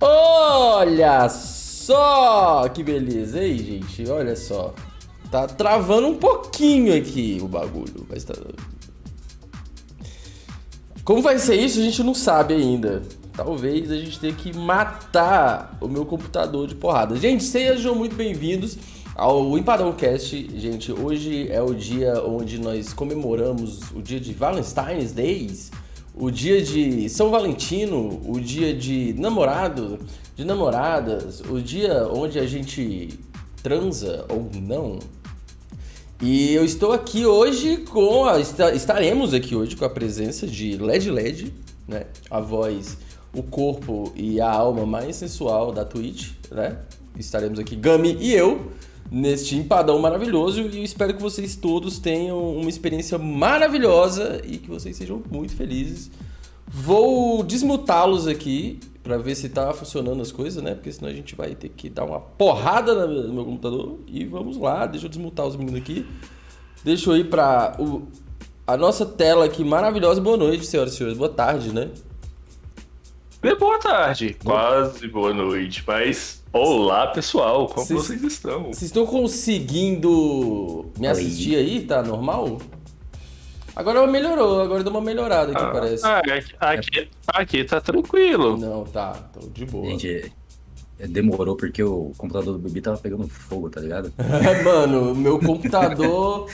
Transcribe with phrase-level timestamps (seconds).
[0.00, 4.10] Olha só que beleza, aí, gente?
[4.10, 4.74] Olha só.
[5.30, 8.06] Tá travando um pouquinho aqui o bagulho.
[8.08, 8.34] Mas tá...
[11.04, 13.02] Como vai ser isso, a gente não sabe ainda.
[13.34, 17.16] Talvez a gente tenha que matar o meu computador de porrada.
[17.16, 18.78] Gente, sejam muito bem-vindos
[19.14, 20.48] ao Empadão Cast.
[20.58, 25.70] Gente, hoje é o dia onde nós comemoramos o dia de Valentine's Days,
[26.14, 29.98] o dia de São Valentino, o dia de namorado,
[30.36, 33.18] de namoradas, o dia onde a gente
[33.62, 34.98] transa ou não.
[36.22, 41.10] E eu estou aqui hoje com a, estaremos aqui hoje com a presença de Led
[41.10, 41.52] Led,
[41.86, 42.06] né?
[42.30, 42.96] A voz,
[43.34, 46.78] o corpo e a alma mais sensual da Twitch, né?
[47.18, 48.70] Estaremos aqui Gami e eu
[49.10, 54.96] neste empadão maravilhoso e espero que vocês todos tenham uma experiência maravilhosa e que vocês
[54.96, 56.10] sejam muito felizes.
[56.66, 60.74] Vou desmutá-los aqui para ver se tá funcionando as coisas, né?
[60.74, 63.98] Porque senão a gente vai ter que dar uma porrada no meu computador.
[64.06, 66.06] E vamos lá, deixa eu desmutar os meninos aqui.
[66.82, 68.08] Deixa eu ir para o,
[68.66, 70.20] a nossa tela aqui maravilhosa.
[70.20, 71.18] Boa noite, senhoras e senhores.
[71.18, 71.90] Boa tarde, né?
[73.52, 78.62] Boa tarde, quase boa noite, mas olá pessoal, como cês, vocês estão?
[78.68, 81.82] Vocês estão conseguindo me assistir aí?
[81.82, 82.58] Tá normal?
[83.76, 86.06] Agora melhorou, agora deu uma melhorada aqui, ah, parece.
[86.06, 88.56] Ah, aqui, aqui tá tranquilo.
[88.56, 89.90] Não, tá, tô de boa.
[89.90, 90.32] Gente,
[90.98, 94.10] é, demorou porque o computador do Bibi tava pegando fogo, tá ligado?
[94.64, 96.48] Mano, meu computador,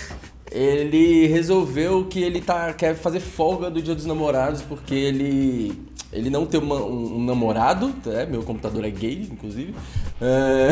[0.50, 6.28] ele resolveu que ele tá, quer fazer folga do Dia dos Namorados porque ele ele
[6.28, 8.26] não tem uma, um, um, namorado, né?
[8.26, 9.74] meu computador é gay, inclusive.
[10.20, 10.68] É...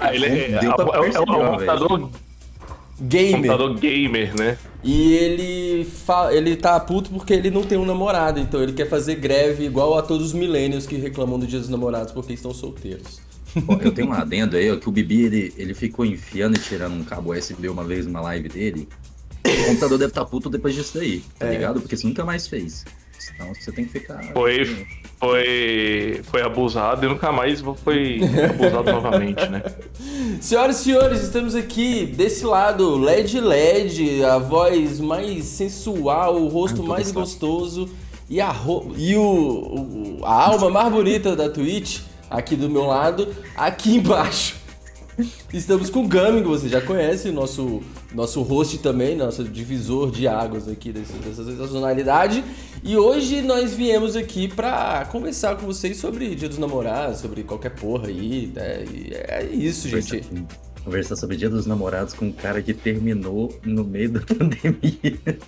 [0.00, 2.10] Ah, ele é, é, é, é, um computador
[3.00, 3.32] gamer.
[3.32, 4.58] Computador gamer, né?
[4.82, 6.32] E ele, fa...
[6.32, 9.96] ele tá puto porque ele não tem um namorado, então ele quer fazer greve igual
[9.96, 13.20] a todos os milênios que reclamam do Dia dos Namorados porque estão solteiros.
[13.80, 16.94] eu tenho um adendo aí, ó, que o Bibi ele, ele ficou enfiando e tirando
[16.94, 18.88] um cabo USB uma vez numa live dele.
[19.46, 21.52] O computador deve estar tá puto depois disso daí, tá é.
[21.52, 21.80] ligado?
[21.80, 22.84] Porque você nunca mais fez.
[23.34, 24.22] Então você tem que ficar.
[24.32, 24.86] Foi,
[25.18, 29.62] foi, foi abusado e nunca mais foi abusado novamente, né?
[30.40, 36.82] Senhoras e senhores, estamos aqui desse lado, LED LED, a voz mais sensual, o rosto
[36.82, 37.88] mais gostoso
[38.28, 38.92] e, a, ro...
[38.96, 42.00] e o, o, a alma mais bonita da Twitch,
[42.30, 44.56] aqui do meu lado, aqui embaixo.
[45.52, 47.82] Estamos com o Gami, que você já conhece, nosso,
[48.14, 52.44] nosso host também, nosso divisor de águas aqui desse, dessa sensacionalidade.
[52.82, 57.70] E hoje nós viemos aqui pra conversar com vocês sobre Dia dos Namorados, sobre qualquer
[57.70, 58.84] porra aí, né?
[58.84, 60.22] E é isso, gente.
[60.84, 65.38] Conversar sobre Dia dos Namorados com um cara que terminou no meio da pandemia.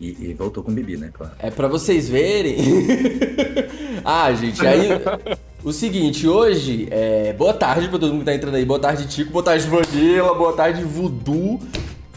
[0.00, 1.10] E, e, voltou com Bibi, né?
[1.12, 1.32] Claro.
[1.38, 2.56] É para vocês verem.
[4.04, 4.88] ah, gente, aí.
[5.62, 7.32] O seguinte, hoje, é...
[7.32, 8.64] boa tarde pra todo mundo que tá entrando aí.
[8.64, 9.30] Boa tarde, Tico.
[9.30, 10.34] Boa tarde, Vanilla.
[10.34, 11.60] Boa tarde, Voodoo.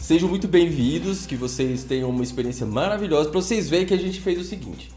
[0.08, 3.28] Sejam muito bem-vindos, que vocês tenham uma experiência maravilhosa.
[3.28, 4.90] Pra vocês verem que a gente fez o seguinte: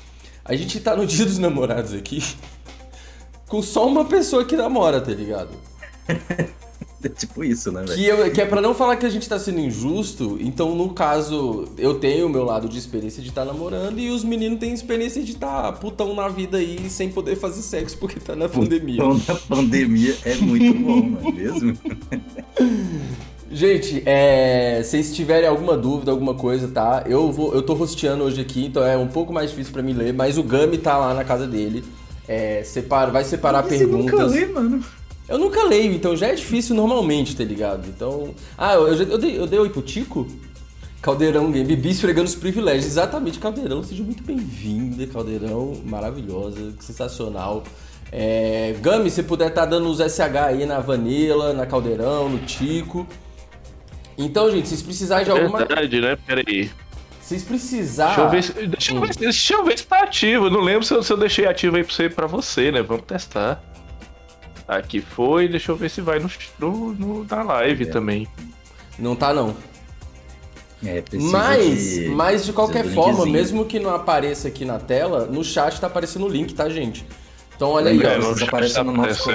[0.46, 2.24] a gente tá no dia dos namorados aqui
[3.46, 5.50] com só uma pessoa que namora, tá ligado?
[7.04, 8.26] É tipo isso, né, velho?
[8.26, 11.68] Que, que é pra não falar que a gente tá sendo injusto, então no caso,
[11.76, 14.72] eu tenho o meu lado de experiência de estar tá namorando e os meninos têm
[14.72, 18.48] experiência de estar tá putão na vida aí sem poder fazer sexo porque tá na
[18.48, 19.02] pandemia.
[19.02, 21.76] Putão na pandemia é muito bom, não é mesmo?
[23.52, 27.04] Gente, é, se vocês tiverem alguma dúvida, alguma coisa, tá?
[27.06, 29.92] Eu vou, eu tô rosteando hoje aqui, então é um pouco mais difícil para mim
[29.92, 31.84] ler, mas o Gami tá lá na casa dele.
[32.26, 34.14] É, separa, vai separar perguntas.
[34.14, 34.82] Nunca lê, mano.
[35.28, 37.88] Eu nunca leio, então já é difícil normalmente, tá ligado?
[37.90, 38.34] Então.
[38.58, 40.26] Ah, eu, eu, eu, dei, eu dei oi pro Tico?
[41.02, 42.86] Caldeirão Game, Bibi esfregando os privilégios.
[42.86, 47.64] Exatamente, Caldeirão, seja muito bem-vinda, Caldeirão, maravilhosa, sensacional.
[48.12, 52.40] É, Gami, se puder estar tá dando os SH aí na Vanilla, na Caldeirão, no
[52.40, 53.06] Tico.
[54.26, 55.60] Então, gente, se precisarem de alguma.
[55.60, 56.18] Verdade, né?
[56.26, 56.72] Peraí.
[57.22, 58.30] Vocês precisarem.
[58.30, 59.02] Deixa eu ver, deixa, hum.
[59.20, 60.48] deixa eu ver se tá ativo.
[60.48, 62.82] Eu não lembro se eu, se eu deixei ativo aí pra você, pra você, né?
[62.82, 63.64] Vamos testar.
[64.68, 66.30] Aqui foi, deixa eu ver se vai no,
[66.60, 67.88] no, no na live é.
[67.88, 68.28] também.
[68.98, 69.56] Não tá não.
[70.84, 72.10] É, mas, de...
[72.10, 76.26] mas de qualquer forma, mesmo que não apareça aqui na tela, no chat tá aparecendo
[76.26, 77.06] o link, tá, gente?
[77.56, 78.36] Então olha aí, ó.
[78.36, 79.30] Tá aparecendo no nosso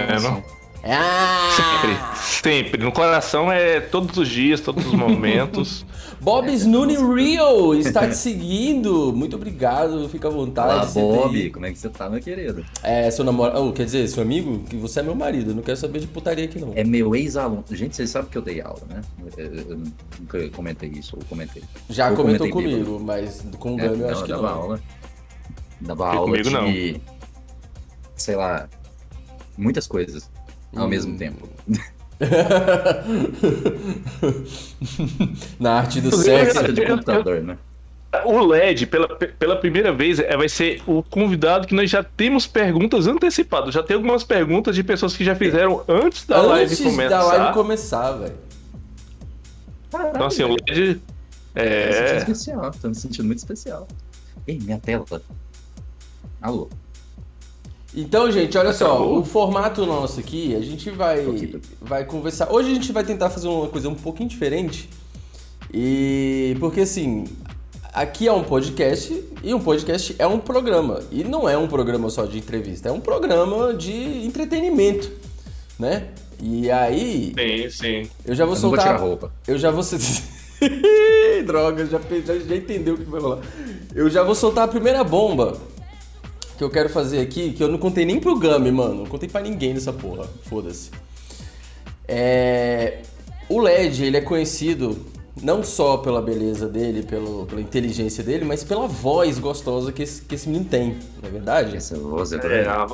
[0.94, 1.50] ah!
[1.56, 2.84] Sempre, sempre.
[2.84, 5.84] No coração é todos os dias, todos os momentos.
[6.20, 9.12] Bob Snuni Real está te seguindo.
[9.12, 10.98] Muito obrigado, fica à vontade.
[10.98, 12.64] Olá, Bob, como é que você tá, meu querido?
[12.82, 13.62] É, seu namorado.
[13.62, 15.50] Oh, quer dizer, seu amigo, que você é meu marido.
[15.50, 16.72] Eu não quero saber de putaria aqui, não.
[16.74, 17.64] É meu ex-aluno.
[17.70, 19.02] Gente, vocês sabem que eu dei aula, né?
[19.36, 19.78] Eu,
[20.20, 21.62] nunca comentei isso, ou comentei.
[21.90, 24.46] Já eu comentou comentei comigo, mas com o Gami é, eu acho que não.
[24.46, 24.80] Aula.
[25.80, 26.26] Dava aula.
[26.26, 26.54] Comigo de...
[26.54, 27.16] não
[28.16, 28.68] sei lá,
[29.56, 30.30] muitas coisas
[30.76, 30.88] ao Hum.
[30.88, 31.48] mesmo tempo.
[35.58, 36.72] Na arte do sexo.
[36.72, 37.58] De computador, né?
[38.24, 42.46] O LED, pela, pela primeira vez, é, vai ser o convidado que nós já temos
[42.46, 43.74] perguntas antecipadas.
[43.74, 47.08] Já tem algumas perguntas de pessoas que já fizeram antes da live Antes começar.
[47.10, 48.34] da live começar, velho.
[49.92, 51.00] Então, assim, o LED.
[51.54, 52.16] Tô me sentindo É.
[52.18, 53.86] especial, tô me sentindo muito especial.
[54.46, 55.04] Ei, minha tela.
[56.40, 56.70] Alô.
[57.96, 59.20] Então, gente, olha só, Acabou.
[59.20, 61.24] o formato nosso aqui, a gente vai,
[61.80, 62.52] vai conversar.
[62.52, 64.90] Hoje a gente vai tentar fazer uma coisa um pouquinho diferente.
[65.72, 67.24] E porque assim,
[67.94, 71.00] aqui é um podcast e um podcast é um programa.
[71.10, 75.10] E não é um programa só de entrevista, é um programa de entretenimento,
[75.78, 76.08] né?
[76.42, 78.10] E aí, Sim, sim.
[78.26, 78.84] eu já vou Eu não vou soltar.
[78.84, 79.32] tirar a roupa.
[79.48, 79.82] Eu já vou.
[81.46, 83.38] Droga, já, já, já entendeu o que vai rolar.
[83.94, 85.56] Eu já vou soltar a primeira bomba
[86.56, 88.94] que eu quero fazer aqui, que eu não contei nem pro Gami, mano.
[88.94, 90.26] Não contei pra ninguém nessa porra.
[90.44, 90.90] Foda-se.
[92.08, 93.02] É...
[93.48, 94.96] O LED, ele é conhecido
[95.42, 100.22] não só pela beleza dele, pelo, pela inteligência dele, mas pela voz gostosa que esse,
[100.22, 101.76] que esse menino tem, não é verdade?
[101.76, 102.86] Essa voz é, É, a,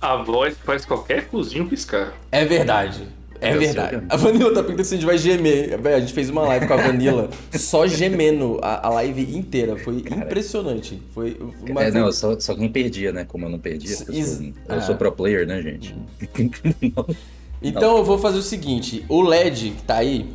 [0.00, 2.12] a voz faz qualquer cozinho piscar.
[2.30, 3.08] É verdade.
[3.40, 3.90] É Eu verdade.
[3.90, 4.04] cara.
[4.08, 5.78] A Vanilla tá pensando se a gente vai gemer.
[5.86, 9.76] A gente fez uma live com a Vanilla só gemendo a, a live inteira.
[9.76, 11.00] Foi impressionante.
[11.14, 11.36] Foi
[11.68, 13.24] uma É, não, só, só quem perdia, né?
[13.24, 14.74] Como eu não perdia, porque eu, Is- sou, ah.
[14.76, 15.94] eu sou pro player, né, gente?
[17.62, 20.26] Então eu vou fazer o seguinte: o LED que tá aí,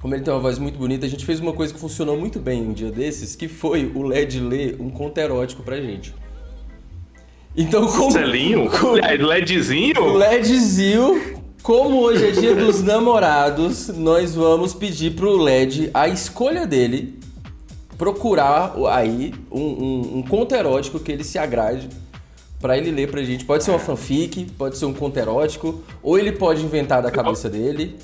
[0.00, 2.38] como ele tem uma voz muito bonita, a gente fez uma coisa que funcionou muito
[2.40, 6.14] bem um dia desses, que foi o LED ler um conto erótico pra gente.
[7.54, 8.10] Então, como.
[8.12, 8.68] Celinho?
[9.02, 10.00] É, LEDzinho?
[10.02, 16.66] O LEDzinho, como hoje é dia dos namorados, nós vamos pedir pro LED a escolha
[16.66, 17.18] dele
[17.96, 21.88] procurar aí um, um, um conto erótico que ele se agrade
[22.60, 23.44] pra ele ler pra gente.
[23.44, 27.48] Pode ser uma fanfic, pode ser um conto erótico, ou ele pode inventar da cabeça
[27.48, 27.96] dele.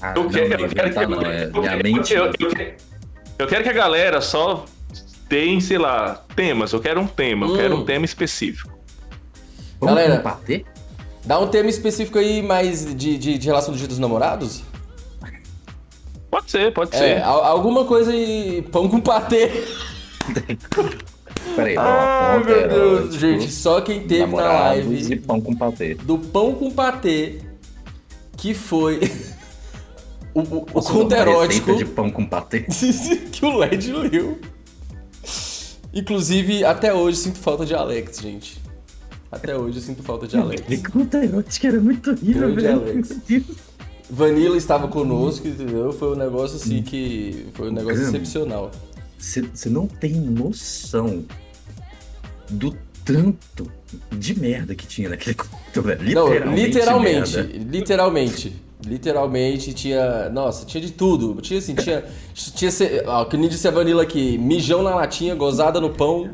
[0.00, 2.14] Ah, Eu não, quero, não eu quero que, inventar não, é eu, minha quero- mente.
[2.14, 2.74] eu- eu quero-
[3.38, 4.64] eu quero que a galera só
[5.28, 6.72] tem, sei lá, temas.
[6.72, 7.56] Eu quero um tema, eu Hum.
[7.56, 8.72] quero um tema específico.
[9.80, 10.64] Vamos Galera, combater?
[11.26, 14.62] Dá um tema específico aí mais de, de, de relação do dia dos namorados?
[16.30, 17.22] Pode ser, pode É, ser.
[17.22, 18.62] al- alguma coisa aí.
[18.70, 19.50] Pão com patê.
[21.56, 25.12] Peraí, ó, meu conta Deus, erótico, gente, só quem teve na live.
[25.12, 25.94] e pão com patê.
[25.94, 27.40] do pão com patê,
[28.36, 29.00] que foi
[30.34, 32.60] o, o, o conto erótico de pão com patê?
[33.32, 34.38] que o LED leu.
[35.94, 38.60] Inclusive, até hoje sinto falta de Alex, gente.
[39.30, 40.62] Até hoje eu sinto falta de Alex.
[40.62, 42.80] Que conta erótica era muito horrível, Grande velho.
[42.80, 43.20] Alex.
[44.08, 45.92] Vanilla estava conosco, entendeu?
[45.92, 47.46] Foi um negócio assim que.
[47.54, 48.16] Foi um negócio Caramba.
[48.18, 48.70] excepcional.
[49.18, 51.24] Você não tem noção
[52.48, 53.70] do tanto
[54.12, 56.14] de merda que tinha naquele conto, velho.
[56.14, 56.66] Não, Literalmente.
[56.66, 57.52] literalmente, merda.
[57.76, 58.56] literalmente.
[58.84, 60.28] Literalmente tinha.
[60.28, 61.40] Nossa, tinha de tudo.
[61.40, 62.04] Tinha assim, tinha.
[62.34, 62.70] Tinha.
[63.06, 66.30] Ó, que nem disse a Vanilla aqui: mijão na latinha, gozada no pão,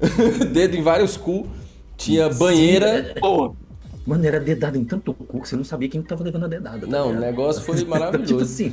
[0.52, 1.46] dedo em vários cu.
[2.00, 3.14] Tinha banheira.
[3.20, 3.54] Pô,
[4.06, 6.80] Mano, era dedado em tanto cu que você não sabia quem tava levando a dedada.
[6.80, 8.42] tá Não, o negócio foi tipo maravilhoso.
[8.42, 8.72] assim,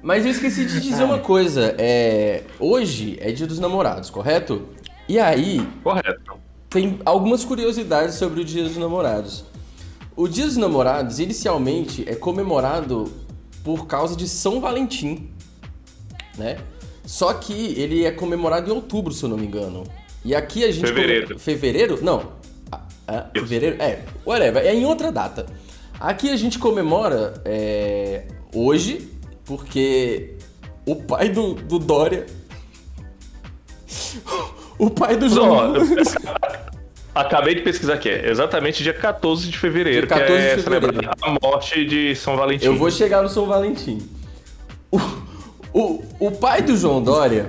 [0.00, 1.74] Mas eu esqueci de dizer uma coisa.
[1.76, 4.62] É, hoje é dia dos namorados, correto?
[5.08, 6.38] E aí, correto.
[6.70, 9.44] tem algumas curiosidades sobre o Dia dos Namorados.
[10.16, 13.12] O Dia dos Namorados, inicialmente, é comemorado
[13.62, 15.28] por causa de São Valentim,
[16.38, 16.56] né?
[17.04, 19.84] Só que ele é comemorado em outubro, se eu não me engano.
[20.24, 20.86] E aqui a gente...
[20.86, 21.26] Fevereiro.
[21.28, 21.98] come- Fevereiro?
[22.02, 22.32] Não.
[22.72, 23.76] Ah, ah, fevereiro?
[23.82, 24.64] É, whatever.
[24.64, 25.46] É em outra data.
[26.00, 29.08] Aqui a gente comemora é, hoje,
[29.44, 30.34] porque
[30.86, 32.26] o pai do, do Dória...
[34.76, 35.72] O pai do João...
[37.14, 38.08] Acabei de pesquisar aqui.
[38.08, 40.94] É exatamente dia 14 de fevereiro, Dia 14 que é de fevereiro.
[40.94, 42.66] celebrar a morte de São Valentim.
[42.66, 43.98] Eu vou chegar no São Valentim.
[44.90, 44.98] O,
[45.72, 47.48] o, o pai do João Dória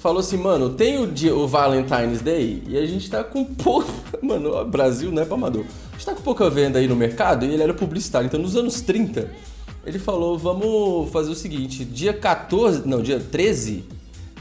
[0.00, 3.90] falou assim, mano, tem o, dia, o Valentine's Day e a gente tá com pouco.
[4.22, 5.64] Mano, Brasil não é pra amador.
[5.90, 8.26] A gente tá com pouca venda aí no mercado e ele era publicitário.
[8.26, 9.30] Então, nos anos 30,
[9.86, 13.84] ele falou: vamos fazer o seguinte: dia 14, não, dia 13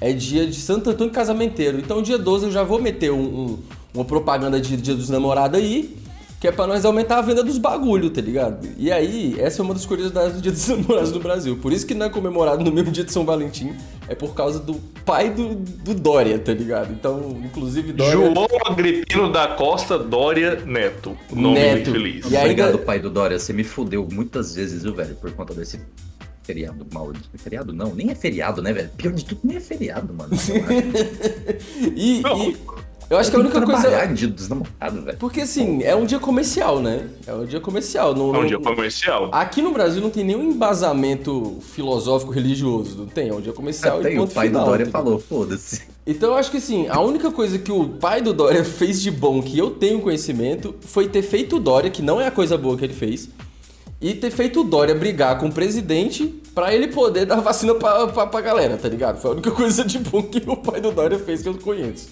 [0.01, 1.77] é dia de Santo Antônio Casamenteiro.
[1.79, 3.59] Então, dia 12 eu já vou meter um- um-
[3.93, 5.95] uma propaganda de Dia dos Namorados aí.
[6.39, 8.65] Que é pra nós aumentar a venda dos bagulho, tá ligado?
[8.77, 11.57] E aí, essa é uma das curiosidades do Dia dos Namorados no Brasil.
[11.57, 13.73] Por isso que não é comemorado no mesmo dia de São Valentim,
[14.07, 16.93] é por causa do pai do, do Dória, tá ligado?
[16.93, 18.13] Então, inclusive, Dória.
[18.13, 21.17] João Agripino da Costa Dória Neto.
[21.29, 21.75] Nome Neto.
[21.75, 22.25] muito feliz.
[22.25, 23.37] E ainda- Obrigado, pai do Dória.
[23.37, 25.15] Você me fudeu muitas vezes, viu, velho?
[25.15, 25.77] Por conta desse
[26.43, 27.29] feriado maldito.
[27.35, 28.89] Feriado não, nem é feriado, né, velho?
[28.95, 30.31] Pior de tudo, nem é feriado, mano.
[31.95, 32.43] E, Não.
[32.49, 32.57] e,
[33.09, 33.81] Eu acho que a Tem única coisa.
[33.81, 35.17] trabalhar dia dos namorados, velho.
[35.17, 37.07] Porque assim, é um dia comercial, né?
[37.25, 38.13] É um dia comercial.
[38.13, 39.29] Não, É um não- dia comercial.
[39.31, 43.99] Aqui no Brasil não tem nenhum embasamento filosófico religioso, não tem, é um dia comercial
[43.99, 44.63] Até e o pai final.
[44.63, 45.81] do Dória falou, foda-se.
[46.05, 49.09] Então eu acho que assim, a única coisa que o pai do Dória fez de
[49.11, 52.57] bom que eu tenho conhecimento foi ter feito o Dória, que não é a coisa
[52.57, 53.29] boa que ele fez,
[54.01, 58.07] e ter feito o Dória brigar com o presidente pra ele poder dar vacina pra,
[58.07, 59.19] pra, pra galera, tá ligado?
[59.19, 62.09] Foi a única coisa de bom que o pai do Dória fez que eu conheço.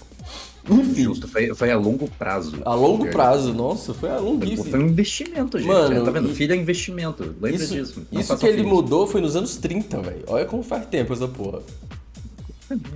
[0.70, 2.56] Enfim, Justo, foi, foi a longo prazo.
[2.64, 4.70] a longo Porque prazo, nossa, foi a longuíssimo.
[4.70, 5.68] Foi um investimento, gente.
[5.68, 6.30] Mano, tá vendo?
[6.30, 7.22] e- Filho é investimento.
[7.40, 8.06] Lembra Isso, disso.
[8.10, 8.70] Não isso que ele filhos.
[8.72, 10.24] mudou foi nos anos 30, velho.
[10.26, 11.60] Olha como faz tempo essa porra.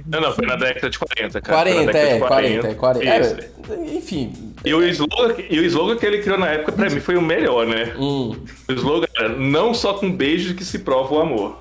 [0.06, 1.62] Não, não, foi na década de 40, cara.
[1.62, 3.20] Foi 40, na década é, de 40, é 40.
[3.20, 3.72] Isso.
[3.72, 4.32] É, enfim.
[4.64, 7.22] E o, slogan, e o slogan que ele criou na época, pra mim, foi o
[7.22, 7.94] melhor, né?
[7.98, 8.36] Hum,
[8.68, 11.56] O slogan era não só com beijos que se prova o amor.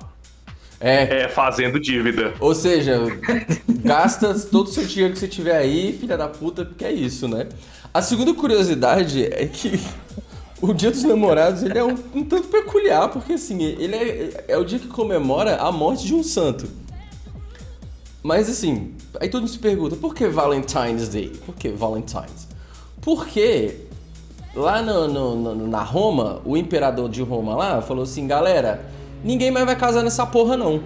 [0.82, 1.22] É.
[1.24, 2.34] É fazendo dívida.
[2.40, 2.98] Ou seja,
[3.84, 7.28] gasta todo o seu dinheiro que você tiver aí, filha da puta, porque é isso,
[7.28, 7.46] né?
[7.94, 9.80] A segunda curiosidade é que
[10.60, 14.58] o Dia dos Namorados ele é um, um tanto peculiar, porque assim, ele é, é
[14.58, 16.66] o dia que comemora a morte de um santo.
[18.22, 21.32] Mas assim, aí todo mundo se pergunta, por que Valentine's Day?
[21.44, 22.46] Por que Valentine's?
[23.00, 23.78] Porque
[24.54, 28.84] lá no, no- no- na Roma, o imperador de Roma lá falou assim, galera,
[29.24, 30.82] ninguém mais vai casar nessa porra não.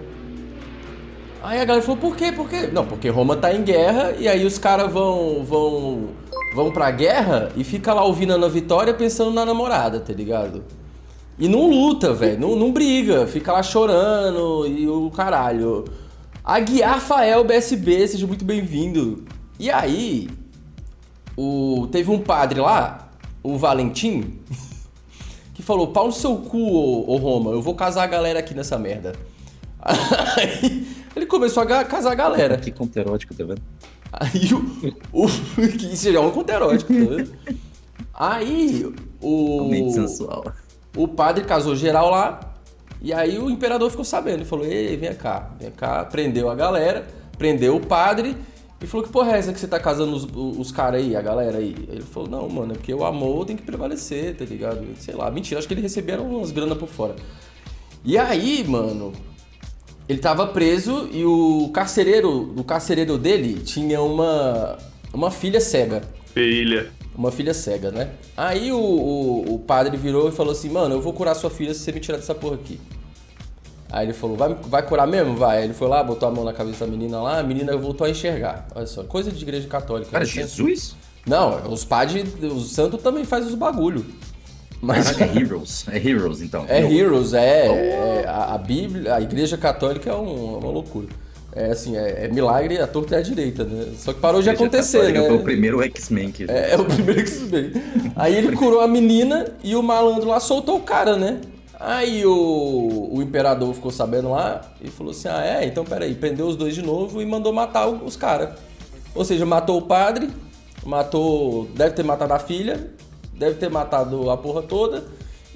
[1.42, 2.32] Aí a galera falou, por quê?
[2.32, 2.68] Por quê?
[2.72, 6.08] Não, porque Roma tá em guerra e aí os caras vão vão
[6.54, 10.64] vão pra guerra e fica lá ouvindo a Ana Vitória pensando na namorada, tá ligado?
[11.38, 15.84] E não luta, velho, não, não briga, fica lá chorando e o caralho.
[16.42, 19.24] Aguiar Fael BSB, seja muito bem-vindo.
[19.58, 20.28] E aí,
[21.36, 23.10] o, teve um padre lá,
[23.42, 24.38] o Valentim,
[25.56, 28.54] que falou: pau no seu cu, ô, ô Roma, eu vou casar a galera aqui
[28.54, 29.14] nessa merda.
[29.80, 30.86] Aí
[31.16, 32.58] ele começou a casar a galera.
[32.58, 33.62] Que conto erótico, tá vendo?
[34.12, 35.24] Aí o.
[35.24, 35.26] o
[35.78, 37.32] que isso já é um conto erótico, tá vendo?
[38.12, 39.70] Aí o.
[40.94, 42.40] O padre casou geral lá.
[43.00, 44.38] E aí o imperador ficou sabendo.
[44.38, 46.04] Ele falou: Ei, vem cá, vem cá.
[46.04, 47.06] Prendeu a galera,
[47.38, 48.36] prendeu o padre.
[48.80, 50.24] E falou: Que porra é essa que você tá casando os,
[50.58, 51.74] os caras aí, a galera aí?
[51.88, 54.86] Ele falou: Não, mano, é porque o amor tem que prevalecer, tá ligado?
[54.98, 57.16] Sei lá, mentira, acho que eles receberam umas grana por fora.
[58.04, 59.12] E aí, mano,
[60.08, 64.78] ele tava preso e o carcereiro, o carcereiro dele tinha uma,
[65.12, 66.02] uma filha cega.
[66.32, 66.90] Filha.
[67.16, 68.10] Uma filha cega, né?
[68.36, 71.74] Aí o, o, o padre virou e falou assim, mano, eu vou curar sua filha
[71.74, 72.78] se você me tirar dessa porra aqui.
[73.90, 75.36] Aí ele falou, vai, vai curar mesmo?
[75.36, 75.58] Vai.
[75.58, 78.06] Aí ele foi lá, botou a mão na cabeça da menina lá, a menina voltou
[78.06, 78.66] a enxergar.
[78.74, 80.10] Olha só, coisa de igreja católica.
[80.10, 80.30] Cara, né?
[80.30, 80.96] Jesus?
[81.26, 84.04] Não, os padres, os santos também fazem os bagulho.
[84.80, 85.86] Mas Caraca, é Heroes.
[85.90, 86.64] É Heroes, então.
[86.68, 91.08] é Heroes, é, é, a, a Bíblia, a igreja católica é um- uma loucura.
[91.52, 93.86] É assim, é, é milagre à torta e à direita, né?
[93.96, 95.26] Só que parou de acontecer, né?
[95.26, 96.44] Foi o primeiro X-Men que...
[96.48, 97.72] É, é o primeiro vê.
[98.14, 101.40] Aí ele curou a menina e o malandro lá soltou o cara, né?
[101.78, 105.66] Aí o, o imperador ficou sabendo lá e falou assim: Ah, é?
[105.66, 108.50] Então peraí, prendeu os dois de novo e mandou matar o- os caras.
[109.14, 110.30] Ou seja, matou o padre,
[110.84, 111.66] matou.
[111.74, 112.90] Deve ter matado a filha,
[113.34, 115.04] deve ter matado a porra toda.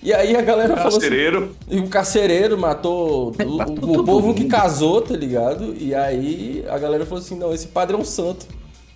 [0.03, 1.01] E aí a galera falou assim.
[1.01, 1.57] Carcereiro.
[1.71, 4.51] E o carcereiro matou o, Matou o povo que mundo.
[4.51, 5.75] casou, tá ligado?
[5.79, 8.47] E aí a galera falou assim: não, esse padre é um santo.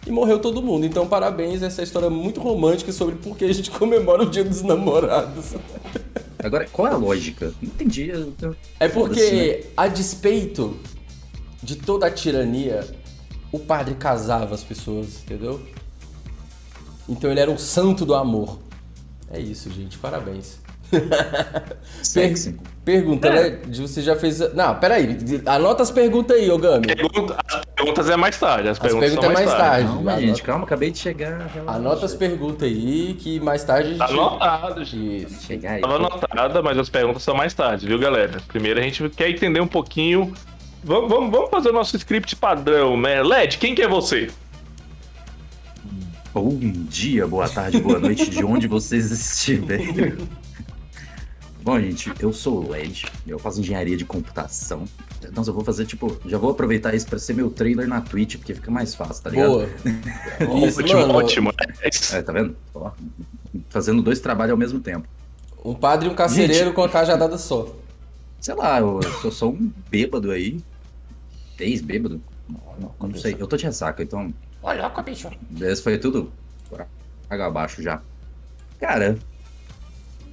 [0.06, 0.84] E morreu todo mundo.
[0.84, 4.44] Então, parabéns, essa história é muito romântica sobre por que a gente comemora o Dia
[4.44, 5.54] dos Namorados.
[6.44, 7.46] Agora, qual é a lógica?
[7.60, 8.08] Não entendi.
[8.08, 8.32] eu-
[8.78, 9.26] É foda-se, né?
[9.54, 10.76] porque, a despeito
[11.62, 12.86] de toda a tirania,
[13.50, 15.60] o padre casava as pessoas, entendeu?
[17.08, 18.58] Então ele era um santo do amor.
[19.30, 19.96] É isso, gente.
[19.98, 20.58] Parabéns.
[22.02, 22.56] Sexy.
[22.84, 23.50] Per- pergunta, É.
[23.50, 23.58] né?
[23.72, 24.38] Você já fez.
[24.54, 25.16] Não, peraí.
[25.46, 26.86] Anota as perguntas aí, Ogami.
[26.86, 28.68] Pergunta- as perguntas é mais tarde.
[28.68, 29.68] As, perguntas perguntas são é mais, tarde.
[29.70, 29.86] tarde.
[29.88, 31.46] Calma, Anota- gente, calma, acabei de chegar.
[31.46, 31.78] relaxa.
[31.78, 34.02] Anota as perguntas aí, que mais tarde a gente.
[34.02, 35.24] Anotado, gente.
[35.32, 35.46] Isso.
[35.46, 35.80] Chegar aí.
[35.80, 38.38] Tava anotada, mas as perguntas são mais tarde, viu, galera?
[38.48, 40.32] Primeiro a gente quer entender um pouquinho.
[40.82, 43.22] Vamos, vamos, vamos fazer o nosso script padrão, né?
[43.22, 44.28] Led, quem que é você?
[46.34, 50.16] Bom dia, boa tarde, boa noite, de onde vocês estiverem.
[51.64, 54.84] Bom, gente, eu sou o Led, eu faço engenharia de computação.
[55.34, 58.36] Nossa, eu vou fazer, tipo, já vou aproveitar isso pra ser meu trailer na Twitch,
[58.36, 59.48] porque fica mais fácil, tá ligado?
[59.48, 59.68] Boa.
[60.68, 61.14] Isso, ótimo, mano.
[61.14, 61.54] ótimo.
[62.12, 62.54] É, tá vendo?
[62.74, 62.90] Ó,
[63.70, 65.08] fazendo dois trabalhos ao mesmo tempo.
[65.64, 66.74] Um padre e um carcereiro Gente.
[66.74, 67.74] com a cajadada só.
[68.42, 70.60] Sei lá, eu, eu sou um bêbado aí.
[71.58, 72.20] Ex-bêbado?
[72.78, 75.30] Não, não sei, eu tô de ressaca, então Ô, louco, bicho.
[75.62, 76.30] Esse foi tudo
[77.30, 78.02] água abaixo já.
[78.78, 79.18] Cara,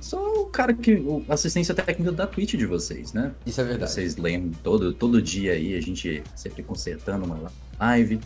[0.02, 0.96] sou o cara que.
[0.96, 3.32] o assistência técnica da Twitch de vocês, né?
[3.46, 3.92] Isso é verdade.
[3.92, 7.40] Vocês lembram todo, todo dia aí, a gente sempre consertando uma
[7.80, 8.20] live.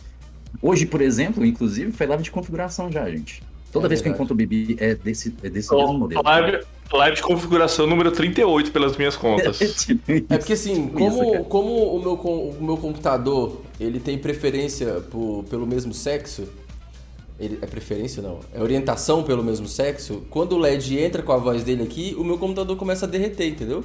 [0.62, 3.42] Hoje, por exemplo, inclusive, foi live de configuração já, gente.
[3.72, 6.22] Toda É vez que eu encontro o Bibi é desse, é desse Ó, mesmo modelo.
[6.24, 9.58] live, live de configuração número 38 pelas minhas contas.
[9.84, 10.24] Tipo isso.
[10.30, 11.44] É porque assim, Tipo isso, como, cara.
[11.44, 16.44] como o, meu, com- o meu computador ele tem preferência por- pelo mesmo sexo,
[17.38, 21.36] ele, é preferência não, é orientação pelo mesmo sexo, quando o LED entra com a
[21.36, 23.84] voz dele aqui, o meu computador começa a derreter, entendeu?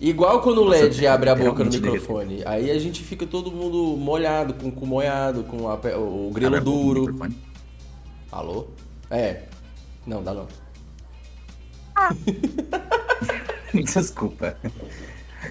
[0.00, 3.50] Igual quando o Nossa, LED abre a boca no microfone, aí a gente fica todo
[3.50, 7.32] mundo molhado, com com molhado, com a o grelo Abre a boca do duro.
[8.30, 8.68] Alô?
[9.10, 9.42] É.
[10.06, 10.46] Não, dá não.
[13.82, 14.56] Desculpa.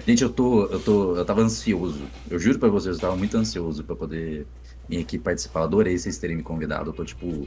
[0.06, 2.00] Gente, eu tô, eu tô, eu tava ansioso.
[2.30, 4.46] Eu juro pra vocês, eu tava muito ansioso pra poder
[4.88, 5.60] vir aqui participar.
[5.60, 6.90] Eu adorei vocês terem me convidado.
[6.90, 7.46] Eu tô tipo,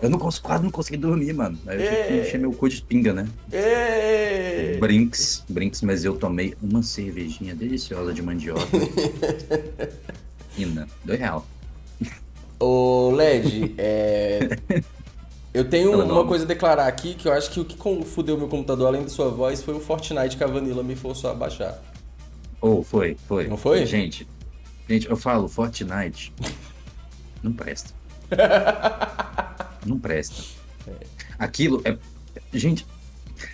[0.00, 1.58] eu não consigo, quase não consegui dormir, mano.
[1.66, 3.28] Aí eu tive que encher meu cu de pinga, né?
[3.52, 4.76] É.
[4.80, 8.66] Brinks, brinks, mas eu tomei uma cervejinha deliciosa de mandioca.
[10.58, 11.46] Ina, dois real.
[12.58, 14.58] Ô, LED, é...
[15.52, 16.28] eu tenho Fala, uma nome.
[16.28, 19.10] coisa a declarar aqui, que eu acho que o que fudeu meu computador, além de
[19.10, 21.82] sua voz, foi o Fortnite que a Vanilla me forçou a baixar.
[22.60, 23.48] Ou foi, foi.
[23.48, 23.84] Não foi?
[23.86, 24.26] Gente,
[24.92, 26.32] gente, eu falo, Fortnite
[27.42, 27.92] não presta.
[29.86, 30.42] não presta.
[31.38, 31.96] Aquilo é.
[32.52, 32.86] Gente,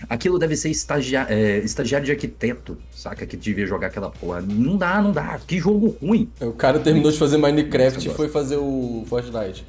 [0.08, 3.26] aquilo deve ser estagia- é, estagiário de arquiteto, saca?
[3.26, 4.40] Que devia jogar aquela porra.
[4.40, 5.38] Não dá, não dá.
[5.46, 6.30] Que jogo ruim.
[6.40, 9.64] O cara terminou de fazer Minecraft e foi fazer o Fortnite.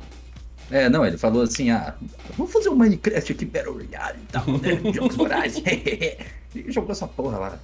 [0.72, 1.96] É, não, ele falou assim, ah,
[2.38, 4.80] vamos fazer um Minecraft aqui, Battle Royale e tal, né?
[4.94, 5.64] Jogos vorazes.
[6.56, 7.60] E jogou essa porra lá.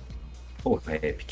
[0.62, 1.31] Porra, Epic.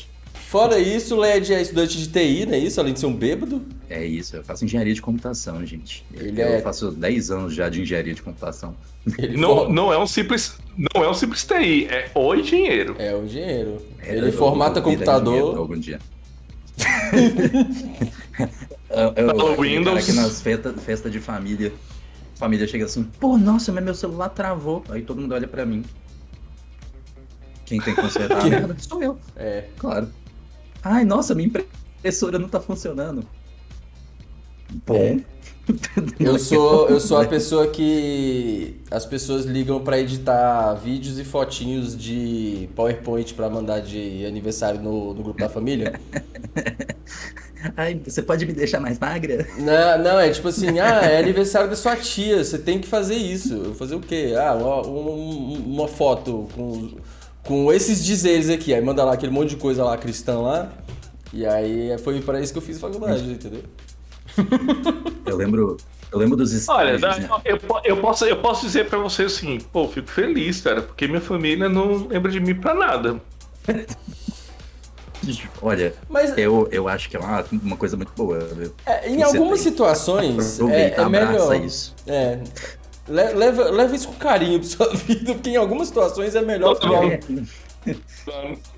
[0.54, 2.78] Fora isso, o LED é estudante de TI, não é isso?
[2.78, 3.60] Além de ser um bêbado.
[3.90, 6.06] É isso, eu faço engenharia de computação, gente.
[6.14, 8.72] Ele eu é- faço 10 anos já de engenharia de computação.
[9.18, 10.56] Ele Não, for- não é um simples.
[10.94, 12.94] Não é um simples TI, é o engenheiro.
[13.00, 13.82] É um engenheiro.
[13.98, 15.56] É, Ele eu- formata eu computador.
[15.58, 15.98] Algum dia.
[18.90, 20.06] eu, eu, aquele Windows.
[20.06, 21.72] que nas festas festa de família,
[22.36, 24.84] a família chega assim, pô, nossa, mas meu celular travou.
[24.88, 25.84] Aí todo mundo olha pra mim.
[27.66, 29.64] Quem tem que consertar a merda sou eu, É.
[29.78, 30.06] claro.
[30.84, 33.26] Ai, nossa, minha impressora não tá funcionando.
[34.86, 35.20] Bom.
[36.18, 41.96] Eu sou, eu sou a pessoa que as pessoas ligam pra editar vídeos e fotinhos
[41.96, 45.98] de PowerPoint pra mandar de aniversário no, no grupo da família.
[47.76, 49.46] Ai, você pode me deixar mais magra?
[49.58, 53.14] Não, não, é tipo assim, ah, é aniversário da sua tia, você tem que fazer
[53.16, 53.54] isso.
[53.54, 54.34] Eu Fazer o quê?
[54.36, 56.90] Ah, uma, um- uma foto com,
[57.44, 58.72] com esses dizeres aqui.
[58.74, 60.72] Aí manda lá aquele monte de coisa lá cristã lá.
[61.32, 63.62] E aí foi pra isso que eu fiz faculdade, entendeu?
[65.26, 65.76] Eu lembro,
[66.12, 67.40] eu lembro dos Olha, estágios, dá- né?
[67.44, 71.20] eu, eu posso, eu posso dizer pra você assim, pô, fico feliz, cara, porque minha
[71.20, 73.20] família não lembra de mim pra nada.
[75.62, 78.72] Olha, Mas eu, eu acho que é uma, uma coisa muito boa, viu?
[78.84, 79.70] é, em algumas tem.
[79.72, 81.56] situações é, é melhor.
[81.64, 81.94] isso.
[82.06, 82.38] É.
[83.08, 86.74] Le- Leva, leva isso com carinho pra sua vida, porque em algumas situações é melhor.
[86.76, 87.20] Ficar-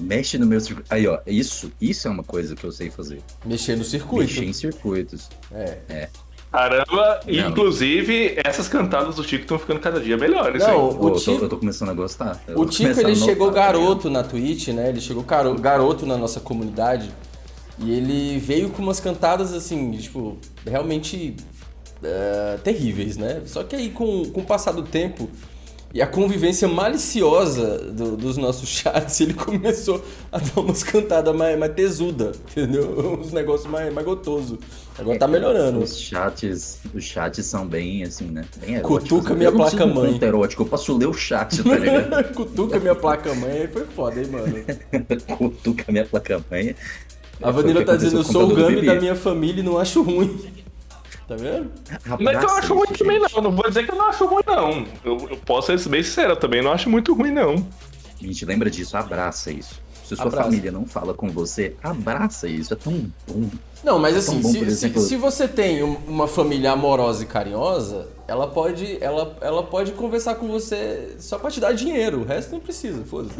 [0.00, 0.86] Mexe no meu circuito.
[0.94, 3.20] Aí, ó, isso, isso é uma coisa que eu sei fazer.
[3.44, 4.30] Mexer no circuito.
[4.30, 5.28] Mexer em circuitos.
[5.50, 6.08] É.
[6.52, 7.48] Caramba, Não.
[7.50, 10.62] inclusive essas cantadas do Chico estão ficando cada dia melhores.
[10.62, 10.76] Não, hein?
[10.76, 12.40] O Ô, eu, tô, Tico- eu tô começando a gostar.
[12.46, 13.54] Eu O Tico, ele chegou ligado?
[13.54, 14.90] garoto na Twitch, né?
[14.90, 17.10] Ele chegou garo- garoto na nossa comunidade.
[17.78, 21.34] E ele veio com umas cantadas, assim, tipo, realmente
[22.02, 23.42] eh, terríveis, né?
[23.46, 25.28] Só que aí, com, com o passar do tempo
[25.94, 31.58] e a convivência maliciosa do- dos nossos chats, ele começou a dar umas cantadas mais,
[31.58, 33.18] mais tesuda, entendeu?
[33.20, 34.58] Uns negócios mais, mais gotoso.
[34.98, 35.80] Agora tá melhorando.
[35.80, 38.44] Os chats, os chats são bem assim, né?
[38.58, 39.02] Bem eróticos.
[39.02, 40.18] Cutuca Eu minha placa-mãe.
[40.22, 42.32] erótico, eu posso ler o chat, tá ligado?
[42.34, 44.54] Cutuca minha placa-mãe, aí foi foda, hein, mano?
[45.36, 46.74] Cutuca minha placa-mãe.
[47.42, 50.38] A Vanilla tá dizendo, eu sou o Gami da minha família e não acho ruim.
[51.36, 51.70] Tá vendo?
[52.20, 53.42] Não é que eu acho ruim também, não.
[53.42, 54.86] Não vou dizer que eu não acho ruim, não.
[55.04, 57.66] Eu, eu posso ser bem sincero, eu também não acho muito ruim, não.
[58.20, 59.80] Gente, lembra disso, abraça isso.
[60.04, 60.44] Se sua Abraça.
[60.50, 63.48] família não fala com você, abraça isso, é tão bom.
[63.82, 66.70] Não, mas É assim, bom, se, por se- exemplo- se você tem um- uma família
[66.72, 71.72] amorosa e carinhosa, ela pode, ela, ela pode conversar com você só pra te dar
[71.72, 72.20] dinheiro.
[72.20, 73.34] O resto não precisa, foda-se.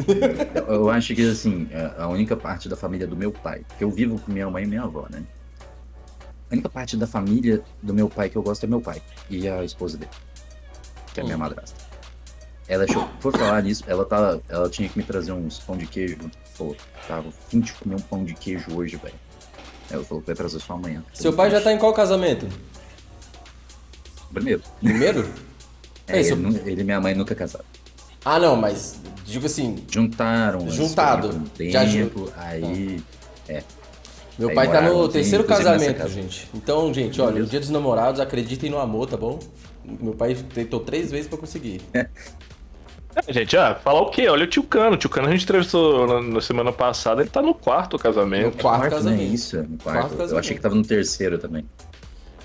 [0.67, 3.85] Eu, eu acho que, assim, a a única parte da família do meu pai, que
[3.85, 5.23] eu vivo com minha mãe e minha avó, né?
[6.53, 9.49] A única parte da família do meu pai que eu gosto é meu pai e
[9.49, 10.11] a esposa dele,
[11.15, 11.41] que é a minha Hum.
[11.41, 11.81] madrasta.
[12.69, 15.87] Ela achou, por falar nisso, ela, tá, ela tinha que me trazer uns pão de
[15.87, 16.19] queijo.
[16.59, 16.77] Pô,
[17.09, 19.15] tava fim de comer um pão de queijo hoje, velho.
[19.91, 21.03] Ela falou que vai trazer só amanhã.
[21.15, 22.47] Seu pai já tá em qual casamento?
[24.33, 24.63] Primeiro.
[24.81, 25.33] Primeiro?
[26.09, 27.65] É, É, seu- ele, ele e minha mãe nunca casaram.
[28.25, 30.69] Ah, não, mas digo assim, Juntaram.
[30.69, 31.29] Juntado.
[31.29, 33.01] Um Já tempo, aí.
[34.39, 36.09] Meu Aí pai tá no terceiro casamento, casa.
[36.09, 36.49] gente.
[36.55, 39.39] Então, gente, olha, no dia dos namorados, acreditem no amor, tá bom?
[39.85, 41.81] Meu pai tentou três vezes pra conseguir.
[41.93, 44.27] É, gente, ah, falar o quê?
[44.29, 44.95] Olha o Tio Cano.
[44.95, 47.99] O Tio Cano a gente entrevistou na, na semana passada, ele tá no quarto No
[47.99, 48.57] casamento.
[48.57, 48.91] quarto, Quarto, né?
[48.91, 49.35] casamento.
[49.35, 50.13] Isso, no Quarto quarto.
[50.13, 50.39] Eu casamento.
[50.41, 51.67] achei que tava no terceiro também.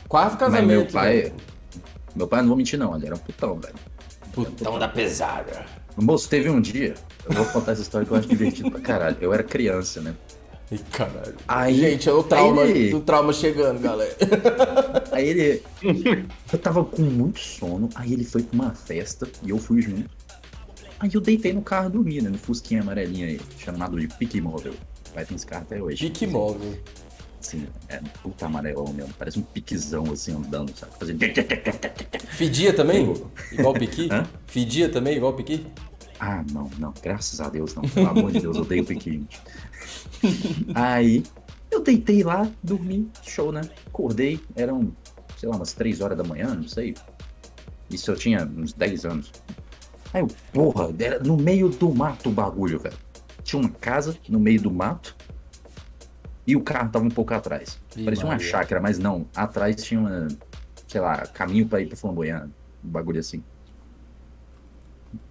[0.09, 0.67] Quarto Mas casamento.
[0.67, 1.21] meu pai.
[1.21, 1.33] velho.
[2.15, 3.75] Meu pai, não vou mentir, não, ele era um putão, velho.
[4.33, 5.65] Putão da pesada.
[5.95, 6.95] Moço, teve um dia,
[7.25, 9.17] eu vou contar essa história que eu acho divertido pra caralho.
[9.21, 10.13] Eu era criança, né?
[10.71, 11.35] Ih, caralho.
[11.47, 14.15] Aí, Gente, é o trauma, ele- o trauma chegando, galera.
[15.11, 15.63] Aí ele.
[16.51, 20.09] Eu tava com muito sono, aí ele foi pra uma festa e eu fui junto.
[20.99, 24.73] Aí eu deitei no carro dormindo, né, no Fusquinha amarelinho aí, chamado de Pique Móvel.
[25.13, 26.05] Vai ter esse carro até hoje.
[26.05, 26.73] Pique móvel.
[27.39, 29.13] Assim, é puta amarelão mesmo.
[29.17, 30.91] Parece um piquezão assim andando, sabe?
[30.97, 31.19] Fazendo.
[32.29, 33.13] Fedia também?
[33.51, 34.09] Igual Piqui?
[34.11, 34.25] Hã?
[34.47, 35.65] Fedia também, igual Piqui?
[36.19, 37.83] Ah, não, não, graças a Deus não.
[37.83, 39.27] Pelo amor de Deus, eu odeio gente.
[40.73, 41.23] Aí
[41.71, 43.61] eu deitei lá, dormi, show, né?
[43.87, 44.91] Acordei, eram,
[45.37, 46.95] sei lá, umas 3 horas da manhã, não sei.
[47.89, 49.31] Isso eu tinha uns 10 anos.
[50.13, 52.97] Aí eu, porra, era no meio do mato o bagulho, velho.
[53.43, 55.15] Tinha uma casa no meio do mato
[56.45, 57.79] e o carro tava um pouco atrás.
[57.95, 58.47] Ih, Parecia uma Maria.
[58.47, 59.25] chácara, mas não.
[59.35, 60.27] Atrás tinha uma,
[60.87, 62.49] sei lá, caminho pra ir pra Flamboyant,
[62.83, 63.43] um bagulho assim.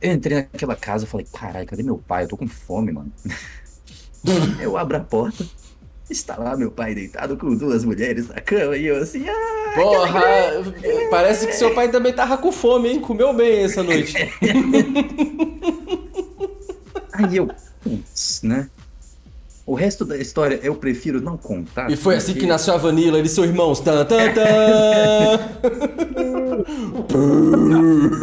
[0.01, 2.25] Eu entrei naquela casa e falei, caralho, cadê meu pai?
[2.25, 3.13] Eu tô com fome, mano.
[4.61, 5.45] eu abro a porta,
[6.09, 9.73] está lá meu pai deitado com duas mulheres na cama e eu assim, ah!
[9.75, 10.23] Porra,
[11.11, 13.01] parece que seu pai também tava com fome, hein?
[13.01, 14.15] Comeu bem essa noite.
[17.13, 17.51] Aí eu,
[17.83, 18.69] putz, né?
[19.67, 21.91] O resto da história eu prefiro não contar.
[21.91, 23.81] E foi assim que nasceu a Vanilla, eles são irmãos.
[23.81, 24.45] Tan, tan, tan.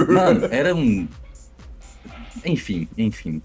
[0.08, 1.06] Mano, era um.
[2.46, 3.42] Enfim, enfim.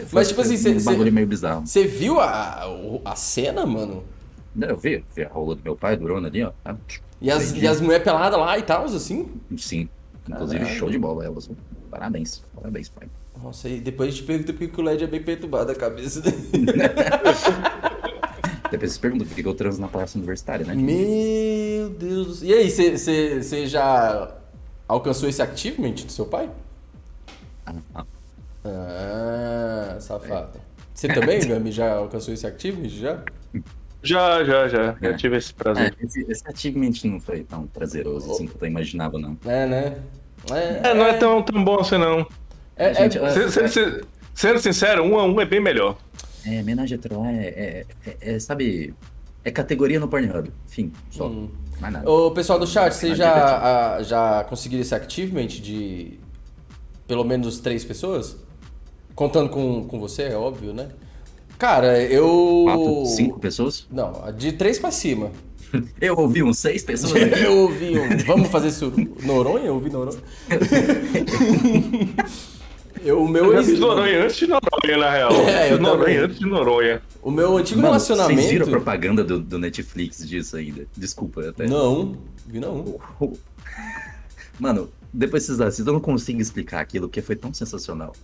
[0.00, 1.66] É, Mas, tipo assim, foi cê- um cê- bagulho meio bizarro.
[1.66, 2.64] Você viu a,
[3.04, 4.04] a cena, mano?
[4.54, 6.52] Não, Eu vi, vi a rola do meu pai, durona ali, ó.
[6.64, 6.76] Ah,
[7.20, 7.64] E as, entendi.
[7.64, 9.28] e as mulheres peladas lá e tal, assim?
[9.56, 9.88] Sim.
[10.28, 10.78] Inclusive, Caralho.
[10.78, 11.50] show de bola elas.
[11.90, 12.42] Parabéns.
[12.54, 13.08] Parabéns, pai.
[13.42, 16.20] Nossa, e depois a gente pergunta por que o LED é bem perturbado a cabeça
[16.20, 16.36] dele.
[18.70, 20.74] Depois você pergunta por que eu transo na praça universitária, né?
[20.74, 22.40] Meu Deus.
[22.42, 24.32] E aí, você já
[24.86, 26.48] alcançou esse achievement do seu pai?
[27.66, 28.04] Ah, ah.
[28.64, 30.60] Ah, safado.
[30.94, 32.88] Você também, Gami, já alcançou esse achievement?
[32.88, 33.22] Já?
[34.02, 34.96] Já, já, já.
[35.00, 35.10] É.
[35.10, 35.96] Já tive esse É, prazer.
[36.02, 39.36] esse, esse achievement não foi tão prazeroso assim quanto eu imaginava, não.
[39.44, 39.96] É, né?
[40.82, 42.26] É, não é tão, tão bom assim, não.
[42.76, 45.98] É, Gente, é- é- Se- se- se- Sendo sincero, um a um é bem melhor.
[46.46, 48.94] É, homenagem a Troll é, é, é- é, sabe,
[49.44, 50.50] é categoria no Pornhub.
[50.66, 51.28] Fim, só.
[51.28, 51.50] Hum.
[51.78, 52.10] Mais nada.
[52.10, 56.18] Ô, pessoal do chat, vocês a já, já conseguiram esse achievement de
[57.06, 58.36] pelo menos três pessoas?
[59.20, 60.88] Contando com, com você, é óbvio, né?
[61.58, 62.62] Cara, eu.
[62.64, 63.86] Quatro, cinco pessoas?
[63.92, 65.30] Não, de três pra cima.
[66.00, 67.44] Eu ouvi uns seis pessoas aqui.
[67.44, 68.16] Eu ouvi um.
[68.26, 68.90] Vamos fazer isso.
[69.22, 69.66] Noronha?
[69.66, 70.18] Eu ouvi Noronha.
[73.04, 75.32] eu, o meu Eu já ex- fiz Noronha antes de Noronha, na real.
[75.32, 76.16] É, eu Noronha também.
[76.16, 77.02] antes de Noronha.
[77.22, 78.70] O meu antigo Mano, Vocês viram a relacionamento.
[78.70, 80.86] propaganda do, do Netflix disso ainda?
[80.96, 81.66] Desculpa, até.
[81.66, 82.98] Não, vi não.
[84.58, 88.14] Mano, depois vocês assistem, eu não consigo explicar aquilo, porque foi tão sensacional.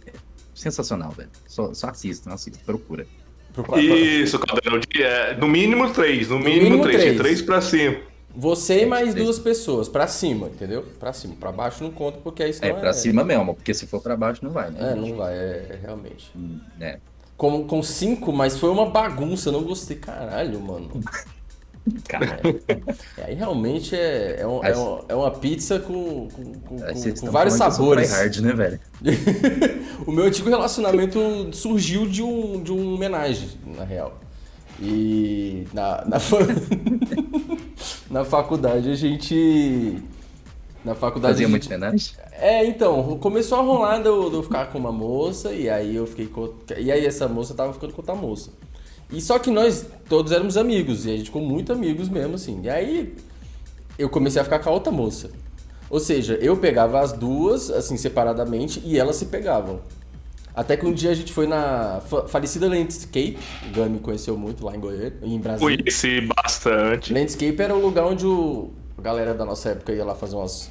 [0.57, 1.29] É sensacional, velho.
[1.47, 3.07] Só, só assistam, assistam, procura.
[3.53, 4.81] Procura- Isso, Caldeirão.
[4.81, 6.29] de- é, no mínimo três.
[6.29, 7.01] No mínimo, mínimo três.
[7.01, 7.13] três.
[7.17, 7.97] De três pra cima.
[8.39, 9.25] Você e mais Três.
[9.25, 10.83] duas pessoas, pra cima, entendeu?
[11.01, 11.35] Pra cima.
[11.41, 14.15] Pra baixo não conta, porque aí É, senão pra cima mesmo, porque se for pra
[14.15, 14.93] baixo não vai, né?
[14.93, 16.31] É, não vai, é, é realmente.
[16.37, 16.99] Hum, É.
[17.35, 19.97] Com, com cinco, mas foi uma bagunça, eu não gostei.
[19.97, 20.91] Caralho, mano.
[22.09, 22.41] Cara,
[23.19, 26.77] É, Aí realmente é, é, um- é, um- é uma pizza com, com, com-
[27.21, 28.11] com- vários sabores.
[28.11, 28.81] tryhard, né, velho?
[30.07, 31.19] o meu antigo relacionamento
[31.53, 34.19] surgiu de um, de um homenagem, na real.
[34.81, 36.37] E na, na, fa-
[38.11, 40.03] na faculdade a gente.
[40.85, 41.35] Na faculdade.
[41.35, 42.13] Fazia a muito gente- homenagem?
[42.33, 45.97] É, então, começou a rolar de eu, de eu ficar com uma moça, e aí
[45.97, 46.53] eu fiquei com.
[46.77, 48.51] E aí essa moça tava ficando com outra moça.
[49.13, 52.61] E só que nós todos éramos amigos, e a gente ficou muito amigos mesmo, assim.
[52.63, 53.15] E aí
[53.99, 55.31] eu comecei a ficar com a outra moça.
[55.89, 59.81] Ou seja, eu pegava as duas, assim, separadamente, e elas se pegavam.
[60.55, 63.39] Até que um dia a gente foi na fa- falecida Landscape,
[63.69, 65.77] o Gami conheceu muito lá em Goiânia, em Brasília.
[65.79, 67.13] Conheci bastante.
[67.13, 70.71] Landscape era o lugar onde o, a galera da nossa época ia lá fazer umas,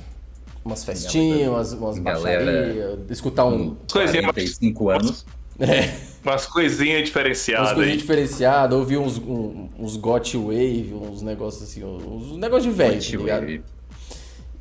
[0.65, 3.75] umas festinhas, umas, umas Galera- baixarias, escutar um.
[3.91, 5.25] Coisinha mais- 45 anos.
[5.59, 5.95] É,
[6.25, 7.97] Umas coisinhas umas diferenciadas coisas aí.
[7.97, 13.17] diferenciadas, ouvir uns, um- uns got wave, uns negócios assim, uns negócios de velho, tá
[13.17, 13.41] ligado?
[13.41, 13.61] Wave.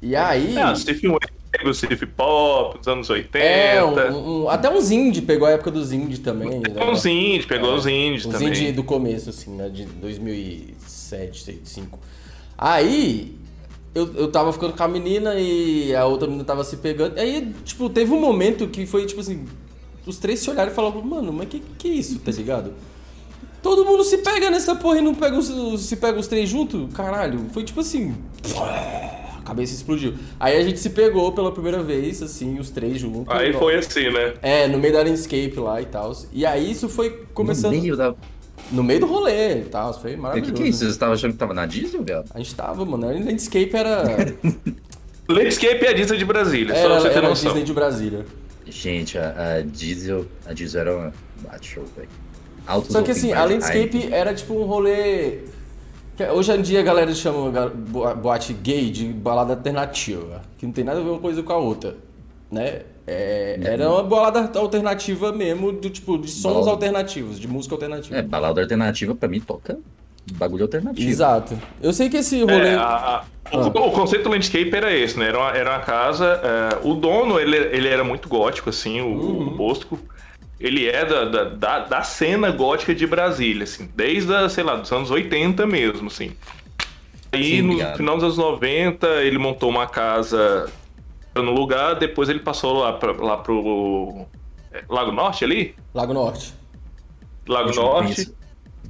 [0.02, 0.56] E aí.
[0.56, 3.38] É, a Stephen Wave reggae, o surf pop, dos anos 80.
[3.38, 6.60] É, um, um, até uns indie, pegou a época dos indie também.
[6.60, 6.84] Né?
[6.84, 8.50] Uns indie, pegou é, os indie também.
[8.50, 9.68] Os indie do começo, assim, né?
[9.68, 11.98] De 2007, 2005.
[12.58, 13.36] Aí,
[13.94, 17.18] eu, eu tava ficando com a menina e a outra menina tava se pegando.
[17.18, 19.44] Aí, tipo, teve um momento que foi, tipo assim,
[20.06, 22.72] os três se olharam e falaram, mano, mas que que é isso, tá ligado?
[23.62, 26.92] Todo mundo se pega nessa porra e não pega os, se pega os três juntos?
[26.92, 28.14] Caralho, foi tipo assim.
[28.54, 30.14] A cabeça explodiu.
[30.38, 33.34] Aí a gente se pegou pela primeira vez, assim, os três juntos.
[33.34, 34.34] Aí foi assim, né?
[34.42, 36.14] É, no meio da landscape lá e tal.
[36.30, 37.72] E aí isso foi começando.
[37.74, 38.14] No meio da.
[38.70, 40.52] No meio do rolê e tal, foi maravilhoso.
[40.52, 40.80] O que, que é isso?
[40.80, 42.24] Você estava achando que tava na Disney, velho?
[42.34, 43.08] A gente tava, mano.
[43.08, 44.04] A landscape era.
[45.26, 47.50] landscape é a Disney de Brasília, era, só você ter era noção.
[47.50, 48.26] a Disney de Brasília.
[48.66, 50.26] Gente, a, a Diesel.
[50.46, 52.08] A Diesel era uma bate-show, velho.
[52.88, 55.40] Só que assim, a landscape era tipo um rolê.
[56.32, 61.00] Hoje em dia a galera chama boate gay de balada alternativa, que não tem nada
[61.00, 61.96] a ver uma coisa com a outra,
[62.50, 62.82] né?
[63.06, 66.70] É, era uma balada alternativa mesmo, do tipo, de sons balada.
[66.70, 68.16] alternativos, de música alternativa.
[68.16, 69.78] É, balada alternativa pra mim toca
[70.32, 71.08] bagulho alternativo.
[71.08, 71.58] Exato.
[71.82, 72.68] Eu sei que esse rolê.
[72.68, 73.66] É, a, a, o, ah.
[73.66, 75.28] o, conceito do landscape era esse, né?
[75.28, 76.40] Era uma, era uma casa.
[76.42, 79.48] É, o dono, ele, ele era muito gótico, assim, o, uhum.
[79.48, 79.98] o Bosco
[80.58, 84.76] ele é da, da, da, da, cena gótica de Brasília, assim, desde, a, sei lá,
[84.76, 86.32] dos anos 80 mesmo, assim.
[87.32, 87.96] Aí, Sim, no obrigado.
[87.96, 90.70] final dos anos 90, ele montou uma casa
[91.34, 94.24] no lugar, depois ele passou lá, pra, lá pro
[94.72, 95.74] é, Lago Norte ali?
[95.92, 96.54] Lago Norte.
[97.46, 98.32] Lago Norte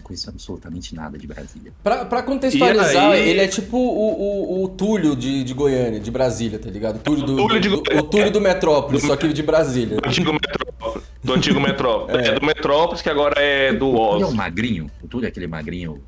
[0.05, 1.73] conheço absolutamente nada de Brasília.
[1.83, 3.29] Pra, pra contextualizar, aí...
[3.29, 7.01] ele é tipo o, o, o Túlio de, de Goiânia, de Brasília, tá ligado?
[7.01, 9.97] Túlio do, Túlio do, do, o Túlio do Metrópolis, do, só que de Brasília.
[9.97, 11.09] Do antigo Metrópolis.
[11.25, 12.29] Do antigo Metrópolis.
[12.29, 12.31] é.
[12.31, 12.39] é.
[12.39, 14.23] do Metrópolis, que agora é do Oz.
[14.23, 14.91] é o magrinho?
[15.03, 16.05] O Túlio é aquele magrinho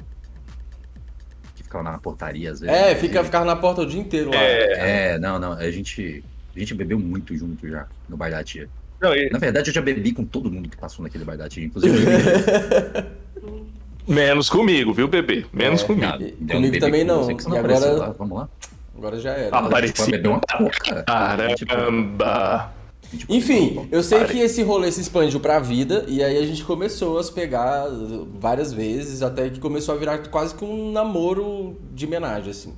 [1.56, 2.76] que ficava na portaria às vezes.
[2.76, 4.36] É, fica, ficava na porta o dia inteiro lá.
[4.36, 5.52] É, é não, não.
[5.52, 6.22] A gente,
[6.54, 8.68] a gente bebeu muito junto já no Baile da Tia.
[9.00, 9.30] Não, e...
[9.30, 11.96] Na verdade, eu já bebi com todo mundo que passou naquele Baile da Tia, inclusive.
[14.06, 15.46] Menos comigo, viu, bebê?
[15.52, 16.16] Menos é, comigo.
[16.20, 17.24] E, comigo também não.
[17.24, 18.14] Você, e agora.
[18.18, 18.48] Vamos lá.
[18.96, 19.56] Agora já era.
[19.56, 20.12] Apareci.
[20.26, 20.40] Uma
[21.04, 22.72] Caramba!
[23.28, 27.18] Enfim, eu sei que esse rolê se expandiu pra vida e aí a gente começou
[27.18, 27.86] a se pegar
[28.38, 32.74] várias vezes, até que começou a virar quase que um namoro de homenagem, assim.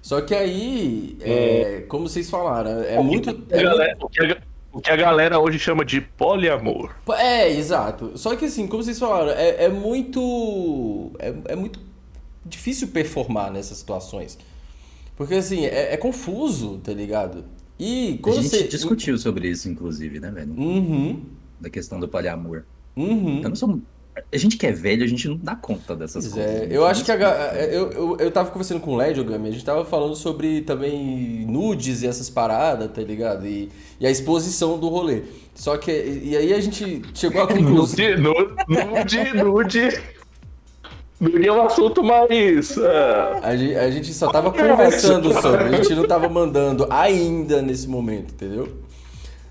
[0.00, 3.30] Só que aí, é, como vocês falaram, é muito.
[3.50, 4.51] É muito...
[4.72, 6.94] O que a galera hoje chama de poliamor.
[7.10, 8.12] É, exato.
[8.16, 11.10] Só que assim, como vocês falaram, é, é muito.
[11.18, 11.78] É, é, muito
[12.44, 14.38] difícil performar nessas situações.
[15.14, 17.44] Porque assim, é, é confuso, tá ligado?
[17.78, 18.68] E quando a gente você...
[18.68, 20.52] discutiu sobre isso, inclusive, né, velho?
[20.56, 21.22] Uhum.
[21.60, 22.64] Da questão do poliamor.
[22.96, 23.42] Uhum.
[23.42, 23.80] Eu não sou
[24.14, 26.70] a gente que é velho, a gente não dá conta dessas pois coisas.
[26.70, 27.16] É, eu acho que a,
[27.70, 31.46] eu, eu, eu tava conversando com o Led, Gami, a gente tava falando sobre também
[31.46, 33.46] nudes e essas paradas, tá ligado?
[33.46, 35.22] E, e a exposição do rolê.
[35.54, 37.96] Só que, e aí a gente chegou à conclusão...
[38.18, 40.02] nude, nude, nude...
[41.18, 42.76] Nude é um assunto mais...
[42.76, 42.82] Uh...
[43.42, 47.88] A, gente, a gente só tava conversando sobre, a gente não tava mandando ainda nesse
[47.88, 48.68] momento, entendeu?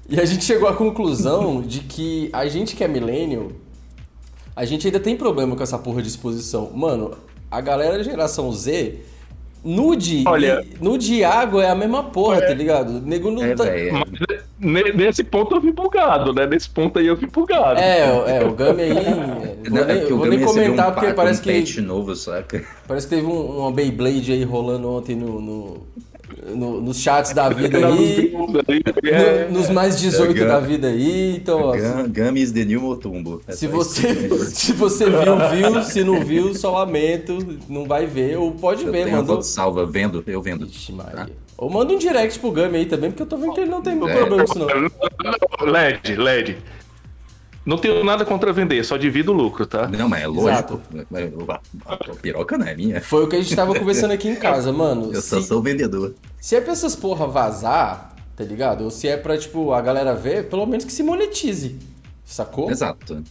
[0.07, 3.47] E a gente chegou à conclusão de que a gente que é millennial
[4.55, 6.71] a gente ainda tem problema com essa porra de exposição.
[6.73, 7.17] Mano,
[7.49, 8.99] a galera da geração Z,
[9.63, 13.01] nude, Olha, nude água é a mesma porra, é, tá ligado?
[13.01, 13.63] nego não é, tá...
[13.63, 14.41] Véio, é.
[14.93, 16.45] Nesse ponto eu vi bugado, né?
[16.45, 17.79] Nesse ponto aí eu vi bugado.
[17.79, 18.93] É, é o Gami aí.
[18.93, 21.81] Vou não, nem, é vou nem comentar um porque parece um que.
[21.81, 22.63] Novo, saca?
[22.87, 25.87] Parece que teve um, uma Beyblade aí rolando ontem no, no
[26.55, 31.61] no, nos chats da vida aí, no, nos mais 18 da vida aí, então...
[31.61, 31.75] Ó,
[32.35, 33.41] is the new Motumbo.
[33.47, 38.37] É se, você, se você viu, viu, se não viu, só lamento, não vai ver,
[38.37, 39.41] ou pode eu ver, mano.
[39.43, 40.65] salva, vendo, eu vendo.
[40.65, 41.27] Ixi, Maria.
[41.29, 41.51] Ah.
[41.57, 43.83] Ou manda um direct pro Gummy aí também, porque eu tô vendo que ele não
[43.83, 43.97] tem é.
[43.97, 45.71] problema com isso não.
[45.71, 46.57] LED, LED.
[47.65, 49.87] Não tenho nada contra vender, só divido o lucro, tá?
[49.87, 50.81] Não, mas é lógico.
[51.85, 53.01] A, piroca não é minha.
[53.01, 55.11] Foi o que a gente tava conversando aqui em casa, mano.
[55.13, 56.15] Eu se, só sou vendedor.
[56.39, 58.83] Se é pra essas porra vazar, tá ligado?
[58.83, 61.77] Ou se é pra, tipo, a galera ver, pelo menos que se monetize.
[62.25, 62.71] Sacou?
[62.71, 63.23] Exato.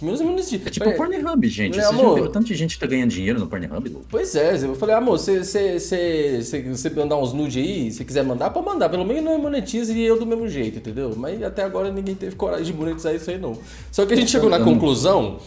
[0.00, 0.62] Menos monetize.
[0.64, 1.74] É tipo o Pornhub, gente.
[1.74, 3.96] Vocês já viram tanto de gente que tá ganhando dinheiro no Pornhub?
[4.10, 8.66] Pois é, eu falei, amor, você você mandar uns nude aí, se quiser mandar, pode
[8.66, 8.88] mandar.
[8.88, 11.14] Pelo menos não monetize e eu do mesmo jeito, entendeu?
[11.16, 13.58] Mas até agora ninguém teve coragem de monetizar isso aí, não.
[13.90, 15.38] Só que a gente chegou na conclusão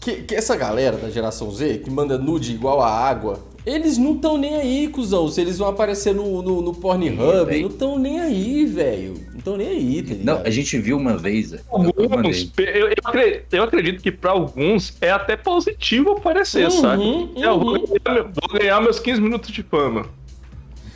[0.00, 4.14] que, que essa galera da geração Z, que manda nude igual a água, eles não
[4.14, 5.28] estão nem aí, cuzão.
[5.28, 9.14] Se eles vão aparecer no, no, no Pornhub, não estão nem aí, velho.
[9.46, 10.14] Não estão nem aí, tá?
[10.24, 11.54] Não, a gente viu uma vez.
[11.70, 17.02] Alguns, eu, eu, acredito, eu acredito que para alguns é até positivo aparecer, uhum, sabe?
[17.02, 17.32] Uhum.
[17.36, 20.06] Eu vou ganhar, vou ganhar meus 15 minutos de fama.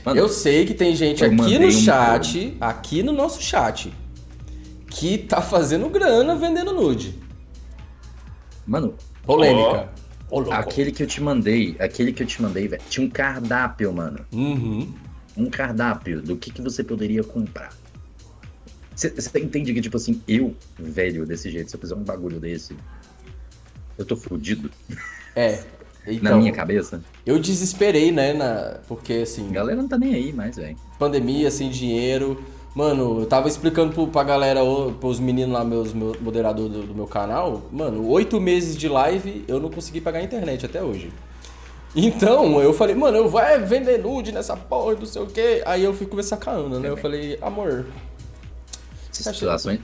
[0.04, 3.92] Mano, eu sei que tem gente aqui no um chat, aqui no nosso chat,
[4.88, 7.14] que tá fazendo grana vendendo nude.
[8.66, 9.90] Mano, Polêmica.
[10.28, 10.52] Ô, louco.
[10.52, 14.24] aquele que eu te mandei, aquele que eu te mandei, velho, tinha um cardápio, mano.
[14.32, 14.92] Uhum.
[15.36, 17.79] Um cardápio do que, que você poderia comprar.
[19.08, 22.76] Você entende que, tipo assim, eu, velho, desse jeito, se eu fizer um bagulho desse,
[23.96, 24.70] eu tô fudido
[25.34, 25.60] É.
[26.06, 27.02] na Então, minha cabeça.
[27.24, 28.78] eu desesperei, né, na...
[28.88, 30.76] porque assim, A galera não tá nem aí mais, velho.
[30.98, 32.42] pandemia, sem dinheiro.
[32.74, 34.60] Mano, eu tava explicando pro, pra galera,
[35.00, 37.62] pros meninos lá, meus, meu moderador do, do meu canal.
[37.72, 41.10] Mano, oito meses de live eu não consegui pagar a internet até hoje.
[41.96, 45.60] Então, eu falei, mano, eu vou é, vender nude nessa porra, não sei o quê.
[45.66, 46.88] Aí eu fui conversar com a Ana, né?
[46.88, 47.86] Eu falei, amor,
[49.22, 49.80] Situações,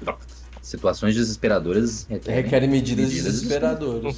[0.62, 4.16] situações desesperadoras requerem, requer medidas, desesperadoras.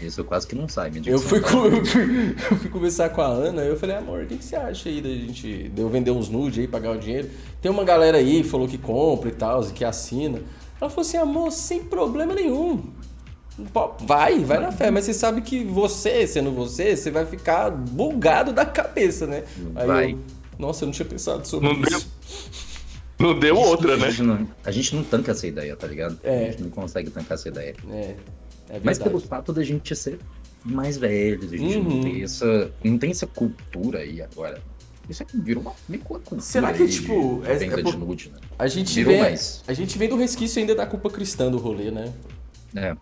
[0.00, 3.26] Isso quase que não sai, Eu fui, com- eu, fui, eu fui conversar com a
[3.26, 5.88] Ana e eu falei, amor, o que, que você acha aí da gente de eu
[5.88, 7.28] vender uns nude aí, pagar o dinheiro?
[7.60, 10.40] Tem uma galera aí que falou que compra e tal, que assina.
[10.80, 12.84] Ela falou assim, amor, sem problema nenhum.
[14.06, 18.52] Vai, vai na fé, mas você sabe que você, sendo você, você vai ficar bugado
[18.52, 19.42] da cabeça, né?
[19.74, 20.12] Aí Vai.
[20.12, 20.18] eu,
[20.56, 22.06] nossa, eu não tinha pensado sobre Não deu, isso.
[23.18, 24.10] Não deu outra, A né?
[24.10, 26.18] gente, não, a gente não tanca essa ideia, tá ligado?
[26.22, 26.46] É.
[26.48, 27.74] A gente não consegue tancar essa ideia.
[27.90, 28.14] É,
[28.70, 30.18] é Mas pelo fato da gente ser
[30.64, 31.84] mais velhos, a gente Uhum.
[31.84, 32.70] não tem essa.
[32.84, 34.60] Não tem essa cultura aí agora.
[35.08, 36.42] Isso aqui virou uma, meio que uma cultura.
[36.42, 38.38] Será que, aí tipo, de é- é por- nude, né?
[38.58, 39.64] A gente, Virou vem, mais.
[39.66, 42.12] a gente vem do resquício ainda da culpa cristã do rolê, né?
[42.76, 42.94] É.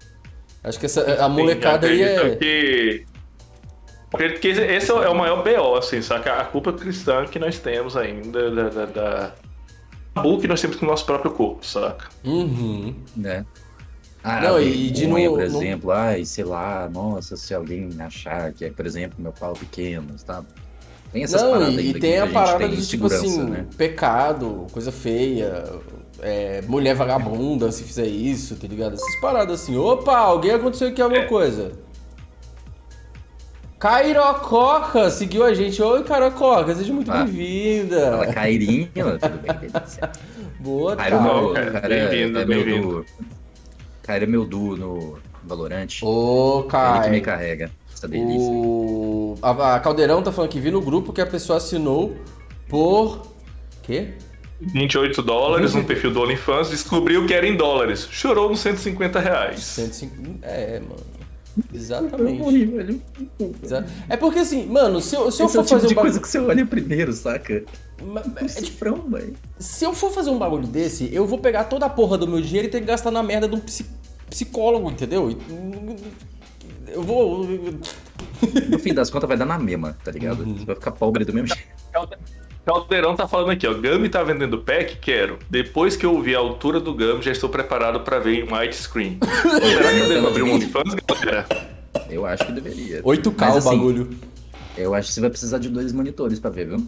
[0.62, 2.36] Acho que essa, a molecada aí Acredito é...
[2.36, 3.06] Que...
[4.10, 6.34] Porque esse é o maior BO, assim, saca?
[6.40, 9.34] A culpa cristã que nós temos ainda, da, da, da...
[10.16, 12.08] tabu que nós temos com o nosso próprio corpo, saca?
[12.24, 12.94] Uhum.
[13.16, 13.44] né?
[14.24, 18.52] Ah, Não, e de por no- no- exemplo, ai, sei lá, nossa, se alguém achar
[18.52, 20.48] que é, por exemplo, meu pau pequeno, sabe?
[21.12, 23.66] Tem essas Não, paradas e, e tem a gente parada do tipo assim, né?
[23.78, 25.64] pecado, coisa feia,
[26.20, 28.94] é, mulher vagabunda se fizer isso, tá ligado?
[28.94, 31.26] Essas paradas assim, opa, alguém aconteceu aqui alguma É.
[31.26, 31.72] coisa.
[33.78, 35.80] Cairococa seguiu a gente.
[35.82, 37.24] Oi, Cairococa, seja muito Ah.
[37.24, 38.10] bem-vinda.
[38.12, 40.10] Fala, Cairinho, tudo bem, delícia.
[40.58, 43.06] Boa Cairo, meu, cara, é, bem-vindo, é meu bem-vindo.
[44.02, 46.04] Cairo é meu duo no Valorante.
[46.04, 47.70] Ô, Ele que me carrega.
[47.92, 48.50] Essa delícia.
[48.50, 49.38] O...
[49.42, 52.16] A, Caldeirão tá falando que vi no grupo que a pessoa assinou
[52.68, 53.22] por.
[53.82, 54.14] Quê?
[54.60, 58.08] 28 dólares no perfil do OnlyFans, descobriu que era em dólares.
[58.10, 59.62] Chorou nos 150 reais.
[59.62, 60.14] 105.
[60.42, 60.96] É, mano.
[61.56, 62.38] Eu Exatamente.
[62.38, 63.02] morri, velho.
[64.08, 65.92] É porque assim, mano, se eu, se eu Esse é for o tipo fazer de
[65.92, 66.12] um bagulho.
[66.12, 67.64] coisa que você olha primeiro, saca?
[68.02, 69.34] Ma- É é tipo, cifrão, velho.
[69.58, 72.40] Se eu for fazer um bagulho desse, eu vou pegar toda a porra do meu
[72.42, 73.86] dinheiro e ter que gastar na merda de um psi-
[74.28, 75.34] psicólogo, entendeu?
[76.88, 77.44] Eu vou.
[78.68, 80.40] No fim das contas vai dar na mesma, tá ligado?
[80.42, 80.58] Uhum.
[80.58, 81.62] Você vai ficar pobre do mesmo jeito.
[82.66, 83.72] Caldeirão tá falando aqui, ó.
[83.72, 84.96] Gami tá vendendo pack?
[84.96, 85.38] Quero.
[85.48, 89.20] Depois que eu vi a altura do Gami, já estou preparado pra ver em widescreen.
[89.22, 91.46] Será que eu devo abrir um OnlyFans, galera?
[92.10, 93.04] Eu acho que deveria.
[93.04, 94.10] 8K Mas, o assim, bagulho.
[94.76, 96.84] Eu acho que você vai precisar de dois monitores pra ver, viu?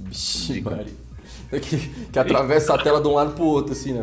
[0.00, 0.92] Vixe, Maria.
[1.48, 1.78] Que,
[2.12, 4.02] que atravessa a tela de um lado pro outro, assim, né?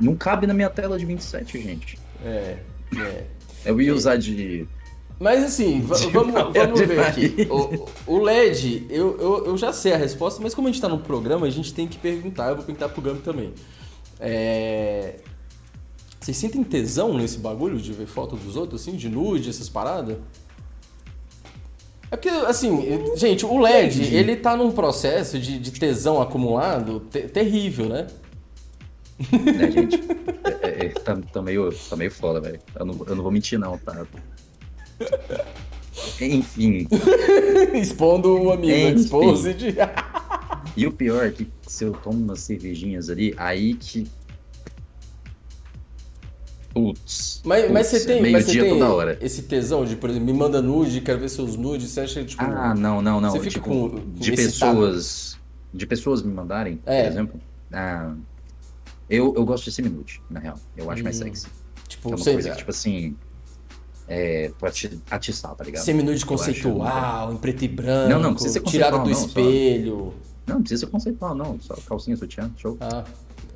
[0.00, 1.98] Não cabe na minha tela de 27, gente.
[2.24, 2.56] É,
[2.96, 3.24] é.
[3.66, 4.66] Eu ia usar de.
[5.18, 7.48] Mas assim, vamos, vamos ver aqui.
[8.06, 10.88] O, o LED, eu, eu, eu já sei a resposta, mas como a gente tá
[10.88, 12.50] no programa, a gente tem que perguntar.
[12.50, 13.52] Eu vou perguntar pro Gami também.
[14.18, 15.16] É...
[16.20, 20.16] Vocês sentem tesão nesse bagulho de ver foto dos outros, assim, de nude, essas paradas?
[22.10, 22.80] É porque, assim,
[23.16, 28.06] gente, o LED, ele tá num processo de, de tesão acumulado te- terrível, né?
[29.30, 30.00] Né, gente?
[30.62, 32.58] É, é, tá, tá meio, tá meio foda, velho.
[32.74, 34.06] Eu não, eu não vou mentir, não, tá?
[36.20, 36.86] Enfim.
[37.74, 39.74] Expondo o amigo, exposed.
[40.76, 44.06] E o pior é que se eu tomo umas cervejinhas ali, aí que.
[46.72, 47.40] Putz.
[47.44, 49.18] Mas, mas você tem, mas você dia tem toda hora.
[49.20, 52.42] esse tesão de, por exemplo, me manda nude, quero ver seus nudes, você acha, tipo...
[52.42, 53.30] Ah, não, não, não.
[53.30, 54.72] Você fica tipo, com- de excitado?
[54.80, 55.38] pessoas.
[55.72, 57.02] De pessoas me mandarem, É.
[57.04, 57.40] por exemplo.
[57.72, 58.12] Ah,
[59.08, 60.58] eu, eu gosto de semi-nude, na real.
[60.76, 61.24] Eu acho mais Hum.
[61.24, 61.46] sexy.
[61.86, 63.14] tipo, é uma coisa que, tipo assim.
[64.06, 64.50] É.
[64.58, 65.82] Pra ati- atiçar, tá ligado?
[65.82, 70.14] semi-nude conceitual, em preto e branco, Não, não precisa ser tirada do não, só- espelho.
[70.46, 71.58] Não, não precisa ser conceitual, não.
[71.60, 72.76] Só calcinha, sutiã, show.
[72.80, 73.02] Ah,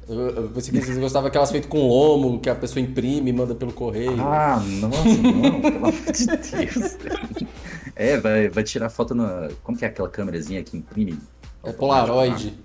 [0.08, 3.32] eu, eu pensei que vocês gostavam daquelas feitas com lomo, que a pessoa imprime e
[3.32, 4.18] manda pelo correio.
[4.22, 6.96] Ah, nossa, não, pelo amor de Deus.
[8.00, 9.48] É, vai, vai tirar foto na.
[9.64, 11.18] Como que é aquela câmerazinha que imprime?
[11.64, 12.56] é Polaroid.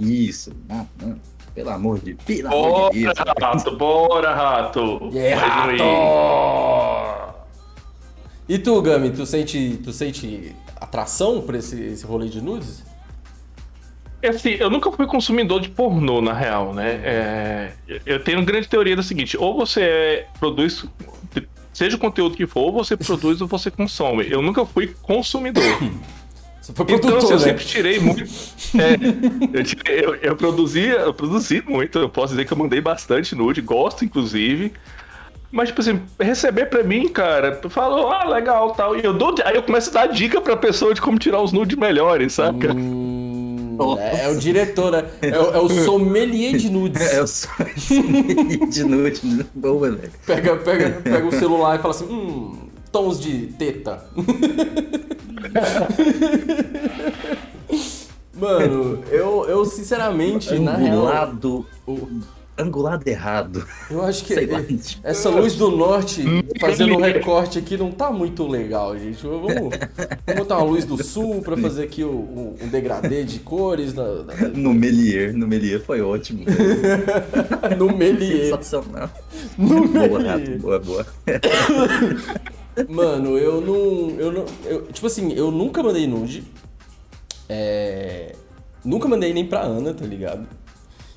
[0.00, 0.52] Isso.
[0.70, 1.16] Ah, não.
[1.54, 3.38] Pelo amor de Pelo amor de Bora, Deus.
[3.40, 5.10] rato, bora, rato.
[5.12, 5.80] E aí, Vai, Luiz.
[5.80, 7.34] rato!
[8.48, 12.82] E tu, Gami, tu sente, tu sente atração por esse, esse rolê de nudes?
[14.20, 17.00] É assim, eu nunca fui consumidor de pornô, na real, né?
[17.04, 17.72] É,
[18.06, 20.84] eu tenho uma grande teoria da seguinte: ou você produz,
[21.72, 24.26] seja o conteúdo que for, ou você produz ou você consome.
[24.30, 25.62] Eu nunca fui consumidor.
[26.64, 27.44] Você foi Então, produtor, assim, eu né?
[27.44, 28.24] sempre tirei muito.
[28.74, 31.96] É, eu, tirei- eu, eu produzia, eu produzi muito.
[31.98, 34.72] Eu posso dizer que eu mandei bastante nude, gosto, inclusive.
[35.52, 38.96] Mas, tipo assim, receber pra mim, cara, falou, ah, legal, tal.
[38.98, 39.32] E eu dou.
[39.44, 42.72] Aí eu começo a dar dica pra pessoa de como tirar os nudes melhores, saca?
[42.74, 45.04] Hum, é, é o diretor, né?
[45.22, 47.00] É, o- é o sommelier de nudes.
[47.12, 47.50] É, eu sou
[48.70, 49.20] de noite,
[49.54, 50.10] boa, velho.
[50.26, 52.63] Pega, pega, pega o celular e fala assim, hum,
[52.94, 54.04] tons de teta.
[58.32, 61.66] Mano, eu, eu sinceramente, na real, Angulado.
[62.56, 63.66] Angulado errado.
[63.90, 64.32] eu acho que
[65.02, 66.22] essa luz do norte
[66.60, 69.20] fazendo um recorte aqui não tá muito legal, gente.
[69.24, 69.72] Vamos, vamos
[70.38, 74.04] botar uma luz do sul pra fazer aqui o- o- um degradê de cores na,
[74.22, 76.44] na- No Melier, no Melier foi ótimo.
[77.76, 78.44] no melier.
[78.52, 79.10] Sensacional.
[79.58, 80.26] No Boa, melier.
[80.26, 81.06] rato, boa, boa.
[82.88, 84.10] Mano, eu não.
[84.18, 86.44] Eu não eu- tipo assim, eu nunca mandei nude.
[87.48, 88.34] É.
[88.84, 90.46] Nunca mandei nem pra Ana, tá ligado?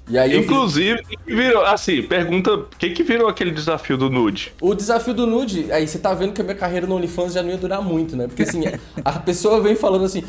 [0.10, 3.98] E aí fiz- Inclusive, quem que virou, assim, pergunta, o que que virou aquele desafio
[3.98, 4.54] do nude?
[4.62, 7.44] o desafio do nude, aí você tá vendo que a minha carreira no OnlyFans já
[7.44, 8.26] não ia durar muito, né?
[8.28, 8.62] Porque assim,
[9.04, 10.24] a pessoa vem falando assim: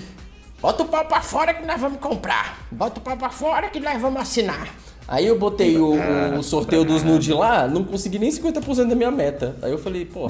[0.60, 3.78] bota o pau pra fora que nós vamos comprar, bota o pau pra fora que
[3.78, 4.68] nós vamos assinar.
[5.08, 5.94] Aí eu botei o,
[6.38, 9.56] o sorteio dos nude lá, não consegui nem 50% da minha meta.
[9.62, 10.28] Aí eu falei, porra.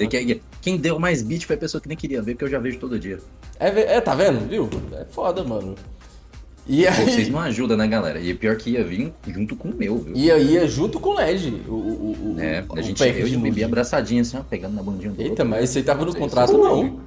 [0.63, 2.79] Quem deu mais beat foi a pessoa que nem queria ver, porque eu já vejo
[2.79, 3.19] todo dia.
[3.59, 4.49] É, é, tá vendo?
[4.49, 4.71] Viu?
[4.93, 5.75] É foda, mano.
[6.65, 7.05] E aí.
[7.07, 8.21] Vocês não ajudam, né, galera?
[8.21, 10.15] E pior que ia vir junto com o meu, viu?
[10.15, 13.35] Ia, ia junto com o LED, o, o, o, É, o a gente eu de
[13.35, 13.65] e nude.
[13.65, 15.49] abraçadinho assim, ó, pegando na bundinha do Eita, outro.
[15.49, 17.01] mas isso aí tava no contrato, não.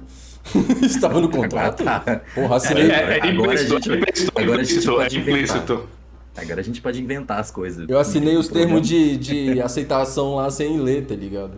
[0.82, 1.84] Estava no contrato?
[1.84, 2.20] Tá.
[2.34, 2.90] Porra, assinei.
[2.90, 5.88] É, é Agora a implícito, gente- é implícito, agora a gente implícito, é implícito.
[6.36, 7.88] Agora a gente pode inventar as coisas.
[7.88, 11.52] Eu assinei os termos de, de aceitação lá sem ler, tá ligado?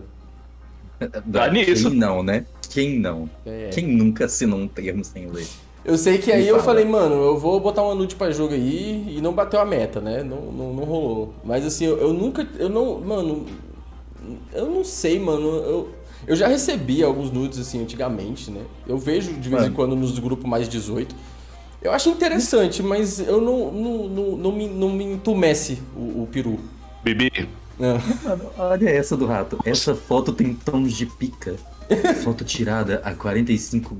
[1.25, 1.89] Dá nisso.
[1.89, 2.45] Quem não, né?
[2.69, 3.29] Quem não?
[3.45, 3.69] É.
[3.73, 5.47] Quem nunca assinou um termo sem ler?
[5.83, 6.63] Eu sei que aí Me eu fala.
[6.65, 10.01] falei, mano, eu vou botar uma nude pra jogo aí e não bateu a meta,
[10.01, 10.23] né?
[10.23, 11.33] Não, não, não rolou.
[11.43, 12.47] Mas assim, eu, eu nunca.
[12.57, 12.99] Eu não.
[12.99, 13.45] Mano.
[14.51, 15.47] Eu não sei, mano.
[15.47, 15.89] Eu,
[16.25, 18.61] eu já recebi alguns nudes assim antigamente, né?
[18.87, 19.75] Eu vejo de vez em Mano.
[19.75, 21.15] quando nos grupos mais 18.
[21.85, 26.29] Eu acho interessante, mas eu não, não, não, não, me, não me entumece o, o
[26.31, 26.59] peru.
[27.03, 27.47] Bibi,
[27.79, 27.99] Ah.
[28.23, 29.59] Mano, olha essa do rato.
[29.63, 31.55] Essa foto tem tons de pica.
[32.23, 33.95] Foto tirada a 45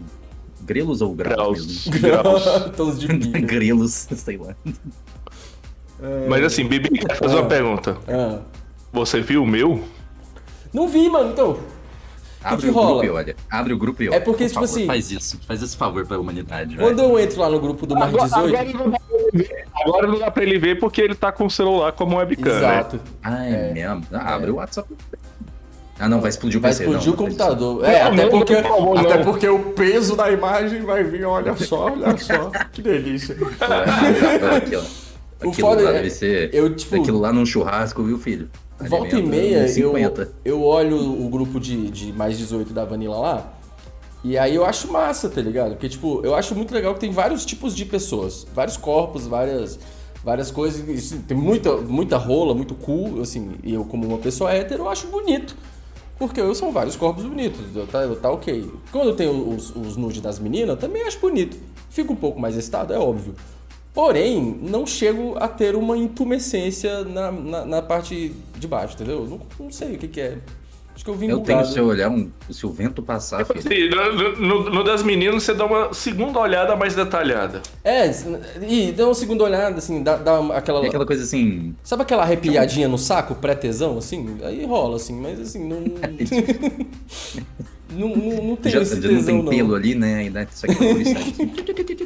[0.62, 2.76] grelos ou graus, graus, graus.
[2.76, 3.40] Tons de pica.
[3.46, 4.56] grelos, sei lá.
[6.28, 7.98] Mas assim, Bibi, quero fazer uma pergunta.
[8.08, 8.40] Ah.
[8.92, 9.84] Você viu o meu?
[10.74, 11.60] Não vi, mano, então.
[12.54, 13.06] Abre que o grupo rola?
[13.06, 13.36] e olha.
[13.50, 14.22] Abre o grupo e É olha.
[14.22, 15.40] porque, Por tipo favor, assim- Faz isso.
[15.48, 17.10] Faz esse favor pra humanidade, Quando velho.
[17.12, 18.56] eu entro lá no grupo do Mais 18.
[18.56, 19.66] Agora não dá pra ele ver.
[19.84, 22.58] Agora não dá pra ele ver porque ele tá com o celular como webcam, né?
[22.58, 23.00] Exato.
[23.24, 23.74] Ah, é, É.
[23.74, 24.04] mesmo?
[24.14, 24.88] Ah, abre o WhatsApp.
[25.98, 26.84] Ah, não, vai explodir o Vai PC.
[26.84, 27.86] explodir não, o não computador.
[27.86, 31.86] É, Não, até porque, favor, até porque o peso da imagem vai vir, olha só,
[31.86, 32.52] olha só.
[32.74, 33.36] Que delícia.
[33.62, 34.82] Ah, Aqui, ó.
[35.46, 36.50] O Aquilo foda lá é- deve ser.
[36.54, 38.50] eu, tipo- Aquilo lá num churrasco, viu, filho?
[38.80, 40.32] Volta e Alimenta meia, eu, 50.
[40.44, 43.54] eu olho o grupo de, de mais 18 da Vanilla lá.
[44.24, 45.72] E aí eu acho massa, tá ligado?
[45.72, 48.46] Porque, tipo, eu acho muito legal que tem vários tipos de pessoas.
[48.54, 49.80] Vários corpos, várias,
[50.24, 51.12] várias coisas.
[51.28, 53.52] Tem muita, muita rola, muito cu, assim.
[53.64, 55.56] E eu, como uma pessoa hétero, eu acho bonito.
[56.18, 57.62] Porque eu são vários corpos bonitos,
[57.92, 58.72] tá, tá ok.
[58.92, 61.58] Quando eu tenho os, os nudes das meninas, eu também acho bonito.
[61.90, 63.36] Fico um pouco mais excitado, é óbvio.
[63.94, 69.26] Porém, não chego a ter uma intumescência na, na, na parte de baixo, entendeu?
[69.28, 70.38] Não, não sei o que, que é.
[70.96, 71.74] Acho que eu vim Eu tenho bugado.
[71.74, 72.32] se eu olhar um.
[72.50, 73.60] Se o vento passar, filho.
[73.60, 77.62] Assim, no, no- no das meninas você dá uma segunda olhada mais detalhada.
[77.84, 78.10] É,
[78.66, 80.82] e dá uma segunda olhada, assim, dá, dá aquela...
[80.86, 81.76] É aquela coisa assim.
[81.84, 84.38] Sabe aquela arrepiadinha no saco, pré-tesão, assim?
[84.42, 85.84] Aí rola, assim, mas assim, não...
[87.90, 89.50] não, não, não tem Já, esse já não tesão, tem não.
[89.50, 90.16] pelo ali, né?
[90.16, 90.84] Ainda isso aqui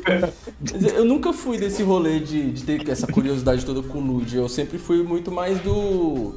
[0.06, 4.36] é Eu nunca fui desse rolê de, de ter essa curiosidade toda com nude.
[4.36, 6.36] Eu sempre fui muito mais do.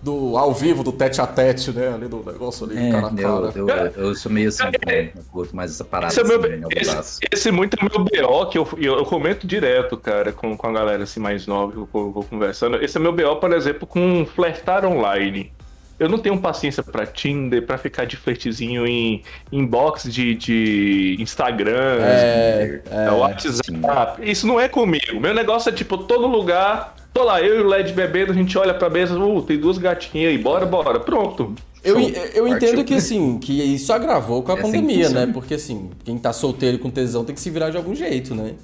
[0.00, 1.92] do ao vivo, do tete a tete, né?
[1.92, 3.52] Ali do negócio ali, É, cara a cara.
[3.56, 6.12] eu, eu, eu sou meio assim, também, eu curto mais essa parada.
[6.12, 9.04] Esse, é meu, assim, meu esse, esse muito é meu BO, que eu, eu, eu
[9.04, 12.76] comento direto, cara, com, com a galera assim mais nova que eu vou, vou conversando.
[12.82, 15.52] Esse é meu BO, por exemplo, com flertar online.
[15.98, 19.22] Eu não tenho paciência pra Tinder, pra ficar de flertezinho em
[19.52, 24.20] inbox de, de Instagram, É, é, WhatsApp.
[24.22, 25.20] Isso não é comigo.
[25.20, 28.58] Meu negócio é tipo, todo lugar, tô lá, eu e o LED bebendo, a gente
[28.58, 30.98] olha pra mesa, uh, tem duas gatinhas aí, bora, bora.
[30.98, 31.54] Pronto.
[31.84, 35.26] Eu, eu entendo que assim, que isso agravou com a É assim pandemia, né?
[35.26, 38.54] Porque assim, quem tá solteiro com tesão tem que se virar de algum jeito, né?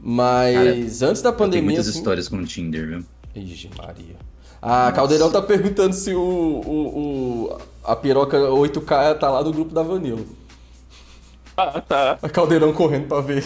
[0.00, 1.64] Mas antes da Tem pandemia.
[1.64, 1.98] muitas assim...
[1.98, 3.04] histórias com o Tinder, viu?
[3.34, 4.16] Ixi, Maria.
[4.60, 9.72] A Caldeirão tá perguntando se o, o, o- a piroca 8K tá lá no grupo
[9.72, 10.20] da Vanilla.
[11.56, 12.18] Ah, tá.
[12.22, 13.44] A Caldeirão correndo pra ver.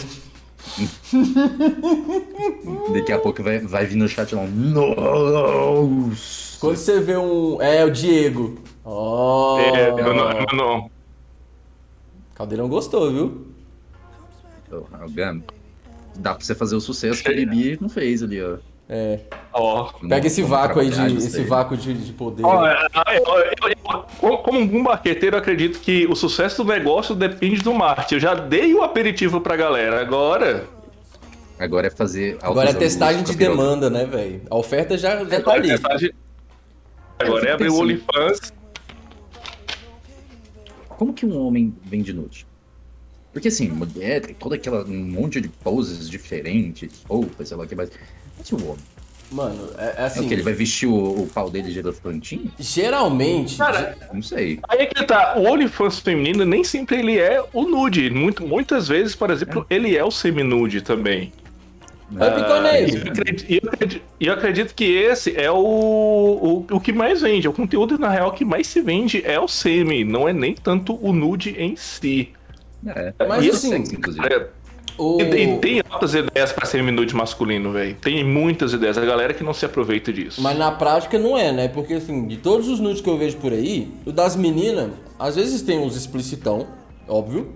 [2.93, 4.47] Daqui a pouco vai, vai vir no chat lá um.
[4.49, 6.59] Nossa!
[6.59, 7.61] Quando você vê um.
[7.61, 8.57] É, o Diego.
[8.85, 9.59] Ó.
[9.59, 10.91] É, eu não, eu não.
[12.35, 13.47] Caldeirão gostou, viu?
[14.71, 15.43] Oh, Gam,
[16.15, 18.57] Dá pra você fazer o sucesso que o Bibi não fez ali, ó.
[18.95, 19.19] É.
[19.51, 19.85] Ó.
[20.07, 21.17] Pega esse vácuo aí de.
[21.17, 21.45] Esse aí.
[21.45, 22.43] vácuo de, de poder.
[22.45, 23.75] Ó, eu- eu- eu-
[24.19, 28.13] como- Como um bom marqueteiro, eu acredito que o sucesso do negócio depende do marketing.
[28.15, 29.99] Eu já dei o aperitivo pra galera.
[29.99, 30.67] Agora.
[31.57, 32.37] Agora é fazer.
[32.43, 34.41] Agora é testagem de demanda, né, velho?
[34.47, 35.69] A oferta já, já tá Agora ali.
[35.71, 36.11] é, testagem-
[37.17, 37.79] agora é abrir o.
[37.79, 38.53] OnlyFans.
[40.87, 42.45] Como que um homem vende nude?
[43.31, 47.67] Porque assim, mulher tem toda aquela um monte de poses diferentes, roupas, sei lá o
[47.67, 47.89] que mais.
[48.51, 48.77] O homem?
[49.31, 50.25] Mano, é, é É assim.
[50.25, 50.33] o que?
[50.35, 52.51] Ele vai vestir o, o pau dele de elefantinho?
[52.59, 53.57] Geralmente.
[53.57, 54.59] Cara, Não sei.
[54.69, 58.09] Aí é que tá, o OnlyFans feminino nem sempre ele é o nude.
[58.11, 61.31] Muito, muitas vezes, por exemplo, ele é o semi-nude também.
[62.11, 65.55] E eu acredito- eu, acredito, eu acredito que esse é o,
[66.69, 67.47] o, o que mais vende.
[67.47, 70.95] O conteúdo, na real, que mais se vende é o semi, não é nem tanto
[71.03, 72.29] o nude em si.
[72.85, 74.27] É, Mas e assim, inclusive.
[74.27, 74.47] É,
[74.97, 75.21] o...
[75.21, 77.95] E, e tem altas ideias pra semi-nude masculino, velho.
[77.95, 78.97] Tem muitas ideias.
[78.97, 80.41] A galera que não se aproveita disso.
[80.41, 81.67] Mas na prática não é, né?
[81.67, 85.35] Porque assim, de todos os nudes que eu vejo por aí, o das meninas, às
[85.35, 86.67] vezes tem uns explicitão,
[87.07, 87.53] óbvio.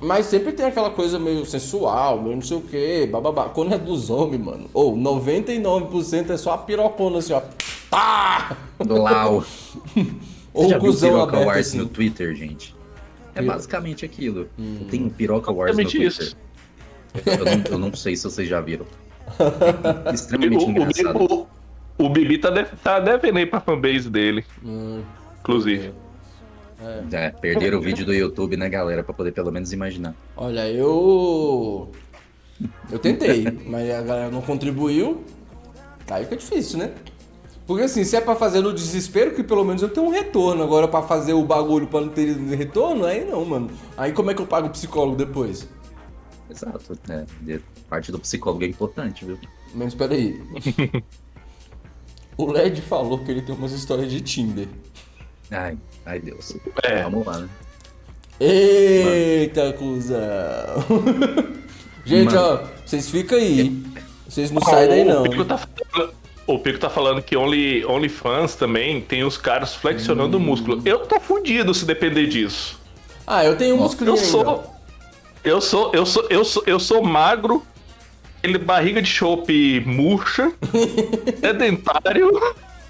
[0.00, 3.48] Mas sempre tem aquela coisa meio sensual, meio não sei o que, bababá.
[3.48, 7.40] Quando é dos homens, mano, ou 99% é só a pirocona assim, ó.
[7.88, 8.56] Tá!
[8.84, 9.44] Do Lau.
[10.54, 11.78] Ou o cuzão aberto assim.
[11.78, 12.74] no Twitter, gente?
[13.34, 14.48] É basicamente aquilo.
[14.90, 16.06] Tem um Piroca Wars no Twitter.
[16.08, 16.36] isso.
[17.26, 18.86] Eu não, eu não sei se vocês já viram.
[20.06, 21.46] É O, extremamente o, engraçado.
[21.98, 25.02] o, o Bibi tá, de, tá devendo aí pra fanbase dele, Hum,
[25.40, 25.92] inclusive.
[27.12, 29.04] É, perderam o vídeo do YouTube, né, galera?
[29.04, 30.14] Pra poder pelo menos imaginar.
[30.36, 31.90] olha, eu.
[32.90, 35.22] Eu tentei, mas a galera não contribuiu.
[36.10, 36.90] Aí fica difícil, né?
[37.66, 40.62] Porque assim, se é pra fazer no desespero, que pelo menos eu tenho um retorno.
[40.62, 43.70] Agora pra fazer o bagulho pra não ter retorno, aí não, mano.
[43.96, 45.68] Aí como é que eu pago o psicólogo depois?
[46.50, 46.98] Exato.
[47.08, 49.38] É, de- parte do psicólogo é importante, viu?
[49.74, 50.40] Mas espera aí.
[52.36, 54.68] o LED falou que ele tem umas histórias de Tinder.
[55.50, 56.56] Ai, ai Deus.
[56.82, 57.02] É.
[57.04, 57.48] Vamos lá, né?
[58.40, 60.18] Eita, cuzão!
[62.04, 62.40] Gente, Mano.
[62.64, 63.82] ó, vocês ficam aí.
[64.28, 65.22] Vocês não saem daí o, não.
[65.22, 66.14] Pico tá falando,
[66.46, 70.44] o Pico tá falando que Only, OnlyFans também tem os caras flexionando o Hum.
[70.44, 70.82] músculo.
[70.84, 72.80] Eu tô fudido se depender disso.
[73.26, 74.30] Ah, eu tenho um musculinho Eu ainda.
[74.30, 74.64] sou.
[75.44, 77.62] Eu sou, eu sou, eu sou, eu sou magro,
[78.42, 80.52] ele barriga de chope murcha,
[81.42, 82.30] é dentário.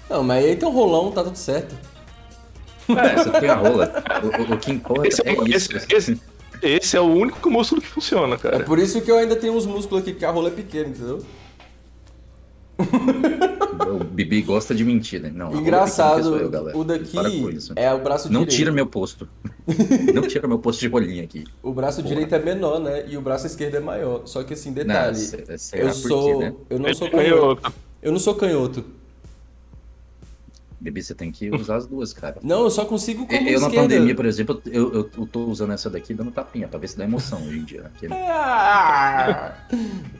[0.09, 1.75] Não, mas aí tem um rolão, tá tudo certo.
[2.89, 4.03] É, você tem a rola.
[4.21, 5.75] O, o- o que importa Esse, é é, isso.
[5.77, 6.21] esse, esse,
[6.61, 8.63] esse é o único músculo que funciona, É cara.
[8.65, 11.23] por isso que eu ainda tenho uns músculos aqui, porque a rola é pequena, entendeu?
[13.99, 15.31] O Bibi gosta de mentir, né?
[15.33, 16.77] Não, Engraçado, eu, galera.
[16.77, 17.17] o daqui
[17.75, 18.55] é o braço Não direito.
[18.57, 19.27] tira meu posto.
[20.13, 21.43] Não tira meu posto de rolinha aqui.
[21.61, 22.07] O braço Porra.
[22.15, 23.05] direito é menor, né?
[23.07, 24.21] E o braço esquerdo é maior.
[24.25, 26.53] Só que assim, detalhe, Não, eu sou, quê, né?
[26.69, 27.73] eu não sou canhoto.
[28.01, 28.85] Eu não sou canhoto.
[30.83, 32.35] Bibi, você tem que usar as duas, cara.
[32.43, 35.45] Não, eu só consigo com a Eu na pandemia, por exemplo, eu, eu, eu tô
[35.45, 37.83] usando essa daqui dando tapinha pra ver se dá emoção hoje em dia.
[37.83, 37.89] né?
[37.93, 39.53] Porque- Ah!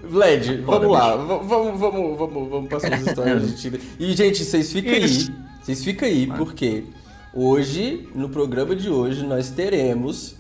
[0.09, 1.47] Led, Foda, vamos lá, vamos,
[1.79, 3.81] vamos, vamos, vamos passar as histórias de Tinder.
[3.99, 5.29] E, gente, vocês ficam aí,
[5.61, 6.85] vocês ficam aí, porque
[7.33, 10.35] hoje, no programa de hoje, nós teremos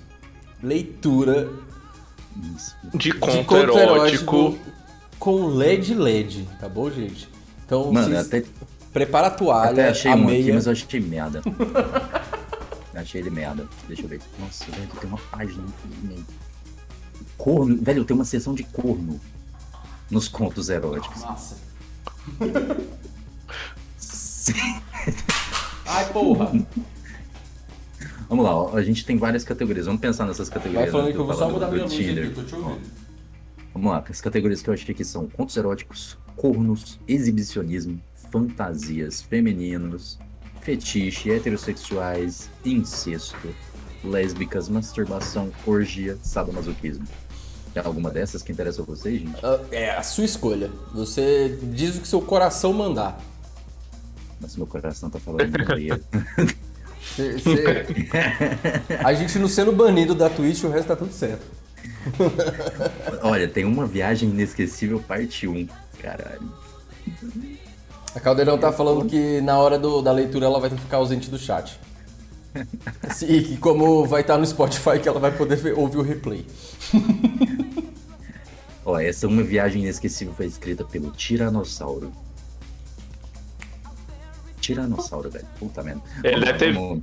[0.61, 1.49] leitura
[2.55, 2.75] Isso.
[2.93, 4.35] De de conto conto erótico.
[4.35, 4.57] erótico
[5.19, 7.27] com LED LED, tá bom, gente?
[7.65, 8.43] Então, Mano, vocês até,
[8.93, 10.53] prepara a toalha, até achei a um aqui, meia.
[10.53, 11.41] mas eu achei merda.
[12.95, 13.67] achei ele merda.
[13.87, 14.21] Deixa eu ver.
[14.39, 16.23] Nossa, velho, tem uma página aqui.
[17.37, 17.77] Corno.
[17.81, 19.19] Velho, tem uma seção de corno
[20.09, 21.21] nos contos eróticos.
[21.21, 21.57] Nossa.
[25.85, 26.51] Ai, porra.
[28.29, 29.85] Vamos lá, ó, a gente tem várias categorias.
[29.85, 30.83] Vamos pensar nessas categorias.
[30.83, 32.25] Vai falando antes que eu vou só mudar do- minha do luz Tinder.
[32.25, 32.81] aqui, tô te ouvindo.
[33.73, 37.99] Vamos lá, as categorias que eu achei aqui são contos eróticos, cornos, exibicionismo,
[38.37, 40.17] fantasias, femininos,
[40.61, 43.53] fetiche, heterossexuais, incesto,
[44.03, 47.05] lésbicas, masturbação, orgia, sadomasoquismo.
[47.75, 49.37] Tem alguma dessas que interessa a vocês, gente?
[49.45, 50.71] Ah, É a sua escolha.
[50.95, 53.21] Você diz o que seu coração mandar.
[54.41, 56.01] Nossa, meu coração tá falando banheiro.
[57.15, 57.85] Cê- cê-
[59.03, 61.45] A gente não sendo banido da Twitch, o resto tá tudo certo.
[63.21, 65.67] Olha, tem uma viagem inesquecível, parte 1.
[66.01, 66.51] Caralho.
[68.15, 70.97] A Caldeirão tá falando que na hora do- da leitura ela vai ter que ficar
[70.97, 71.79] ausente do chat.
[73.27, 76.45] E que como vai estar no Spotify que ela vai poder ver- ouvir o replay.
[78.85, 82.11] Ó, essa uma viagem inesquecível foi escrita pelo Tiranossauro.
[84.59, 85.45] Tiranossauro, velho.
[85.59, 86.01] Puta merda.
[86.23, 87.01] Ele deve ter- vamos-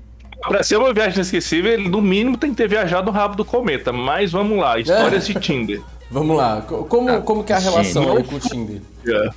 [0.48, 3.44] Pra ser uma viagem inesquecível, ele no mínimo tem que ter viajado no rabo do
[3.44, 3.92] cometa.
[3.92, 5.82] Mas vamos lá, histórias de Tinder.
[6.10, 6.62] Vamos lá.
[6.62, 8.18] Co- Como, Ah, como que é a relação gênio.
[8.18, 8.80] aí com o Tinder?
[9.06, 9.30] É.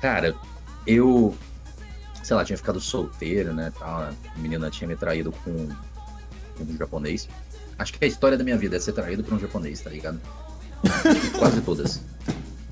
[0.00, 0.34] Cara,
[0.86, 1.34] eu.
[2.22, 3.72] Sei lá, tinha ficado solteiro, né?
[3.78, 5.68] Tal, a menina tinha me traído com,
[6.56, 7.28] com um japonês.
[7.78, 10.20] Acho que a história da minha vida é ser traído por um japonês, tá ligado?
[11.38, 12.00] Quase todas.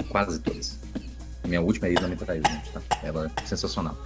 [0.09, 0.79] Quase todas.
[1.47, 2.81] Minha última ex não me traiu, gente, tá?
[3.03, 3.97] Ela é sensacional.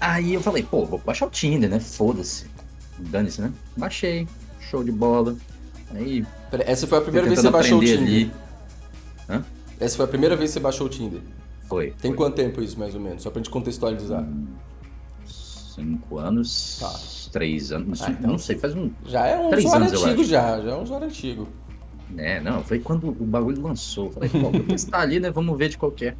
[0.00, 1.78] Aí eu falei, pô, vou baixar o Tinder, né?
[1.78, 2.46] Foda-se.
[2.98, 3.52] Dane-se, né?
[3.76, 4.26] Baixei.
[4.60, 5.36] Show de bola.
[5.94, 6.26] Aí.
[6.60, 8.00] Essa foi a primeira vez que você baixou o Tinder.
[8.00, 8.32] ali.
[9.28, 9.44] Hã?
[9.78, 11.20] Essa foi a primeira vez que você baixou o Tinder.
[11.68, 11.90] Foi.
[12.00, 12.16] Tem foi.
[12.16, 13.22] quanto tempo isso, mais ou menos?
[13.22, 14.26] Só pra gente contextualizar.
[15.24, 16.78] Cinco anos.
[16.80, 17.30] Tá.
[17.32, 18.00] Três anos.
[18.02, 18.90] Ah, então- Não sei, faz um.
[19.04, 21.48] Já é um Três usuário anos, antigo já, já é um usuário antigo.
[22.16, 24.10] É, não, foi quando o bagulho lançou.
[24.12, 25.30] Falei, pô, vou testar ali, né?
[25.30, 26.16] Vamos ver de qualquer.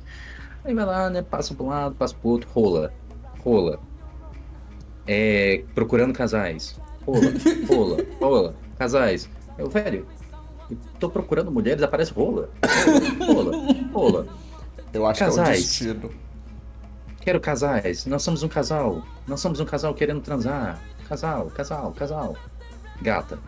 [0.64, 1.22] Aí vai lá, né?
[1.22, 2.92] Passa pra um lado, passa pro outro, rola.
[3.42, 3.78] Rola.
[5.06, 5.62] É.
[5.74, 6.78] Procurando casais.
[7.06, 7.20] Rola,
[7.68, 8.54] rola, rola.
[8.78, 9.30] Casais.
[9.56, 10.06] Eu, velho,
[10.68, 12.50] eu tô procurando mulheres, aparece rola.
[13.26, 13.52] Rola,
[13.92, 14.26] rola.
[14.92, 15.60] Eu acho que é o Casais.
[15.60, 16.10] destino.
[17.20, 18.06] Quero casais.
[18.06, 19.04] Nós somos um casal.
[19.26, 20.80] Nós somos um casal querendo transar.
[21.08, 22.36] Casal, casal, casal.
[23.02, 23.38] Gata.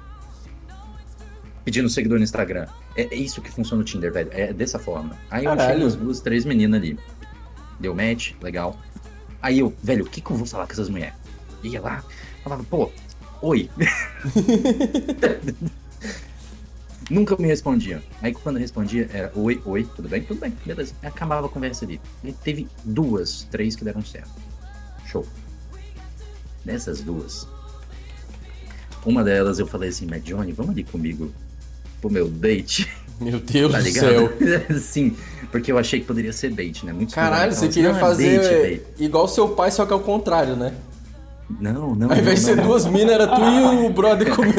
[1.65, 2.67] Pedindo seguidor no Instagram.
[2.97, 4.31] É, é isso que funciona no Tinder, velho.
[4.33, 5.17] É dessa forma.
[5.31, 5.85] Aí eu achei Caralho.
[5.85, 6.99] umas duas, três meninas ali.
[7.79, 8.77] Deu match, legal.
[9.41, 11.15] Aí eu, velho, o que, que eu vou falar com essas mulheres?
[11.63, 12.03] Ia lá,
[12.43, 12.91] falava, pô,
[13.43, 13.71] oi.
[17.11, 18.03] Nunca me respondia.
[18.21, 20.23] Aí quando eu respondia era oi, oi, tudo bem?
[20.23, 20.95] Tudo bem, beleza.
[21.03, 22.01] Aí acabava a conversa ali.
[22.23, 24.31] E teve duas, três que deram certo.
[25.07, 25.27] Show.
[26.65, 27.49] Dessas duas,
[29.07, 31.33] uma delas eu falei assim, mas Johnny, vamos ali comigo
[32.01, 32.87] pro meu date,
[33.21, 34.33] Meu Deus tá do céu.
[34.79, 35.17] Sim,
[35.51, 36.93] porque eu achei que poderia ser bait, né?
[36.93, 39.93] Muito Caralho, você assim, queria "Não, é fazer date, velho." igual seu pai, só que
[39.93, 40.73] ao contrário, né?
[41.61, 42.09] Não, não.
[42.11, 42.67] Ao não, invés de não, ser não.
[42.69, 44.59] duas minas, era tu e o brother comendo.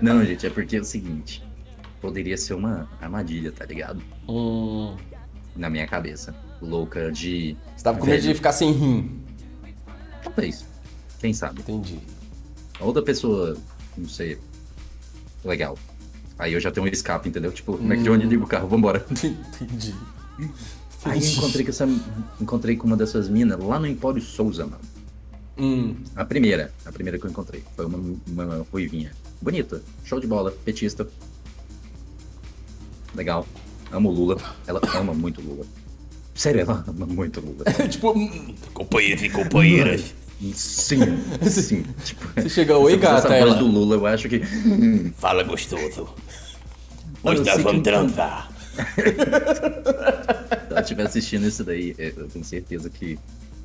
[0.00, 1.42] Não, gente, é porque é o seguinte.
[2.00, 4.00] Poderia ser uma armadilha, tá ligado?
[4.28, 4.96] hum,
[5.56, 6.34] Na minha cabeça.
[6.62, 7.56] Louca de.
[7.76, 9.20] você tava com medo de ficar sem rim.
[10.22, 10.64] Talvez.
[11.20, 11.60] Quem sabe?
[11.60, 11.98] Entendi.
[12.80, 13.56] A outra pessoa,
[13.96, 14.38] não sei.
[15.44, 15.76] Legal.
[16.38, 17.50] Aí eu já tenho um escape, entendeu?
[17.52, 17.84] Tipo, Hum.
[17.92, 19.04] McJohnny liga o carro, vambora.
[19.60, 19.94] Entendi.
[21.04, 21.88] Aí eu encontrei com essa.
[22.40, 24.80] Encontrei com uma dessas minas lá no Empório Souza, mano.
[25.56, 27.64] Hum, A primeira, a primeira que eu encontrei.
[27.74, 29.12] Foi uma, uma ruivinha.
[29.40, 31.06] Bonita, show de bola, petista.
[33.14, 33.46] Legal.
[33.92, 34.36] Amo Lula.
[34.66, 35.64] Ela ama muito Lula.
[36.34, 37.64] Sério, ela ama muito Lula.
[37.88, 40.14] tipo, hum, Companheiros e companheiras.
[40.54, 41.00] Sim,
[41.50, 41.84] sim.
[42.04, 44.40] Tipo, você chega, oi gata, a voz do Lula, eu acho que.
[45.16, 46.08] Fala gostoso.
[47.24, 48.48] Hoje nós vamos transar.
[48.76, 53.18] Se ela estiver assistindo isso daí, eu tenho certeza que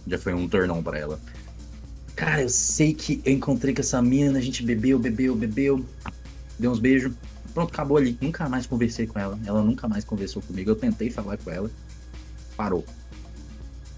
[0.08, 1.20] já foi um turn on pra ela.
[2.16, 5.84] Cara, eu sei que eu encontrei com essa mina, a gente bebeu, bebeu, bebeu,
[6.60, 7.12] deu uns beijos.
[7.54, 8.18] Pronto, acabou ali.
[8.22, 9.38] Nunca mais conversei com ela.
[9.46, 10.70] Ela nunca mais conversou comigo.
[10.72, 11.70] Eu tentei falar com ela.
[12.58, 12.84] Parou.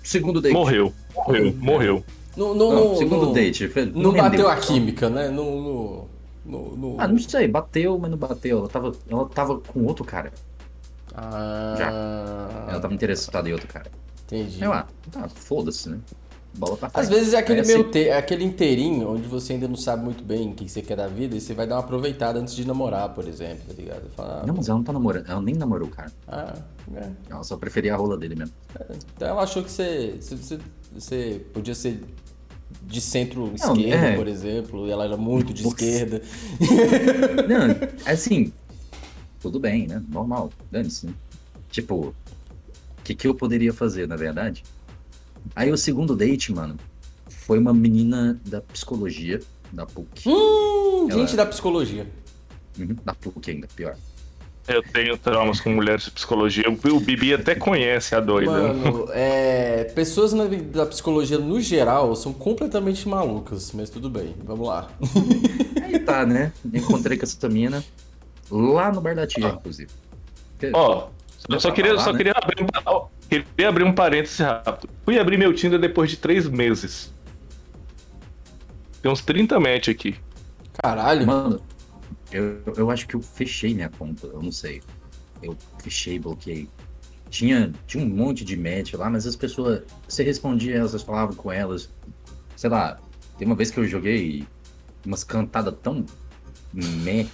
[0.03, 0.53] Segundo date.
[0.53, 0.93] Morreu.
[1.15, 1.53] Morreu.
[1.57, 2.03] Morreu.
[2.35, 3.69] No, no, Não, no- segundo no- date.
[3.93, 5.29] Não bateu a química, né?
[5.29, 6.07] No, no,
[6.45, 7.47] no, no- Ah, não sei.
[7.47, 8.59] Bateu, mas não bateu.
[8.59, 10.33] Ela tava, ela tava com outro cara.
[11.13, 13.89] Ah, Ela tava interessada em outro cara.
[14.25, 14.61] Entendi.
[14.61, 15.97] Aí lá, tá, foda-se, né?
[16.57, 17.03] Bola pra frente.
[17.03, 19.75] Às vezes é aquele Aí, meio assim, te- é aquele inteirinho onde você ainda não
[19.75, 22.39] sabe muito bem o que você quer da vida e você vai dar uma aproveitada
[22.39, 24.09] antes de namorar, por exemplo, tá ligado?
[24.15, 25.29] Fala, ah, Não, mas ela não tá namorando.
[25.29, 26.11] Ela nem namorou o cara.
[26.27, 26.53] ah,
[26.95, 27.09] é.
[27.29, 28.53] Ela só preferia a rola dele mesmo.
[29.15, 30.59] Então ela achou que você, você,
[30.93, 32.01] você- podia ser
[32.83, 34.15] de centro-esquerda, é.
[34.15, 35.75] por exemplo, e ela era muito de Nossa.
[35.75, 36.21] esquerda.
[37.47, 38.51] Não, assim,
[39.39, 40.01] tudo bem, né?
[40.09, 41.13] Normal, dane-se, né?
[41.69, 42.15] Tipo, o
[43.03, 44.63] que, que eu poderia fazer, na verdade?
[45.55, 46.77] Aí o segundo date, mano,
[47.29, 49.39] foi uma menina da psicologia,
[49.71, 50.27] da PUC.
[50.29, 52.07] Hum, Ela- gente da psicologia.
[52.79, 53.95] Uhum, da PUC ainda, pior.
[54.67, 56.63] Eu tenho traumas com mulheres de psicologia.
[56.67, 58.49] O Bibi até conhece a doida.
[58.51, 64.67] Mano, é, pessoas na- da psicologia no geral são completamente malucas, mas tudo bem, vamos
[64.67, 64.89] lá.
[65.83, 66.51] Aí tá, né?
[66.73, 67.83] Encontrei com essa mina
[68.49, 69.91] lá no bar da tia, inclusive.
[70.57, 71.09] Porque- Ó,
[71.47, 72.17] eu só queria, lá, só né?
[72.17, 74.89] queria abrir um, ó, Queria abrir um parêntese rápido.
[75.03, 77.13] Fui abrir meu Tinder depois de três meses.
[79.01, 80.15] Tem uns 30 match aqui.
[80.81, 81.25] Caralho.
[81.25, 81.61] Mano,
[82.31, 84.81] eu, eu acho que eu fechei minha conta, eu não sei.
[85.41, 86.67] Eu fechei, bloqueei.
[87.29, 89.83] Tinha, tinha um monte de match lá, mas as pessoas.
[90.07, 91.89] Você respondia elas, você falava com elas.
[92.55, 92.99] Sei lá,
[93.37, 94.45] tem uma vez que eu joguei
[95.05, 96.05] umas cantadas tão.
[96.73, 97.27] Meh.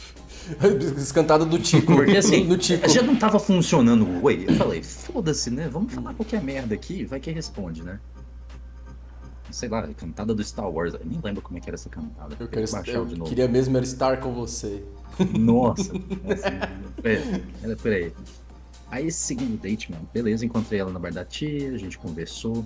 [0.97, 1.95] Escantada do Tico.
[1.95, 2.87] Porque assim, do Tico.
[2.89, 4.45] já não tava funcionando o Oi.
[4.47, 5.67] Eu falei, foda-se, né?
[5.69, 7.99] Vamos falar qualquer merda aqui, vai que responde, né?
[9.51, 10.93] Sei lá, cantada do Star Wars.
[10.93, 12.35] Eu nem lembro como é que era essa cantada.
[12.39, 13.29] Eu, quero, eu de novo.
[13.29, 14.83] queria mesmo era estar com você.
[15.37, 15.91] Nossa.
[16.29, 18.13] assim, é, era por aí.
[18.89, 22.65] Aí esse segundo date, mano, beleza, encontrei ela na bar da tia, a gente conversou.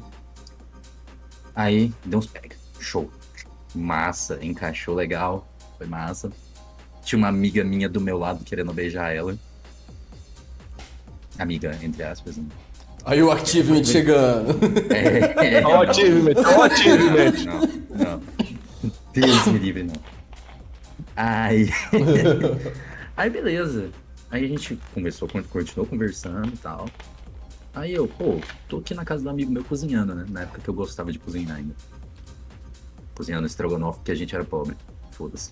[1.55, 2.55] Aí, deu uns pega.
[2.79, 3.09] Show.
[3.73, 5.47] Massa, encaixou legal.
[5.77, 6.31] Foi massa.
[7.05, 9.37] Tinha uma amiga minha do meu lado querendo beijar ela.
[11.37, 12.37] Amiga, entre aspas.
[12.37, 12.45] Né?
[13.05, 14.57] Aí o Activement chegando.
[14.91, 17.45] É, Ó, achievement, ó, achievement.
[17.45, 17.61] Não,
[18.03, 18.21] não.
[19.13, 19.93] Deus me livre, não.
[21.15, 21.69] Aí.
[23.15, 23.89] Aí, beleza.
[24.31, 26.89] Aí a gente começou, continuou conversando e tal.
[27.75, 30.25] Aí eu, pô, tô aqui na casa do amigo meu cozinhando, né?
[30.27, 31.75] Na época que eu gostava de cozinhar ainda.
[33.13, 34.75] Cozinhando estrogonofe, porque a gente era pobre.
[35.11, 35.51] Foda-se.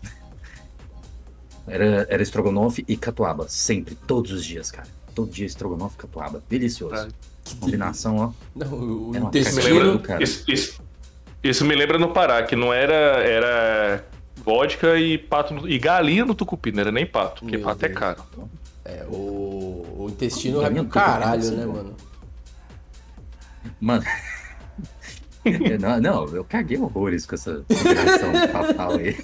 [1.67, 3.47] Era, era estrogonofe e catuaba.
[3.47, 4.87] Sempre, todos os dias, cara.
[5.15, 6.43] Todo dia estrogonofe e catuaba.
[6.49, 7.07] Delicioso.
[7.07, 7.07] Tá.
[7.59, 8.31] Combinação, ó.
[8.55, 9.79] Não, o intestino.
[9.79, 10.23] lembra, cara.
[10.23, 10.81] isso, isso-
[11.43, 14.05] isso me lembra no Pará, que não era, era
[14.45, 17.83] vodka e pato no- e galinha no tucupi, não era nem pato, porque Meu pato
[17.85, 17.99] é Deus.
[17.99, 18.23] caro.
[18.85, 21.95] É, o, o intestino é comendo caralho, assim, né, mano?
[23.79, 24.03] Mano.
[25.45, 29.17] Eu não, não, eu caguei horrores com essa combinação fatal aí.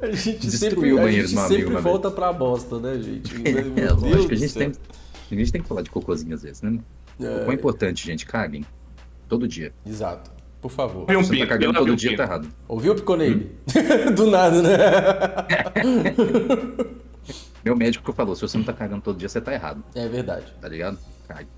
[0.00, 1.84] A gente Destruiu sempre, o a banheiro gente do meu amigo sempre vez.
[1.84, 3.34] volta pra bosta, né, gente?
[3.38, 4.72] Meu É, lógico, a gente tem,
[5.30, 6.78] a gente tem que falar de cocôzinho às vezes, né?
[7.20, 8.64] É, O importante, gente, caguem.
[9.28, 9.72] Todo dia.
[9.86, 10.30] Exato.
[10.60, 11.10] Por favor.
[11.10, 12.48] Um você tá pinto, cagando todo um dia, tá errado.
[12.68, 13.34] Ouviu, Piconei?
[13.34, 13.48] Hum.
[14.14, 14.76] Do nada, né?
[17.64, 20.46] Meu médico falou, se você não tá cagando todo dia, você tá errado, É verdade.
[20.60, 20.98] tá ligado?
[21.28, 21.48] Cague.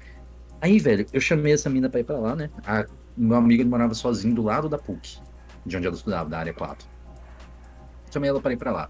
[0.61, 2.51] Aí, velho, eu chamei essa mina pra ir pra lá, né?
[2.67, 5.19] A, meu amigo ele morava sozinho do lado da PUC,
[5.65, 6.87] de onde ela estudava, da área 4.
[8.15, 8.89] Chamei ela pra ir pra lá.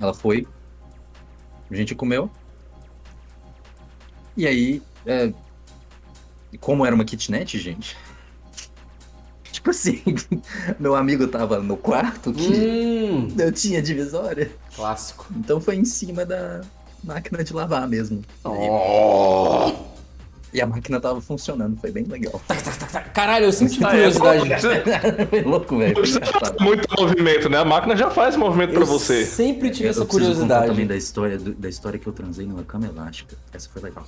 [0.00, 0.46] Ela foi,
[1.70, 2.30] a gente comeu.
[4.34, 5.30] E aí, é,
[6.58, 7.98] como era uma kitnet, gente,
[9.52, 10.02] tipo assim,
[10.80, 15.26] meu amigo tava no quarto que Hum, eu tinha divisória, clássico.
[15.36, 16.62] então foi em cima da
[17.04, 18.22] máquina de lavar mesmo.
[18.42, 19.97] Oh.
[20.52, 22.40] E a máquina tava funcionando, foi bem legal.
[23.12, 25.26] Caralho, eu sempre tive Ah, é, curiosidade.
[25.28, 25.90] foi louco, velho.
[25.92, 26.40] Engraçado.
[26.40, 27.58] fazer muito movimento, né?
[27.58, 29.26] A máquina já faz movimento pra Eu você.
[29.26, 30.66] sempre tive Eu essa contar curiosidade.
[30.68, 33.36] também da história, da história que eu transei numa cama elástica.
[33.52, 34.06] Essa foi legal.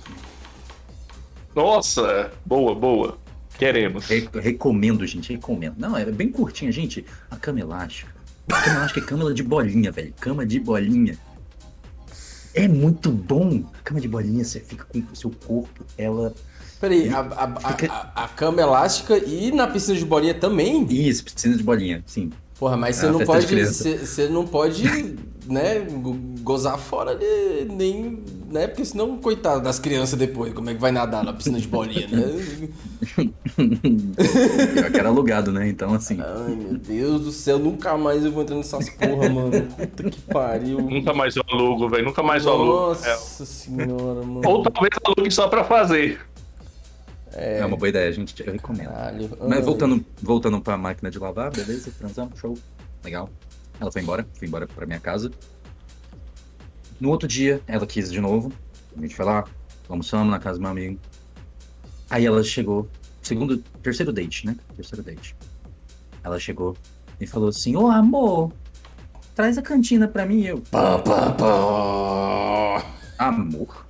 [1.55, 3.17] Nossa, boa, boa.
[3.57, 4.07] Queremos.
[4.07, 5.75] Re- recomendo, gente, recomendo.
[5.77, 7.05] Não, é bem curtinha, gente.
[7.29, 8.11] A cama elástica.
[8.51, 10.13] A cama elástica é cama de bolinha, velho.
[10.19, 11.17] Cama de bolinha.
[12.53, 13.63] É muito bom.
[13.79, 16.33] A cama de bolinha, você fica com o seu corpo, ela.
[16.79, 20.85] Peraí, a, a, Fica- a- a cama elástica e na piscina de bolinha também?
[20.89, 22.31] Isso, piscina de bolinha, sim.
[22.61, 23.65] Porra, mas você É não pode.
[23.65, 24.83] Você não pode,
[25.47, 28.23] né, go- gozar fora de, nem.
[28.51, 28.67] Né?
[28.67, 32.07] Porque senão, coitado das crianças depois, como é que vai nadar na piscina de bolinha,
[32.07, 32.67] né?
[34.73, 35.67] Pior que era alugado, né?
[35.67, 36.19] Então, assim.
[36.21, 39.51] Ai, meu Deus do céu, nunca mais eu vou entrar nessas porra, mano.
[39.75, 40.79] Puta que pariu.
[40.81, 42.05] Nunca mais eu alugo, velho.
[42.05, 42.71] Nunca mais eu alugo.
[43.03, 43.09] É.
[43.13, 44.41] Nossa senhora, mano.
[44.45, 46.19] Ou talvez alugue só pra fazer.
[47.33, 48.35] É, uma boa ideia, gente.
[48.45, 48.87] Eu recomendo.
[48.89, 49.29] Caralho.
[49.47, 52.57] Mas voltando, voltando pra máquina de lavar, beleza, transamos, show,
[53.03, 53.29] legal.
[53.79, 55.31] Ela foi embora, foi embora pra minha casa.
[56.99, 58.51] No outro dia, ela quis de novo.
[58.95, 59.45] A gente foi lá,
[59.89, 60.99] almoçamos na casa do meu amigo.
[62.09, 62.87] Aí ela chegou,
[63.21, 64.55] segundo, terceiro date, né?
[64.75, 65.35] Terceiro date.
[66.23, 66.75] Ela chegou
[67.19, 68.51] e falou assim: Ô amor,
[69.33, 70.41] traz a cantina pra mim.
[70.41, 72.85] E Eu, Pá, pá, pá.
[73.17, 73.87] amor?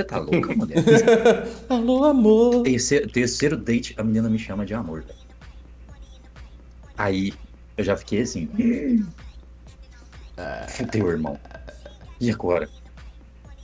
[0.00, 0.78] Você tá louca, mulher?
[1.68, 2.62] Alô, amor.
[2.62, 5.04] Terceiro, terceiro date, a menina me chama de amor.
[6.96, 7.34] Aí
[7.76, 8.48] eu já fiquei assim.
[10.68, 11.38] Fudeu, irmão.
[12.18, 12.68] E agora?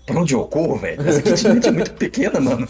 [0.05, 1.01] Pra onde eu corro, velho?
[1.09, 2.69] Essa kitnet é muito pequena, mano.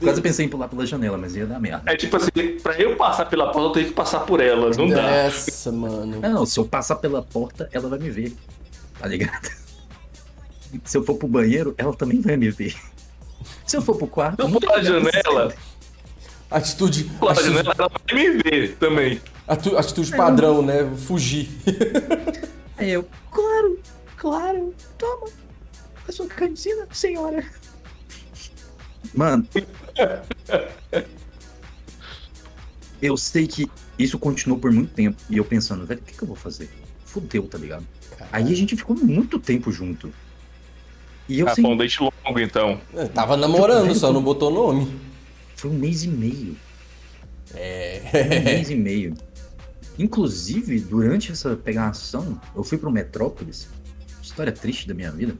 [0.00, 1.90] Quase pensei em pular pela janela, mas ia dar merda.
[1.90, 2.30] É tipo assim,
[2.62, 4.70] pra eu passar pela porta, eu tenho que passar por ela.
[4.76, 5.02] Não dá.
[5.02, 6.20] Essa, mano.
[6.20, 8.34] Não, se eu passar pela porta, ela vai me ver.
[8.98, 9.65] Tá ligado?
[10.84, 12.74] Se eu for pro banheiro, ela também vai me ver.
[13.66, 14.40] Se eu for pro quarto.
[14.40, 15.12] Eu não pular a vai me ver.
[15.24, 15.54] janela,
[16.50, 17.04] Atitude.
[17.18, 19.20] pular a Atitude, janela, ela vai me ver também.
[19.46, 20.90] atu- atitude padrão, né?
[20.96, 21.48] Fugir.
[22.78, 23.80] Aí eu, claro,
[24.16, 25.28] claro, toma
[26.08, 27.44] a sua cantina, senhora.
[29.14, 29.46] Mano.
[33.00, 35.16] Eu sei que isso continuou por muito tempo.
[35.28, 36.68] E eu pensando, velho, o que, que eu vou fazer?
[37.04, 37.86] Fudeu, tá ligado?
[38.32, 40.12] Aí a gente ficou muito tempo junto.
[41.28, 41.64] E eu Ah, sem...
[41.64, 42.80] foi um date longo, então.
[42.94, 44.88] É, Tava namorando, só não botou nome.
[45.56, 46.56] Foi um mês e meio.
[47.54, 48.02] É.
[48.40, 49.14] Um mês e meio.
[49.98, 53.68] Inclusive, durante essa pegação, eu fui pro Metrópolis.
[54.22, 55.34] História triste da minha vida.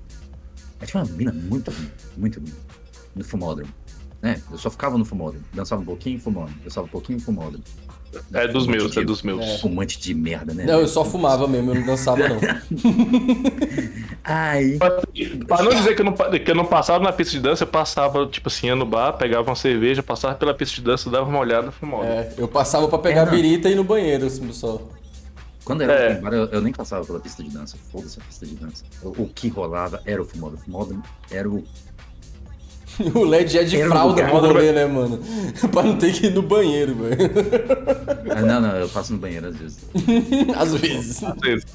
[0.80, 2.52] Aí tinha uma mina muito ruim, muito ruim.
[3.14, 3.72] No fumódromo.
[4.22, 4.40] Né?
[4.50, 5.44] Eu só ficava no fumódromo.
[5.52, 6.58] Dançava um pouquinho, fumódromo.
[6.62, 7.64] Dançava um pouquinho, fumódromo.
[8.32, 9.60] É dos Fumante meus, de- é dos meus.
[9.60, 10.64] Fumante de merda, né?
[10.64, 12.38] Não, eu só fumava mesmo, eu não dançava não.
[14.24, 14.78] Aí.
[14.78, 17.68] Pra não dizer que eu não, que eu não passava na pista de dança, eu
[17.68, 21.28] passava, tipo assim, ia no bar, pegava uma cerveja, passava pela pista de dança, dava
[21.28, 22.04] uma olhada, fumava.
[22.06, 24.80] É, eu passava pra pegar É, birita e ir no banheiro, assim, só.
[25.64, 26.14] Quando era É.
[26.20, 27.76] bar, eu, eu nem passava pela pista de dança.
[27.90, 28.84] Foda-se a pista de dança.
[29.02, 30.62] O, o que rolava era o fumódromo.
[30.62, 31.64] O fumódromo era o.
[33.14, 35.20] O LED é de Era fralda pro rolê, né, mano?
[35.70, 37.16] pra não ter que ir no banheiro, velho.
[38.34, 39.78] Ah, não, não, eu passo no banheiro às vezes.
[40.56, 41.22] Às vezes.
[41.22, 41.66] Às vezes.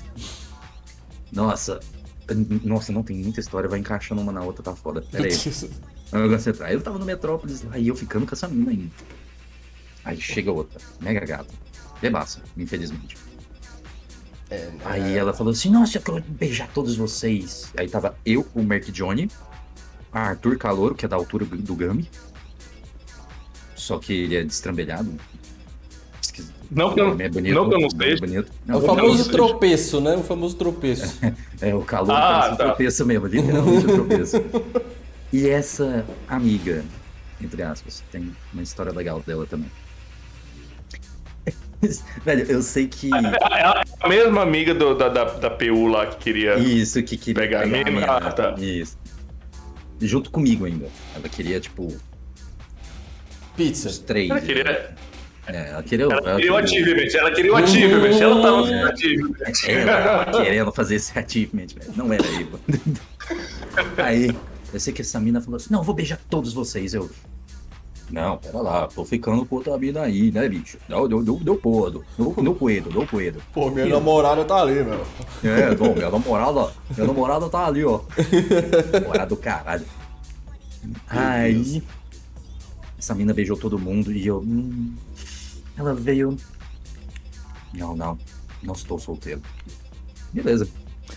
[1.32, 1.80] Nossa.
[2.64, 5.02] Nossa, não tem muita história, vai encaixando uma na outra, tá foda.
[5.02, 5.32] Pera aí.
[6.12, 6.72] Agora você tá.
[6.72, 8.92] Eu tava no Metrópolis lá e eu ficando com essa mina ainda.
[10.04, 11.54] Aí chega outra, mega gata.
[12.02, 13.16] Bebaça, infelizmente.
[14.50, 17.72] É, Aí ela falou assim: Nossa, eu quero beijar todos vocês.
[17.78, 19.30] Aí tava eu, o Merk Johnny,
[20.12, 22.10] Arthur Calouro, que é da altura do Gami.
[23.76, 25.12] Só que ele é destrambelhado.
[26.70, 28.20] Não que eu, é bonito, não que eu não é seja.
[28.22, 28.52] bonito.
[28.68, 30.16] É Não, o famoso tropeço, né?
[30.16, 31.20] O famoso tropeço.
[31.62, 32.64] É, o calor Ah, parece um tá.
[32.66, 34.38] tropeço mesmo, literalmente um tropeço.
[35.32, 36.84] E essa amiga,
[37.40, 39.70] entre aspas, tem uma história legal dela também.
[42.26, 46.18] Velho, eu sei que É a mesma amiga do- da, da, da PU lá que
[46.18, 46.58] queria.
[46.58, 48.06] isso que queria Pegar a mina?
[48.06, 48.56] Ah, tá.
[48.58, 48.98] Isso.
[50.02, 50.88] Junto comigo ainda.
[51.16, 51.98] Ela queria, tipo, os
[53.56, 54.04] Pizza.
[54.06, 54.30] três.
[54.30, 54.96] Ela queria,
[55.48, 56.06] É, ela queria.
[56.06, 59.36] ela ela queria o achievement, ela queria o achievement, ela tava no achievement.
[59.68, 61.94] Ela tava querendo fazer esse achievement, velho.
[61.96, 62.60] Não era eu.
[64.04, 64.32] Aí,
[64.74, 66.94] eu sei que essa mina falou assim: não, eu vou beijar todos vocês.
[66.94, 67.10] Eu.
[68.12, 70.78] Não, pera lá, tô ficando com outra mina aí, né, bicho?
[70.90, 72.04] Não, deu, deu, deu podo.
[72.18, 73.42] Não puedo, não puedo.
[73.54, 75.02] Pô, minha namorada tá ali, meu.
[75.44, 78.02] É, bom, minha namorada, minha namorada tá ali, ó.
[79.02, 79.86] Namorada do caralho.
[81.08, 81.82] Aí,
[82.98, 84.40] essa mina beijou todo mundo e eu.
[84.40, 84.94] Hum,
[85.78, 86.36] ela veio.
[87.74, 88.18] Não, não,
[88.62, 89.42] não estou solteiro.
[90.34, 90.68] Beleza.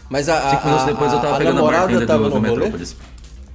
[0.08, 2.28] Mas a, a, Cinco minutos depois eu a- tava a pegando a namorada tava do,
[2.30, 2.40] no do?
[2.40, 2.96] Metrópolis.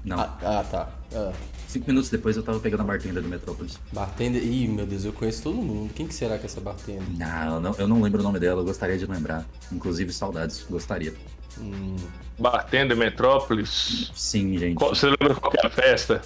[0.03, 0.89] Não, Ah, ah, tá.
[1.15, 1.31] Ah.
[1.69, 3.79] Cinco minutos depois eu tava pegando a bartender do Metrópolis.
[3.93, 4.43] Bartender.
[4.43, 5.91] Ih, meu Deus, eu conheço todo mundo.
[5.93, 7.03] Quem que será que é essa bartender?
[7.17, 9.45] Não, eu não, eu não lembro o nome dela, eu gostaria de lembrar.
[9.71, 11.13] Inclusive, saudades, gostaria.
[11.59, 11.95] Hum.
[12.37, 14.11] Batendo em Metrópolis.
[14.15, 14.75] Sim, gente.
[14.75, 16.21] Qual- Você lembra qual que era a festa?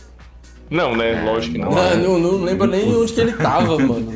[0.69, 1.19] Não, né?
[1.19, 1.71] Ah, Lógico que não.
[1.71, 1.77] não.
[1.77, 4.11] Ah, não, não lembro nem onde que ele tava, mano.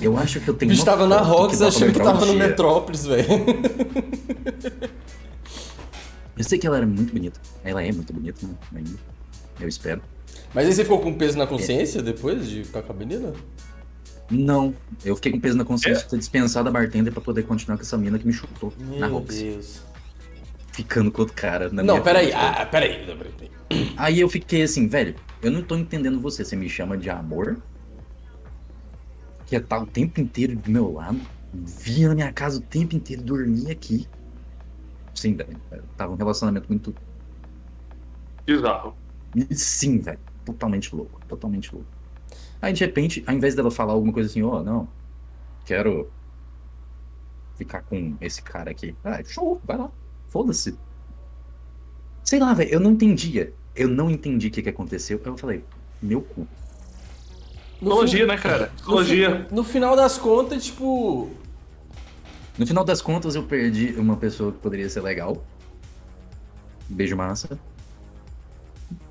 [0.00, 0.70] Eu acho que eu O tenho.
[0.70, 2.48] bicho uma tava na Rocks achando que o tava no dia.
[2.48, 3.26] Metrópolis, velho.
[6.36, 7.40] Eu sei que ela era muito bonita.
[7.64, 8.82] Ela é muito bonita, né?
[9.60, 10.00] Eu espero.
[10.54, 13.32] Mas aí você ficou com peso na consciência depois de ficar com a menina?
[14.30, 14.74] Não,
[15.04, 15.66] eu fiquei com peso na É?
[15.66, 18.72] consciência de ter dispensado a bartender pra poder continuar com essa mina que me chutou
[18.78, 19.38] na Meu Rocks.
[19.38, 19.82] Deus.
[20.72, 22.30] Ficando com outro cara na Não, minha peraí.
[22.30, 22.36] frente.
[22.44, 23.04] Ah, peraí.
[23.06, 23.92] peraí, peraí.
[23.96, 26.44] Aí eu fiquei assim, velho, eu não tô entendendo você.
[26.44, 27.58] Você me chama de amor?
[29.46, 31.20] Que tá o tempo inteiro do meu lado,
[31.52, 34.08] via na minha casa o tempo inteiro, dormia aqui.
[35.14, 35.58] Sim, velho.
[35.94, 36.94] Tava um relacionamento muito.
[38.46, 38.96] Bizarro.
[39.50, 40.18] Sim, velho.
[40.44, 41.20] Totalmente louco.
[41.28, 41.88] Totalmente louco.
[42.60, 44.88] Aí de repente, ao invés dela falar alguma coisa assim, ó, não,
[45.64, 46.10] quero
[47.56, 48.94] ficar com esse cara aqui.
[49.04, 49.90] Ah, show, vai lá.
[50.28, 50.78] Foda-se.
[52.24, 53.52] Sei lá, velho, eu não entendia.
[53.74, 55.20] Eu não entendi o que, que aconteceu.
[55.24, 55.64] Eu falei,
[56.00, 56.46] meu cu.
[57.80, 58.66] No Psicologia, né, cara?
[58.66, 59.48] no Psicologia.
[59.50, 61.30] No final das contas, tipo.
[62.56, 65.44] No final das contas, eu perdi uma pessoa que poderia ser legal.
[66.88, 67.58] Beijo massa.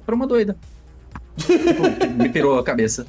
[0.06, 0.58] Pra uma doida.
[1.46, 3.06] Tipo, me pirou a cabeça.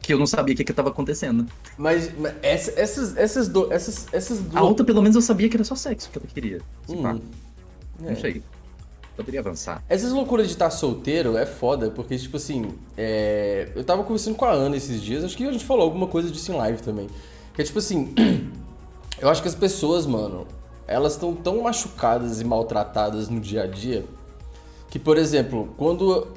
[0.00, 1.46] Que eu não sabia o que, que tava acontecendo.
[1.76, 4.62] Mas, mas essa- essas, essas, do, essas, essas A duas.
[4.62, 6.60] outra, pelo menos, eu sabia que era só sexo que ela queria.
[6.88, 7.06] Hum,
[8.04, 8.10] é.
[8.10, 8.42] Não sei.
[9.16, 9.82] Poderia avançar.
[9.88, 14.44] Essas loucuras de estar solteiro é foda, porque, tipo assim, é, eu tava conversando com
[14.44, 17.08] a Ana esses dias, acho que a gente falou alguma coisa disso em live também.
[17.52, 18.14] Que é tipo assim,
[19.20, 20.46] eu acho que as pessoas, mano,
[20.86, 24.06] elas estão tão machucadas e maltratadas no dia a dia
[24.88, 26.28] que, por exemplo, quando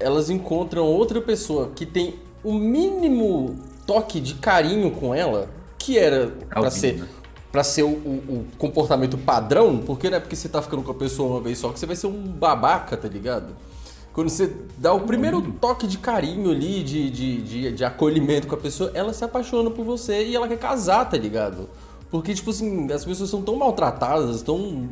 [0.00, 5.48] elas encontram outra pessoa que tem o mínimo toque de carinho com ela,
[5.78, 7.06] que era pra Alguém, ser né?
[7.52, 10.90] Pra ser o, o- o comportamento padrão, porque não é porque você tá ficando com
[10.92, 13.54] a pessoa uma vez só que você vai ser um babaca, tá ligado?
[14.12, 18.54] Quando você dá o primeiro toque de carinho ali, de, de, de, de acolhimento com
[18.54, 21.68] a pessoa, ela se apaixona por você e ela quer casar, tá ligado?
[22.10, 24.88] Porque, tipo assim, as pessoas são tão maltratadas, tão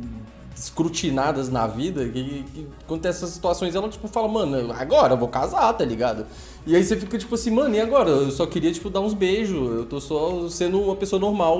[0.59, 5.17] escrutinadas na vida, que, que quando tem essas situações, ela, tipo, fala, mano, agora eu
[5.17, 6.25] vou casar, tá ligado?
[6.65, 8.09] E aí você fica, tipo assim, mano, e agora?
[8.09, 11.59] Eu só queria, tipo, dar uns beijos, eu tô só sendo uma pessoa normal,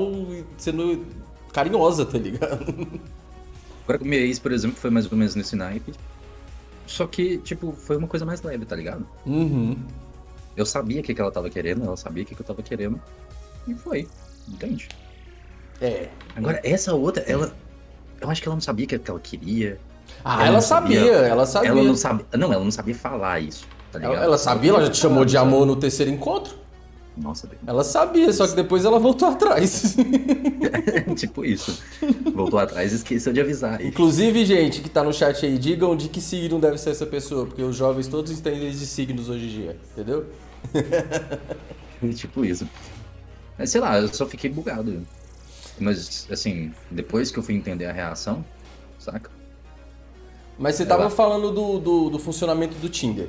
[0.58, 1.06] sendo
[1.52, 2.66] carinhosa, tá ligado?
[3.84, 5.94] Agora com minha ex, por exemplo, foi mais ou menos nesse naipe.
[6.86, 9.04] Só que, tipo, foi uma coisa mais leve, tá ligado?
[9.26, 9.76] Uhum.
[10.56, 12.62] Eu sabia o que, que ela tava querendo, ela sabia o que, que eu tava
[12.62, 13.02] querendo.
[13.68, 14.08] E foi.
[14.48, 14.90] Entende?
[15.82, 16.10] É.
[16.36, 17.56] Agora, essa outra, ela.
[18.22, 19.80] Eu acho que ela não sabia o que ela queria.
[20.24, 21.70] Ah, ela, não sabia, ela sabia.
[21.70, 22.26] Ela não sabia.
[22.38, 24.16] Não, ela não sabia falar isso, tá ligado?
[24.16, 26.58] Ela, ela sabia, ela já te chamou de amor no terceiro encontro?
[27.22, 27.50] Nossa.
[27.68, 29.96] Ela sabia, só que depois ela voltou atrás.
[31.16, 31.78] tipo isso.
[32.34, 33.84] Voltou atrás e esqueceu de avisar.
[33.86, 37.46] Inclusive, gente que tá no chat aí, digam de que signo deve ser essa pessoa,
[37.46, 40.28] porque os jovens todos entendem de signos hoje em dia, entendeu?
[42.16, 42.68] tipo isso.
[43.58, 45.06] Mas sei lá, eu só fiquei bugado.
[45.80, 48.44] Mas, assim, depois que eu fui entender a reação,
[48.98, 49.30] saca?
[50.58, 53.28] Mas você tava falando do, do, do funcionamento do Tinder.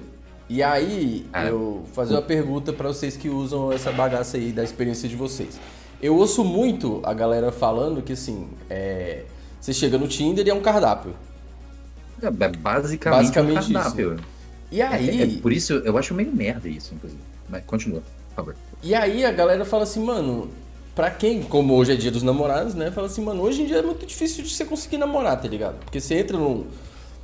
[0.48, 4.50] E aí, Ah, eu vou fazer uma pergunta pra vocês que usam essa bagaça aí
[4.50, 5.60] da experiência de vocês.
[6.02, 9.24] Eu ouço muito a galera falando que assim, é,
[9.60, 11.14] você chega no Tinder e é um cardápio.
[12.20, 14.16] É é basicamente, Basicamente um cardápio.
[14.72, 17.20] E É, aí, é por isso, eu acho meio merda isso, inclusive.
[17.48, 18.56] Mas continua, por favor.
[18.82, 20.48] E aí a galera fala assim, mano,
[20.94, 22.90] pra quem, como hoje é dia dos namorados, né?
[22.90, 25.76] Fala assim, mano, hoje em dia é muito difícil de você conseguir namorar, tá ligado?
[25.84, 26.64] Porque você entra num,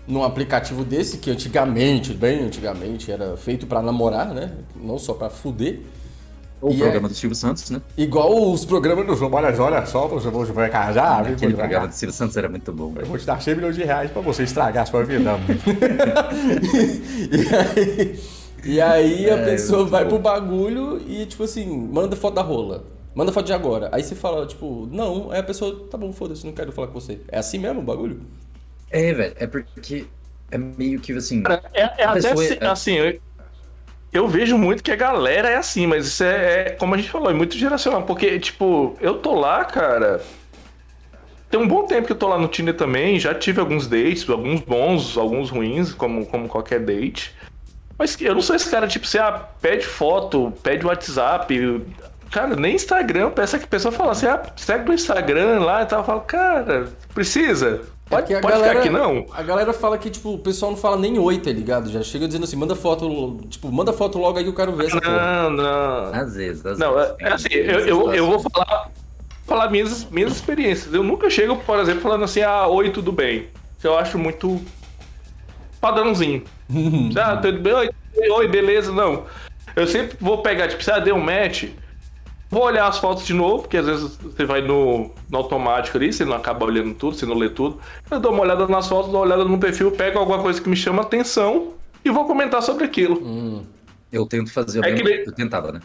[0.07, 4.53] num aplicativo desse, que antigamente, bem antigamente, era feito pra namorar, né?
[4.81, 5.81] Não só pra fuder.
[6.59, 7.83] O E programa é- do Silvio Santos, né?
[7.99, 12.35] Igual os programas do Olha, olha só, você vai casar, Aquele programa do Silvio Santos
[12.35, 12.95] era muito bom.
[12.97, 15.33] Eu vou te dar 100 milhões de reais pra você estragar a sua vida.
[17.31, 18.21] e aí,
[18.65, 20.11] e aí a É, pessoa vai bom.
[20.11, 22.85] pro bagulho e, tipo assim, manda foto da rola.
[23.17, 23.89] Manda foto de agora.
[23.93, 25.31] Aí você fala, tipo, não.
[25.31, 27.19] Aí a pessoa, tá bom, foda-se, não quero falar com você.
[27.29, 28.21] É assim mesmo o bagulho?
[28.91, 30.07] É, velho, é porque
[30.51, 31.43] é meio que assim.
[31.43, 33.19] Cara, é, é até se- é- assim, eu,
[34.13, 37.09] eu vejo muito que a galera é assim, mas isso é, é, como a gente
[37.09, 40.21] falou, é muito geracional, porque, tipo, eu tô lá, cara.
[41.51, 44.29] Tem um bom tempo que eu tô lá no Tinder também, já tive alguns dates,
[44.29, 47.35] alguns bons, alguns ruins, como, como qualquer date.
[47.99, 51.83] Mas eu não sou esse cara, tipo, você ah, pede foto, pede WhatsApp.
[52.31, 55.87] Cara, nem Instagram, peça que a pessoa fala assim, ah, segue no Instagram lá e
[55.87, 56.01] tal.
[56.01, 57.83] Eu falo, cara, precisa?
[58.09, 59.27] Pode, É pode galera, ficar aqui não?
[59.33, 61.91] A galera fala que, tipo, o pessoal não fala nem oi, tá ligado?
[61.91, 64.87] Já chega dizendo assim, manda foto, tipo, manda foto logo aí que eu quero ver
[64.87, 65.51] essa porra.
[65.51, 66.15] Não, não.
[66.15, 67.15] Às vezes, às Não, vezes.
[67.19, 68.91] é, é assim, eu, eu, eu vou falar,
[69.45, 70.95] falar minhas, minhas experiências.
[70.95, 73.49] Eu nunca chego, por exemplo, falando assim, ah, oi, tudo bem.
[73.83, 74.61] Eu acho muito
[75.81, 76.45] padrãozinho.
[77.21, 77.73] ah, tudo bem?
[77.73, 77.91] Oi,
[78.31, 79.25] oi, beleza, não.
[79.75, 81.65] Eu sempre vou pegar, tipo, se ah, deu um match,
[82.57, 86.11] vou olhar as fotos de novo, porque às vezes você vai no, no automático ali,
[86.13, 87.79] você não acaba olhando tudo, você não lê tudo.
[88.11, 90.69] Eu dou uma olhada nas fotos, dou uma olhada no perfil, pego alguma coisa que
[90.69, 93.65] me chama atenção e vou comentar sobre aquilo.
[94.11, 95.05] Eu tento fazer o É mesmo.
[95.07, 95.81] que nem- Eu tentava, né?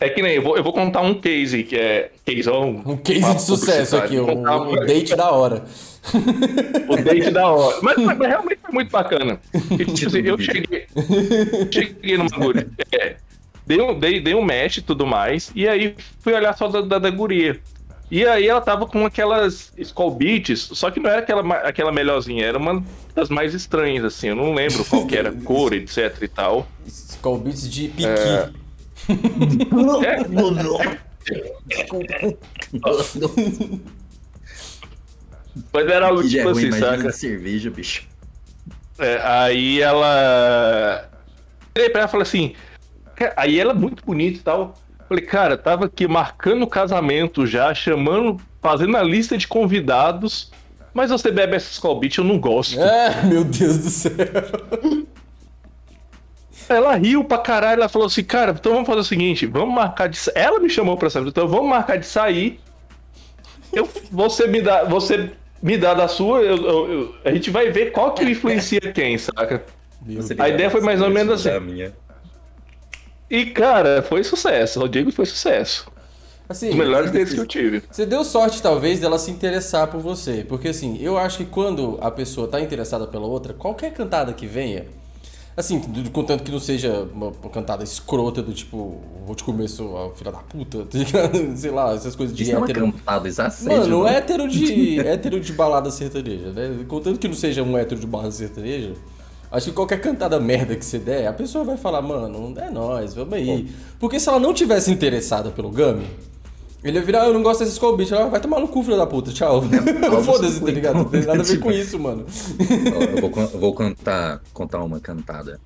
[0.00, 2.12] É que nem, eu vou, eu vou contar um case que é.
[2.24, 5.64] Case, ó, Um case de sucesso aqui, um, um date da hora.
[6.88, 7.76] O date da hora.
[7.82, 9.40] Mas, mas- mas realmente foi muito bacana.
[9.72, 10.86] E, tipo assim, eu cheguei.
[11.72, 12.70] Cheguei no bagulho.
[12.92, 13.16] É,
[13.68, 15.52] dei, um, dei, dei um match e tudo mais.
[15.54, 17.60] E aí fui olhar só da, da, da guria.
[18.10, 22.46] E aí ela tava com aquelas Skull Beats, só que não era aquela, aquela melhorzinha,
[22.46, 22.82] era uma
[23.14, 24.28] das mais estranhas, assim.
[24.28, 26.66] Eu não lembro qual que era a cor, etc e tal.
[26.86, 28.06] Skull Beats de piqui.
[28.06, 28.48] É.
[35.72, 37.12] Mas era algo Que já é tipo ruim, assim, saca?
[37.12, 38.06] cerveja, bicho.
[38.98, 41.10] É, aí ela.
[41.74, 42.54] Pra ela e falei assim.
[43.18, 44.74] "Ca- Aí ela muito bonita e tal.
[45.08, 50.50] Falei, cara, tava aqui marcando o casamento já, chamando, fazendo a lista de convidados.
[50.94, 52.78] Mas você bebe essa Skull Beach, eu não gosto.
[52.80, 54.10] É, meu Deus do céu.
[56.68, 60.06] Ela riu pra caralho, ela falou assim, cara, então vamos fazer o seguinte, vamos marcar
[60.08, 62.60] de Ela me chamou pra sair, então vamos marcar de sair.
[63.72, 65.30] Eu, você me dá, você
[65.62, 69.64] me dá da sua, eu- eu- a gente vai ver qual que influencia quem, saca?
[70.06, 71.90] Você A ideia foi mais ou menos da assim.
[73.30, 74.88] E, cara, foi sucesso.
[74.88, 75.86] Que foi sucesso.
[76.48, 77.82] Assim, Os melhores dates que eu tive.
[77.90, 80.46] Você deu sorte, talvez, dela se interessar por você.
[80.48, 84.46] Porque, assim, eu acho que quando a pessoa tá interessada pela outra, qualquer cantada que
[84.46, 84.86] venha,
[85.54, 85.78] assim,
[86.10, 90.32] contanto que não seja uma, uma cantada escrota do tipo, vou te comer, sua filha
[90.32, 90.86] da puta,
[91.54, 92.92] sei lá, essas coisas de Isso não é hétero.
[92.92, 93.78] cantada, isso é assédio.
[93.80, 94.16] Mano, né?
[94.16, 96.82] hétero de, hétero de balada sertaneja, né?
[96.88, 98.94] Contanto que não seja um hétero de balada sertaneja,
[99.50, 103.14] Acho que qualquer cantada merda que você der, a pessoa vai falar, mano, é nóis,
[103.14, 103.68] vamos aí.
[103.98, 106.06] Porque se ela não tivesse interessada pelo Gummy,
[106.84, 108.12] ele ia virar, eu não gosto desses call bitch.
[108.12, 109.62] Ela vai tomar no cu, filho da puta, tchau.
[110.22, 110.96] Foda-se, tá ligado?
[110.96, 112.26] Não tem nada a ver com isso, mano.
[112.60, 115.58] Eu vou, eu vou contar, contar uma cantada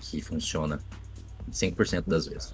[0.00, 0.80] que funciona
[1.52, 2.52] 100% das vezes.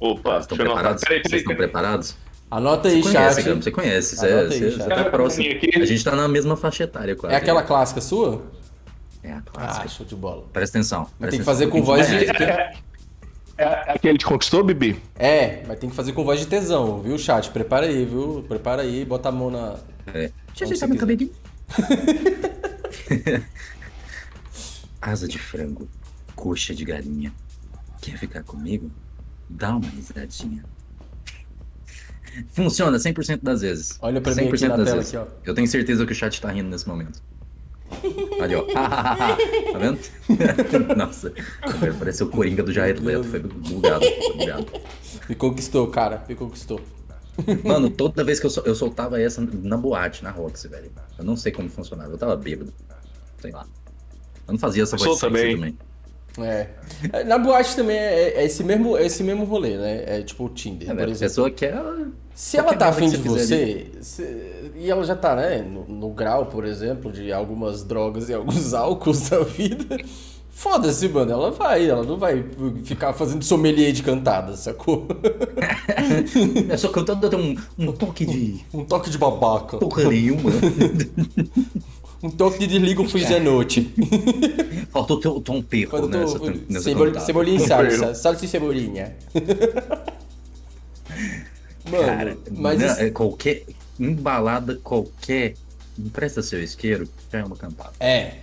[0.00, 1.02] Opa, Estão preparados?
[1.02, 1.70] Peraí, Vocês peraí, estão peraí.
[1.70, 2.16] preparados?
[2.50, 3.44] Anota Você aí, conhece, chat.
[3.48, 4.16] Gami, você conhece.
[4.16, 4.82] Você, Anota aí, você, chat.
[4.82, 5.46] você tá próximo.
[5.80, 7.34] A gente tá na mesma faixa etária quase.
[7.34, 8.42] É aquela clássica sua?
[9.22, 9.88] É a Ah, clássica.
[9.88, 10.44] show de bola.
[10.52, 11.00] Presta atenção.
[11.02, 12.12] Mas presta tem que atenção, fazer com voz de.
[12.26, 12.82] mais.
[13.58, 15.00] É aquele que conquistou, Bibi?
[15.16, 17.50] É, mas tem que fazer com voz de tesão, viu, chat?
[17.50, 18.44] Prepara aí, viu?
[18.48, 19.76] Prepara aí, bota a mão na.
[20.08, 20.30] É.
[20.48, 21.30] Deixa eu ajeitar meu cabelinho.
[25.00, 25.88] Asa de frango,
[26.34, 27.32] coxa de galinha.
[28.00, 28.90] Quer ficar comigo?
[29.48, 30.64] Dá uma risadinha.
[32.52, 33.98] Funciona 100% das vezes.
[34.00, 35.26] Olha pra mim aqui 100% na tela, aqui, ó.
[35.44, 37.22] Eu tenho certeza que o chat tá rindo nesse momento.
[38.40, 38.62] Ali, ó.
[38.72, 39.98] tá vendo?
[40.96, 41.32] Nossa,
[41.98, 43.24] parece o Coringa do Jared Leto.
[43.24, 44.66] Foi bugado, foi bugado.
[45.28, 46.24] Me conquistou, cara.
[46.28, 46.80] Me conquistou.
[47.64, 50.90] Mano, toda vez que eu, sol- eu soltava essa na boate, na Roxy, velho.
[51.18, 52.10] Eu não sei como funcionava.
[52.12, 52.72] Eu tava bêbado.
[53.40, 53.66] Sei lá.
[54.46, 55.78] Eu não fazia essa Eu voz sou sexy também.
[56.38, 57.24] É.
[57.24, 60.04] Na boate também é, é esse, mesmo, é esse mesmo rolê, né?
[60.06, 61.18] É tipo o Tinder, É, por a exemplo.
[61.18, 61.74] pessoa quer.
[62.34, 66.46] Se ela tá afim de você se- e ela já tá, né, no, no grau,
[66.46, 69.98] por exemplo, de algumas drogas e alguns álcools da vida,
[70.50, 72.42] foda-se, mano, ela vai, ela não vai
[72.84, 75.06] ficar fazendo sommelier de cantada, sacou?
[76.70, 77.56] É só cantando tem um,
[77.88, 80.50] um toque de Um toque de babaca, porra nenhuma.
[82.22, 83.92] um toque de desliga o freezer à noite.
[84.90, 88.48] Faltou teu tom perro eu nessa, tô, nessa cebol, cebolinha em Um salsa, salsa e
[88.48, 89.16] cebolinha.
[91.90, 93.64] Mano, Cara, mas não, isso- é qualquer.
[93.98, 95.54] Embalada qualquer.
[95.98, 97.92] Empresta seu isqueiro, já é uma cantada.
[98.00, 98.36] é,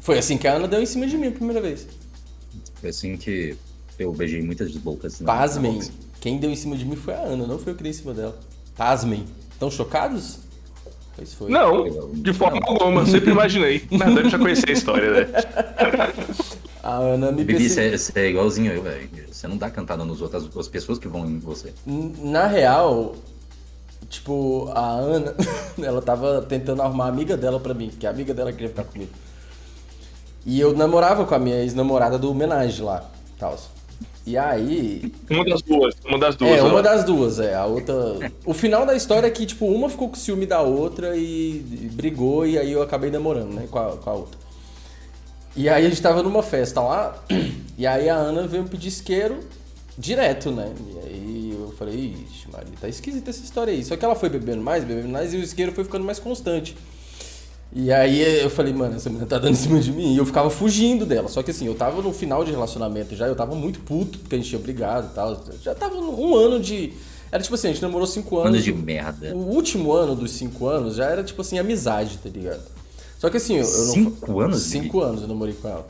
[0.00, 1.86] foi assim que a Ana deu em cima de mim a primeira vez.
[2.80, 3.54] Foi assim que
[3.98, 5.20] eu beijei muitas bocas.
[5.20, 5.80] Pasmem,
[6.18, 7.94] quem deu em cima de mim foi a Ana, não foi eu que dei em
[7.94, 8.38] cima dela.
[8.74, 9.26] Pasmem.
[9.52, 10.38] Estão chocados?
[11.26, 11.50] Foi.
[11.50, 13.04] Não, de forma alguma.
[13.06, 13.82] Sempre imaginei.
[13.90, 15.26] Na verdade, eu já conhecia a história, né?
[16.82, 19.10] A Ana me Bibi, você é igualzinho eu, velho.
[19.30, 21.74] Você não dá cantada nos outros, as pessoas que vão em você.
[21.86, 23.14] Na real,
[24.08, 25.34] tipo, a Ana,
[25.82, 28.84] ela tava tentando arrumar a amiga dela pra mim, que a amiga dela queria ficar
[28.84, 29.10] comigo.
[30.46, 33.04] E eu namorava com a minha ex-namorada do homenagem lá,
[33.38, 33.58] tal.
[34.28, 35.94] E aí, Uma das duas.
[36.04, 36.50] Uma das duas.
[36.50, 36.68] é, ó.
[36.68, 37.54] uma das duas, é.
[37.54, 37.94] A outra.
[38.44, 41.90] O final da história é que, tipo, uma ficou com ciúme da outra e, e
[41.90, 44.38] brigou, e aí eu acabei namorando, né, com a, com a outra.
[45.56, 47.24] E aí a gente tava numa festa lá,
[47.78, 49.40] e aí a Ana veio pedir isqueiro
[49.96, 50.74] direto, né?
[50.78, 53.82] E aí eu falei, ixi, Maria, tá esquisita essa história aí.
[53.82, 56.76] Só que ela foi bebendo mais, bebendo mais, e o isqueiro foi ficando mais constante.
[57.72, 60.14] E aí eu falei, mano, essa menina tá dando em cima de mim.
[60.14, 61.28] E eu ficava fugindo dela.
[61.28, 64.34] Só que assim, eu tava no final de relacionamento já, eu tava muito puto porque
[64.34, 65.42] a gente tinha brigado e tal.
[65.62, 66.92] Já tava um ano de.
[67.30, 68.52] Era tipo assim, a gente namorou cinco anos.
[68.52, 69.34] Banda de merda.
[69.34, 72.62] O último ano dos cinco anos já era tipo assim, amizade, tá ligado?
[73.18, 73.94] Só que assim, eu, eu não.
[73.94, 75.86] Cinco anos, Cinco anos eu namorei com ela.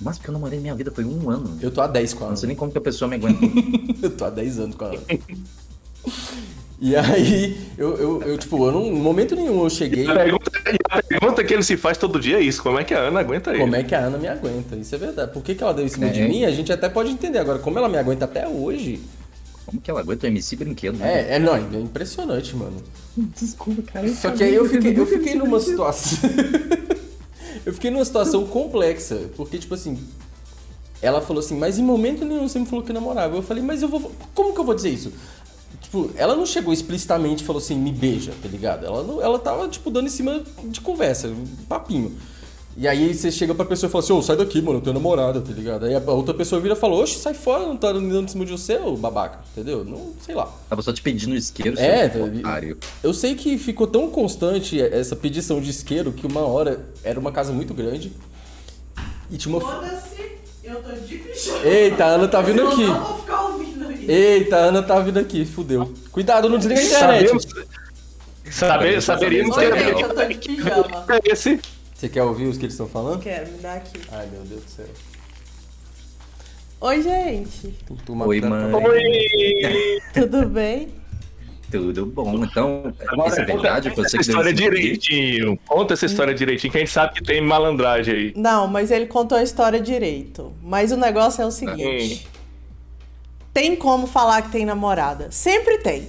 [0.00, 1.58] Mas porque eu namorei minha vida foi um ano.
[1.60, 2.36] Eu tô há 10 com Não ela.
[2.36, 3.38] sei nem como que a pessoa me aguenta.
[4.02, 4.98] Eu tô há 10 anos com ela.
[6.84, 10.04] E aí, eu, eu, eu, tipo, eu não, em momento nenhum eu cheguei.
[10.04, 12.82] A pergunta, e a pergunta que ele se faz todo dia é isso: como é
[12.82, 13.60] que a Ana aguenta ele?
[13.60, 14.74] Como é que a Ana me aguenta?
[14.74, 15.30] Isso é verdade.
[15.32, 16.10] Por que, que ela deu em cima É.
[16.10, 16.44] de mim?
[16.44, 17.38] A gente até pode entender.
[17.38, 19.00] Agora, como ela me aguenta até hoje.
[19.64, 20.96] Como que ela aguenta o MC brinquedo?
[20.98, 21.20] né?
[21.30, 22.82] É, é, não, é impressionante, mano.
[23.16, 24.08] Desculpa, cara.
[24.12, 26.18] Só que aí eu fiquei, eu fiquei numa situação.
[27.64, 29.30] eu fiquei numa situação complexa.
[29.36, 29.96] Porque, tipo assim.
[31.00, 33.36] Ela falou assim, mas em momento nenhum você me falou que namorava.
[33.36, 34.10] Eu falei, mas eu vou.
[34.34, 35.12] Como que eu vou dizer isso?
[35.82, 38.86] Tipo, ela não chegou explicitamente e falou assim, me beija, tá ligado?
[38.86, 42.16] Ela, não, ela tava, tipo, dando em cima de conversa, um papinho.
[42.74, 44.94] E aí você chega pra pessoa e fala assim, ô, sai daqui, mano, eu tenho
[44.94, 45.84] namorada, tá ligado?
[45.84, 48.46] Aí a outra pessoa vira e fala, oxe, sai fora, não tá dando em cima
[48.46, 49.84] de você, ô babaca, entendeu?
[49.84, 50.50] Não, sei lá.
[50.70, 52.78] Tava só te pedindo isqueiro, É, seu tá- otário.
[53.02, 57.30] Eu sei que ficou tão constante essa pedição de isqueiro que uma hora era uma
[57.30, 58.10] casa muito grande
[59.30, 59.60] e tinha uma.
[59.60, 60.21] Foda-se,
[60.62, 61.66] eu tô de pijama.
[61.66, 62.84] Eita, a Ana tá vindo eu aqui.
[62.84, 64.10] não vou ficar ouvindo isso.
[64.10, 65.92] Eita, a Ana tá vindo aqui, fudeu.
[66.10, 67.26] Cuidado, não desliga a internet.
[67.28, 67.46] Sabemos,
[68.50, 71.06] saber, saberíamos que Oi, era gente, eu tô de pijama.
[71.24, 71.60] esse.
[71.94, 73.20] Você quer ouvir os que eles estão falando?
[73.22, 74.00] Quero, me dá aqui.
[74.10, 74.86] Ai, meu Deus do céu.
[76.80, 77.78] Oi, gente.
[78.26, 78.74] Oi, mãe.
[78.74, 80.02] Oi!
[80.12, 81.01] Tudo bem?
[81.78, 82.44] Tudo bom.
[82.44, 83.90] Então, Agora, isso é verdade?
[83.90, 85.58] conta Você essa história direitinho.
[85.66, 88.32] Conta essa história direitinho, que a gente sabe que tem malandragem aí.
[88.36, 90.52] Não, mas ele contou a história direito.
[90.62, 92.26] Mas o negócio é o seguinte:
[93.52, 95.30] tem como falar que tem namorada?
[95.30, 96.08] Sempre tem.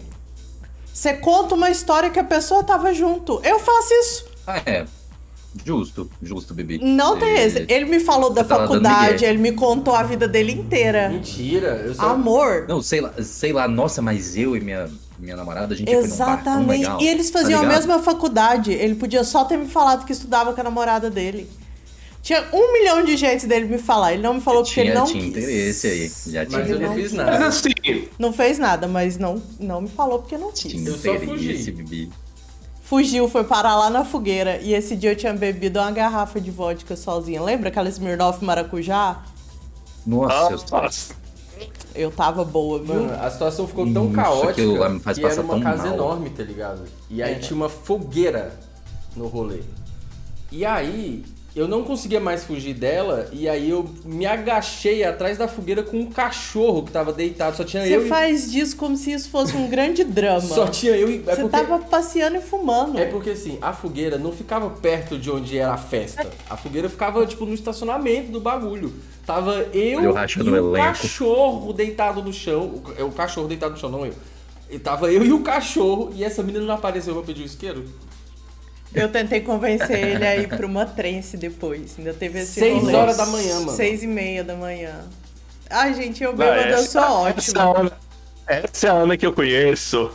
[0.94, 3.41] Você conta uma história que a pessoa tava junto.
[3.44, 4.26] Eu faço isso.
[4.45, 4.85] Ah, é.
[5.65, 6.80] Justo, justo, bebê.
[6.81, 7.65] Não tem esse.
[7.69, 11.10] Ele me falou da faculdade, ele me contou a vida dele inteira.
[11.10, 12.10] Mentira, eu só.
[12.10, 12.65] Amor.
[12.68, 14.90] Não, sei lá, sei lá, nossa, mas eu e minha,
[15.24, 16.70] minha namorada, a gente Exatamente.
[16.82, 17.78] legal, e eles tá faziam a ligado?
[17.78, 18.72] mesma faculdade.
[18.72, 21.50] Ele podia só ter me falado que estudava com a namorada dele.
[22.22, 24.14] Tinha um milhão de jeitos dele me falar.
[24.14, 25.30] Ele não me falou porque ele não tinha quis.
[25.32, 26.12] interesse aí.
[26.32, 27.14] Já tinha Mas eu não fiz quis.
[27.14, 27.48] Mas nada.
[27.48, 30.72] assim, Não fez nada, mas não, não me falou porque não quis.
[30.72, 31.26] Tinha Eu só interesse,
[31.66, 31.72] fugi.
[31.72, 32.10] bebê.
[32.82, 34.58] Fugiu, foi parar lá na fogueira.
[34.62, 37.41] E esse dia eu tinha bebido uma garrafa de vodka sozinha.
[37.41, 39.22] Lembra aquela Smirnoff maracujá?
[40.08, 40.82] Nossa, eu só...
[40.82, 41.16] nossa.
[41.95, 42.95] Eu tava boa, viu?
[42.95, 45.84] Mano, a situação ficou tão Isso, caótica lá me faz que era uma tão casa
[45.85, 45.93] mal.
[45.93, 46.81] enorme, tá ligado?
[47.09, 47.39] E aí É.
[47.39, 48.57] tinha uma fogueira
[49.15, 49.61] no rolê.
[50.51, 51.23] E aí
[51.55, 55.97] eu não conseguia mais fugir dela e aí eu me agachei atrás da fogueira com
[55.97, 57.55] um cachorro que tava deitado.
[57.55, 58.09] Só tinha eu Você e...
[58.09, 60.41] faz disso como se isso fosse um grande drama.
[60.41, 61.23] Só tinha eu e...
[61.27, 61.49] É Você porque...
[61.49, 62.97] tava passeando e fumando.
[62.97, 66.27] É porque assim, a fogueira não ficava perto de onde era a festa.
[66.49, 68.91] A fogueira ficava, tipo, no estacionamento do bagulho.
[69.23, 70.73] Tava eu e o o elenco.
[70.73, 72.63] cachorro deitado no chão.
[72.63, 74.13] O, é o cachorro deitado no chão, não eu.
[74.71, 77.85] E tava eu e o cachorro, e essa menina não apareceu pra pedir o isqueiro.
[78.94, 81.95] Eu tentei convencer ele a ir pra uma trance depois.
[81.98, 82.95] Ainda teve esse Seis rolê.
[82.95, 83.72] horas da manhã, mano.
[83.72, 85.02] Seis e meia da manhã.
[85.70, 87.91] Ai, gente, eu bêbada, eu sou é ótima.
[88.48, 90.11] Essa é a Ana que eu conheço.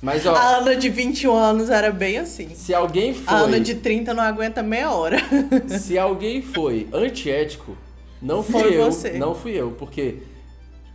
[0.00, 2.54] Mas ó, A Ana de 21 anos era bem assim.
[2.54, 3.34] se alguém foi.
[3.34, 5.18] A Ana de 30 não aguenta meia hora.
[5.78, 7.76] Se alguém foi antiético,
[8.22, 8.84] não fui Foi eu.
[8.84, 9.12] você.
[9.12, 10.18] Não fui eu, porque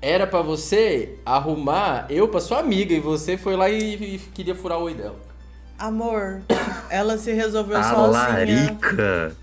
[0.01, 4.55] era pra você arrumar eu pra sua amiga e você foi lá e, e queria
[4.55, 5.19] furar o oi dela.
[5.81, 6.41] Amor,
[6.89, 8.21] ela se resolveu A sozinha.
[8.27, 9.35] larica.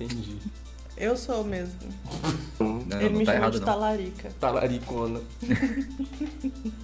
[0.00, 0.38] Entendi.
[0.96, 1.74] Eu sou mesmo.
[2.60, 3.66] Não, ele não me tá chamou errado de não.
[3.66, 4.28] talarica.
[4.38, 5.20] Talaricona.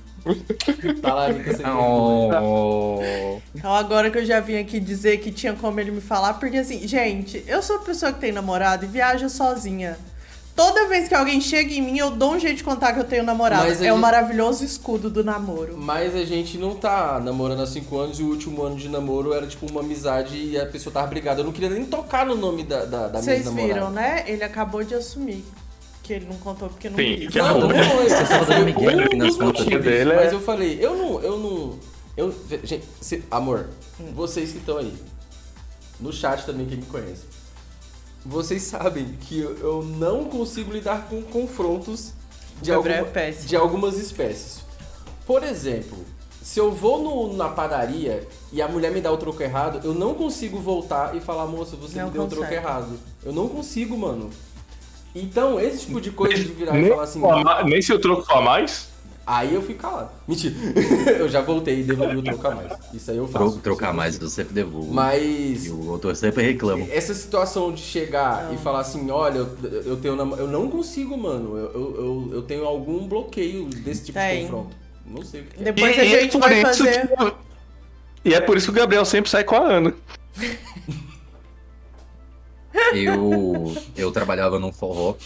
[1.00, 3.40] Talarica sem Oh.
[3.54, 6.56] Então agora que eu já vim aqui dizer que tinha como ele me falar, porque
[6.58, 9.96] assim, gente, eu sou a pessoa que tem namorado e viaja sozinha.
[10.58, 13.04] Toda vez que alguém chega em mim, eu dou um jeito de contar que eu
[13.04, 13.64] tenho namorado.
[13.68, 15.76] É o gente- maravilhoso escudo do namoro.
[15.78, 19.32] Mas a gente não tá namorando há 5 anos e o último ano de namoro
[19.32, 21.42] era tipo uma amizade e a pessoa tava brigada.
[21.42, 23.72] Eu não queria nem tocar no nome da, da, da minha Vocês namorada.
[23.72, 24.24] viram, né?
[24.26, 25.44] Ele acabou de assumir
[26.02, 27.28] que ele não contou porque não Sim, quis.
[27.30, 28.08] que Não, não foi.
[28.96, 29.64] Dando um dos contas.
[29.64, 31.78] dele é- Mas eu falei, eu não, eu não,
[32.16, 33.66] eu, gente, se- amor,
[34.00, 34.12] Hum.
[34.12, 34.92] vocês que estão aí,
[36.00, 37.22] no chat também quem me conhece,
[38.24, 42.12] vocês sabem que eu, eu não consigo lidar com confrontos
[42.60, 44.60] de, Gabriel alguma- é de algumas espécies.
[45.26, 45.98] Por exemplo,
[46.42, 49.94] se eu vou no- na padaria e a mulher me dá o troco errado, eu
[49.94, 52.62] não consigo voltar e falar, moça, você Não me deu o troco consegue.
[52.66, 52.98] errado.
[53.24, 54.30] Eu não consigo, mano.
[55.14, 57.20] Então, esse tipo de coisa de virar e Nem, falar assim.
[57.68, 58.87] nem se o troco a mais.
[59.30, 60.08] Aí eu fico calado.
[60.26, 60.54] Mentira.
[61.18, 62.72] eu já voltei e devolvi o trocar mais.
[62.94, 63.50] Isso aí eu faço.
[63.52, 64.90] Tro- Trocar eu mais, eu sempre devolvo.
[64.94, 66.86] Mas E o autor sempre reclama.
[66.90, 71.14] essa situação de chegar e falar assim, olha, eu, eu tenho nam- eu não consigo,
[71.18, 71.58] mano.
[71.58, 74.36] Eu, eu, eu, eu tenho algum bloqueio desse tipo Tem.
[74.38, 74.74] de confronto.
[75.04, 75.60] Não sei o que.
[75.60, 75.64] é.
[75.72, 77.08] Depois E- a e é gente por vai fazer.
[77.08, 77.32] que-
[78.30, 79.94] E é por isso que o Gabriel sempre sai com a Ana.
[82.94, 85.16] Eu, eu trabalhava num forró.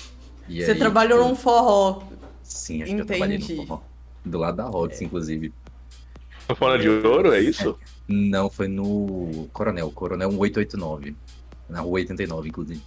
[0.49, 2.03] e Você aí, trabalhou tipo, num forró.
[2.43, 3.55] Sim, acho que eu trabalhei Entendi.
[3.55, 3.81] no forró.
[4.25, 5.53] Do lado da Rox, inclusive.
[6.57, 7.79] Fora de ouro, é isso?
[8.07, 11.17] Não, foi no Coronel, Coronel 1889.
[11.69, 12.83] Na rua 89, inclusive.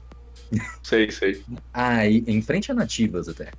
[0.84, 1.42] Sei, sei.
[1.74, 3.52] Aí, em frente a nativas até.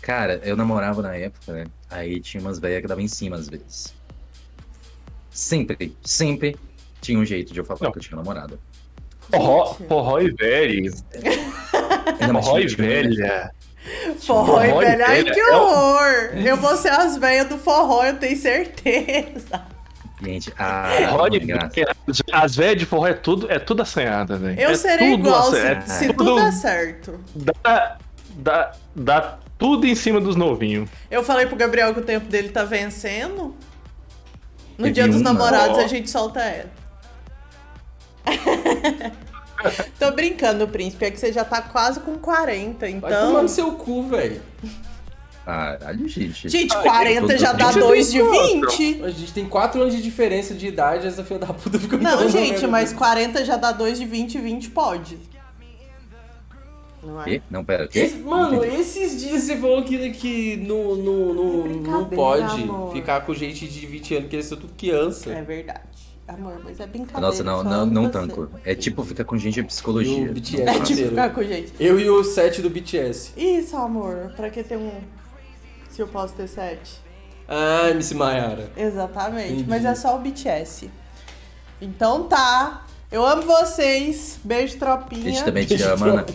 [0.00, 1.64] Cara, eu namorava na época, né?
[1.90, 3.94] Aí tinha umas velhas que davam em cima às vezes.
[5.30, 6.56] Sempre, sempre
[7.00, 7.92] tinha um jeito de eu falar Não.
[7.92, 8.58] que eu tinha namorada.
[9.30, 10.92] Forró, forró e velho.
[12.32, 13.52] Forró e velha.
[14.20, 15.04] Forró Forró velho.
[15.06, 16.30] Ai, que é o- horror!
[16.34, 19.62] Eu vou ser as velhas do forró, eu tenho certeza.
[20.22, 20.88] Gente, a.
[21.44, 21.68] Graça.
[21.74, 21.94] velha.
[22.32, 24.58] As velhas de forró é tudo, é tudo assanhada, velho.
[24.58, 25.90] Eu é serei tudo igual se, assanhado.
[25.90, 27.20] se É tudo der certo.
[27.34, 27.98] Dá,
[28.36, 30.88] dá, dá tudo em cima dos novinhos.
[31.10, 33.54] Eu falei pro Gabriel que o tempo dele tá vencendo.
[34.78, 36.70] No Teve dia dos uma- namorados a gente solta ela.
[39.98, 41.04] Tô brincando, príncipe.
[41.04, 43.28] É que você já tá quase com 40, Vai então.
[43.28, 44.40] tomar no seu cu, velho.
[45.44, 46.48] Caralho, gente.
[46.48, 49.02] Gente, Ai, 40 todo já dá mundo 2 de tem 20.
[49.04, 52.28] A gente tem 4 anos de diferença de idade, essa filha da puta fica Não,
[52.30, 55.18] gente, mas 40 já dá 2 de 20 20 pode.
[57.02, 57.24] Não é?
[57.24, 57.42] Quê?
[57.50, 57.86] Não, pera.
[57.86, 57.98] Quê?
[57.98, 62.92] Esse- mano, esses dias você falou que, que não, não, não, não pode amor.
[62.94, 65.30] ficar com gente de 20 anos, que eles são tudo criança.
[65.30, 65.80] É verdade.
[66.26, 67.20] Amor, mas é brincadeira.
[67.20, 68.48] Nossa, não, não, não tanco.
[68.64, 70.30] É tipo ficar com gente de E psicologia.
[70.30, 71.72] o BTS É tipo ficar com gente.
[71.78, 73.32] Eu e o set do BTS.
[73.36, 74.32] Isso, amor.
[74.34, 74.90] Pra que ter um.
[75.90, 76.98] Se eu posso ter sete?
[77.46, 78.70] Ah, MC Mayara.
[78.74, 79.52] Exatamente.
[79.52, 79.68] Entendi.
[79.68, 80.90] Mas é só o BTS.
[81.80, 82.86] Então tá.
[83.12, 84.38] Eu amo vocês.
[84.42, 85.22] Beijo, A tropinha.
[85.30, 86.26] gente também te ama, Ana.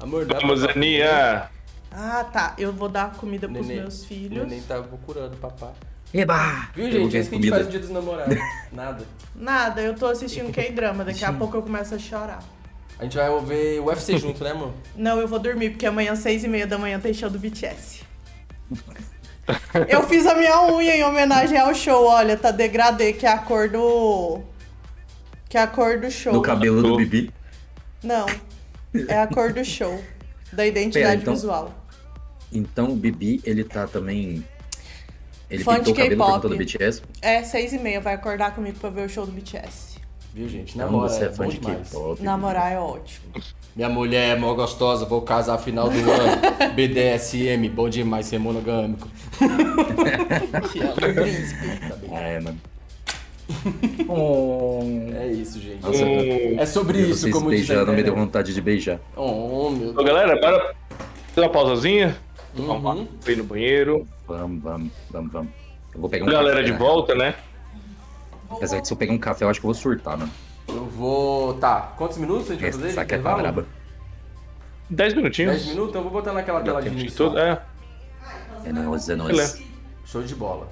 [0.00, 1.50] Amor, dá Vamos, pra- Aninha.
[1.90, 2.54] Ah, tá.
[2.56, 4.46] Eu vou dar comida pros Neném- meus filhos.
[4.46, 5.72] Neném tá procurando papai.
[6.12, 6.68] Eba!
[6.74, 7.16] Viu, gente?
[7.16, 7.56] É isso que a gente comida.
[7.56, 8.36] faz no dia dos namorados.
[8.72, 9.06] Nada.
[9.34, 11.04] Nada, eu tô assistindo K-drama.
[11.04, 12.42] Daqui a pouco eu começo a chorar.
[12.98, 14.72] A gente vai ver o UFC junto, né, amor?
[14.96, 18.02] Não, eu vou dormir, porque amanhã, seis e meia da manhã, tem show do BTS.
[19.88, 22.04] Eu fiz a minha unha em homenagem ao show.
[22.06, 24.40] Olha, tá degradê, que é a cor do...
[25.48, 26.32] Que é a cor do show.
[26.32, 27.32] Do cabelo do Bibi.
[28.02, 28.26] Não,
[29.08, 30.02] é a cor do show.
[30.52, 31.74] Da identidade Pera, então- visual.
[32.52, 34.44] Então o Bibi, ele tá também.
[35.50, 37.02] Ele Fã de pintou o cabelo por conta do BTS.
[37.22, 39.96] É, seis e meia, vai acordar comigo pra ver o show do BTS.
[40.34, 40.76] Viu, gente?
[40.76, 41.58] Namora, você é é fã bom de.
[41.58, 42.22] K-pop.
[42.22, 43.24] Namorar é ótimo.
[43.74, 46.42] Minha mulher é mó gostosa, vou casar final do ano.
[46.76, 49.08] BDSM, bom demais ser monogâmico.
[50.72, 52.10] Que é príncipe, tá bem.
[52.12, 52.58] É, mano.
[55.18, 55.82] É isso, gente.
[55.82, 56.56] Nossa, Hum.
[56.58, 59.00] É sobre isso, vocês como diz a beijando, me deu vontade de beijar.
[59.16, 60.74] Oh, meu Ô, galera, bora
[61.34, 62.16] fazer uma pausazinha.
[62.54, 63.08] Tomar Uhum.
[63.26, 64.06] ir no banheiro.
[64.28, 65.52] Vamos, vamos, vamos, vamos.
[65.94, 66.78] Eu vou pegar um Galera café, de né?
[66.78, 67.34] volta, né?
[68.50, 70.30] Apesar que se eu pegar um café, eu acho que eu vou surtar, mano.
[70.68, 71.54] Eu vou.
[71.54, 72.88] Tá, quantos minutos a gente vai fazer?
[72.88, 73.66] Essa aqui é braba.
[74.90, 75.54] 10 minutinhos.
[75.54, 75.94] 10 minutos?
[75.94, 77.26] Eu vou botar naquela tela de de início.
[77.26, 77.38] tudo.
[77.38, 77.62] É.
[78.64, 79.30] É nóis, é nóis.
[79.30, 79.62] Beleza.
[80.04, 80.68] Show de bola.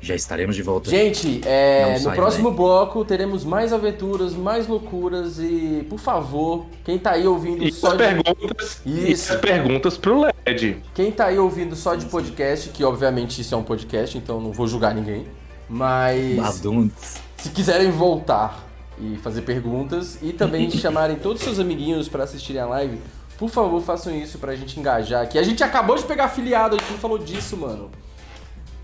[0.00, 0.88] Já estaremos de volta.
[0.90, 2.56] Gente, é, no sai, próximo né?
[2.56, 7.88] bloco teremos mais aventuras, mais loucuras e, por favor, quem tá aí ouvindo E só
[7.88, 7.98] as de...
[7.98, 9.32] perguntas, e Isso.
[9.32, 10.78] as perguntas pro LED.
[10.94, 14.52] Quem tá aí ouvindo só de podcast, que obviamente isso é um podcast, então não
[14.52, 15.26] vou julgar ninguém,
[15.68, 17.20] mas Badunts.
[17.36, 18.66] se quiserem voltar
[19.00, 22.98] e fazer perguntas e também chamarem todos os seus amiguinhos pra assistirem a live,
[23.36, 25.38] por favor, façam isso pra gente engajar aqui.
[25.38, 27.90] A gente acabou de pegar afiliado, a gente não falou disso, mano.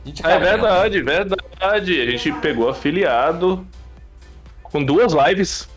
[0.04, 2.00] Gente É acabou- verdade, verdade.
[2.00, 3.66] A gente pegou afiliado
[4.62, 5.68] com duas lives.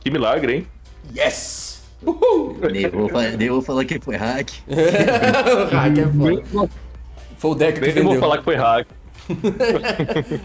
[0.00, 0.66] Que milagre, hein?
[1.16, 1.82] Yes!
[2.04, 2.56] Uhul!
[2.70, 4.50] Nem vou, fa- nem vou falar que foi hack.
[5.72, 6.06] Hack é
[6.52, 6.70] foda.
[7.38, 8.20] Foi o deck que Nem vou vendeu.
[8.20, 8.86] falar que foi hack.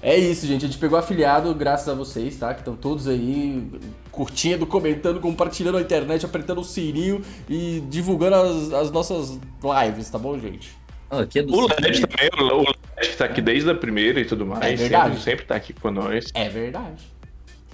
[0.00, 0.64] É isso, gente.
[0.64, 2.54] A gente pegou afiliado graças a vocês, tá?
[2.54, 3.68] Que estão todos aí
[4.12, 7.20] curtindo, comentando, compartilhando a internet, apertando o sininho
[7.50, 10.77] e divulgando as, as nossas lives, tá bom, gente?
[11.10, 11.66] Ah, aqui é do O.
[11.66, 14.64] LED também, o LED que tá aqui desde a primeira e tudo mais.
[14.64, 15.08] É verdade.
[15.16, 16.26] Sempre, sempre tá aqui com nós.
[16.34, 17.02] É verdade.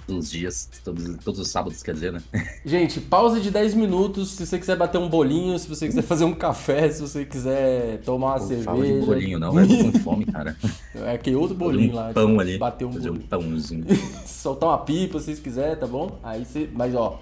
[0.07, 2.21] dos dias, todos, todos os sábados, quer dizer, né?
[2.63, 6.25] Gente, pausa de 10 minutos se você quiser bater um bolinho, se você quiser fazer
[6.25, 8.65] um café, se você quiser tomar uma Não cerveja.
[8.65, 9.67] fala de bolinho, não, velho.
[9.67, 10.55] Tô com fome, cara.
[10.93, 12.13] É aquele outro bolinho um lá.
[12.13, 12.57] pão ali.
[12.59, 13.27] Bater um Fazer um bolinho.
[13.29, 13.85] pãozinho.
[14.27, 16.19] Soltar uma pipa se vocês quiserem, tá bom?
[16.23, 16.69] Aí você.
[16.71, 17.19] Mas ó,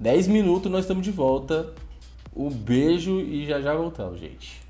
[0.00, 1.70] 10 minutos nós estamos de volta.
[2.34, 4.61] Um beijo e já já voltamos, gente.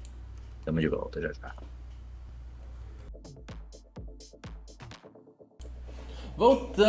[0.65, 1.55] Tamo de volta já já.
[6.37, 6.85] Voltamos,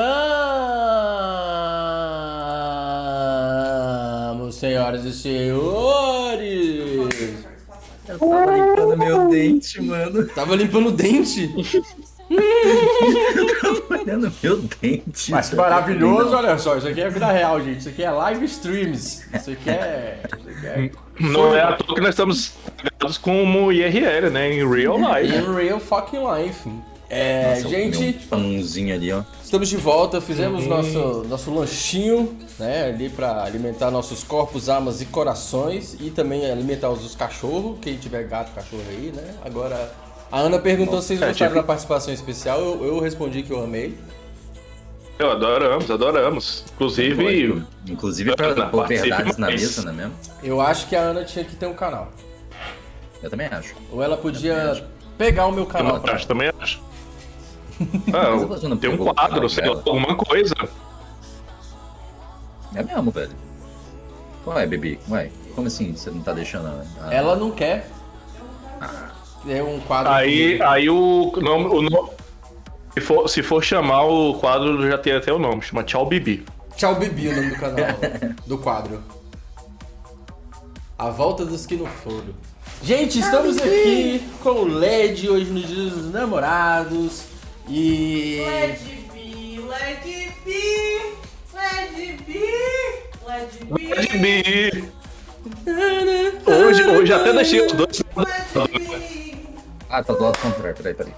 [4.56, 6.44] senhoras e senhores!
[8.08, 10.28] Eu tava limpando meu dente, mano.
[10.28, 11.50] Tava limpando o dente?
[13.90, 15.32] Olhando meu dente.
[15.32, 17.80] Mas que maravilhoso, olha só, isso aqui é vida real, gente.
[17.80, 19.24] Isso aqui é live streams.
[19.34, 20.20] Isso aqui é.
[20.26, 20.92] Isso aqui é.
[21.20, 22.54] Não é à toa que nós estamos
[22.84, 24.54] ligados como IRL, né?
[24.54, 25.36] Em real life.
[25.36, 26.70] In real fucking life.
[27.10, 29.22] É, Nossa, eu gente, Um pãozinho ali, ó.
[29.44, 35.06] estamos de volta, fizemos nosso, nosso lanchinho, né, ali pra alimentar nossos corpos, almas e
[35.06, 39.36] corações e também alimentar os dos cachorros, quem tiver gato, cachorro aí, né?
[39.46, 39.94] Agora,
[40.34, 43.52] a Ana perguntou se vocês é, gostaram tipo- da participação especial, eu, eu respondi que
[43.52, 43.96] eu amei.
[45.20, 46.66] Eu adoramos, adoramos.
[46.74, 47.68] Inclusive, Lógico.
[47.88, 50.14] Inclusive pra Ana, pôr verdades na mesa, não é mesmo?
[50.42, 52.12] Eu acho que a Ana tinha que ter um canal.
[53.22, 53.76] Eu também acho.
[53.92, 54.84] Ou ela podia
[55.18, 56.00] pegar o meu eu canal.
[56.00, 56.82] pra acho, também acho.
[58.14, 58.30] Ah,
[58.70, 60.56] eu tem um quadro, sei lá, alguma coisa.
[62.76, 63.32] É mesmo, velho.
[64.48, 67.88] Ué, Bibi, ué, como assim você não tá deixando a- Ela não quer.
[69.48, 70.12] É um quadro.
[70.12, 70.64] Aí, comigo.
[70.64, 71.66] aí o nome.
[71.66, 72.10] O nome
[72.94, 76.46] se, for, se for chamar o quadro, já tem até o nome, chama Tchau Bibi.
[76.76, 77.88] Tchau, Bibi, o nome do canal.
[78.46, 79.04] do quadro.
[80.98, 82.36] A volta dos que não foram.
[82.84, 87.24] Gente, estamos aqui com o LED hoje no Dia dos Namorados.
[87.68, 88.44] E.
[88.46, 88.80] Led
[89.12, 91.02] B, Led B,
[91.54, 92.40] Led B,
[93.26, 94.94] Led B, Bibi!
[96.46, 98.04] Hoje, hoje até deixei os dois.
[98.16, 99.23] Led B.
[99.94, 101.14] Ah, tá do lado contrário, peraí, peraí.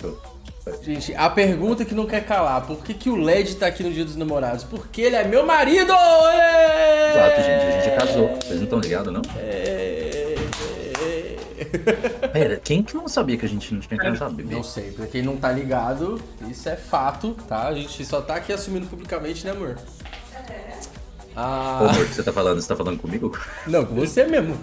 [0.00, 0.32] Deixa eu...
[0.80, 3.92] Gente, a pergunta que não quer calar: por que, que o LED tá aqui no
[3.92, 4.62] Dia dos Namorados?
[4.62, 5.92] Porque ele é meu marido!
[5.92, 7.10] Ê!
[7.10, 8.28] Exato, gente, a gente casou.
[8.36, 9.22] Vocês não estão ligados, não?
[9.36, 11.32] É, é,
[12.32, 14.54] Pera, quem que não sabia que a gente não tinha casado, bebê?
[14.54, 17.66] Não sei, pra quem não tá ligado, isso é fato, tá?
[17.66, 19.76] A gente só tá aqui assumindo publicamente, né, amor?
[19.76, 22.60] Ô, Ah, amor, que você tá falando?
[22.60, 23.36] Você tá falando comigo?
[23.66, 24.56] não, com você mesmo.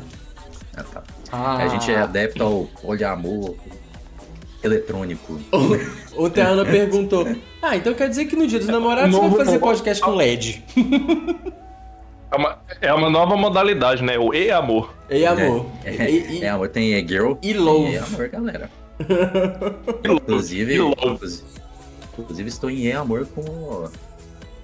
[0.75, 1.03] Ah, tá.
[1.31, 1.57] Ah.
[1.57, 3.55] A gente é adepto ao poliamor
[4.63, 5.39] eletrônico.
[5.51, 7.25] A Ana perguntou:
[7.61, 10.63] Ah, então quer dizer que no dia dos namorados você vai fazer podcast com LED?
[12.31, 14.17] É uma, é uma nova modalidade, né?
[14.19, 14.93] O e-amor.
[15.09, 15.65] Ei, amor.
[15.83, 17.91] É, E- e- é, amor, tem é girl e love.
[17.91, 18.69] e é amor, galera.
[20.05, 20.95] Inclusive, E love.
[21.05, 21.43] inclusive,
[22.19, 23.89] inclusive estou em e amor com,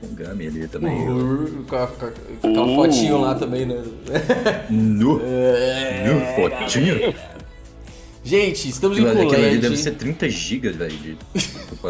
[0.06, 1.10] o- com o Gami ali também.
[1.10, 2.10] Uh, com a, com a-
[2.41, 2.76] com aquela Uh.
[2.76, 3.84] fotinho lá também, né?
[4.69, 7.14] Nu, É, nu, fotinho.
[8.23, 9.57] Gente, estamos em Aquilo ali LED.
[9.60, 11.18] deve ser 30 gigas, velho, de.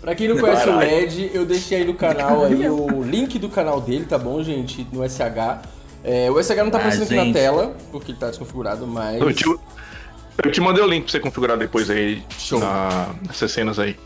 [0.00, 3.48] Pra quem não conhece o LED, eu deixei aí no canal aí o link do
[3.48, 4.86] canal dele, tá bom, gente?
[4.92, 5.62] No SH.
[6.04, 9.20] É, o SH não tá Ah, aparecendo aqui na tela, porque ele tá desconfigurado, mas.
[9.20, 12.60] Eu te, eu te mandei o link pra você configurar depois aí Show.
[12.60, 13.96] na, nessas cenas aí.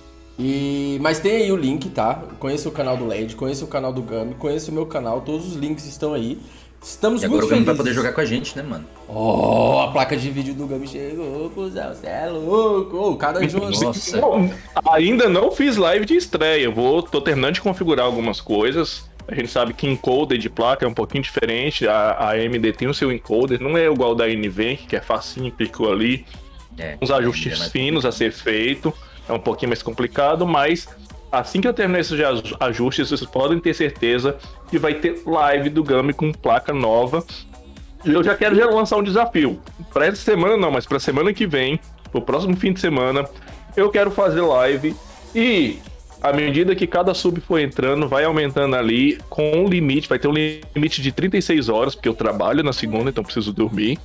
[0.41, 0.99] E...
[1.03, 2.15] Mas tem aí o link, tá?
[2.39, 5.47] Conheça o canal do LED, conheça o canal do Gami, conheça o meu canal, todos
[5.47, 6.39] os links estão aí.
[6.83, 8.87] Estamos E agora muito o Gami vai poder jogar com a gente, né, mano?
[9.07, 12.97] Oh, a placa de vídeo do Gami chegou, cuzão, você é louco.
[12.97, 13.71] Oh, cada jogo.
[13.71, 14.19] Nossa.
[14.19, 14.51] Bom,
[14.91, 16.65] ainda não fiz live de estreia.
[16.65, 19.05] Eu vou, tô terminando de configurar algumas coisas.
[19.29, 21.87] A gente sabe que encoder de placa é um pouquinho diferente.
[21.87, 25.53] A, a AMD tem o seu encoder, não é igual da NVENC, que é facinho,
[25.53, 26.25] clicou ali.
[26.79, 28.93] É, uns ajustes é finos a ser feito.
[29.31, 30.89] É um pouquinho mais complicado, mas
[31.31, 34.37] assim que eu terminar esses aj- ajustes, vocês podem ter certeza
[34.69, 37.25] que vai ter live do Gami com placa nova.
[38.05, 39.61] E eu já quero já lançar um desafio.
[39.93, 41.79] Para essa semana não, mas para semana que vem,
[42.11, 43.25] pro próximo fim de semana,
[43.77, 44.97] eu quero fazer live
[45.35, 45.79] e
[46.23, 50.29] à medida que cada sub for entrando, vai aumentando ali com um limite, vai ter
[50.29, 53.99] um limite de 36 horas, porque eu trabalho na segunda, então preciso dormir.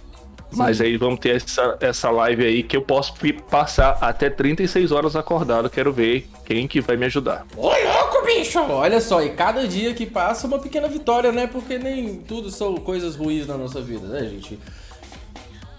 [0.52, 3.14] Mas aí vamos ter essa, essa live aí que eu posso
[3.50, 5.70] passar até 36 horas acordado.
[5.70, 7.46] Quero ver quem que vai me ajudar.
[7.58, 8.60] Ô, louco, bicho!
[8.60, 11.48] Olha só, e cada dia que passa uma pequena vitória, né?
[11.48, 14.60] Porque nem tudo são coisas ruins na nossa vida, né, gente?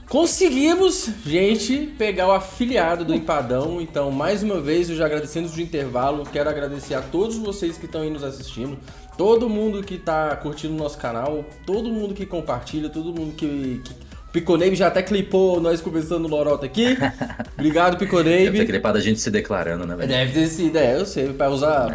[0.09, 3.81] Conseguimos, gente, pegar o afiliado do Empadão.
[3.81, 7.87] Então, mais uma vez, eu já agradecendo de intervalo, quero agradecer a todos vocês que
[7.87, 8.79] estão aí nos assistindo,
[9.19, 13.83] todo mundo que tá curtindo o nosso canal, todo mundo que compartilha, todo mundo que.
[13.85, 14.06] que...
[14.41, 16.97] Piconave já até clipou nós conversando no Lorota aqui.
[17.57, 20.09] Obrigado, Deve ter clipado a gente se declarando, né, velho?
[20.09, 21.89] Deve ter sido, é, eu sei, pra usar.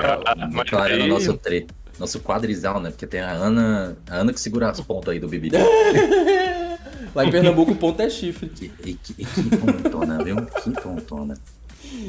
[0.52, 1.68] Mas Declarando aí- nosso tre...
[2.00, 2.90] Nosso quadrizal, né?
[2.90, 5.58] Porque tem a Ana, a Ana que segura as pontas aí do BBB.
[7.14, 8.52] Lá em Pernambuco o ponto é chifre.
[8.60, 10.36] E, e, que- e que tontona, viu?
[10.64, 11.36] Que tontona.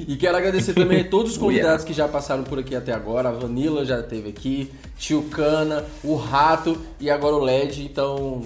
[0.09, 1.57] E quero agradecer também a todos os Oh, yeah.
[1.61, 3.29] convidados que já passaram por aqui até agora.
[3.29, 7.85] A Vanilla já esteve aqui, Tio Cana, o Rato e agora o LED.
[7.85, 8.43] Então,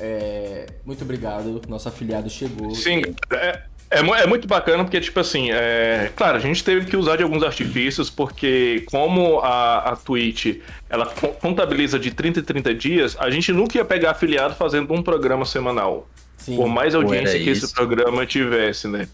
[0.00, 1.60] é, muito obrigado.
[1.68, 2.74] Nosso afiliado chegou.
[2.74, 6.96] Sim, é, é, é muito bacana porque, tipo assim, é, claro, a gente teve que
[6.96, 12.42] usar de alguns artifícios, porque como a, a Twitch ela co- contabiliza de 30 em
[12.42, 16.08] 30 dias, a gente nunca ia pegar afiliado fazendo um programa semanal.
[16.36, 16.56] Sim.
[16.56, 17.66] Por mais audiência que isso.
[17.66, 19.06] esse programa tivesse, né?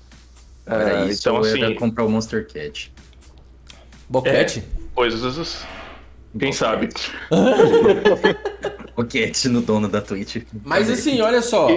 [0.67, 2.93] Era É, isso, então, ou era assim, comprar o Monster Cat.
[4.09, 4.63] Boquete?
[4.95, 5.65] coisas.
[6.39, 6.89] Quem sabe?
[8.97, 10.43] O Cat no dono da Twitch.
[10.64, 11.68] Mas assim, olha só.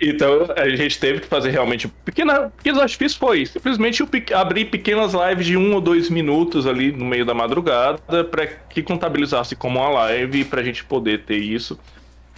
[0.00, 5.12] Então a gente teve que fazer realmente pequena, pequenos artifícios foi simplesmente pe- abrir pequenas
[5.12, 9.80] lives de um ou dois minutos ali no meio da madrugada para que contabilizasse como
[9.80, 11.76] uma live para a gente poder ter isso.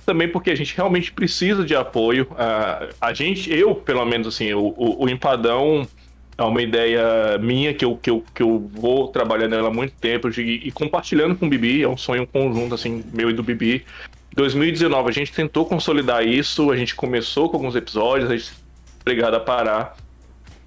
[0.06, 2.26] Também porque a gente realmente precisa de apoio.
[2.38, 5.86] A, a gente, eu pelo menos assim, o, o, o empadão
[6.40, 9.92] é uma ideia minha que eu, que eu, que eu vou trabalhando nela há muito
[9.94, 13.42] tempo de- e compartilhando com o Bibi, é um sonho conjunto assim meu e do
[13.42, 13.84] Bibi.
[14.34, 18.52] 2019 a gente tentou consolidar isso, a gente começou com alguns episódios, a gente
[19.02, 19.96] obrigado a parar.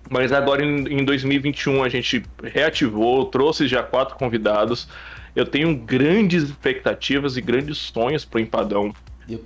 [0.09, 4.87] Mas agora em, em 2021 a gente reativou, trouxe já quatro convidados.
[5.35, 8.93] Eu tenho grandes expectativas e grandes sonhos para o Empadão.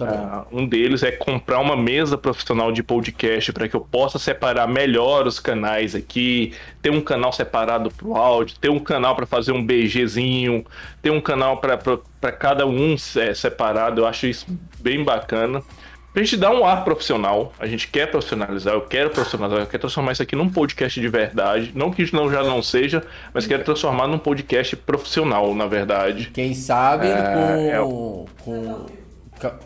[0.01, 4.67] Ah, um deles é comprar uma mesa profissional de podcast para que eu possa separar
[4.67, 9.25] melhor os canais aqui, ter um canal separado para o áudio, ter um canal para
[9.25, 10.65] fazer um BGzinho,
[11.01, 14.01] ter um canal para cada um é, separado.
[14.01, 14.47] Eu acho isso
[14.79, 15.61] bem bacana.
[16.13, 19.81] Pra gente dar um ar profissional, a gente quer profissionalizar, eu quero profissionalizar, eu quero
[19.81, 21.71] transformar isso aqui num podcast de verdade.
[21.75, 26.31] Não que isso não, já não seja, mas quero transformar num podcast profissional, na verdade.
[26.33, 27.69] Quem sabe É, com.
[27.69, 28.85] é com.
[29.39, 29.57] Ca-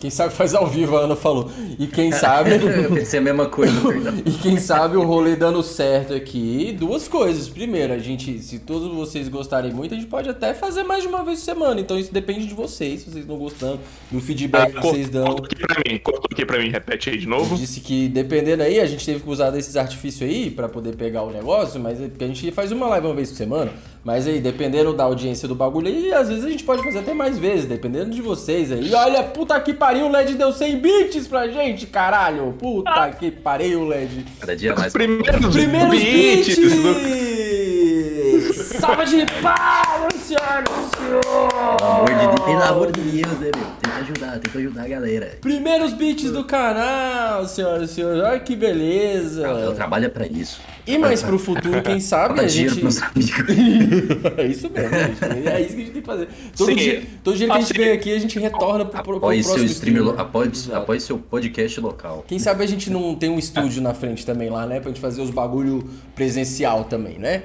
[0.00, 1.50] Quem sabe faz ao vivo, a Ana falou.
[1.76, 2.52] E quem sabe.
[2.62, 4.14] Eu pensei a mesma coisa, perdão.
[4.24, 7.48] E quem sabe o rolê dando certo aqui, duas coisas.
[7.48, 11.08] Primeiro, a gente, se todos vocês gostarem muito, a gente pode até fazer mais de
[11.08, 11.80] uma vez por semana.
[11.80, 15.24] Então isso depende de vocês, se vocês estão gostando, do feedback que vocês dão.
[15.34, 17.56] Cortou aqui pra mim, cortou aqui pra mim, repete aí de novo.
[17.56, 21.24] Disse que dependendo aí, a gente teve que usar desses artifícios aí pra poder pegar
[21.24, 23.72] o negócio, mas é porque a gente faz uma live uma vez por semana.
[24.08, 27.12] Mas aí, dependendo da audiência do bagulho aí, às vezes a gente pode fazer até
[27.12, 28.88] mais vezes, dependendo de vocês aí.
[28.88, 32.54] E olha, puta que pariu, o LED deu 100 bits pra gente, caralho.
[32.58, 34.24] Puta que pariu, LED.
[34.40, 34.94] Cada dia mais.
[34.94, 38.56] Primeiros, Primeiros beats do- beats!
[38.80, 39.87] Salva de palmas,
[40.28, 41.82] senhoras e Pelo senhores!
[41.82, 43.66] amor de Deus, pelo amor de Deus, né, meu?
[43.80, 45.38] Tem que ajudar, tem que ajudar a galera.
[45.40, 48.22] Primeiros beats do canal, senhoras e senhores.
[48.22, 49.42] Olha que beleza.
[49.42, 50.60] Eu trabalho é pra isso.
[50.86, 52.80] E mais pro futuro, quem sabe a gente...
[52.80, 52.98] pros
[54.38, 55.48] é isso mesmo, gente.
[55.48, 56.28] É isso que a gente tem que fazer.
[56.56, 56.76] Todo Sim.
[56.76, 59.16] dia, todo dia que a gente Assim- vem aqui, a gente retorna pro, pro, pro
[59.16, 60.76] Apoie seu próximo streamer, lo- Exato.
[60.76, 62.24] apoie seu podcast local.
[62.26, 64.80] Quem sabe a gente não tem um estúdio na frente também lá, né?
[64.80, 67.42] Pra gente fazer os bagulho presencial também, né?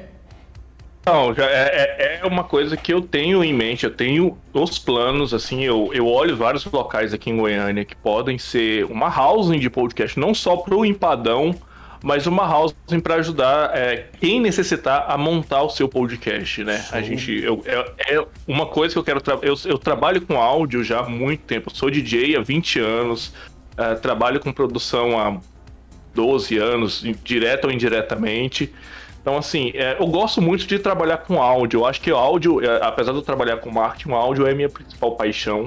[1.06, 1.66] Não, já é,
[1.98, 5.92] é- é uma coisa que eu tenho em mente, eu tenho os planos, assim, eu,
[5.94, 10.34] eu olho vários locais aqui em Goiânia que podem ser uma housing de podcast, não
[10.34, 11.54] só pro empadão,
[12.02, 16.86] mas uma housing para ajudar é, quem necessitar a montar o seu podcast, né?
[16.92, 20.38] A gente, eu, é, é uma coisa que eu quero, tra eu, eu trabalho com
[20.38, 23.34] áudio já há muito tempo, eu sou DJ há 20 anos,
[23.78, 25.38] eh, trabalho com produção há
[26.14, 28.72] 12 anos, direto ou indiretamente.
[29.24, 31.80] Então, assim, é, eu gosto muito de trabalhar com áudio.
[31.80, 34.52] Eu acho que o áudio, é, apesar de eu trabalhar com marketing, o áudio é
[34.52, 35.66] a minha principal paixão.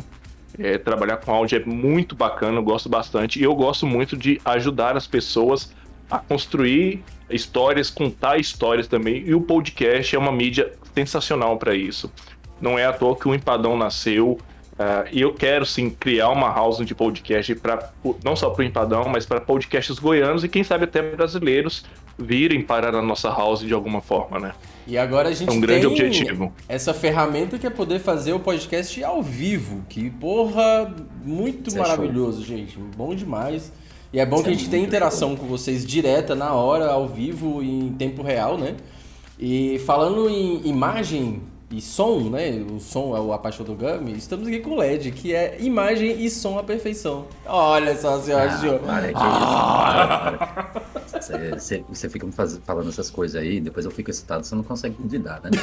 [0.58, 3.40] É, trabalhar com áudio é muito bacana, eu gosto bastante.
[3.40, 5.72] E eu gosto muito de ajudar as pessoas
[6.10, 9.24] a construir histórias, contar histórias também.
[9.26, 12.12] E o podcast é uma mídia sensacional para isso.
[12.60, 14.38] Não é à toa que o Empadão nasceu.
[14.78, 17.90] Ah, e eu quero sim criar uma house de podcast para
[18.22, 21.84] não só para o Empadão, mas para podcasts goianos e quem sabe até brasileiros
[22.18, 24.52] virem parar na nossa house de alguma forma, né?
[24.86, 26.52] E agora a gente É um grande tem objetivo.
[26.68, 29.84] essa ferramenta que é poder fazer o podcast ao vivo.
[29.88, 30.94] Que, porra,
[31.24, 32.78] muito Isso é maravilhoso, gente.
[32.78, 33.72] Bom demais.
[34.12, 36.52] E é bom Isso que a é gente tenha muito interação com vocês direta, na
[36.52, 38.76] hora, ao vivo, em tempo real, né?
[39.38, 42.64] E falando em imagem e som, né?
[42.70, 44.12] O som é o Apaixon do Gami.
[44.16, 47.26] Estamos aqui com o LED, que é imagem e som à perfeição.
[47.44, 48.86] Olha só, senhoras e Ah, senhores.
[48.86, 49.18] para, que isso,
[49.82, 51.86] para, para.
[51.92, 54.94] Você, fica me faz- falando essas coisas aí, depois eu fico excitado, você não consegue
[55.08, 55.50] lidar, né?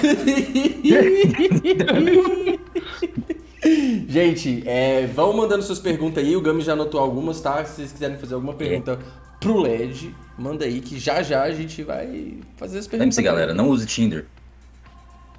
[4.09, 6.35] Gente, é, vão mandando suas perguntas aí.
[6.35, 7.63] O Gami já anotou algumas, tá?
[7.63, 8.99] Se vocês quiserem fazer alguma pergunta
[9.39, 13.15] pro LED, manda aí que já já a gente vai fazer as perguntas.
[13.17, 14.25] Lembre-se, galera, não use Tinder.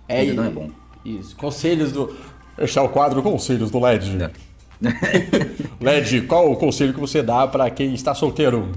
[0.09, 0.71] É, Tinder não é bom.
[1.05, 1.37] Isso.
[1.37, 2.15] Conselhos do.
[2.59, 4.11] Este é o quadro Conselhos do LED.
[4.17, 4.31] Né?
[5.81, 8.71] LED, qual o conselho que você dá pra quem está solteiro?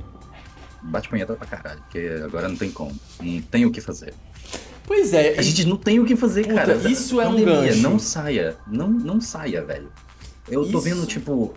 [0.83, 2.95] Bate punheta pra caralho, porque agora não tem como.
[3.21, 4.13] Não tem o que fazer.
[4.85, 5.37] Pois é.
[5.37, 6.75] A gente não tem o que fazer, Puta, cara.
[6.89, 7.81] isso é um Pandemia, gancho.
[7.81, 8.55] Não saia.
[8.67, 9.91] Não, não saia, velho.
[10.47, 10.81] Eu tô Isso.
[10.81, 11.53] vendo, tipo,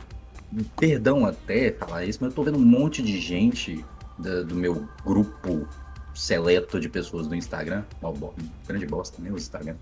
[0.76, 3.84] perdão até falar isso, mas eu tô vendo um monte de gente
[4.18, 5.64] da- do meu grupo
[6.24, 8.34] seleto de pessoas do Instagram, bo-
[8.68, 9.74] grande bosta, né, o Instagram,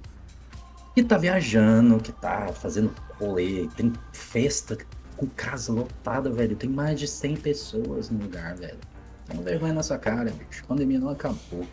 [0.94, 4.78] que tá viajando, que tá fazendo rolê, tem festa
[5.16, 6.54] com casa lotada, velho.
[6.54, 8.78] Tem mais de 100 pessoas no lugar, velho.
[9.26, 10.62] Tem vergonha na sua cara, bicho.
[10.64, 11.66] A pandemia não acabou.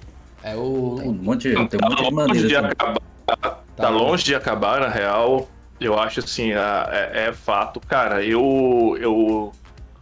[0.44, 0.96] É o.
[1.00, 2.50] Tem um monte, tem um Tá monte de longe maneiras.
[2.50, 3.02] de acabar.
[3.26, 3.90] Tá Tá.
[3.90, 5.48] longe de acabar, na real.
[5.80, 7.80] Eu acho assim, é, é fato.
[7.80, 9.52] Cara, eu, eu.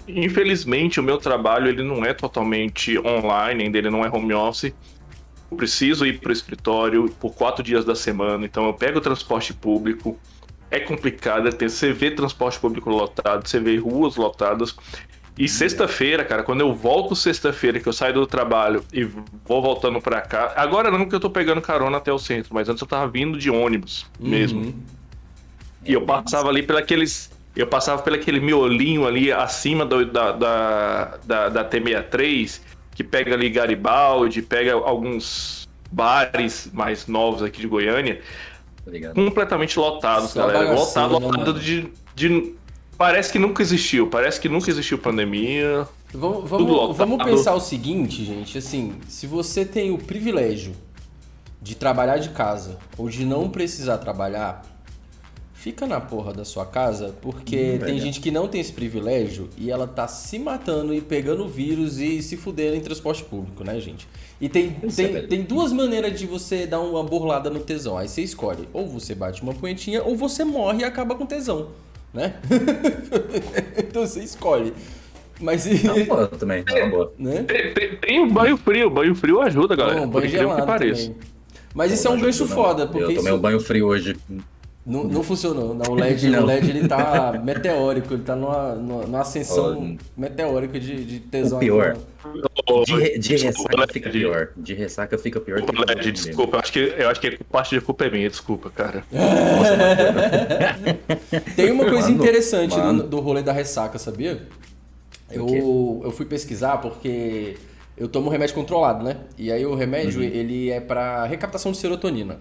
[0.07, 4.73] Infelizmente, o meu trabalho ele não é totalmente online, ainda ele não é home office.
[5.49, 9.01] Eu preciso ir para o escritório por quatro dias da semana, então eu pego o
[9.01, 10.19] transporte público.
[10.69, 14.75] É complicado, é ter, você vê transporte público lotado, você vê ruas lotadas.
[15.37, 19.99] E sexta-feira, cara, quando eu volto sexta-feira, que eu saio do trabalho e vou voltando
[19.99, 20.53] pra cá.
[20.55, 23.37] Agora não que eu tô pegando carona até o centro, mas antes eu tava vindo
[23.37, 24.61] de ônibus mesmo.
[24.61, 24.73] Uhum.
[25.85, 27.31] E eu passava ali pelaqueles.
[27.55, 32.59] Eu passava pelo aquele miolinho ali acima do- da, da, da, da T63,
[32.95, 38.21] que pega ali Garibaldi, pega alguns bares mais novos aqui de Goiânia,
[38.83, 39.13] Tá ligado?
[39.15, 40.73] completamente lotados, Só galera.
[40.73, 42.55] Lotado, né, lotado de, de.
[42.97, 45.87] Parece que nunca existiu, parece que nunca existiu pandemia.
[46.13, 46.95] Vamos, Tudo vamos, lotado.
[46.97, 48.57] vamos pensar o seguinte, gente.
[48.57, 50.73] Assim, se você tem o privilégio
[51.61, 54.63] de trabalhar de casa ou de não precisar trabalhar,
[55.63, 57.99] fica na porra da sua casa, porque tem verdade.
[58.01, 62.21] gente que não tem esse privilégio e ela tá se matando e pegando vírus e
[62.21, 64.05] se fudendo em transporte público, né, gente?
[64.41, 65.27] E tem, Isso é tem, verdade.
[65.27, 67.97] tem duas maneiras de você dar uma burlada no tesão.
[67.97, 71.69] Aí você escolhe, ou você bate uma punhetinha, ou você morre e acaba com tesão.
[72.13, 72.33] né?
[73.77, 74.73] então você escolhe.
[75.39, 75.79] Mas e.
[75.79, 77.13] Tá uma boa também, tá uma boa.
[77.17, 77.43] né?
[77.43, 80.01] Tem, tem- tem o banho frio, banho frio ajuda, galera.
[80.01, 81.03] Não, por banho incrível que pareça.
[81.07, 81.17] também.
[81.73, 82.53] Mas isso é um Não gancho não.
[82.55, 84.15] foda, porque Eu tomei isso um banho frio hoje.
[84.85, 85.73] Não, não funcionou.
[85.73, 86.43] Não, o LED, Não.
[86.43, 91.57] o LED ele tá meteórico, ele tá numa, numa, ascensão Oh, meteórica de, de tesão.
[91.57, 91.97] O pior.
[92.85, 94.49] De, de desculpa, ressaca fica pior.
[94.57, 95.61] De ressaca fica pior.
[95.61, 96.57] do Desculpa, de LED, desculpa.
[96.57, 99.03] Eu acho, que, eu acho que parte da culpa é minha, desculpa, cara.
[101.55, 103.03] Tem uma coisa Mano, interessante do, mano.
[103.03, 104.41] do rolê da ressaca, sabia?
[105.31, 107.55] Eu, eu fui pesquisar porque
[107.97, 109.17] eu tomo remédio controlado, né?
[109.37, 110.27] E aí o remédio, Uhum.
[110.27, 112.39] ele é pra recaptação de serotonina.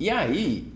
[0.00, 0.72] E aí,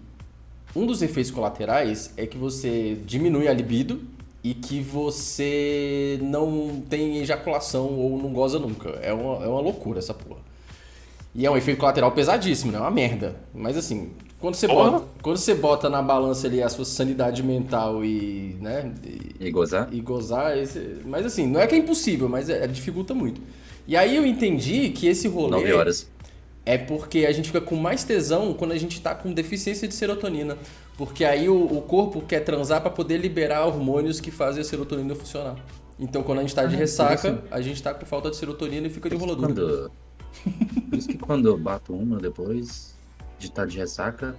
[0.75, 4.01] um dos efeitos colaterais é que você diminui a libido
[4.45, 8.91] e que você não tem ejaculação ou não goza nunca.
[9.03, 10.41] É uma, é uma loucura essa porra.
[11.35, 12.79] E é um efeito colateral pesadíssimo, né?
[12.79, 13.37] É uma merda.
[13.55, 14.91] Mas assim, quando você, Porra.
[14.93, 18.93] bota, quando você bota na balança ali a sua sanidade mental e, né,
[19.41, 19.89] e, E gozar?
[19.93, 23.41] e gozar, esse- mas assim, não é que é impossível, mas é, dificulta muito.
[23.89, 26.09] E aí eu entendi que esse rolê Nove horas.
[26.67, 29.95] É porque a gente fica com mais tesão quando a gente tá com deficiência de
[29.95, 30.59] serotonina.
[30.99, 35.15] Porque aí o, o corpo quer transar pra poder liberar hormônios que fazem a serotonina
[35.15, 35.55] funcionar.
[35.99, 38.89] Então quando a gente tá de Ah, ressaca, a gente tá com falta de serotonina
[38.89, 39.49] e fica de roladura.
[39.49, 39.91] Quando...
[40.91, 42.95] Por isso que quando eu bato uma depois
[43.39, 44.35] de estar de ressaca,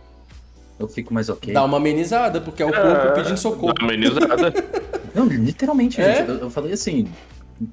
[0.78, 1.54] eu fico mais ok.
[1.54, 3.74] Dá uma amenizada, porque é o corpo pedindo socorro.
[3.74, 4.54] Dá uma amenizada.
[5.16, 6.18] Não, literalmente, É?
[6.18, 6.30] gente.
[6.30, 7.08] Eu, eu falei assim.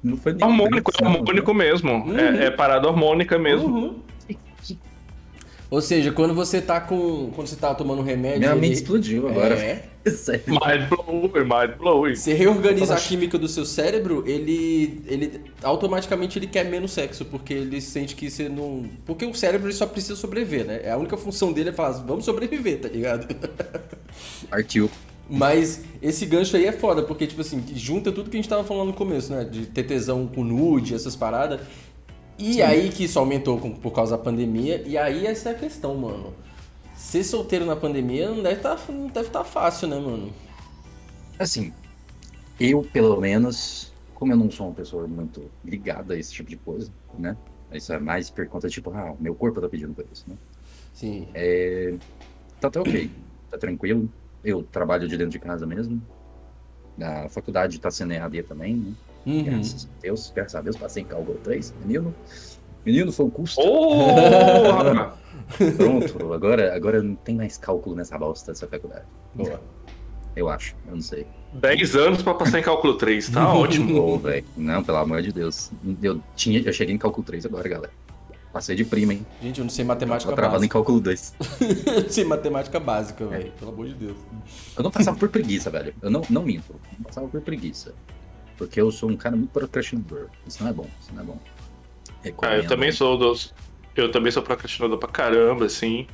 [0.03, 0.43] Não foi nem.
[0.43, 2.05] Hormônico, é hormônico mesmo.
[2.17, 3.67] É, é parada hormônica mesmo.
[3.67, 3.95] Uhum.
[5.69, 7.31] Ou seja, quando você tá com.
[7.35, 8.39] Quando você tá tomando remédio.
[8.39, 9.55] Minha mente ele- explodiu agora.
[9.55, 9.83] É.
[10.45, 12.15] Mind blowing, mind blowing.
[12.15, 17.55] Você reorganiza a química do seu cérebro, ele, ele automaticamente ele quer menos sexo, porque
[17.55, 18.85] ele sente que você não.
[19.03, 20.91] Porque o cérebro ele só precisa sobreviver, né?
[20.91, 23.27] A única função dele é falar, vamos sobreviver, tá ligado?
[24.47, 24.91] Partiu.
[25.27, 28.63] Mas esse gancho aí é foda, porque, tipo assim, junta tudo que a gente tava
[28.63, 29.43] falando no começo, né?
[29.43, 31.61] De ter tesão com nude, essas paradas.
[32.37, 34.83] E aí que isso aumentou por causa da pandemia.
[34.85, 36.33] E aí essa é a questão, mano.
[36.95, 38.77] Ser solteiro na pandemia não deve tá,
[39.13, 40.33] deve tá fácil, né, mano?
[41.37, 41.73] Assim,
[42.59, 46.55] eu, pelo menos, como eu não sou uma pessoa muito ligada a esse tipo de
[46.57, 47.35] coisa, né?
[47.71, 50.35] Isso é mais por conta, tipo, ah, o meu corpo tá pedindo por isso, né?
[50.93, 51.27] Sim.
[52.59, 53.11] Tá até ok,
[53.51, 54.09] tá tranquilo.
[54.43, 56.01] Eu trabalho de dentro de casa mesmo.
[57.01, 58.93] A faculdade tá sendo EAD também, né?
[59.25, 59.43] Uhum.
[59.43, 62.13] Graças a Deus, graças a Deus, passei em cálculo 3, menino.
[62.85, 63.59] Menino foi um custo.
[63.61, 65.11] Oh!
[65.77, 69.05] Pronto, agora, agora não tem mais cálculo nessa bosta dessa faculdade.
[69.33, 69.61] Boa.
[70.35, 71.25] Eu acho, eu não sei.
[71.53, 74.01] 10 anos pra passar em cálculo 3, tá ótimo.
[74.01, 74.45] Ô, velho.
[74.57, 75.71] Não, pelo amor de Deus.
[76.01, 77.93] Eu, tinha, eu cheguei em cálculo 3 agora, galera.
[78.51, 79.25] Passei de prima, hein?
[79.41, 80.73] Gente, eu não sei matemática Tô travado em básica.
[80.73, 81.33] cálculo 2.
[81.85, 83.51] Eu não sei matemática básica, velho.
[83.59, 84.17] Pelo amor de Deus.
[84.77, 85.93] Eu não passava por preguiça, velho.
[86.01, 86.71] Eu não, não minto.
[86.71, 87.93] Eu não passava por preguiça.
[88.57, 90.27] Porque eu sou um cara muito procrastinador.
[90.47, 91.39] Isso não é bom, isso não é bom.
[92.07, 92.63] Ah, Recomendo.
[92.63, 93.53] eu também sou dos.
[93.95, 96.07] Eu também sou procrastinador pra caramba, assim.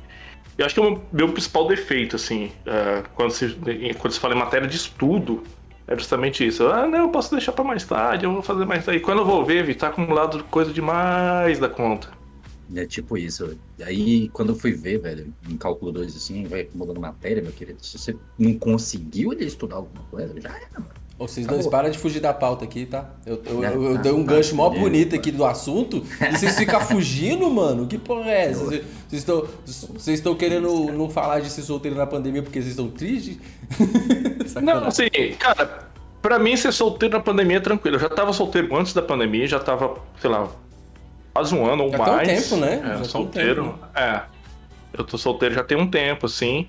[0.56, 3.56] Eu acho que é o meu principal defeito, assim, é, quando, se,
[3.98, 5.42] quando se fala em matéria de estudo,
[5.86, 6.66] é justamente isso.
[6.66, 9.00] Ah, não, eu posso deixar pra mais tarde, eu vou fazer mais tarde.
[9.00, 12.10] Quando eu vou ver, vi, tá acumulado coisa demais da conta.
[12.74, 13.58] É tipo isso.
[13.78, 17.52] E aí, quando eu fui ver, velho, em cálculo 2, assim, vai mudando matéria, meu
[17.52, 17.84] querido.
[17.84, 21.01] Se você não conseguiu ele estudar alguma coisa, já era, mano.
[21.22, 21.60] Ô, vocês Acabou.
[21.62, 23.10] dois param de fugir da pauta aqui, tá?
[23.24, 26.56] Eu, eu, eu, eu Tá, dei um gancho mó bonito aqui do assunto e vocês
[26.58, 27.86] ficam fugindo, mano.
[27.86, 28.64] Que porra é essa?
[28.64, 28.82] Vocês
[29.12, 33.38] estão, vocês estão querendo não falar de ser solteiro na pandemia porque vocês estão tristes?
[34.60, 35.08] Não, assim,
[35.38, 35.86] cara,
[36.20, 37.96] pra mim ser solteiro na pandemia é tranquilo.
[37.96, 40.48] Eu já tava solteiro antes da pandemia, já tava, sei lá,
[41.32, 42.28] quase um ano ou Já tá um mais.
[42.28, 42.80] tempo, né?
[42.84, 43.64] É, Já tá um solteiro.
[43.64, 43.78] tempo.
[43.94, 44.22] É.
[44.92, 46.66] Eu tô solteiro já tem um tempo, assim.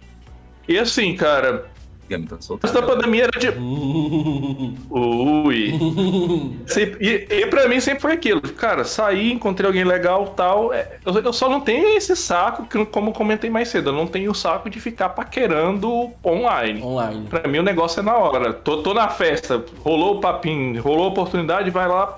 [0.67, 1.65] E assim, cara,
[2.09, 2.73] Gami tá antes soltado.
[2.73, 3.47] da pandemia era de.
[4.89, 5.73] Ui.
[6.67, 6.97] Sempre-
[7.29, 8.41] e, e pra mim sempre foi aquilo.
[8.41, 10.73] Cara, saí, encontrei alguém legal tal.
[10.73, 13.93] é, Eu, eu só não tenho esse saco, que, como eu comentei mais cedo, eu
[13.93, 16.81] não tenho o saco de ficar paquerando online.
[16.81, 17.27] Online.
[17.29, 18.53] Pra mim o negócio é na hora.
[18.53, 22.13] Tô, tô na festa, rolou o papinho, rolou a oportunidade, vai lá,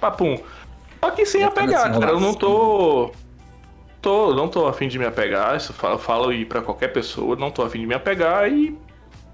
[0.00, 0.38] papum.
[1.02, 2.12] Só que sem pra apegar, cara.
[2.12, 3.10] Eu não tô.
[4.02, 5.56] tô não tô afim de me apegar.
[5.56, 8.76] Isso eu falo, falo aí pra qualquer pessoa, não tô afim de me apegar e.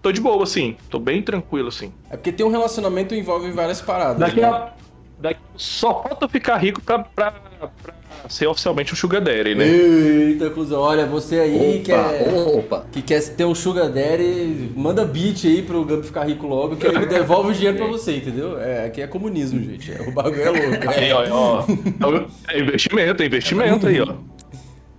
[0.06, 0.76] Tô de boa, assim.
[0.88, 1.92] Tô bem tranquilo, assim.
[2.08, 4.18] É porque ter um relacionamento envolve várias paradas.
[4.20, 4.46] Daqui né?
[4.46, 4.72] a.
[5.18, 7.70] Daqui, só falta eu ficar rico pra, pra, pra
[8.28, 9.66] ser oficialmente um Sugar Daddy, né?
[9.66, 10.80] Eita, cuzão.
[10.80, 12.56] Olha, você aí que Opa, é.
[12.56, 12.86] opa.
[12.92, 16.86] Que quer ter um Sugar Daddy, manda beat aí pro Gump ficar rico logo, que
[16.86, 18.60] aí ele devolve o dinheiro pra você, entendeu?
[18.60, 19.90] É, aqui é comunismo, gente.
[19.90, 20.86] É, o bagulho é louco.
[20.88, 21.14] Aí, É.
[21.32, 22.24] ó, ó.
[22.48, 24.14] É investimento, é investimento aí, ó.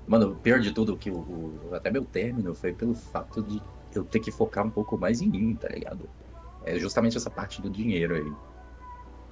[0.06, 3.62] Mano, o pior de tudo, que o, o- até meu término foi pelo fato de
[3.98, 6.08] eu ter que focar um pouco mais em mim, tá ligado?
[6.66, 8.32] É justamente essa parte do dinheiro aí.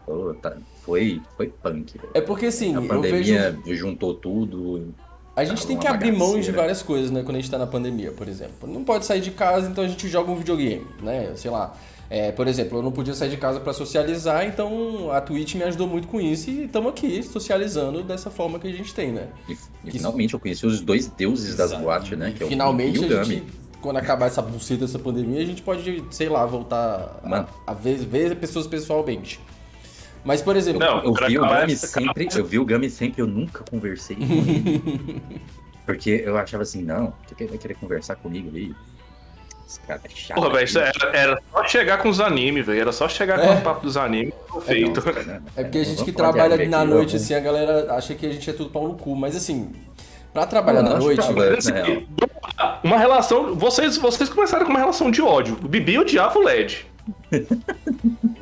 [0.06, 2.10] Pô, tá- foi, foi punk, velho.
[2.14, 2.94] É porque assim, A eu vejo.
[2.94, 4.94] pandemia juntou tudo.
[5.36, 7.58] A gente Tá tem que abrir mão de várias coisas, né, quando a gente tá
[7.58, 8.68] na pandemia, por exemplo.
[8.72, 11.34] Não pode sair de casa, então a gente joga um videogame, né?
[11.36, 11.76] Sei lá.
[12.08, 15.64] É, por exemplo, eu não podia sair de casa pra socializar, então a Twitch me
[15.64, 19.28] ajudou muito com isso e estamos aqui socializando dessa forma que a gente tem, né?
[19.50, 19.56] E,
[19.90, 22.32] Que- finalmente eu conheci os dois deuses das boates, né?
[22.38, 23.44] Que é o Finalmente, a o gente, Gami.
[23.86, 27.48] Quando acabar essa buceta dessa pandemia, a gente pode, sei lá, voltar a, Mano.
[27.68, 29.40] a ver, ver pessoas pessoalmente.
[30.24, 33.22] Mas, por exemplo, Não, Eu vi o Gami essa- sempre, eu vi o Gami sempre,
[33.22, 35.22] eu nunca conversei com ele.
[35.86, 38.74] Porque eu achava assim, não, por que ele vai querer conversar comigo aí?
[39.68, 40.36] Esse cara é chato.
[40.36, 41.06] Porra, velho, isso bicho.
[41.06, 42.82] era, era só chegar com os animes, velho.
[42.82, 43.48] Era só chegar É.
[43.48, 44.34] com o papo dos animes.
[44.66, 45.00] Feito.
[45.06, 45.42] Não, né?
[45.56, 48.32] É porque a gente que trabalha na noite, vamos- assim, a galera acha que a
[48.34, 49.16] gente é tudo pau no cu.
[49.16, 49.72] Mas assim,
[50.36, 51.22] pra trabalhar na noite.
[51.32, 51.58] real.
[51.58, 52.06] assim,
[52.84, 53.56] uma relação.
[53.56, 55.58] Vocês, vocês começaram com uma relação de ódio.
[55.64, 56.86] O Bibi odiava o LED.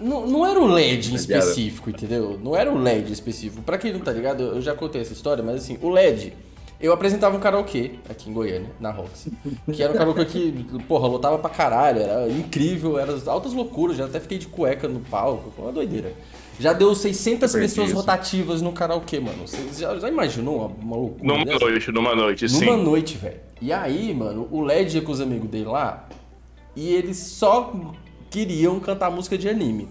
[0.01, 2.37] Não, não era o LED em específico, entendeu?
[2.43, 3.61] Não era o LED específico.
[3.61, 6.33] Pra quem não tá ligado, eu já contei essa história, mas assim, o LED.
[6.77, 9.31] Eu apresentava um karaokê aqui em Goiânia, na Roxy.
[9.71, 14.03] Que era um karaokê que, porra, lotava pra caralho, era incrível, era altas loucuras, já
[14.03, 16.11] até fiquei de cueca no palco, foi uma doideira.
[16.59, 17.97] Já deu 600 Eu perdi pessoas isso.
[17.97, 19.47] rotativas no karaokê, mano.
[19.47, 21.23] Você já, já imaginou uma, uma loucura?
[21.33, 21.59] Numa dessa?
[21.59, 22.65] noite, numa noite, sim.
[22.65, 23.39] Numa noite, velho.
[23.61, 26.07] E aí, mano, o LED ia com os amigos dele lá
[26.75, 27.73] e eles só
[28.29, 29.87] queriam cantar música de anime.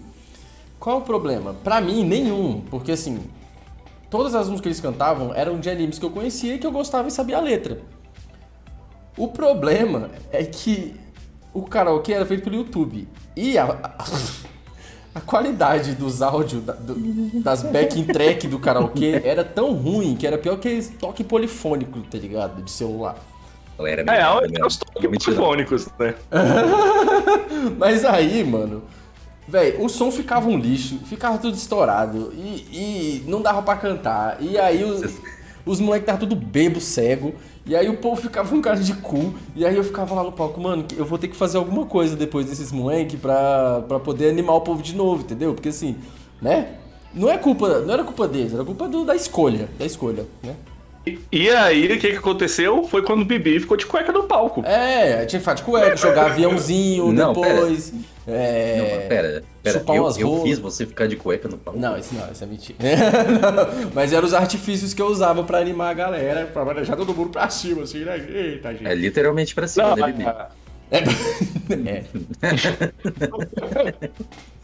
[0.79, 1.53] Qual o problema?
[1.63, 2.61] Pra mim, nenhum.
[2.69, 3.19] Porque assim,
[4.09, 6.71] todas as músicas que eles cantavam eram de animes que eu conhecia e que eu
[6.71, 7.81] gostava e sabia a letra.
[9.17, 10.95] O problema é que
[11.53, 13.07] o karaokê era feito pelo YouTube.
[13.35, 13.65] E a,
[15.15, 20.25] a, qualidade dos áudios, da- do- das backing track do karaokê era tão ruim que
[20.25, 22.61] era pior que toque polifônico, tá ligado?
[22.61, 23.15] De celular.
[23.77, 24.65] Galera, É, melhor, é né?
[24.65, 25.35] os toques Não, mentira.
[25.35, 26.15] polifônicos, né?
[27.77, 28.83] Mas aí, mano,
[29.47, 34.37] velho, o som ficava um lixo, ficava tudo estourado e, e não dava pra cantar.
[34.39, 35.15] E aí os,
[35.65, 37.33] os moleques estavam tudo bebo, cego.
[37.65, 39.33] E aí o povo ficava com cara de cu.
[39.55, 42.15] E aí eu ficava lá no palco, mano, eu vou ter que fazer alguma coisa
[42.15, 45.53] depois desses moleques pra, pra poder animar o povo de novo, entendeu?
[45.53, 45.95] Porque assim,
[46.41, 46.75] né?
[47.13, 50.55] Não é culpa, não era culpa deles, era culpa do- da escolha, da escolha, né?
[51.31, 52.83] E, aí, o que, que aconteceu?
[52.85, 54.63] Foi quando o Bibi ficou de cueca no palco.
[54.65, 57.55] É, tinha que ficar de cueca, jogar aviãozinho Não, pera.
[57.55, 57.93] depois.
[58.25, 58.77] É...
[58.77, 59.79] Não, pera, pera.
[59.79, 61.77] chupar Eu, umas eu fiz você ficar de cueca no palco.
[61.77, 62.77] Não, isso não, isso é mentira.
[62.81, 67.13] Não, Mas eram os artifícios que eu usava pra animar a galera, pra deixar todo
[67.13, 68.17] mundo pra cima, assim, né?
[68.17, 68.87] Eita, gente.
[68.87, 70.23] É literalmente pra cima, Não, né, Bibi?
[71.89, 72.03] É.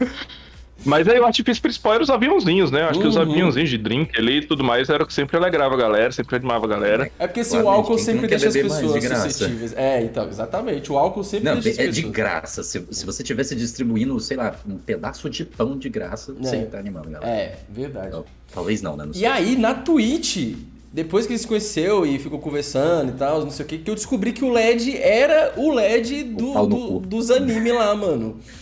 [0.84, 2.82] Mas aí o artifício principal era os aviãozinhos, né?
[2.84, 3.22] Acho que os Uhum.
[3.22, 6.36] aviãozinhos de drink ali e tudo mais era o que sempre alegrava a galera, sempre
[6.36, 7.10] animava a galera.
[7.18, 9.74] É porque assim, o álcool sempre deixa as pessoas suscetíveis.
[9.76, 10.90] É, então, exatamente.
[10.90, 12.12] O álcool sempre Não, deixa as é de pessoas.
[12.14, 12.62] graça.
[12.62, 16.62] Se, se você tivesse distribuindo, sei lá, um pedaço de pão de graça, você ia
[16.62, 17.30] estar animando, galera.
[17.30, 18.12] É, verdade.
[18.12, 19.04] Não, Talvez não, né?
[19.04, 19.12] Não.
[19.14, 20.54] E aí, na Twitch,
[20.92, 23.90] depois que ele se conheceu e ficou conversando e tal, não sei o que, que
[23.90, 28.38] eu descobri que o LED era o LED do, do- dos animes lá, mano.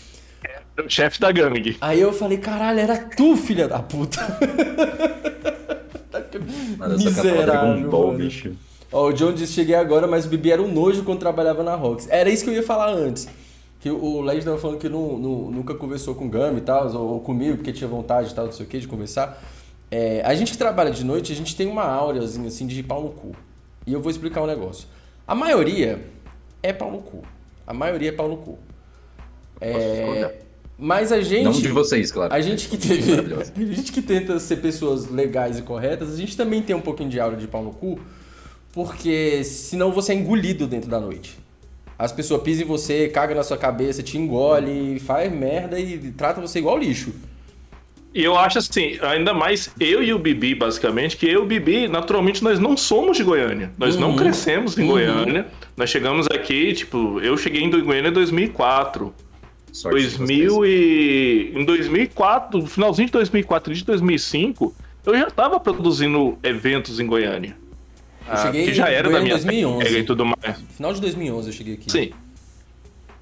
[0.84, 1.76] O chefe da gangue.
[1.80, 4.18] Aí eu falei, caralho, era tu, filha da puta.
[6.30, 8.52] De Miserável, bicho.
[8.92, 11.74] Ó, o John disse, cheguei agora, mas o Bibi era um nojo quando trabalhava na
[11.74, 12.06] Rox.
[12.10, 13.28] Era isso que eu ia falar antes.
[13.80, 16.90] Que o Led tava falando que não, não- nunca conversou com o Gami e tal,
[16.94, 19.42] ou, ou comigo, porque tinha vontade e tal, não sei o que, de conversar.
[19.90, 23.02] É, a gente que trabalha de noite, a gente tem uma áureazinha assim de pau
[23.02, 23.32] no cu.
[23.86, 24.88] E eu vou explicar um negócio.
[25.26, 26.00] A maioria
[26.62, 27.22] é pau no cu.
[27.66, 28.58] A maioria é pau no cu.
[29.60, 30.38] É,
[30.78, 31.44] mas a gente.
[31.44, 32.32] Não de vocês, claro.
[32.32, 33.12] A gente que teve.
[33.56, 37.10] A gente que tenta ser pessoas legais e corretas, a gente também tem um pouquinho
[37.10, 37.98] de aura de pau no cu,
[38.72, 41.36] porque senão você é engolido dentro da noite.
[41.98, 46.40] As pessoas pisam em você, cagam na sua cabeça, te engole, faz merda e trata
[46.40, 47.12] você igual lixo.
[48.14, 51.44] E eu acho assim, ainda mais eu e o Bibi, basicamente, que eu e o
[51.44, 53.70] Bibi, naturalmente, nós não somos de Goiânia.
[53.76, 54.16] Nós não Uhum.
[54.16, 54.88] crescemos em Uhum.
[54.88, 55.46] Goiânia.
[55.76, 59.12] Nós chegamos aqui, tipo, eu cheguei em Goiânia em 2004.
[59.78, 60.18] Sorte de vocês.
[60.18, 61.52] 2000 e...
[61.54, 64.74] Em 2004, no finalzinho de 2004 e de 2005,
[65.06, 67.56] eu já tava produzindo eventos em Goiânia.
[68.26, 69.78] Eu Ah, cheguei que já em era da minha em 2011.
[69.78, 70.56] técnica e tudo mais.
[70.76, 71.90] Final de 2011 eu cheguei aqui.
[71.90, 72.10] Sim.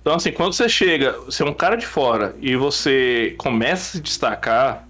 [0.00, 3.92] Então, assim, quando você chega, você é um cara de fora e você começa a
[3.92, 4.86] se destacar,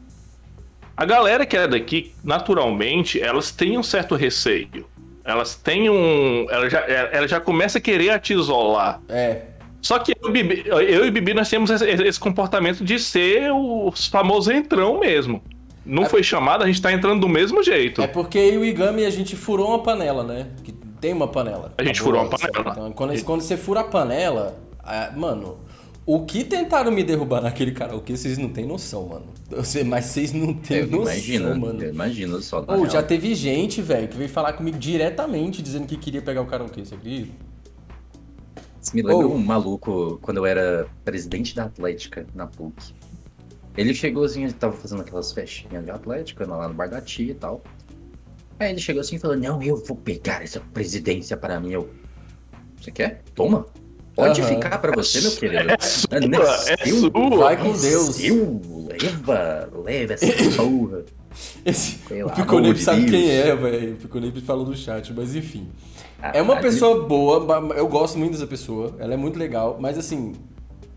[0.97, 4.86] a galera que é daqui, naturalmente, elas têm um certo receio.
[5.24, 6.47] Elas têm um.
[6.51, 9.01] Ela já, ela já começa a querer te isolar.
[9.09, 9.43] É.
[9.81, 12.98] Só que eu, e Bibi- eu e o Bibi, nós temos esse, esse comportamento de
[12.98, 15.43] ser o famoso entrão mesmo.
[15.85, 18.03] Não foi chamado, a gente tá entrando do mesmo jeito.
[18.03, 20.48] É porque eu e o Igami a gente furou uma panela, né?
[20.65, 21.73] Que tem uma panela.
[21.78, 22.73] A gente furou uma panela.
[22.73, 25.59] Então, quando, quando você fura a panela, ah, mano,
[26.05, 29.27] o que tentaram me derrubar naquele karaokê, vocês não têm noção, mano.
[29.48, 31.82] Eu sei, Mas vocês não têm Eu noção, imagino, mano.
[31.82, 32.65] eu imagino só.
[32.65, 32.90] real.
[32.90, 36.85] já teve gente, velho, que veio falar comigo diretamente dizendo que queria pegar o karaokê,
[36.85, 37.31] você acredita?
[38.86, 42.94] Isso me lembra Ou- um maluco quando eu era presidente da Atlética na PUC.
[43.76, 47.32] Ele chegou assim, ele tava fazendo aquelas festinhas de Atlética lá no bar da tia
[47.32, 47.62] e tal.
[48.60, 51.72] Aí ele chegou assim e falou: Não, eu vou pegar essa presidência para mim.
[51.72, 51.90] Eu,
[52.80, 53.22] você quer?
[53.34, 53.66] Toma.
[54.14, 54.48] Pode Aham.
[54.54, 55.68] ficar pra você, meu querido.
[55.72, 57.36] É sua, Não é sua.
[57.38, 58.14] Vai com Deus.
[58.16, 60.26] Seu, leva, leva essa
[60.56, 61.04] porra.
[61.64, 62.30] Esse, o
[62.74, 63.10] de sabe Deus.
[63.10, 63.94] quem é, velho.
[63.94, 65.68] O Piconip falou no chat, mas enfim.
[66.32, 67.46] É uma Ah, pessoa boa,
[67.76, 70.34] eu gosto muito dessa pessoa, ela é muito legal, mas assim,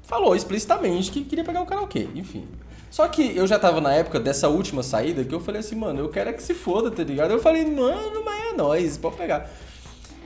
[0.04, 2.46] falou explicitamente que queria pegar o karaokê, enfim.
[2.90, 6.00] Só que eu já tava na época dessa última saída que eu falei assim, mano,
[6.00, 7.32] eu quero é que se foda, tá ligado?
[7.32, 9.50] Eu falei, mano, mas é nóis, pode pegar.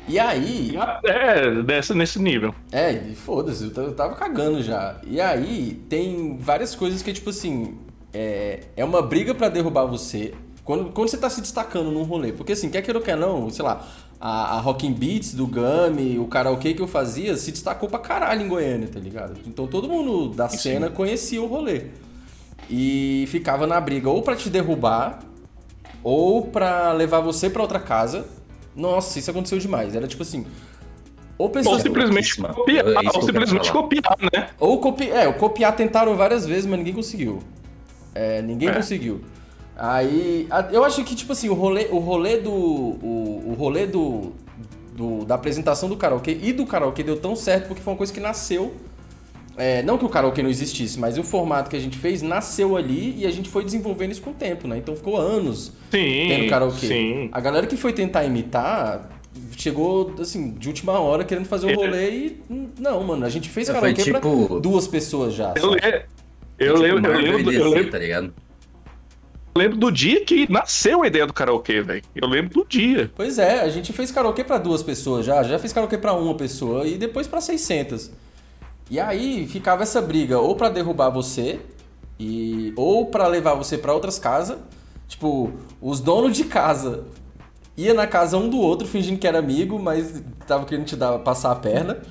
[0.07, 2.53] E aí, É, dessa, nesse nível.
[2.71, 4.99] é, e foda-se, eu tava cagando já.
[5.05, 7.77] E aí, tem várias coisas que, tipo assim,
[8.13, 10.33] é, é uma briga pra derrubar você
[10.63, 12.31] quando, quando você tá se destacando num rolê.
[12.31, 13.85] Porque assim, quer queira ou quer não, sei lá,
[14.19, 18.41] a, a Rockin' Beats do Gami, o karaokê que eu fazia, se destacou pra caralho
[18.41, 19.39] em Goiânia, tá ligado?
[19.45, 21.87] Então todo mundo da cena conhecia o rolê.
[22.69, 25.19] E ficava na briga ou pra te derrubar,
[26.01, 28.25] ou pra levar você pra outra casa.
[28.73, 29.95] Nossa, isso aconteceu demais.
[29.95, 30.45] Era tipo assim.
[31.37, 31.81] Ou Ou pessoas.
[31.81, 32.53] simplesmente louquíssima.
[32.53, 34.49] copiar, É que eu ou simplesmente copiar, né?
[34.59, 35.09] Ou copi...
[35.09, 37.39] É, o copiar tentaram várias vezes, mas ninguém conseguiu.
[38.15, 38.73] É, ninguém É.
[38.73, 39.21] conseguiu.
[39.75, 42.51] Aí, a- eu acho que, tipo assim, o rolê, o rolê do.
[42.51, 44.31] O, o rolê do,
[44.95, 48.13] do- Da apresentação do karaokê e do karaokê deu tão certo porque foi uma coisa
[48.13, 48.73] que nasceu.
[49.57, 52.75] é, não que o karaokê não existisse, mas o formato que a gente fez nasceu
[52.75, 54.77] ali e a gente foi desenvolvendo isso com o tempo, né?
[54.77, 56.25] Então ficou anos Sim.
[56.27, 56.87] tendo karaokê.
[56.87, 57.29] Sim.
[57.31, 59.09] A galera que foi tentar imitar
[59.57, 62.41] chegou, assim, de última hora querendo fazer um rolê e.
[62.79, 65.53] Não, mano, a gente fez Foi karaokê tipo- pra duas pessoas já.
[65.55, 65.75] Eu,
[66.59, 68.33] eu, tipo, lembro, eu, lembro, do- eu lembro- tá ligado?
[69.55, 72.01] eu lembro do dia que nasceu a ideia do karaokê, velho.
[72.15, 73.11] Eu lembro do dia.
[73.15, 76.35] Pois é, a gente fez karaokê pra duas pessoas já, já fez karaokê pra uma
[76.35, 78.11] pessoa e depois pra 600.
[78.89, 81.59] E aí ficava essa briga ou pra derrubar você
[82.19, 84.57] e ou pra levar você pra outras casas.
[85.07, 85.51] Tipo,
[85.81, 87.03] os donos de casa
[87.77, 91.19] ia na casa um do outro fingindo que era amigo, mas tava querendo te dar
[91.19, 92.01] passar a perna.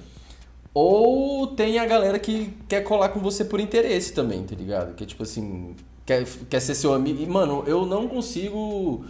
[0.75, 4.95] Ou tem a galera que quer colar com você por interesse também, tá ligado?
[4.95, 5.75] Que é tipo assim,
[6.07, 7.23] quer, quer ser seu amigo.
[7.23, 9.05] E, mano, eu não consigo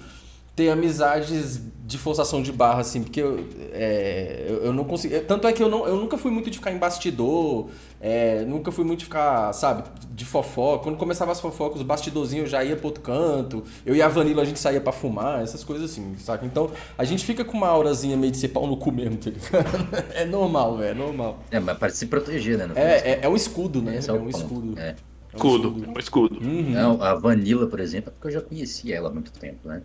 [0.54, 5.18] ter amizades de forçação de barra, assim, porque eu, é, eu, eu não consigo.
[5.26, 7.68] Tanto é que eu, não, eu nunca fui muito de ficar em bastidor,
[8.00, 10.84] é, nunca fui muito de ficar, sabe, de fofoca.
[10.84, 13.64] Quando começava as fofocas, os bastidorzinhos eu já ia pro outro canto.
[13.84, 16.46] Eu e a Vanilla a gente saía pra fumar, essas coisas assim, saca?
[16.46, 19.30] Então a gente fica com uma aurazinha meio de ser pau no cu mesmo, tá
[19.30, 19.88] ligado?
[20.14, 21.38] É normal, velho, é normal.
[21.50, 22.70] É, mas para se proteger, né?
[22.74, 23.96] É, é, é um escudo, né?
[23.96, 24.36] Esse É é um ponto.
[24.36, 24.78] escudo.
[24.78, 24.88] É.
[24.90, 24.94] É
[25.34, 25.90] um Escudo.
[25.96, 26.38] Um escudo.
[26.42, 26.70] Uhum.
[26.70, 29.82] Não, a Vanilla, por exemplo, é porque eu já conhecia ela há muito tempo, né?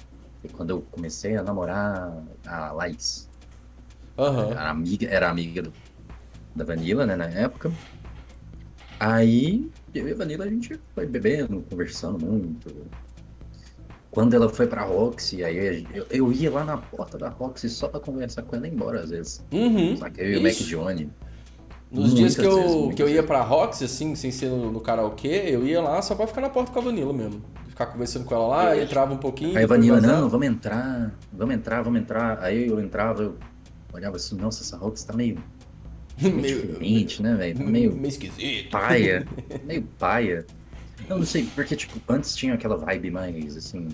[0.47, 3.29] E quando eu comecei a namorar a Laís,
[4.17, 4.51] Aham.
[4.51, 5.73] era amiga, era amiga do-
[6.55, 7.71] da Vanilla, né, na época.
[8.99, 12.73] Aí, eu e a Vanilla, a gente foi bebendo, conversando muito.
[14.09, 17.87] Quando ela foi pra Roxy, aí eu, eu ia lá na porta da Roxy só
[17.87, 19.43] pra conversar com ela e embora, às vezes.
[19.51, 19.95] Uhum.
[19.97, 20.21] Saca?
[20.21, 20.53] Eu e o Mac.
[20.53, 21.11] Johnny.
[21.91, 22.55] Nos dias que eu,
[22.85, 26.01] vezes, que eu ia pra Roxy, assim, sem ser no, no karaokê, eu ia lá
[26.01, 27.41] só pra ficar na porta com a Vanilla mesmo.
[27.77, 29.55] Ficar conversando com ela lá, entrava um pouquinho.
[29.55, 32.39] Aí a Vanilla, não, vamos entrar, vamos entrar, vamos entrar.
[32.43, 33.37] Aí eu entrava, eu
[33.93, 35.37] olhava assim, nossa, essa Roxy tá meio,
[36.19, 37.57] meio meio, diferente, né, velho?
[37.59, 38.71] Tá meio meio esquisito.
[38.71, 39.27] paia,
[39.63, 40.43] meio paia.
[41.07, 43.89] Não, não sei, porque, tipo, antes tinha aquela vibe mais, assim,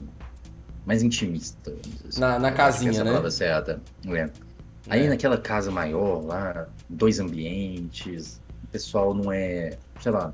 [0.86, 1.76] mais intimista.
[2.08, 2.22] assim.
[2.22, 3.10] Na- na casinha, essa é né?
[3.10, 3.82] palavra certa.
[4.08, 4.30] É.
[4.88, 10.34] Aí naquela casa maior lá, dois ambientes, o pessoal não é, sei lá,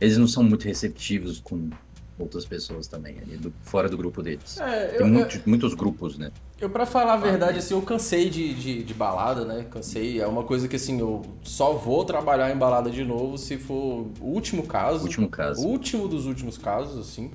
[0.00, 1.70] eles não são muito receptivos com
[2.18, 4.58] outras pessoas também, ali, do- fora do grupo deles.
[4.60, 6.30] É, eu, Tem muito- muitos grupos, né?
[6.60, 9.66] eu, pra falar a verdade, assim, eu cansei de, de, de balada, né?
[9.70, 10.20] Cansei.
[10.20, 14.06] É uma coisa que, assim, eu só vou trabalhar em balada de novo se for
[14.20, 15.02] o último caso.
[15.04, 15.60] Último caso.
[15.62, 17.30] O último dos últimos casos, assim.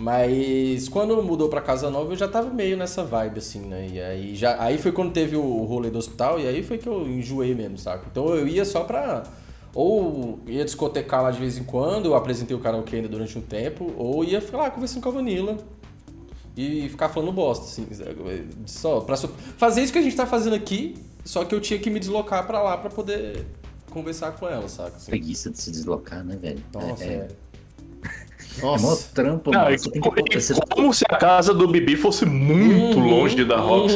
[0.00, 3.88] Mas quando mudou pra casa nova, eu já tava meio nessa vibe, assim, né?
[3.92, 6.88] E aí, já, aí foi quando teve o rolê do hospital, e aí foi que
[6.88, 8.04] eu enjoei mesmo, saca?
[8.10, 9.24] Então eu ia só pra.
[9.80, 13.40] Ou ia discotecar lá de vez em quando, eu apresentei o karaokê ainda durante um
[13.40, 15.56] tempo, ou ia ficar lá conversando com a Vanilla
[16.56, 17.86] e ficar falando bosta, assim.
[18.66, 21.78] Só, pra so- fazer isso que a gente tá fazendo aqui, só que eu tinha
[21.78, 23.46] que me deslocar pra lá pra poder
[23.90, 24.96] conversar com ela, saca?
[24.96, 25.10] Assim.
[25.12, 26.58] Preguiça de se deslocar, né, velho?
[26.74, 27.28] Nossa, é, é.
[28.58, 29.08] é mó Nossa.
[29.14, 29.76] trampo, Não, mano.
[29.76, 33.10] e que e você- como se a casa do Bibi fosse muito Uhum.
[33.10, 33.94] longe da Roxy.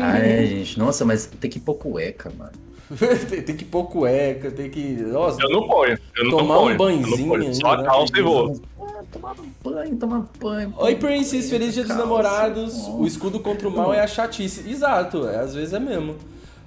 [0.00, 0.78] Ah, é, gente.
[0.78, 2.52] Nossa, mas tem que pôr cueca, mano.
[3.28, 4.80] tem, tem que pôr cueca, tem que.
[4.80, 5.98] Nossa, Eu não ponho.
[6.16, 7.54] Eu não Tomar um ponho, não banhozinho ponho.
[7.54, 7.84] Só né?
[7.84, 8.60] calça e vou.
[8.80, 10.74] Ah, tomar banho, tomar banho.
[10.78, 12.74] Oi, Princess, feliz dia dos namorados.
[12.88, 14.68] O escudo contra o mal é a chatice.
[14.68, 16.16] Exato, é, às vezes é mesmo.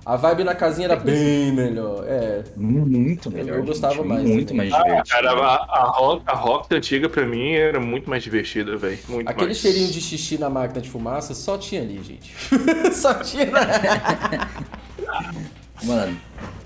[0.03, 2.03] A vibe na casinha era bem melhor.
[2.07, 2.43] É.
[2.57, 3.57] Muito melhor.
[3.57, 4.67] eu gostava gente, mais Muito também.
[4.69, 5.15] mais Ah, divertido.
[5.15, 8.97] cara, a, a, rock, a rock antiga pra mim era muito mais divertida, velho.
[9.07, 9.57] Muito Aquele mais.
[9.59, 12.33] cheirinho de xixi na máquina de fumaça só tinha ali, gente.
[12.93, 13.45] só tinha.
[13.45, 13.61] na-
[15.83, 16.17] Mano,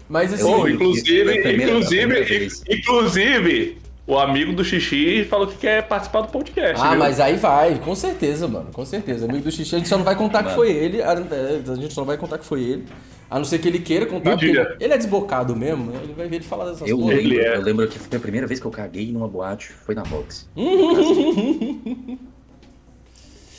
[0.10, 0.44] Mas assim.
[0.44, 3.78] Foi inclusive, inclusive, inclusive,
[4.08, 6.80] o amigo do Xixi falou que quer participar do podcast.
[6.80, 7.00] Ah, viu?
[7.00, 9.26] mas aí vai, com certeza, mano, com certeza.
[9.26, 10.56] Amigo do xixi, a gente só não vai contar que Mano.
[10.56, 12.86] foi ele, a, a gente só não vai contar que foi ele.
[13.28, 15.92] A não ser que ele queira contar, porque ele, ele é desbocado mesmo?
[16.04, 17.24] Ele vai ver ele falar dessas eu coisas.
[17.24, 17.56] lembro, é.
[17.56, 20.48] eu lembro que foi a primeira vez que eu caguei numa boate, foi na box.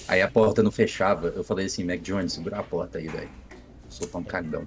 [0.07, 3.29] aí a porta não fechava, eu falei assim, Mac Jones, segura a porta aí, velho.
[3.89, 4.65] Sou tão cagão.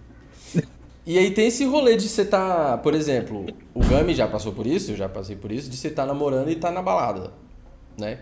[1.09, 4.67] E aí tem esse rolê de você tá, por exemplo, o Gami já passou por
[4.67, 7.33] isso, eu já passei por isso, de você tá namorando e tá na balada,
[7.97, 8.19] né?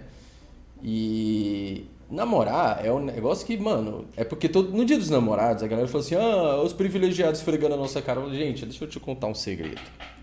[0.82, 5.68] E namorar é um negócio que, mano, é porque todo, no dia dos namorados a
[5.68, 8.22] galera falou assim: ah, os privilegiados esfregando a nossa cara.
[8.30, 9.82] Gente, deixa eu te contar um segredo.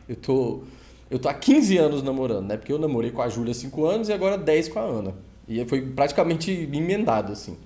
[0.08, 0.62] Eu tô,
[1.10, 2.56] eu tô há 15 anos namorando, né?
[2.56, 5.14] Porque eu namorei com a Júlia há 5 anos e agora 10 com a Ana.
[5.46, 7.58] E foi praticamente emendado, assim.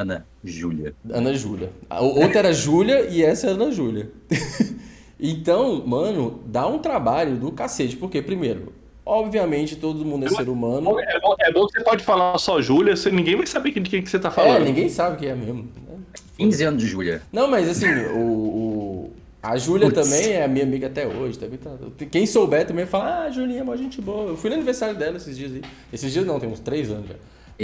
[0.00, 0.94] Ana Júlia.
[1.10, 1.70] Ana Júlia.
[2.00, 4.10] Outra era Júlia e essa é Ana Júlia.
[5.18, 7.96] então, mano, dá um trabalho do cacete.
[7.96, 8.72] Porque, primeiro,
[9.04, 10.98] obviamente todo mundo é ser humano.
[11.00, 14.02] É bom, é bom que você pode falar só Júlia, ninguém vai saber de quem
[14.02, 14.62] que você tá falando.
[14.62, 15.64] É, ninguém sabe quem é mesmo.
[15.64, 15.98] né?
[16.38, 17.20] 15 anos de Júlia.
[17.32, 19.10] Não, mas assim, o, o-
[19.42, 21.38] a Júlia também é minha amiga até hoje.
[21.38, 21.70] Também tá,
[22.10, 24.30] quem souber também fala, ah, Julinha é uma gente boa.
[24.30, 25.62] Eu fui no aniversário dela esses dias aí.
[25.92, 27.14] Esses dias não, tem uns três anos já.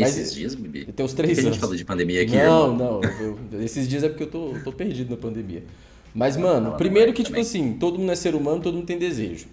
[0.00, 0.84] Mas- Esses dias, Bibi.
[0.92, 1.54] Tem uns três que a anos.
[1.54, 3.00] gente falou de pandemia aqui, Não, irmão?
[3.00, 3.10] não.
[3.52, 5.64] eu- esses dias é porque eu tô, tô perdido na pandemia.
[6.14, 8.98] Mas, mano, não, primeiro que, tipo assim, todo mundo é ser humano, todo mundo tem
[8.98, 9.46] desejo.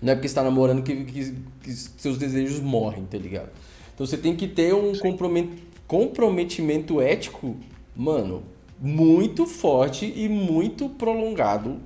[0.00, 3.50] Não é porque você tá namorando que, que- que seus desejos morrem, tá ligado?
[3.94, 5.50] Então você tem que ter um compromet-
[5.86, 7.56] comprometimento ético,
[7.96, 8.42] mano,
[8.80, 11.78] muito forte e muito prolongado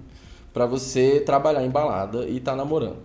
[0.53, 2.99] pra você trabalhar em balada e tá namorando.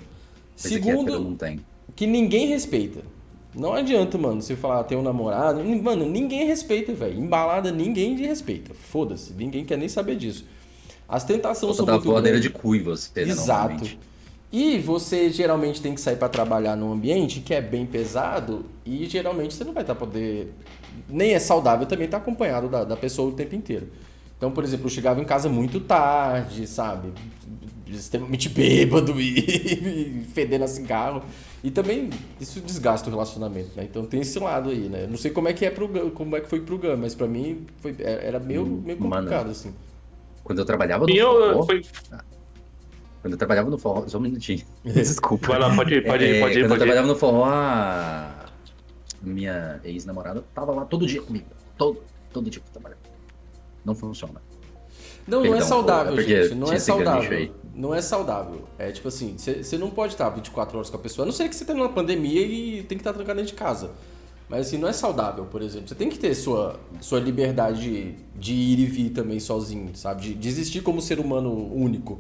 [0.55, 1.59] Que hétero Segundo, não tem.
[1.95, 2.99] que ninguém respeita.
[3.55, 5.63] Não adianta, mano, você falar ter um namorado.
[5.63, 7.19] Mano, ninguém respeita, velho.
[7.19, 8.73] Embalada, ninguém respeita.
[8.73, 10.45] Foda-se, ninguém quer nem saber disso.
[11.07, 12.41] As tentações são muito grandes.
[12.41, 13.83] de cu em você, né, Exato.
[14.51, 19.05] E você geralmente tem que sair pra trabalhar num ambiente que é bem pesado e
[19.05, 20.53] geralmente você não vai estar poder.
[21.07, 23.89] Nem é saudável também estar acompanhado da, da pessoa o tempo inteiro.
[24.37, 27.09] Então, por exemplo, eu chegava em casa muito tarde, sabe?
[27.87, 31.23] Extremamente bêbado e, e fedendo a cigarro.
[31.63, 32.09] E também
[32.39, 33.83] isso desgasta o relacionamento, né?
[33.83, 35.05] Então tem esse lado aí, né?
[35.07, 37.13] Não sei como é que é pro Gun- como é que foi pro Gun, mas
[37.13, 39.73] pra mim foi, era meio, meio Mano, complicado, assim.
[40.43, 41.81] Quando eu trabalhava no eu, forró, foi,
[43.21, 44.63] quando eu trabalhava no forró, só um minutinho.
[44.85, 45.47] Desculpa.
[45.47, 46.77] vai lá, pode ir, pode ir, É, pode ir, Quando eu pode ir.
[46.85, 48.45] trabalhava no forró, a
[49.21, 51.45] minha ex-namorada tava lá todo dia comigo.
[51.77, 53.01] Todo, todo dia que eu trabalhava.
[53.83, 54.41] Não funciona.
[55.27, 56.55] Não, não é Perdão, saudável, é gente.
[56.55, 57.53] Não é saudável.
[57.73, 58.67] Não é saudável.
[58.77, 61.23] É tipo assim, você não pode estar 24 horas com a pessoa.
[61.23, 63.57] A não ser que você tenha uma pandemia e tem que estar trancado dentro de
[63.59, 63.91] casa.
[64.49, 65.87] Mas assim, não é saudável, por exemplo.
[65.87, 70.21] Você tem que ter sua, sua liberdade de, de ir e vir também sozinho, sabe?
[70.21, 72.19] De, de existir como ser humano único.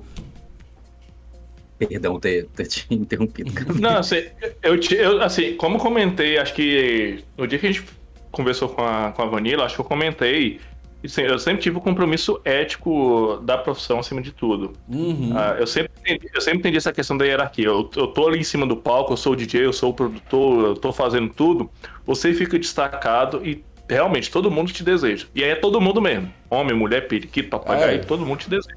[1.79, 3.51] Perdão ter, ter te interrompido.
[3.79, 4.23] Não, assim,
[4.61, 7.85] eu, te- eu, assim, como comentei, acho que no dia que a gente
[8.31, 10.59] conversou com a, com a Vanilla, acho que eu comentei,
[11.01, 14.73] eu sempre tive o compromisso ético da profissão acima de tudo.
[14.87, 15.31] Uhum.
[15.35, 17.67] Ah, eu, sempre entendi, eu sempre entendi essa questão da hierarquia.
[17.67, 19.93] Eu, eu tô ali em cima do palco, eu sou o DJ, eu sou o
[19.93, 21.69] produtor, eu tô fazendo tudo.
[22.05, 25.25] Você fica destacado e realmente todo mundo te deseja.
[25.33, 26.31] E aí é todo mundo mesmo.
[26.49, 28.03] Homem, mulher, periquito, papagaio, É.
[28.03, 28.75] todo mundo te deseja.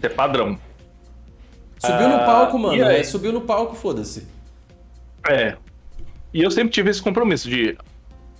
[0.00, 0.58] É padrão.
[1.78, 2.74] Subiu no Ah, palco, mano.
[2.84, 3.00] aí?
[3.00, 4.26] É, subiu no palco, foda-se.
[5.28, 5.56] É.
[6.32, 7.76] E eu sempre tive esse compromisso de.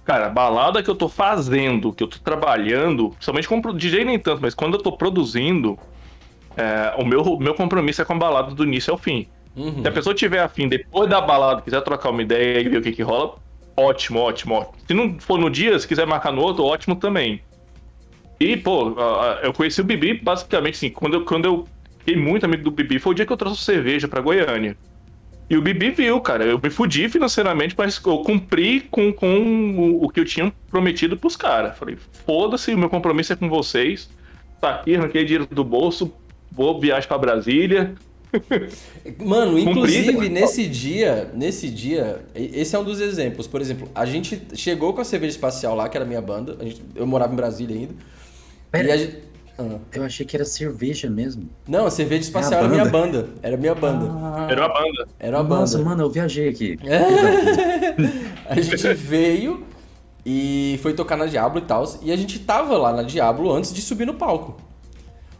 [0.05, 4.19] Cara, a balada que eu tô fazendo, que eu tô trabalhando, principalmente como DJ nem
[4.19, 5.79] tanto, mas quando eu tô produzindo,
[6.57, 9.27] é, o meu, meu compromisso é com a balada do início ao fim.
[9.57, 9.81] Uhum.
[9.81, 12.83] Se a pessoa tiver afim, depois da balada, quiser trocar uma ideia e ver o
[12.83, 13.37] que que rola,
[13.77, 14.75] ótimo, ótimo, ótimo.
[14.87, 17.41] Se não for no dia, se quiser marcar no outro, ótimo também.
[18.39, 18.95] E, pô,
[19.43, 21.69] eu conheci o Bibi basicamente assim, quando eu, quando eu
[22.01, 24.77] fiquei muito amigo do Bibi, foi o dia que eu trouxe cerveja pra Goiânia.
[25.49, 29.39] E o Bibi viu, cara, eu me fudi financeiramente, mas eu cumpri com, com
[29.77, 31.77] o, o que eu tinha prometido pros caras.
[31.77, 31.97] Falei,
[32.27, 34.09] foda-se, o meu compromisso é com vocês.
[34.61, 36.11] Tá aqui, arranquei dinheiro do bolso,
[36.51, 37.95] vou viajar pra Brasília.
[39.19, 40.35] Mano, inclusive Cumprido.
[40.35, 43.47] nesse dia, nesse dia, esse é um dos exemplos.
[43.47, 46.57] Por exemplo, a gente chegou com a cerveja espacial lá, que era a minha banda.
[46.59, 47.95] a gente- eu morava em Brasília ainda.
[48.71, 49.19] Pera, E a gente-
[49.57, 49.79] Ah.
[49.93, 51.49] Eu achei que era cerveja mesmo.
[51.69, 53.29] Não, a cerveja espacial era a minha banda.
[53.43, 54.05] Era minha banda.
[54.51, 55.09] Era uma banda.
[55.19, 55.91] Era uma Nossa, banda.
[55.91, 56.77] mano, eu viajei aqui.
[58.49, 59.65] A gente veio
[60.25, 61.85] e foi tocar na Diablo e tal.
[62.03, 64.57] E a gente tava lá na Diablo antes de subir no palco.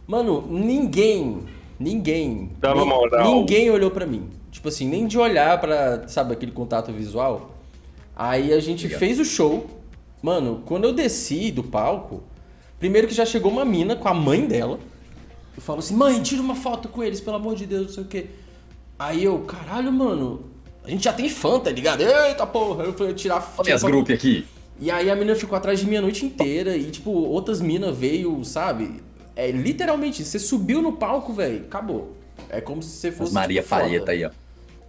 [0.07, 1.39] Mano, ninguém,
[1.79, 3.35] ninguém, Dava nin- moral.
[3.35, 4.29] ninguém olhou pra mim.
[4.51, 7.51] Tipo assim, nem de olhar pra, sabe, aquele contato visual.
[8.15, 9.65] Aí a gente fez o show.
[10.21, 12.23] Mano, quando eu desci do palco,
[12.79, 14.79] primeiro que já chegou uma mina com a mãe dela.
[15.55, 18.03] Eu falo assim, mãe, tira uma foto com eles, pelo amor de Deus, não sei
[18.03, 18.25] o quê.
[18.99, 20.45] Aí eu, caralho, mano,
[20.83, 22.01] a gente já tem fã, tá ligado?
[22.01, 23.65] Eita porra, eu fui tirar foto.
[23.65, 24.45] Olha as grupos aqui.
[24.79, 27.95] E aí a menina ficou atrás de mim a noite inteira e, tipo, outras minas
[27.95, 29.01] veio, sabe?
[29.35, 32.15] É literalmente, você subiu no palco, velho, acabou.
[32.49, 33.33] É como se você As fosse.
[33.33, 33.83] Maria tipo, foda.
[33.83, 34.31] Palheta aí, ó.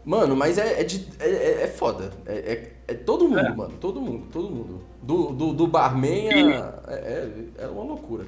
[0.07, 2.13] Mano, mas é, é, de- é, é- é foda.
[2.25, 3.75] É, é- é todo mundo, mano.
[3.81, 4.81] Todo mundo, todo mundo.
[5.03, 8.25] Do, do, do barman a- é, é, é uma loucura.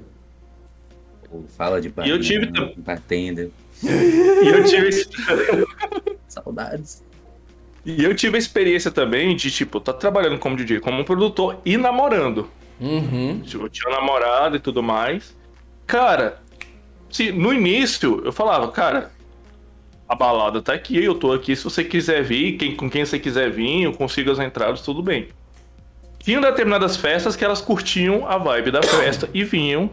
[1.57, 3.51] Fala de E eu tive barman, bartender.
[3.81, 4.91] E eu tive,
[6.27, 7.03] Saudades.
[7.85, 11.77] e eu tive a experiência também de, tipo, tá trabalhando como DJ, como produtor e
[11.77, 12.51] namorando.
[12.81, 13.41] Uhum.
[13.41, 15.35] Tipo, eu tinha namorado e tudo mais.
[15.87, 16.41] Cara,
[17.11, 19.13] se, no início eu falava, cara,
[20.09, 23.19] a balada tá aqui, eu tô aqui, se você quiser vir, quem, com quem você
[23.19, 25.29] quiser vir, eu consigo as entradas, tudo bem.
[26.19, 29.91] Tinha determinadas festas que elas curtiam a vibe da festa e vinham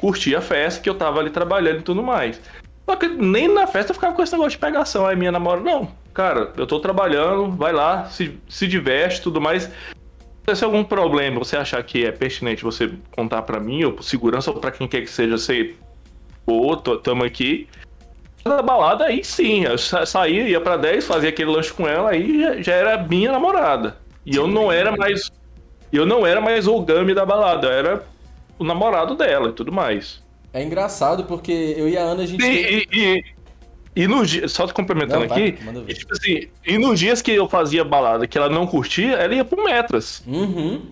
[0.00, 2.40] curtir a festa que eu tava ali trabalhando e tudo mais.
[2.84, 5.62] Só que nem na festa eu ficava com esse negócio de pegação, aí minha namorada,
[5.62, 9.70] não, cara, eu tô trabalhando, vai lá, se, se diverte tudo mais.
[10.52, 14.50] Se algum problema você achar que é pertinente você contar pra mim, ou por segurança,
[14.50, 15.76] ou pra quem quer que seja, sei,
[16.44, 17.68] pô, tamo aqui.
[18.44, 22.10] Na balada, aí sim, eu sa- saía, ia pra 10, fazia aquele lanche com ela,
[22.10, 23.96] aí já, já era minha namorada.
[24.26, 25.30] E eu não era mais.
[25.92, 28.04] Eu não era mais o Gami da balada, eu era
[28.58, 30.22] o namorado dela e tudo mais.
[30.52, 32.42] É engraçado porque eu e a Ana a gente.
[32.42, 33.24] E, tem- e, e,
[34.04, 35.58] e nos dias, só te complementando Não, vai, aqui,
[35.88, 39.34] e, tipo assim, e nos dias que eu fazia balada que ela não curtia, ela
[39.34, 40.22] ia pro Metras.
[40.26, 40.82] Uhum.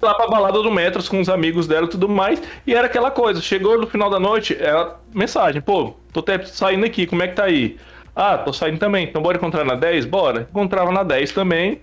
[0.00, 2.40] Lá pra balada do Metros com os amigos dela e tudo mais.
[2.66, 6.84] E era aquela coisa, chegou no final da noite, ela, mensagem, pô, tô até saindo
[6.86, 7.76] aqui, como é que tá aí?
[8.14, 10.04] Ah, tô saindo também, então bora encontrar na 10?
[10.06, 10.48] Bora.
[10.50, 11.80] Encontrava na 10 também.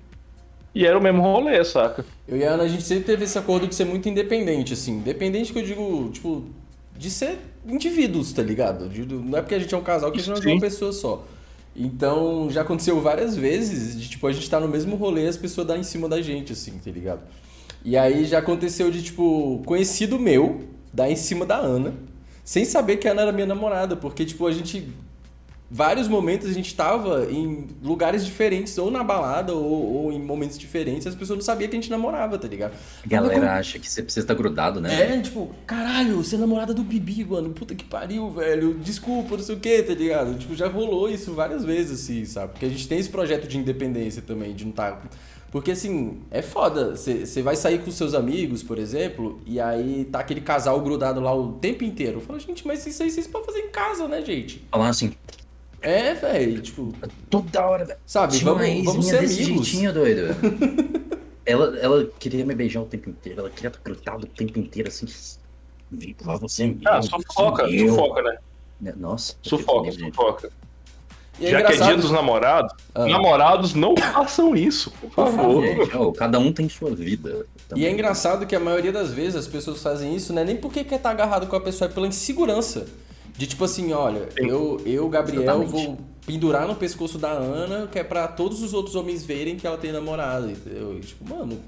[0.76, 2.06] E era o mesmo rolê, saca?
[2.28, 4.98] Eu e a Ana, a gente sempre teve esse acordo de ser muito independente, assim.
[4.98, 6.46] Independente que eu digo, tipo,
[6.96, 8.88] de ser indivíduos, tá ligado?
[8.88, 10.62] De- não é porque a gente é um casal que a gente não é uma
[10.62, 11.26] pessoa só.
[11.76, 15.38] Então, já aconteceu várias vezes de, tipo, a gente tá no mesmo rolê e as
[15.38, 17.22] pessoas dão em cima da gente, assim, tá ligado?
[17.84, 20.62] E aí já aconteceu de, tipo, conhecido meu
[20.94, 21.94] dar em cima da Ana,
[22.44, 24.94] sem saber que a Ana era minha namorada, porque, tipo, a gente
[25.70, 30.58] vários momentos a gente tava em lugares diferentes, ou na balada, ou, ou em momentos
[30.58, 32.74] diferentes, e as pessoas não sabiam que a gente namorava, tá ligado?
[33.04, 35.18] A galera acha que você precisa estar grudado, né?
[35.18, 37.50] É, tipo, caralho, você é namorada do Bibi, mano.
[37.50, 38.76] Puta que pariu, velho.
[38.76, 40.38] Desculpa, não sei o que, tá ligado?
[40.38, 42.54] Tipo, já rolou isso várias vezes, assim, sabe?
[42.54, 45.02] Porque a gente tem esse projeto de independência também, de não tá.
[45.52, 46.96] Porque assim, é foda.
[46.96, 51.20] Você você vai sair com seus amigos, por exemplo, e aí tá aquele casal grudado
[51.22, 52.18] lá o tempo inteiro.
[52.18, 54.66] Eu falo, gente, mas isso aí vocês podem fazer em casa, né, gente?
[54.72, 55.14] Falar assim,
[55.82, 56.94] É, velho, tipo,
[57.30, 58.00] toda hora, velho.
[58.06, 59.68] sabe, Tinha vamos, vamos ser desse amigos.
[59.68, 60.36] jeitinho, doido.
[61.46, 64.90] ela, ela queria me beijar o tempo inteiro, ela queria estar grudada o tempo inteiro,
[64.90, 65.06] assim.
[65.92, 66.82] Vem lá você mesmo.
[66.88, 67.90] Ah, sufoca, meu.
[67.90, 68.94] sufoca, né?
[68.98, 69.36] Nossa.
[69.42, 70.16] Sufoca, gente.
[70.16, 70.52] sufoca.
[71.40, 72.02] E é Já que é dia engraçado.
[72.02, 73.06] dos namorados, Ah.
[73.06, 75.64] namorados não façam isso, por favor.
[75.64, 77.46] Gente, ó, cada um tem sua vida.
[77.56, 77.86] E também.
[77.86, 80.84] é engraçado que a maioria das vezes as pessoas fazem isso, não é nem porque
[80.84, 82.86] quer estar agarrado com a pessoa, é pela insegurança.
[83.38, 84.48] De tipo assim, olha, Sim.
[84.50, 85.72] eu, eu, Gabriel, Exatamente.
[85.72, 89.68] vou pendurar no pescoço da Ana, que é pra todos os outros homens verem que
[89.68, 90.98] ela tem namorada, entendeu?
[90.98, 91.60] E, tipo, mano.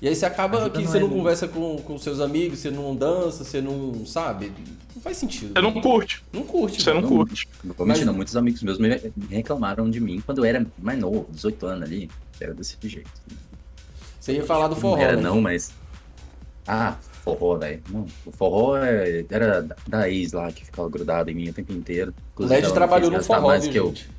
[0.00, 1.14] E aí você acaba Ajuda que não você é, não né?
[1.16, 4.04] conversa com, com seus amigos, você não dança, você não.
[4.04, 4.52] sabe?
[4.94, 5.54] Não faz sentido.
[5.54, 7.08] Você não curte, Não curte, você não mano.
[7.16, 7.48] curte.
[7.64, 8.12] Não Mas- não.
[8.12, 8.88] Muitos amigos meus me
[9.30, 12.10] reclamaram de mim quando eu era mais novo, 18 anos ali.
[12.38, 13.10] Era desse jeito.
[14.20, 15.22] Você ia falar do forró, não era né?
[15.22, 15.72] não, mas.
[16.66, 17.80] Ah, forró, velho.
[17.88, 21.72] Não, O forró é- era da- ex lá que ficava grudada em mim o tempo
[21.72, 22.10] inteiro.
[22.10, 24.08] O Inclusive, Led ela me trabalhou no forró, mais viu, que gente?
[24.08, 24.14] Eu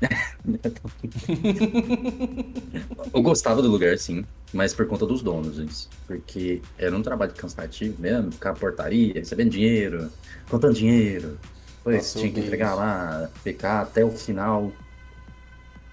[3.22, 5.88] gostava do lugar, sim, mas por conta dos donos, isso.
[6.06, 10.10] Porque era um trabalho cansativo mesmo, ficar portaria, recebendo dinheiro,
[10.48, 11.38] contando dinheiro.
[11.78, 14.72] Depois Nossa, eu tinha que entregar lá, ficar até o final.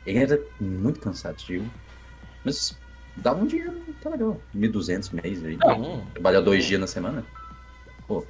[0.05, 1.69] Era muito cansativo.
[2.43, 2.77] Mas
[3.15, 4.39] dava um dinheiro, tá legal.
[4.55, 5.55] 1.200 mês aí.
[5.55, 7.25] Hum, Trabalhar dois dias na semana.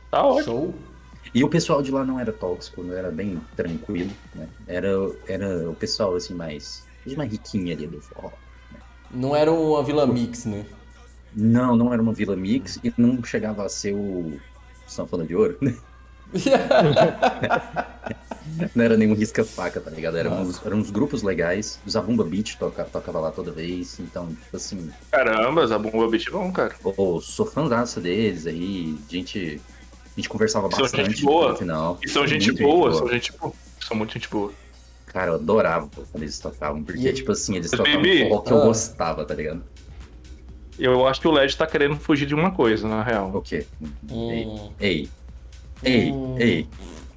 [0.10, 0.44] Tá ótimo.
[0.44, 0.76] show.
[1.34, 4.48] E o pessoal de lá não era tóxico, não era bem tranquilo, né?
[4.68, 4.90] Era,
[5.28, 6.86] era o pessoal, assim, mais...
[7.16, 8.32] mais riquinho ali do forró.
[9.12, 10.66] Não era uma Vila Mix, né?
[11.36, 14.40] Não, não era uma Vila Mix e não chegava a ser o,
[14.88, 15.58] Só falando de ouro.
[18.76, 20.18] Não era nenhum risca-faca, tá ligado?
[20.18, 21.80] Eram uns, eram uns grupos legais.
[21.86, 24.00] O Zabumba Beat toca, tocava lá toda vez.
[24.00, 26.74] Então, tipo assim, Caramba, Zabumba Beat é bom, cara.
[26.82, 28.98] pô, sou fãzaça deles aí.
[29.10, 29.62] Gente,
[30.18, 31.52] a gente conversava São bastante gente boa.
[31.52, 31.98] no final.
[32.04, 33.54] E são gente Muito boa, são gente boa.
[33.80, 34.52] São muito gente boa.
[35.06, 36.84] Cara, eu adorava quando eles tocavam.
[36.84, 38.66] Porque, E- tipo assim, eles Mas, tocavam Bibi, forró que eu ah.
[38.66, 39.64] gostava, tá ligado?
[40.80, 43.32] Eu acho que o LED tá querendo fugir de uma coisa, na real.
[43.34, 43.66] O quê?
[44.12, 44.70] Hum.
[44.80, 45.10] Ei,
[45.84, 46.36] ei, Hum.
[46.38, 46.68] ei.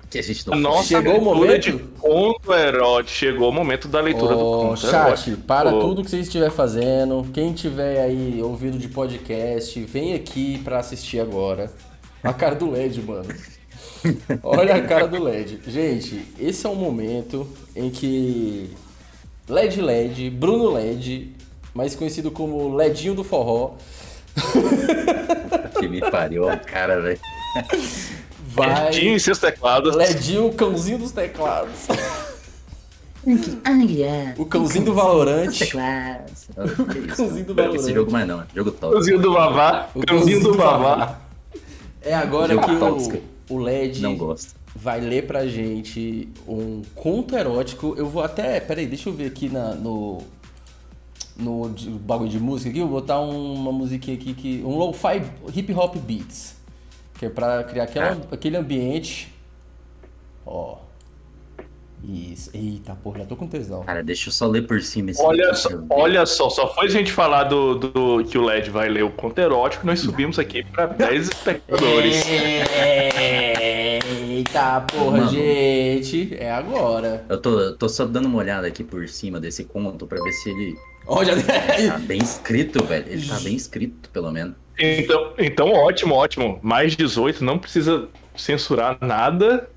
[0.08, 1.62] Que a gente não Nossa, Chegou o leitura momento?
[1.62, 3.16] de conto erótico.
[3.16, 5.36] Chegou o momento da leitura do Ô, conto chat, erótico.
[5.42, 7.24] para Ô, tudo que você estiver fazendo.
[7.32, 11.70] Quem tiver aí ouvido de podcast, vem aqui pra assistir agora.
[12.22, 13.26] A cara do LED, mano.
[14.42, 15.60] Olha a cara do LED.
[15.66, 18.70] Gente, esse é um momento em que
[19.48, 21.34] LED LED, Bruno LED,
[21.74, 23.74] mais conhecido como Ledinho do Forró,
[25.78, 27.18] que me pariu, ó, cara, velho.
[28.46, 28.88] vai.
[28.88, 29.94] Edinho e seus teclados.
[29.94, 31.88] Ledinho, o cãozinho dos teclados.
[34.38, 35.64] O cãozinho do Valorante.
[35.64, 35.76] Isso,
[37.16, 37.64] Cãozinho do não.
[37.64, 37.80] Valorant.
[37.80, 38.94] Esse jogo mais não, jogo top.
[38.94, 39.88] Cãozinho do Vavá.
[39.94, 41.18] O Cãozinho do Vavá.
[42.02, 44.54] É agora que o, o LED Não gosto.
[44.74, 47.94] vai ler pra gente um conto erótico.
[47.96, 48.58] Eu vou até.
[48.60, 50.18] Peraí, deixa eu ver aqui na, no.
[51.36, 51.68] No
[52.00, 54.62] bagulho de música aqui, eu vou botar um- uma musiquinha aqui que.
[54.64, 55.22] Um lo-fi
[55.54, 56.54] hip hop beats.
[57.18, 58.34] Que é pra criar aquela, Ah.
[58.34, 59.32] aquele ambiente.
[60.46, 60.76] Ó.
[62.02, 62.50] Isso.
[62.54, 63.82] Eita, porra, já tô com tesão.
[63.84, 66.90] Cara, deixa eu só ler por cima esse Olha só, olha só, só foi a
[66.90, 70.64] gente falar do, do que o LED vai ler o conto erótico, nós subimos aqui
[70.64, 72.24] pra 10 espectadores.
[74.04, 75.30] Eita, porra, Mano.
[75.30, 76.34] gente.
[76.34, 77.24] É agora.
[77.28, 80.32] Eu tô, eu tô só dando uma olhada aqui por cima desse conto pra ver
[80.32, 81.34] se ele Olha.
[81.42, 83.04] tá bem escrito, velho.
[83.08, 84.54] Ele tá bem escrito, pelo menos.
[84.78, 86.58] Então, então, ótimo, ótimo.
[86.62, 89.68] Mais 18, não precisa censurar nada.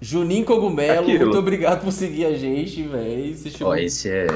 [0.00, 1.24] Juninho Cogumelo, Aquilo.
[1.26, 3.36] muito obrigado por seguir a gente, velho.
[3.62, 4.26] Ó, esse é.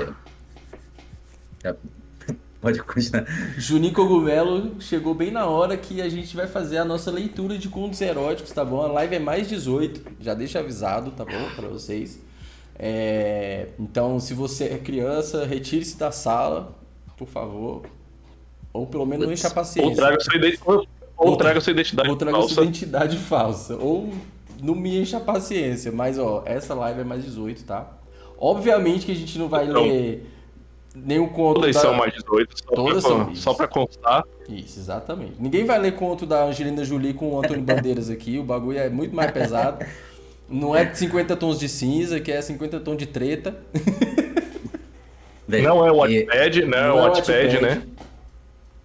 [1.65, 1.75] é-
[2.61, 3.27] Pode continuar.
[3.59, 7.69] Juninho Cogumelo chegou bem na hora que a gente vai fazer a nossa leitura de
[7.69, 8.81] contos eróticos, tá bom?
[8.83, 11.51] A live é mais 18, já deixa avisado, tá bom?
[11.57, 12.21] Pra vocês.
[12.79, 16.77] É, Então, se você é criança, retire-se da sala,
[17.17, 17.83] por favor.
[18.73, 19.97] Ou pelo menos não encha a Ou paciência.
[19.97, 22.55] traga sua identidade, ou traga sua identidade Ou traga falsa.
[22.55, 23.77] sua identidade falsa.
[23.77, 24.13] Ou
[24.63, 25.91] não me encha a paciência.
[25.93, 27.93] Mas, ó, essa live é mais 18, tá?
[28.39, 30.27] Obviamente que a gente não vai Então, ler
[30.95, 31.81] nenhum conto Todas da...
[31.83, 34.25] são mais 18, só, Todas pra, são só pra constar.
[34.49, 35.35] Isso, exatamente.
[35.39, 38.39] Ninguém vai ler conto da Angelina Jolie com o Antônio Bandeiras aqui.
[38.39, 39.85] O bagulho é muito mais pesado.
[40.49, 43.57] Não é 50 tons de cinza, que é 50 tons de treta.
[45.49, 47.61] Velho, Não é o Wattpad, não é Não o é o Wattpad.
[47.61, 47.83] né?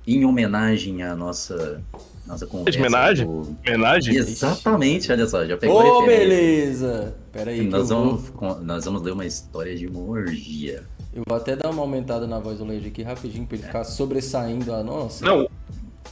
[0.06, 1.84] Em homenagem à nossa,
[2.28, 2.80] nossa conversa.
[2.80, 3.26] homenagem?
[3.26, 4.16] do- Homenagem?
[4.16, 7.16] Exatamente, olha só, já pegou Ô, beleza!
[7.32, 10.84] Pera aí, Nós vou, vamos, con- nós vamos ler uma história de uma orgia.
[11.14, 13.84] eu vou até dar uma aumentada na voz do Lady aqui rapidinho pra ele ficar
[13.84, 15.26] sobressaindo a nossa.
[15.26, 15.48] Não,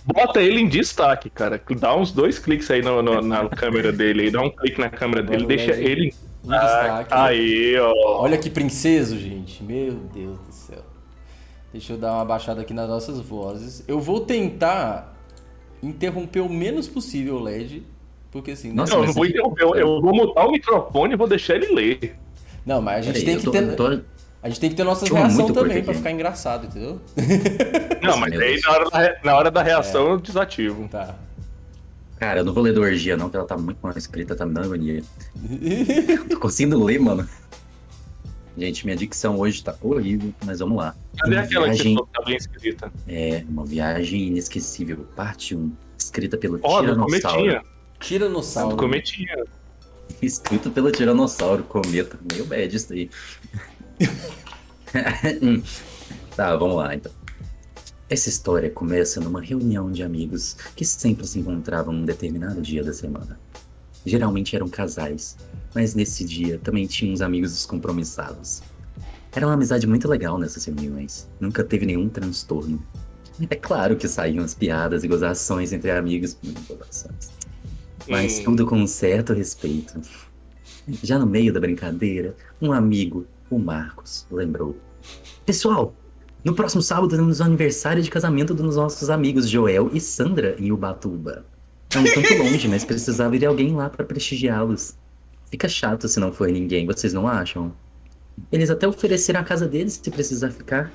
[0.06, 1.62] bota ele em destaque, cara.
[1.80, 4.90] Dá uns dois cliques aí no- no- na câmera dele, aí, dá um clique na
[4.90, 6.08] câmera dele, deixa ele
[6.44, 7.14] em destaque.
[7.14, 8.22] Aí, ó.
[8.22, 9.64] Olha que princeso, gente.
[9.64, 10.84] Meu Deus do céu.
[11.72, 13.84] Deixa eu dar uma baixada aqui nas nossas vozes.
[13.88, 15.15] Eu vou tentar
[15.88, 17.84] interromper o menos possível o LED.
[18.32, 18.72] Porque assim.
[18.74, 21.56] Nossa, Não, eu não vou interromper, eu, eu vou mutar o microfone e vou deixar
[21.56, 22.16] ele ler.
[22.66, 23.76] Não, mas a gente Peraí, tem que tô- ter.
[23.76, 24.02] tô-
[24.44, 27.00] A gente tem que ter nossas Chama reações curto também pra ficar engraçado, entendeu?
[28.02, 30.88] Não, mas aí na hora, da, re- na hora da reação eu desativo.
[30.90, 31.16] Tá.
[32.20, 34.46] Cara, eu não vou ler do orgia, não, que ela tá muito mal escrita, tá
[34.46, 35.02] me dando agonia.
[36.30, 37.28] Tô conseguindo ler, mano.
[38.58, 40.96] Gente, minha dicção hoje tá horrível, mas vamos lá.
[41.18, 42.92] Cadê Uma aquela que viagem, tá bem escrita?
[43.08, 47.38] é, uma viagem inesquecível, parte 1, escrita pelo do Tiranossauro.
[47.40, 47.62] cometinha.
[48.00, 48.76] Tiranossauro.
[48.76, 49.44] Do cometinha.
[50.22, 52.18] Escrito pelo Tiranossauro, cometa.
[52.32, 53.10] Meio bad isso aí.
[56.36, 57.12] Tá, vamos lá então.
[58.10, 62.94] Essa história começa numa reunião de amigos que sempre se encontravam num determinado dia da
[62.94, 63.40] semana.
[64.06, 65.36] Geralmente eram casais,
[65.76, 68.64] mas nesse dia também tinha uns amigos descompromissados.
[69.32, 72.82] Era uma amizade muito legal nessas reuniões, nunca teve nenhum transtorno.
[73.50, 76.38] É claro que saíam as piadas e gozações entre amigos.
[76.70, 77.32] Gozações.
[78.08, 78.44] Mas Hum.
[78.46, 80.00] tudo com um certo respeito.
[81.04, 84.78] Já no meio da brincadeira, um amigo, o Marcos, lembrou:
[85.46, 85.94] Pessoal,
[86.46, 90.72] no próximo sábado temos o aniversário de casamento dos nossos amigos Joel e Sandra em
[90.72, 91.44] Ubatuba.
[91.94, 94.96] É um tanto longe, mas precisava ir de alguém lá para prestigiá-los.
[95.56, 97.72] Fica chato se não for ninguém, vocês não acham?
[98.52, 100.92] Eles até ofereceram a casa deles se precisar ficar.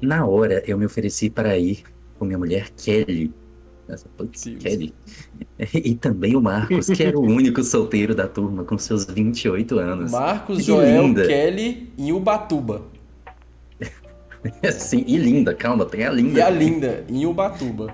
[0.00, 1.82] Na hora, eu me ofereci para ir
[2.16, 3.34] com minha mulher Kelly
[3.88, 4.94] Essa, putz, Kelly.
[5.74, 10.12] E também o Marcos, que era o único solteiro da turma com seus 28 anos.
[10.12, 11.26] Marcos, Que Joel, linda.
[11.26, 12.82] Kelly em Ubatuba.
[14.78, 16.38] Sim, e linda, calma, tem a linda.
[16.38, 17.92] E a linda em Ubatuba.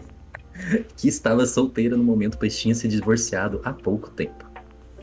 [0.94, 4.47] que estava solteira no momento, pois tinha se divorciado há pouco tempo.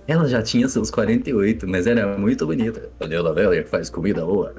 [0.08, 2.90] Ela já tinha seus 48, mas era muito bonita.
[3.00, 4.54] Olha a velha que faz comida boa.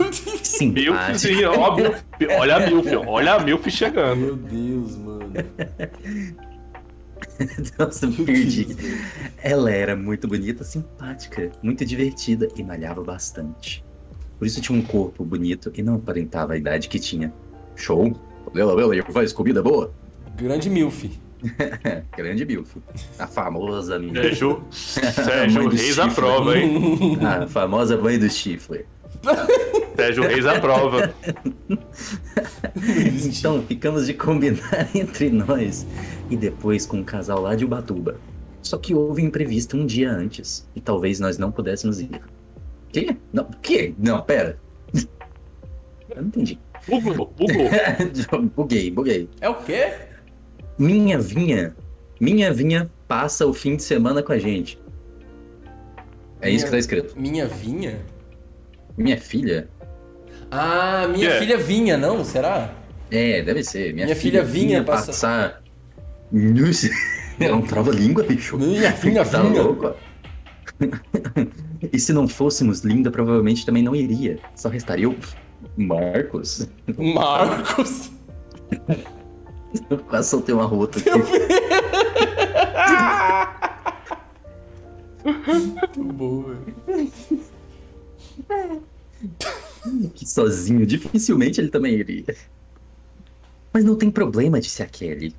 [0.42, 0.92] Simpática.
[0.92, 2.02] Milfzinho, ó, a Milf.
[2.38, 4.20] Olha a Milf, olha a Milf chegando.
[4.20, 5.32] Meu Deus, mano.
[7.78, 8.68] Nossa, perdi.
[9.42, 13.84] Ela era muito bonita, simpática, muito divertida e malhava bastante.
[14.38, 17.32] Por isso tinha um corpo bonito e não aparentava a idade que tinha.
[17.74, 18.18] Show?
[18.54, 19.92] Olha a velha que faz comida boa.
[20.36, 21.04] Grande Milf.
[22.16, 22.76] Grande Bilf.
[23.18, 24.22] A famosa minha.
[24.22, 27.18] Sérgio, Sérgio Reis aprova, hein?
[27.22, 28.86] A famosa mãe do chifre.
[29.96, 31.14] Sérgio Reis aprova.
[33.24, 35.86] Então ficamos de combinar entre nós
[36.30, 38.20] e depois com o casal lá de Ubatuba.
[38.62, 42.20] Só que houve um imprevisto um dia antes e talvez nós não pudéssemos ir.
[42.92, 43.16] Que?
[43.32, 43.94] Não, que?
[43.98, 44.58] Não, pera.
[44.94, 46.58] Eu não entendi.
[46.86, 48.48] Bugou, bugou.
[48.54, 49.28] buguei, buguei.
[49.40, 49.92] É o quê?
[50.78, 51.74] Minha vinha,
[52.20, 54.78] minha vinha passa o fim de semana com a gente.
[56.40, 57.18] É isso que tá escrito.
[57.18, 57.98] Minha vinha?
[58.96, 59.68] Minha filha?
[60.50, 61.38] Ah, minha É.
[61.38, 62.22] filha vinha, não?
[62.24, 62.72] Será?
[63.10, 63.92] É, deve ser.
[63.94, 65.62] Minha, Minha filha vinha passar- passar.
[66.30, 66.88] Nossa,
[67.40, 68.58] É um trava-língua, bicho.
[68.58, 69.62] Minha filha Tá vinha.
[69.62, 69.94] louco?
[71.92, 74.38] e se não fôssemos linda, provavelmente também não iria.
[74.54, 75.16] Só restaria o
[75.76, 76.68] Marcos.
[76.98, 78.10] Marcos.
[79.90, 81.10] Eu quase soltei uma rota aqui.
[85.24, 86.74] Muito bom, velho.
[90.14, 92.24] Que sozinho, dificilmente ele também iria.
[93.72, 95.34] Mas não tem problema, disse a Kelly.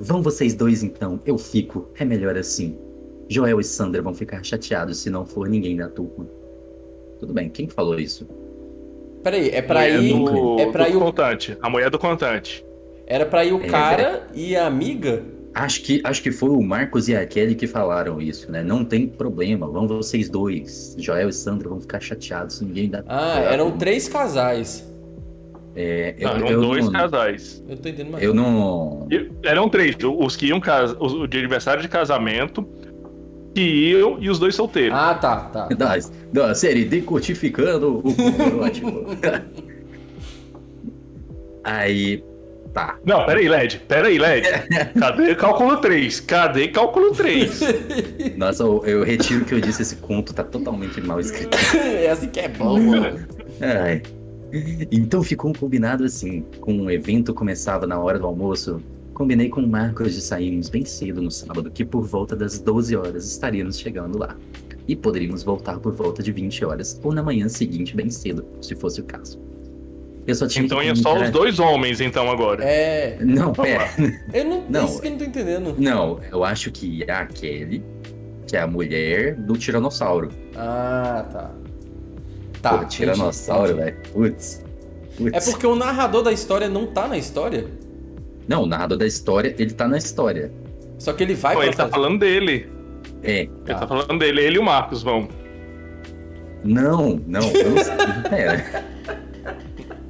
[0.00, 1.88] Vão vocês dois então, eu fico.
[1.98, 2.78] É melhor assim.
[3.28, 6.26] Joel e Sandra vão ficar chateados se não for ninguém da turma.
[7.18, 8.28] Tudo bem, quem falou isso?
[9.22, 10.12] Peraí, é pra Mulher ir.
[10.14, 10.96] do, É pra do ir.
[10.96, 11.56] o- contante.
[11.62, 12.64] A mulher do contante.
[13.06, 15.22] Era pra ir o É, cara e a amiga?
[15.54, 18.64] Acho que, acho que foi o Marcos e a Kelly que falaram isso, né?
[18.64, 20.96] Não tem problema, vão vocês dois.
[20.98, 23.04] Joel e Sandra vão ficar chateados se ninguém dá.
[23.06, 24.90] Ah, eram três casais.
[25.76, 27.62] É, eu, Não, eram eu dois não, casais.
[27.68, 28.24] Eu tô entendendo mais.
[28.24, 29.06] Eu não.
[29.10, 29.96] E- Eram três.
[30.02, 32.66] Os que iam casa, os o de aniversário de casamento,
[33.54, 34.96] que iam e os dois solteiros.
[34.96, 35.68] Ah, tá, tá.
[35.76, 35.96] Da,
[36.32, 39.04] da série Decodificando o Ótimo.
[41.62, 42.22] Aí.
[42.74, 42.98] Tá.
[43.06, 43.82] Não, peraí, LED.
[43.86, 44.48] Peraí, LED.
[44.98, 46.20] Cadê cálculo 3?
[46.20, 47.60] Cadê cálculo 3?
[48.36, 51.56] Nossa, eu, eu retiro o que eu disse, esse conto tá totalmente mal escrito.
[51.78, 53.20] é assim que é bom, mano.
[53.60, 54.02] Ai.
[54.90, 56.44] Então ficou combinado assim.
[56.60, 58.82] Com o evento começava na hora do almoço,
[59.14, 62.96] combinei com o Marcos de sairmos bem cedo no sábado, que por volta das 12
[62.96, 64.36] horas estaríamos chegando lá.
[64.88, 68.74] E poderíamos voltar por volta de 20 horas, ou na manhã seguinte bem cedo, se
[68.74, 69.53] fosse o caso.
[70.26, 72.64] Eu só tinha Então que ia só os dois homens, então, agora.
[72.64, 73.18] É.
[73.20, 73.84] Não, Vamos pera.
[73.98, 74.12] lá.
[74.32, 74.64] Eu não.
[74.68, 74.84] Não.
[74.86, 75.74] Isso que eu não tô entendendo.
[75.78, 77.84] Não, eu acho que a Kelly,
[78.46, 80.30] que é a mulher do Tiranossauro.
[80.56, 81.50] Ah, tá.
[82.62, 82.78] Tá.
[82.78, 83.96] Pô, Tiranossauro, velho.
[84.12, 84.64] Putz.
[85.32, 87.66] É porque o narrador da história não tá na história?
[88.48, 90.50] Não, o narrador da história, ele tá na história.
[90.98, 92.68] Só que ele vai Não, pra ele tá fazer- falando dele.
[93.22, 93.40] É.
[93.42, 94.40] Ele tá falando dele.
[94.40, 95.28] Ele e o Marcos vão.
[96.64, 97.94] Não, não, eu não sei.
[98.30, 98.84] Pera.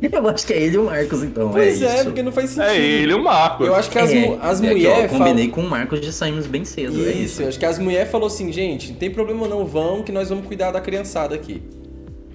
[0.13, 1.51] Eu acho que é ele e o Marcos, então.
[1.51, 2.05] Pois é, é, isso.
[2.05, 2.71] porque não faz sentido.
[2.71, 3.67] É ele e o Marcos.
[3.67, 6.47] Eu acho que as, É, as é mulheres eu combinei com o Marcos de sairmos
[6.47, 7.05] bem cedo.
[7.05, 7.43] é Isso, isso.
[7.43, 10.29] eu acho que as mulheres falou assim, gente, não tem problema não, vão, que nós
[10.29, 11.63] vamos cuidar da criançada aqui.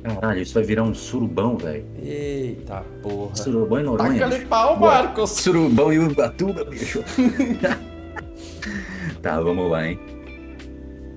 [0.01, 1.83] Caralho, isso vai virar um surubão, velho.
[2.01, 3.35] Eita porra.
[3.35, 4.19] Surubão em Noronha.
[4.19, 4.79] Taca-lhe pau.
[4.79, 5.31] Marcos.
[5.31, 7.03] Surubão e Ubatuba, bicho.
[9.21, 9.99] tá, vamos lá, hein.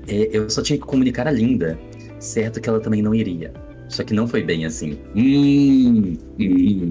[0.09, 1.79] É, eu só tinha que comunicar a Linda.
[2.19, 3.53] Certo que ela também não iria.
[3.93, 4.98] Só que não foi bem assim.
[5.14, 6.90] Hum, hum.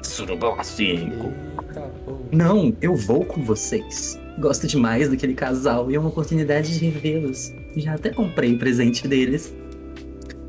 [0.00, 1.32] Surubão a cinco.
[1.58, 1.90] Eita.
[2.30, 4.16] Não, eu vou com vocês.
[4.38, 7.52] Gosto demais daquele casal e é uma oportunidade de revê-los.
[7.76, 9.52] Já até comprei o presente deles.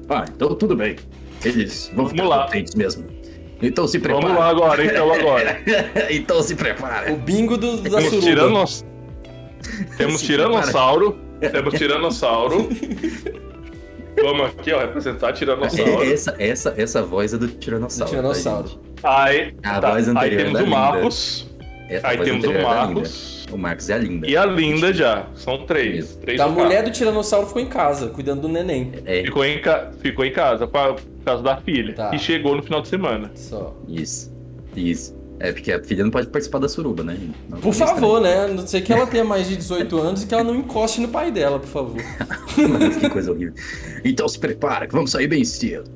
[0.08, 0.98] Ah, então tudo bem.
[1.44, 2.46] Eles vão ficar lá.
[2.46, 3.04] contentes mesmo.
[3.60, 5.60] Então se Vamos lá agora, então agora.
[6.12, 7.12] então se prepara.
[7.12, 8.22] O bingo do, da Temos suruba.
[8.22, 8.86] tiranos...
[9.98, 11.18] Temos Se tiranossauro.
[11.40, 12.70] Temos tiranossauro.
[14.22, 16.04] Vamos aqui, ó, representar tiranossauro.
[16.04, 18.10] Essa, essa, essa voz é do Do Tiranossauro.
[18.12, 18.70] tiranossauro.
[19.02, 20.68] tá, Aí, A tá, voz aí anterior temos da o.
[20.70, 21.48] Marcos.
[21.90, 23.46] Essa Aí temos o é da Marcos.
[23.52, 24.28] O Marcos e a Linda.
[24.28, 25.28] E a Linda já.
[25.36, 26.16] São três.
[26.18, 26.90] Três no mulher carro.
[26.90, 28.92] do tiranossauro ficou em casa, cuidando do neném.
[29.06, 29.92] É, Ficou em, ca...
[30.02, 31.94] Ficou em casa, pra- por causa da filha.
[31.94, 32.14] Tá.
[32.14, 33.32] E chegou no final de semana.
[33.36, 33.74] Só.
[33.88, 34.36] isso.
[34.76, 35.17] Isso.
[35.40, 37.16] É, porque a filha não pode participar da suruba, né?
[37.48, 38.46] Não, Por favor, né?
[38.46, 41.00] A não ser que ela tenha mais de 18 anos e que ela não encoste
[41.00, 42.02] no pai dela, por favor.
[42.80, 43.54] Mas que coisa horrível.
[44.04, 45.90] Então se prepara, que vamos sair bem cedo.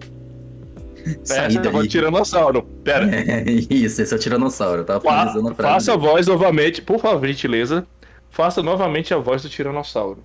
[1.23, 1.71] Sair é daí.
[1.73, 2.61] do tiranossauro.
[2.83, 3.09] Pera.
[3.15, 4.81] É, isso, esse é o tiranossauro.
[4.81, 5.73] Eu tava Fa- finalizando a frase.
[5.73, 7.85] faça a voz novamente, por favor, gentileza.
[8.29, 10.23] Faça novamente a voz do tiranossauro.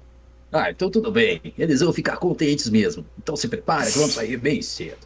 [0.53, 1.41] Ah, então tudo bem.
[1.59, 3.05] Eles vão ficar contentes mesmo.
[3.19, 4.99] Então se prepara que vamos sair bem cedo.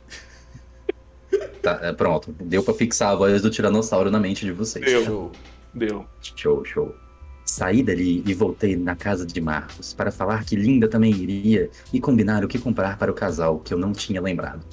[1.63, 2.35] Tá, é, pronto.
[2.41, 4.85] Deu pra fixar a voz do tiranossauro na mente de vocês.
[4.85, 5.05] Deu.
[5.05, 5.33] Show.
[5.75, 6.07] Deu.
[6.37, 6.95] Show, show.
[7.45, 12.01] Saí dali e voltei na casa de Marcos para falar que Linda também iria e
[12.01, 14.65] combinar o que comprar para o casal, que eu não tinha lembrado.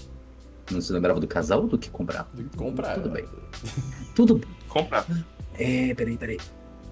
[0.70, 2.30] Não se lembrava do casal ou do que comprar?
[2.56, 2.96] Comprar.
[2.96, 3.26] Tudo bem.
[4.14, 4.50] Tudo bem.
[4.68, 5.06] Comprar.
[5.58, 6.38] É, peraí, peraí.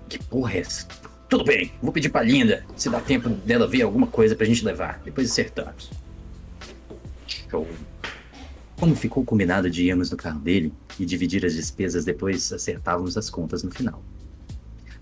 [0.09, 0.87] Que porra é essa?
[1.27, 4.63] Tudo bem, vou pedir pra Linda se dá tempo dela ver alguma coisa pra gente
[4.63, 5.01] levar.
[5.03, 5.91] Depois acertamos.
[7.27, 7.67] Show.
[8.79, 13.29] Como ficou combinado de irmos no carro dele e dividir as despesas, depois acertávamos as
[13.29, 14.03] contas no final.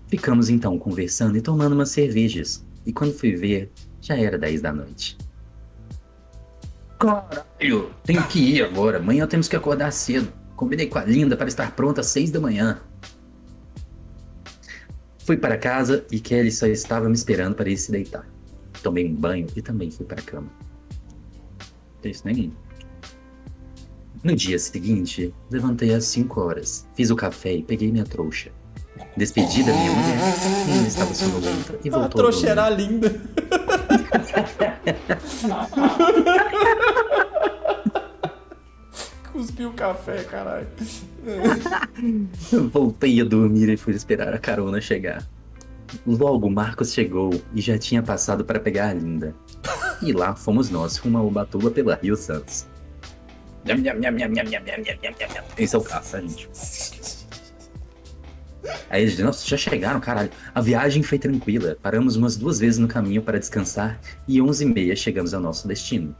[0.06, 2.64] Ficamos então conversando e tomando umas cervejas.
[2.86, 5.18] E quando fui ver, já era 10 da noite.
[6.98, 8.98] Caralho, tenho que ir agora.
[8.98, 10.32] Amanhã temos que acordar cedo.
[10.54, 12.80] Combinei com a Linda para estar pronta às 6 da manhã.
[15.18, 18.26] Fui para casa e Kelly só estava me esperando para ir se deitar.
[18.82, 20.50] Tomei um banho e também fui para a cama.
[22.04, 22.52] Isso nem.
[24.24, 28.50] No dia seguinte, levantei às 5 horas, fiz o café e peguei minha trouxa.
[29.18, 30.18] Despedi da minha mulher,
[30.78, 33.20] ela estava sonolenta e voltou a trouxa era linda.
[39.30, 40.68] Cuspiu o café, caralho.
[42.72, 45.28] Voltei a dormir e fui esperar a carona chegar.
[46.06, 49.34] Logo Marcos chegou e já tinha passado para pegar a Linda.
[50.00, 52.66] E lá fomos nós rumo a Ubatuba pela Rio Santos.
[55.56, 56.48] Esse é o tá, gente?
[58.88, 60.30] Aí eles disseram, nossa, já chegaram, caralho.
[60.54, 61.76] A viagem foi tranquila.
[61.82, 66.14] Paramos umas duas vezes no caminho para descansar e 11h30 chegamos ao nosso destino.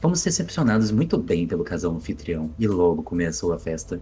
[0.00, 4.00] Fomos recepcionados muito bem pelo casal anfitrião e logo começou a festa.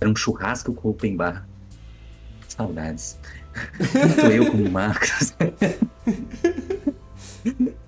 [0.00, 1.48] Era um churrasco com open bar.
[2.48, 3.18] Saudades.
[3.92, 5.34] Tanto eu como o Marcos.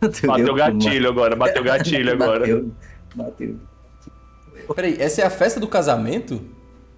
[0.00, 2.40] Tanto Bateu como gatilho agora, bateu gatilho agora.
[2.40, 2.72] Bateu,
[3.14, 3.56] bateu.
[4.74, 6.40] Peraí, essa é a festa do casamento?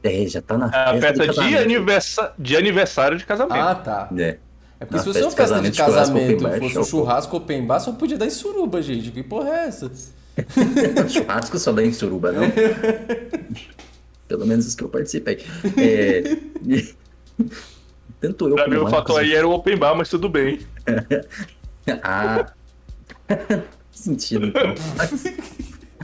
[0.03, 2.35] É, já tá na É a festa, festa de, aniversa...
[2.39, 3.61] de aniversário de casamento.
[3.61, 4.09] Ah, tá.
[4.19, 4.39] É.
[4.81, 7.79] É porque Na se fosse uma festa de casamento, churrasco fosse um churrasco open bar,
[7.79, 9.13] só podia dar em suruba, gente.
[9.13, 9.91] Que porra é essa?
[11.09, 12.43] Churrasco só dá em suruba, não?
[14.27, 15.45] Pelo menos os que eu participei.
[15.77, 16.23] É,
[18.21, 20.61] Tanto eu pra como mim o fator aí era o open bar, mas tudo bem.
[22.03, 22.53] Ah,
[23.93, 24.75] sentido então.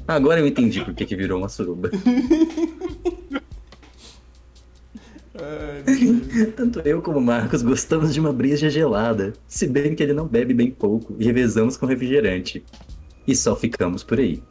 [0.09, 1.91] Agora eu entendi por que, que virou uma suruba.
[6.57, 10.27] Tanto eu como o Marcos gostamos de uma breja gelada, se bem que ele não
[10.27, 12.65] bebe bem pouco e revezamos com refrigerante.
[13.27, 14.43] E só ficamos por aí.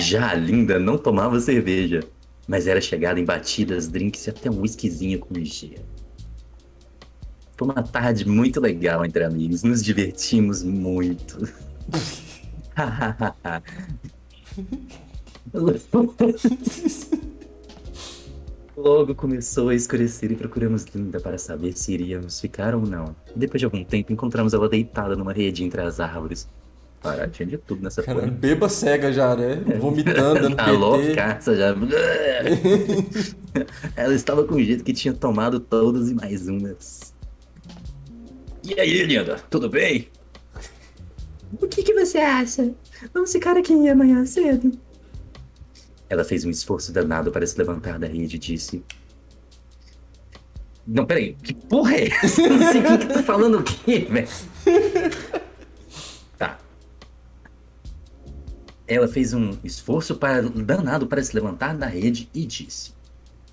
[0.00, 2.00] Já a Linda não tomava cerveja,
[2.48, 5.84] mas era chegada em batidas, drinks e até um whiskyzinho com gelo.
[7.58, 11.46] Foi uma tarde muito legal entre amigos, nos divertimos muito.
[18.76, 23.14] Logo começou a escurecer e procuramos Linda para saber se iríamos ficar ou não.
[23.34, 26.48] Depois de algum tempo, encontramos ela deitada numa rede entre as árvores.
[27.00, 28.30] Cara, tinha de tudo nessa Cara, porra.
[28.32, 29.56] beba cega já, né?
[29.78, 30.76] Vomitando, dando Tá PT.
[30.76, 31.74] loucaça já.
[33.94, 37.14] Ela estava com jeito que tinha tomado todas e mais umas.
[38.64, 39.36] E aí, linda?
[39.50, 40.08] Tudo bem?
[41.62, 42.74] O que, que você acha?
[43.12, 44.72] Vamos ficar aqui amanhã cedo?
[46.08, 48.84] Ela fez um esforço danado para se levantar da rede e disse.
[50.86, 52.46] Não, peraí, que porra é essa?
[52.46, 54.28] Não sei quem que tá falando o quê, velho.
[56.36, 56.58] Tá.
[58.86, 62.92] Ela fez um esforço para, danado para se levantar da rede e disse.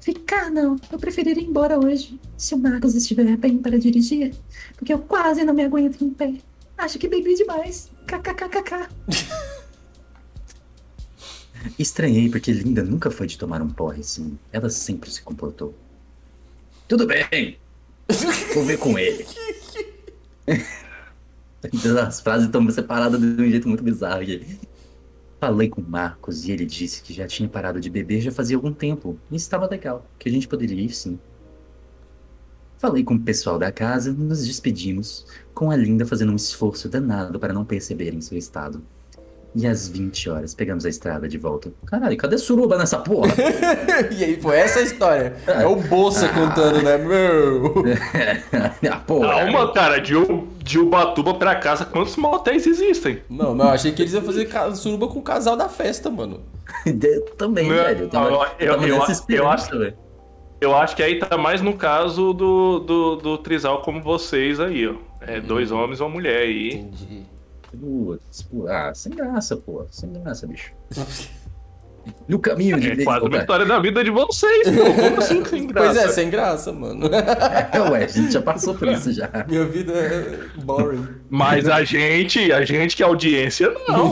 [0.01, 0.75] Ficar não.
[0.91, 2.19] Eu preferiria ir embora hoje.
[2.35, 4.33] Se o Marcos estiver bem para dirigir.
[4.75, 6.33] Porque eu quase não me aguento em pé.
[6.81, 7.91] Acho que bebi demais.
[8.07, 8.89] KKKKK.
[11.77, 14.35] Estranhei porque Linda nunca foi de tomar um porre assim.
[14.51, 15.75] Ela sempre se comportou.
[16.87, 17.59] Tudo bem.
[18.55, 19.27] Vou ver com ele.
[22.03, 24.59] As frases estão separadas de um jeito muito bizarro aqui.
[25.39, 28.55] Falei com o Marcos e ele disse que já tinha parado de beber já fazia
[28.55, 29.19] algum tempo.
[29.29, 31.19] E estava legal, que a gente poderia ir sim.
[32.81, 37.39] Falei com o pessoal da casa, nos despedimos, com a Linda fazendo um esforço danado
[37.39, 38.81] para não perceberem seu estado.
[39.53, 41.71] E às 20 horas pegamos a estrada de volta.
[41.85, 43.31] Caralho, cadê suruba nessa porra?
[44.17, 45.35] e aí, foi essa a história.
[45.45, 46.97] É o Bolsa contando, né?
[46.97, 47.83] Meu.
[48.91, 49.27] ah, porra.
[49.27, 50.13] Calma, cara, de,
[50.63, 53.21] de Ubatuba pra casa, quantos motéis existem?
[53.29, 56.39] Não, mas eu achei que eles iam fazer suruba com o casal da festa, mano.
[56.87, 58.05] Eu também, Não, velho.
[58.05, 58.95] Eu tava, eu- eu, tava eu-
[59.29, 59.93] eu acho- velho.
[60.61, 64.87] Eu acho que aí tá mais no caso do, do, do Trisal como vocês aí,
[64.87, 64.93] ó.
[65.19, 66.75] É dois homens e uma mulher aí.
[66.75, 67.25] Entendi.
[67.79, 68.17] Pô,
[68.67, 69.83] ah, sem graça, pô.
[69.89, 70.71] Sem graça, bicho.
[72.27, 74.93] No caminho de É quase uma Opa, história da vida de vocês, pô.
[74.93, 75.93] Como assim sem graça?
[75.93, 77.07] Pois é, sem graça, mano.
[77.91, 79.29] Ué, a gente já passou por isso já.
[79.47, 81.07] Minha vida é boring.
[81.29, 84.11] Mas a gente, a gente que é audiência, não.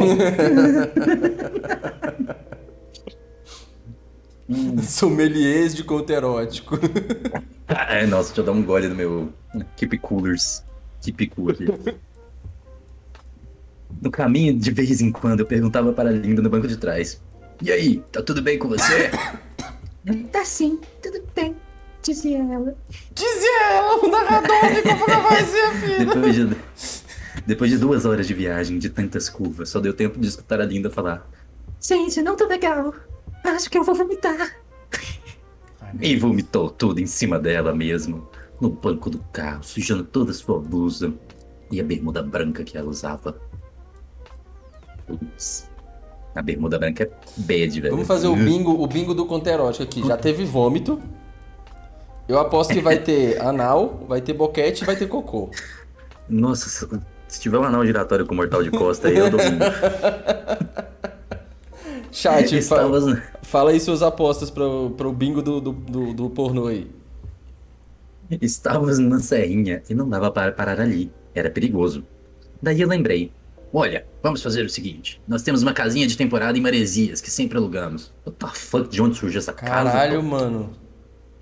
[4.84, 6.80] Sommeliers de conto erótico.
[7.68, 9.34] É, nossa, deixa eu dar um gole no meu
[9.76, 10.64] Keep Coolers.
[11.02, 11.66] Keep Cool aqui.
[14.02, 17.22] No caminho, de vez em quando, eu perguntava para a Linda no banco de trás.
[17.62, 19.12] E aí, tá tudo bem com você?
[20.32, 21.56] Tá sim, tudo bem,
[22.02, 22.76] dizia ela.
[23.14, 26.06] Dizia ela, o narrador ficou pra fazer, filho.
[26.08, 26.58] Depois de,
[27.46, 30.66] depois de duas horas de viagem, de tantas curvas, só deu tempo de escutar a
[30.66, 31.30] Linda falar.
[31.80, 32.96] Gente, não tá legal.
[33.44, 34.56] Acho que eu vou vomitar.
[36.00, 38.28] E vomitou tudo em cima dela mesmo,
[38.62, 41.14] no banco do carro, sujando toda a sua blusa
[41.72, 43.40] e a bermuda branca que ela usava.
[45.08, 45.68] Putz.
[46.36, 47.92] A bermuda branca é bad, velho.
[47.94, 50.06] Vamos fazer o bingo, o bingo do conto erótico aqui.
[50.08, 51.02] Já teve vômito.
[52.28, 55.50] Eu aposto que vai ter anal, vai ter boquete e vai ter cocô.
[56.30, 56.88] Nossa, se-
[57.28, 59.60] se tiver um anal giratório com mortal de costa aí, eu domino.
[62.12, 66.68] Chat, fa Estavas- fala aí suas apostas pro, pro bingo do, do, do, do pornô
[66.68, 66.90] aí.
[68.42, 71.12] Estávamos na serrinha e não dava para parar ali.
[71.34, 72.06] Era perigoso.
[72.62, 73.32] Daí eu lembrei.
[73.74, 75.22] Olha, vamos fazer o seguinte.
[75.28, 78.12] Nós temos uma casinha de temporada em Maresias, que sempre alugamos.
[78.26, 78.90] What the fuck?
[78.90, 79.92] De onde surgiu essa casa?
[79.92, 80.72] Caralho, mano.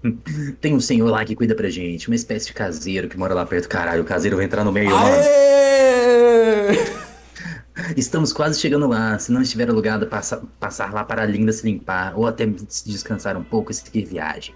[0.61, 3.45] Tem um senhor lá que cuida pra gente, uma espécie de caseiro que mora lá
[3.45, 3.67] perto.
[3.67, 5.15] Caralho, o caseiro vai entrar no meio, mano.
[7.95, 9.17] Estamos quase chegando lá.
[9.19, 12.89] Se não estiver alugado, passa, passar lá para a Linda se limpar ou até se
[12.89, 14.55] descansar um pouco e seguir viagem.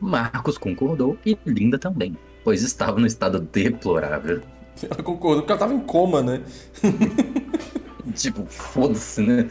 [0.00, 4.42] Marcos concordou e Linda também, pois estava no estado deplorável.
[4.82, 6.40] Ela concordou porque ela tava em coma, né?
[8.14, 9.48] Tipo, foda-se, né?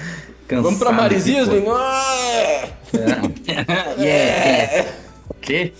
[0.48, 1.72] Cansado Vamos pra Maresias, que, pô, Bingo?
[1.76, 2.70] Ah!
[4.00, 4.90] Yeah.
[5.30, 5.74] O quê?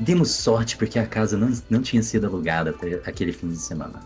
[0.00, 4.00] Demos sorte porque a casa não, não tinha sido alugada aquele fim de semana.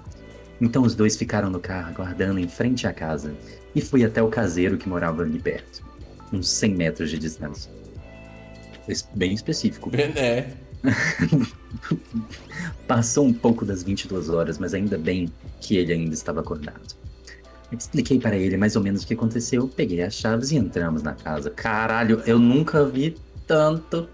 [0.61, 3.35] Então os dois ficaram no carro aguardando em frente à casa
[3.74, 5.85] e fui até o caseiro que morava ali perto,
[6.33, 7.70] uns 100 metros de distância.
[9.15, 9.91] Bem específico.
[9.95, 10.49] É.
[12.87, 15.31] Passou um pouco das 22 horas, mas ainda bem
[15.61, 16.97] que ele ainda estava acordado.
[17.73, 21.15] Expliquei para ele mais ou menos o que aconteceu, peguei as chaves e entramos na
[21.15, 21.51] casa.
[21.51, 23.16] Caralho, eu nunca vi
[23.47, 24.09] tanto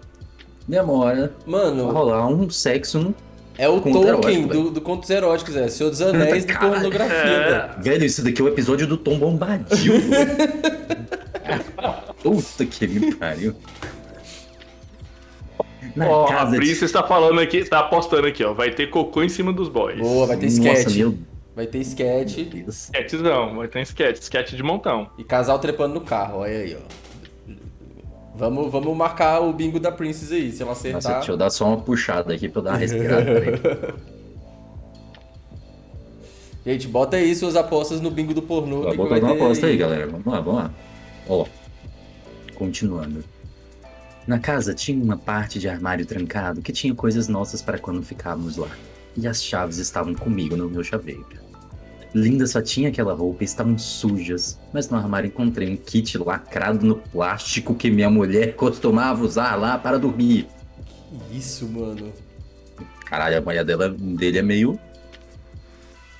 [0.67, 3.13] demora pra Mano, rolar um sexo.
[3.57, 5.67] É o Conto Tolkien erótico, do, do Contos Eróticos, é.
[5.67, 7.83] Senhor dos Anéis de pornografia, velho.
[7.83, 9.93] Velho, isso daqui é o episódio do Tom Bombadil.
[12.21, 13.53] Puta que me pariu.
[15.95, 18.53] Na Ó, a casa Princess tá falando aqui, tá apostando aqui, ó.
[18.53, 19.99] Vai ter cocô em cima dos boys.
[19.99, 20.95] Boa, vai ter Nossa, sketch.
[20.97, 21.17] meu
[21.55, 22.37] Vai ter sketch.
[22.67, 25.07] Sketch não, vai ter um sketch, sketch de montão.
[25.19, 26.79] e casal trepando no carro, olha aí, ó.
[28.35, 31.17] Vamos, vamos marcar o bingo da Princess aí, se ela Nossa, acertar.
[31.17, 33.95] deixa eu dar só uma puxada aqui pra eu dar uma respirada.
[36.65, 38.83] Gente, bota aí suas apostas no bingo do pornô.
[38.83, 40.07] Vou que botar vai uma aposta aí, galera.
[40.07, 40.73] Vamos lá, vamos lá.
[41.27, 41.45] Ó,
[42.55, 43.23] continuando.
[44.25, 48.55] Na casa tinha uma parte de armário trancado que tinha coisas nossas para quando ficávamos
[48.55, 48.69] lá.
[49.15, 51.42] E as chaves estavam comigo no meu chaveiro.
[52.13, 56.85] Linda só tinha aquela roupa e estavam sujas, mas no armário encontrei um kit lacrado
[56.85, 60.47] no plástico que minha mulher costumava usar lá para dormir.
[61.29, 62.13] Que Isso, mano.
[63.05, 64.79] Caralho, a mulher dela, dele é meio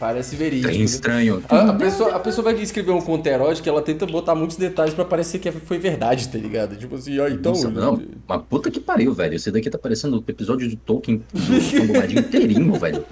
[0.04, 0.68] Parece verídico.
[0.68, 0.84] bem né?
[0.84, 1.42] estranho.
[1.48, 4.94] A, a pessoa, a pessoa vai escrever um conto erótico, ela tenta botar muitos detalhes
[4.94, 6.76] pra parecer que foi verdade, tá ligado?
[6.76, 7.54] Tipo assim, ó, então.
[7.54, 9.36] Nossa, não, uma puta que pariu, velho.
[9.36, 11.40] Esse daqui tá parecendo o episódio de Tolkien do
[12.20, 13.06] inteirinho, velho.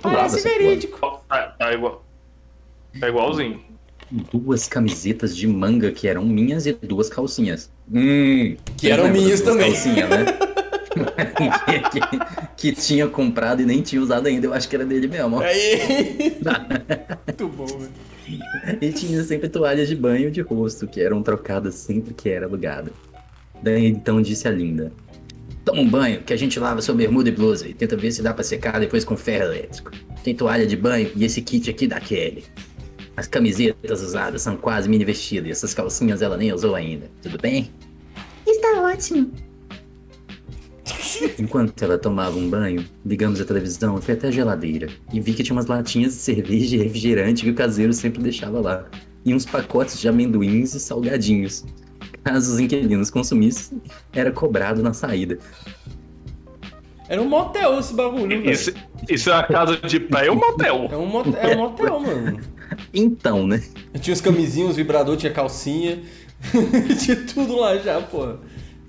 [0.00, 1.22] Parece verídico.
[1.28, 2.04] Tá, tá igual.
[3.00, 3.60] Tá igualzinho.
[4.32, 7.70] Duas camisetas de manga que eram minhas e duas calcinhas.
[7.92, 9.72] Hum, Que eram minhas também.
[9.72, 10.24] Calcinhas, né?
[11.90, 14.46] que, que- que tinha comprado e nem tinha usado ainda.
[14.46, 15.40] Eu acho que era dele mesmo.
[15.40, 16.36] Aí.
[17.26, 18.78] Muito bom, velho.
[18.80, 22.92] E tinha sempre toalhas de banho de rosto, que eram trocadas sempre que era alugada.
[23.62, 24.92] Daí então disse a Linda:
[25.64, 28.22] Toma um banho, que a gente lava sua bermuda e blusa e tenta ver se
[28.22, 29.92] dá pra secar depois com ferro elétrico.
[30.24, 32.44] Tem toalha de banho e esse kit aqui da Kelly.
[33.16, 37.10] As camisetas usadas são quase mini vestido e essas calcinhas ela nem usou ainda.
[37.22, 37.70] Tudo bem?
[38.46, 39.30] Está ótimo.
[41.38, 44.88] Enquanto ela tomava um banho, ligamos a televisão e fui até a geladeira.
[45.12, 48.60] E vi que tinha umas latinhas de cerveja e refrigerante que o caseiro sempre deixava
[48.60, 48.86] lá.
[49.24, 51.64] E uns pacotes de amendoins e salgadinhos.
[52.24, 53.82] Caso os inquilinos consumissem,
[54.12, 55.38] era cobrado na saída.
[57.08, 58.50] Era um motel esse bagulho, velho.
[58.50, 58.72] Isso,
[59.08, 60.88] isso é uma casa de praia ou motel?
[60.90, 62.40] É um motel, é um motel, mano.
[62.94, 63.62] Então, né?
[64.00, 66.00] Tinha os camisinhos, vibrador, tinha calcinha.
[67.02, 68.38] tinha tudo lá já, porra.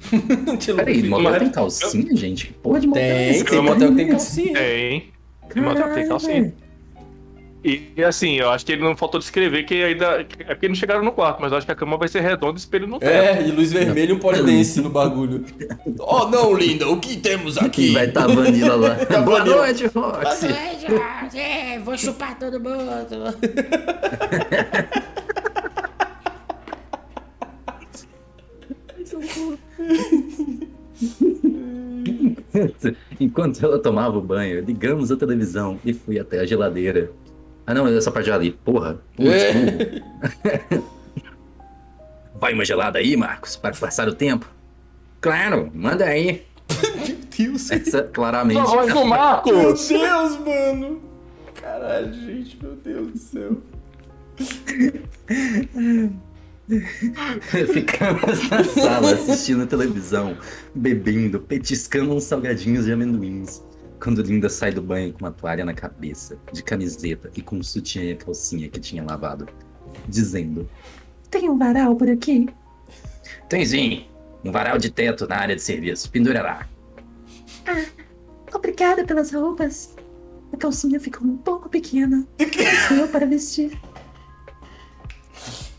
[0.60, 2.53] tinha Peraí, motel tem calcinha, gente?
[2.61, 4.53] Porra de motel é Tem, tem motel que tem calcinha.
[4.53, 5.14] Tem.
[5.49, 6.53] Tem motel que tem calcinha.
[7.64, 10.26] E, assim, eu acho que ele não faltou descrever que ainda.
[10.40, 12.57] É porque não chegaram no quarto, mas eu acho que a cama vai ser redonda
[12.57, 13.10] e espelho no teto.
[13.10, 15.45] É, e luz vermelha e um polidense no bagulho.
[15.99, 17.91] Oh, não, linda, o que temos aqui?
[17.91, 18.95] vai estar tá Vanilla lá?
[19.23, 19.57] Boa Vanilla.
[19.57, 20.48] noite, Roxy.
[21.38, 23.34] É, vou chupar todo mundo.
[33.19, 37.11] Enquanto ela tomava o banho, ligamos a televisão e fui até a geladeira.
[37.65, 38.52] Ah não, essa parte ali.
[38.52, 38.99] Porra.
[39.15, 40.02] Putz, É.
[42.35, 44.49] Vai uma gelada aí, Marcos, para passar o tempo?
[45.22, 46.44] Claro, manda aí.
[46.84, 47.72] Meu Deus.
[47.72, 48.60] Essa claramente.
[48.60, 49.88] A voz do Meu Marcos!
[49.88, 51.02] Deus, mano.
[51.56, 53.57] Caralho, gente, meu Deus do céu.
[57.73, 60.38] Ficamos na sala assistindo televisão,
[60.73, 63.61] bebendo, petiscando uns salgadinhos de amendoins.
[64.04, 67.64] Quando Linda sai do banho com uma toalha na cabeça, de camiseta e com um
[67.64, 69.48] sutiã e calcinha que tinha lavado,
[70.10, 70.70] dizendo:
[71.32, 72.50] Tem um varal por aqui?
[73.48, 74.06] Tem sim,
[74.44, 76.68] um varal de teto na área de serviço, pendura lá.
[78.54, 79.96] Obrigada pelas roupas.
[80.52, 82.28] A calcinha ficou um pouco pequena.
[82.38, 83.72] Eu para vestir.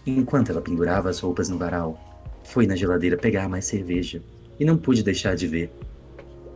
[0.07, 4.23] Enquanto ela pendurava as roupas no varal, foi na geladeira pegar mais cerveja
[4.59, 5.71] e não pude deixar de ver.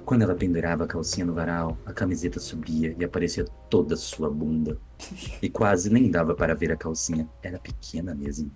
[0.08, 4.30] Quando ela pendurava a calcinha no varal, a camiseta subia e aparecia toda a sua
[4.30, 4.78] bunda.
[5.42, 8.50] E quase nem dava para ver a calcinha, era pequena mesmo.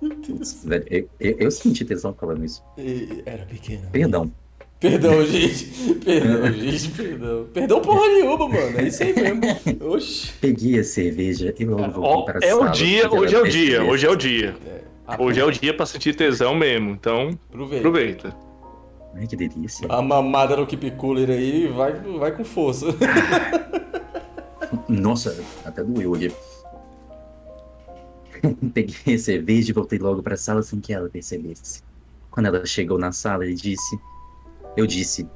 [0.00, 2.62] Putz, velho, eu, eu- eu senti tesão falando isso.
[2.78, 3.88] E- Era pequeno.
[3.90, 4.30] Perdão.
[4.78, 5.94] Perdão, gente.
[6.04, 7.46] Perdão, gente, perdão.
[7.52, 8.78] Perdão porra nenhuma, mano.
[8.78, 9.40] É isso aí mesmo.
[9.92, 10.32] Oxi.
[10.40, 12.68] Peguei a cerveja e logo voltei para a é sala.
[12.68, 13.50] o dia, hoje é o dia,
[13.80, 13.90] percebesse.
[13.90, 14.56] hoje é o dia.
[15.18, 17.78] Hoje é o dia pra sentir tesão mesmo, então Aproveita.
[17.88, 18.45] aproveita.
[19.16, 19.86] Ai, que delícia.
[19.88, 22.86] A mamada no keep cooler aí vai, vai com força.
[24.88, 26.32] Nossa, até doeu aqui.
[28.74, 31.82] Peguei a cerveja e voltei logo para a sala sem que ela percebesse.
[32.30, 33.98] Quando ela chegou na sala, ele disse:
[34.76, 35.26] Eu disse,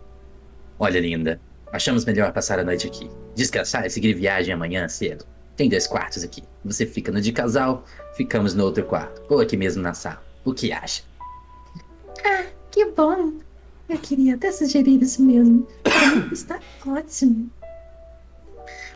[0.79, 1.41] olha, linda,
[1.73, 3.11] achamos melhor passar a noite aqui.
[3.35, 5.25] Descansar e seguir viagem amanhã cedo.
[5.57, 6.43] Tem dois quartos aqui.
[6.65, 7.85] Você fica no de casal,
[8.15, 9.23] ficamos no outro quarto.
[9.29, 10.23] Ou aqui mesmo na sala.
[10.45, 11.03] O que acha?
[12.71, 13.33] Que bom.
[13.91, 15.67] Eu queria até sugerir isso mesmo.
[16.33, 17.51] Está ótimo.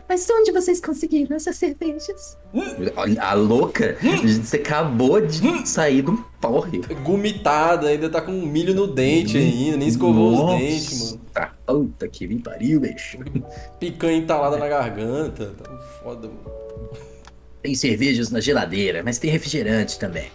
[0.07, 2.37] Mas onde vocês conseguiram essas cervejas?
[3.19, 6.79] A louca, você acabou de sair do porre.
[7.03, 11.51] Gumitada, ainda tá com milho no dente ainda, nem escovou os Nossa, dentes, mano.
[11.65, 13.17] Puta que me pariu, bicho.
[13.79, 15.53] Picanha entalada na garganta.
[15.61, 16.55] Tá foda, mano.
[17.61, 20.29] Tem cervejas na geladeira, mas tem refrigerante também.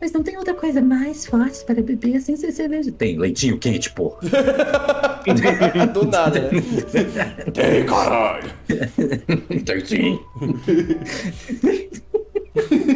[0.00, 2.90] Mas não tem outra coisa mais forte para beber sem ser cerveja.
[2.92, 4.20] Tem leitinho quente, porra.
[5.92, 6.50] Do nada, né?
[7.54, 8.50] Tem, caralho.
[9.64, 10.20] Tem sim.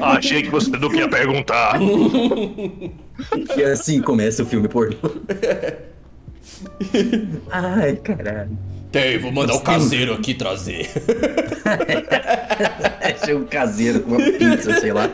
[0.02, 1.78] Achei que você não ia perguntar.
[3.56, 4.96] E assim começa o filme pornô.
[7.50, 8.58] Ai, caralho.
[8.90, 10.88] Tem, vou mandar o caseiro aqui trazer.
[13.00, 15.10] Achei um caseiro com uma pizza, sei lá.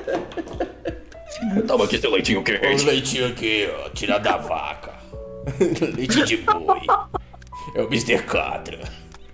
[1.66, 2.84] Toma aqui seu leitinho O quente.
[2.84, 4.92] leitinho aqui, ó, tira da vaca.
[5.96, 6.80] Leite de boi.
[7.74, 8.22] É o Mr.
[8.22, 8.78] Catra.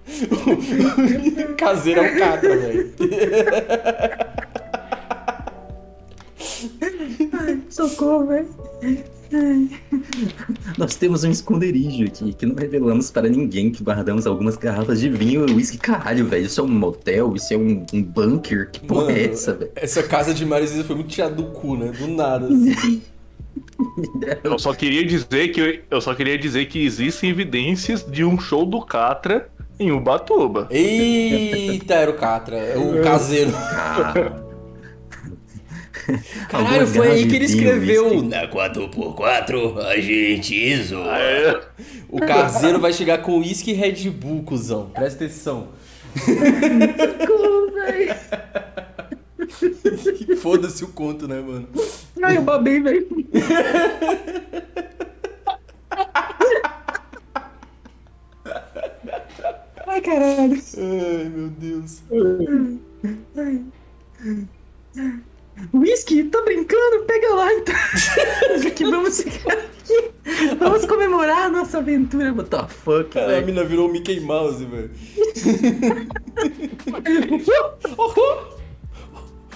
[1.58, 2.94] Caseiro é um Catra, velho.
[7.70, 8.48] Socorro, velho.
[10.76, 15.08] Nós temos um esconderijo aqui que não revelamos para ninguém que guardamos algumas garrafas de
[15.08, 15.78] vinho e uísque.
[15.78, 16.47] Caralho, velho.
[16.47, 17.34] Isso é um motel?
[17.34, 18.70] Isso é um, um bunker?
[18.70, 19.70] Que porra é essa, velho?
[19.74, 21.92] Essa casa de Marizia foi muito tirada do cu, né?
[21.92, 23.02] Do nada, assim.
[24.44, 28.64] Eu só queria dizer que eu só queria dizer que existem evidências de um show
[28.64, 29.48] do Catra
[29.78, 30.66] em Ubatuba.
[30.70, 32.56] Eita, era o Catra.
[32.56, 33.52] É o caseiro.
[36.48, 38.22] Caralho, Algumas foi aí que ele escreveu.
[38.22, 40.96] Na 4x4, a gente iso.
[40.96, 41.60] É,
[42.08, 44.90] O caseiro vai chegar com uísque e Red Bull, cuzão.
[44.90, 45.68] Presta atenção.
[50.40, 51.68] Foda-se o conto, né, mano?
[52.22, 53.06] Ai, eu babei, velho.
[59.86, 60.60] Ai, caralho.
[60.76, 62.02] Ai, meu Deus.
[65.72, 67.04] Whisky, tá brincando?
[67.06, 67.74] Pega lá então.
[68.74, 70.10] que vamos ficar aqui.
[70.58, 72.32] Vamos comemorar a nossa aventura.
[72.32, 73.46] What the fuck, Cara, a velho?
[73.46, 74.90] mina virou Mickey Mouse, velho.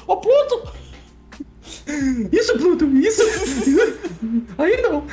[0.08, 0.72] Ó, Pluto!
[2.32, 3.22] Isso, Pluto, isso.
[4.58, 5.05] Aí não.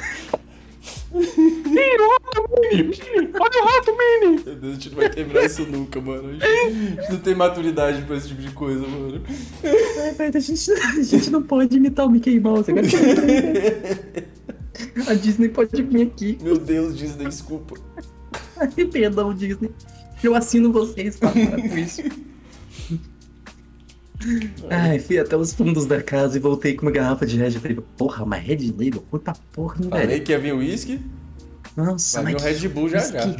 [3.40, 4.44] Olha o rato, Mini!
[4.46, 6.30] Meu Deus, a gente não vai terminar isso nunca, mano.
[6.30, 9.22] A gente, a gente não tem maturidade pra esse tipo de coisa, mano.
[10.18, 12.70] Velho, a gente, a gente não pode imitar o Mickey Mouse.
[12.70, 12.86] Agora.
[15.08, 16.38] A Disney pode vir aqui.
[16.42, 17.76] Meu Deus, Disney, desculpa.
[18.92, 19.72] Perdão, Disney.
[20.24, 21.32] Eu assino vocês, tá?
[21.32, 22.02] Para com isso.
[24.70, 27.84] Ai, fui até os fundos da casa e voltei com uma garrafa de Red Label.
[27.98, 29.02] Porra, mas Red Label?
[29.10, 30.24] Puta porra, hein, Falei velho?
[30.24, 31.00] que ia vir uísque,
[31.76, 33.36] Nossa, vai vir mas o Red Bull já já.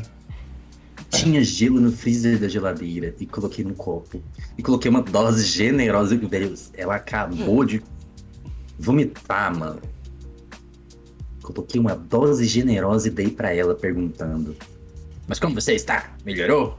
[1.10, 4.22] Tinha gelo no freezer da geladeira e coloquei num copo.
[4.58, 6.16] E coloquei uma dose generosa.
[6.16, 7.82] Velho, ela acabou de
[8.78, 9.82] vomitar, mano.
[11.42, 14.56] Coloquei uma dose generosa e dei pra ela perguntando.
[15.28, 16.16] Mas como você está?
[16.24, 16.78] Melhorou?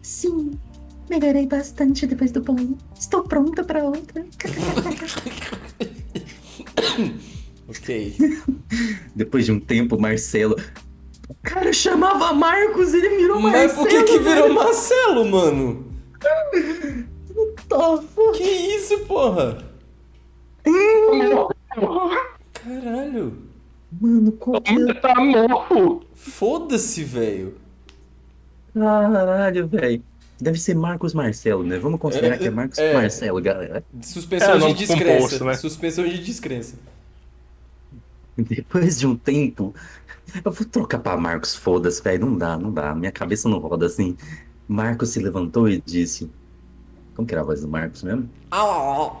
[0.00, 0.52] Sim,
[1.10, 2.78] melhorei bastante depois do banho.
[2.98, 4.24] Estou pronta pra outra.
[7.68, 8.16] Ok.
[9.14, 10.56] Depois de um tempo, Marcelo.
[11.28, 13.76] O cara chamava Marcos, ele virou Mas Marcelo.
[13.76, 14.42] por que que velho.
[14.42, 15.86] virou Marcelo, mano?
[17.68, 18.32] Pô.
[18.32, 19.64] Que isso, porra?
[22.52, 23.38] Caralho.
[24.00, 24.94] Mano, é?
[24.94, 26.02] Tá morto!
[26.12, 27.54] Foda-se, velho.
[28.74, 30.02] Caralho, velho.
[30.40, 31.78] Deve ser Marcos Marcelo, né?
[31.78, 32.94] Vamos considerar É, que é Marcos é.
[32.94, 33.84] Marcelo, galera.
[34.02, 35.14] Suspensão É, de descrença.
[35.16, 35.54] composto, né?
[35.54, 36.74] Suspensão de descrença.
[38.36, 39.74] Depois de um tempo,
[40.42, 42.24] eu vou trocar pra Marcos, foda-se, velho.
[42.24, 42.94] Não dá, não dá.
[42.94, 44.16] Minha cabeça não roda assim.
[44.66, 46.30] Marcos se levantou e disse.
[47.14, 48.30] Como que era a voz do Marcos mesmo?
[48.50, 49.20] Au,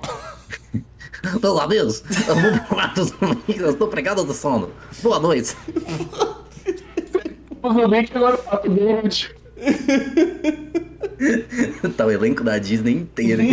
[1.42, 4.70] Meus amigos, eu vou pro quarto dos amigos, eu estou pregado do sono.
[5.02, 5.54] Boa noite.
[7.60, 9.34] Provavelmente agora tá grande.
[11.96, 13.42] tá o elenco da Disney inteiro.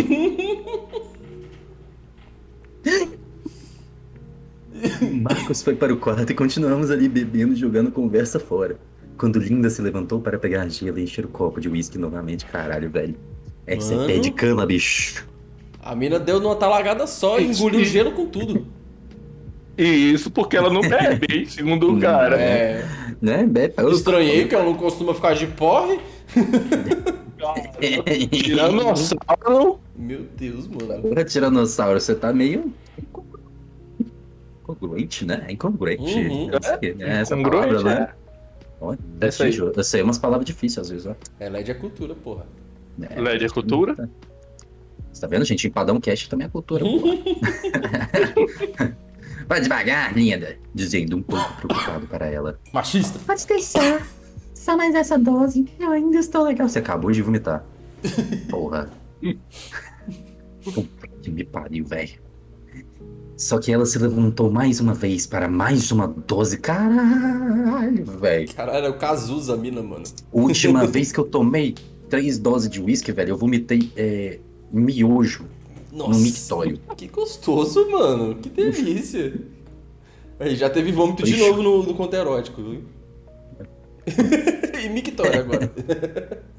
[5.20, 8.78] Marcos foi para o quarto e continuamos ali bebendo e jogando conversa fora.
[9.16, 12.46] Quando Linda se levantou para pegar a gelo e encher o copo de uísque novamente,
[12.46, 13.16] caralho, velho.
[13.66, 14.08] Essa Mano.
[14.08, 15.26] é pé de cana, bicho.
[15.82, 18.66] A mina deu numa talagada só e engoliu gelo com tudo.
[19.76, 21.46] E isso porque ela não bebe, hein?
[21.46, 22.36] Segundo o cara.
[22.36, 22.84] É.
[23.20, 23.74] Né, Bebe?
[23.92, 26.00] Estranhei que ela não costuma ficar de porre.
[28.30, 29.80] Tiranossauro.
[29.96, 31.02] Meu Deus, mano.
[31.02, 32.72] Porra, Tiranossauro, você tá meio.
[34.62, 35.44] Incongruente, né?
[35.48, 36.02] É incongruente.
[36.02, 36.50] Uhum.
[37.00, 38.08] É, essa Congruente, palavra, né?
[38.14, 38.28] é.
[38.80, 39.56] Olha, Essa aí.
[39.56, 41.14] Eu sei umas palavras difíceis às vezes, ó.
[41.40, 42.46] É LED é cultura, porra.
[43.10, 44.08] É, LED é cultura?
[45.12, 45.66] Você tá vendo, gente?
[45.66, 47.18] Empadão Cast também é cultura, porra.
[49.48, 50.56] Vai devagar, linda.
[50.74, 52.60] Dizendo um pouco preocupado para ela.
[52.72, 53.18] Machista.
[53.26, 54.06] Pode deixar.
[54.68, 55.66] Só mais essa dose.
[55.80, 56.68] Eu ainda estou legal.
[56.68, 57.64] Você acabou de vomitar.
[58.50, 58.90] Porra.
[60.62, 62.20] Puta que me pariu, velho.
[63.34, 66.58] Só que ela se levantou mais uma vez para mais uma dose.
[66.58, 68.54] Caralho, velho.
[68.54, 70.04] Caralho, é o Cazuza, a mina, mano.
[70.30, 71.74] Última vez que eu tomei
[72.10, 74.38] três doses de uísque, velho, eu vomitei é,
[74.70, 75.46] miojo
[75.90, 76.10] Nossa.
[76.10, 76.78] no mictório.
[76.94, 78.34] Que gostoso, mano.
[78.34, 79.32] Que delícia.
[80.38, 82.97] Aí, já teve vômito de novo no, no conto erótico, viu?
[84.84, 85.72] e mictório agora.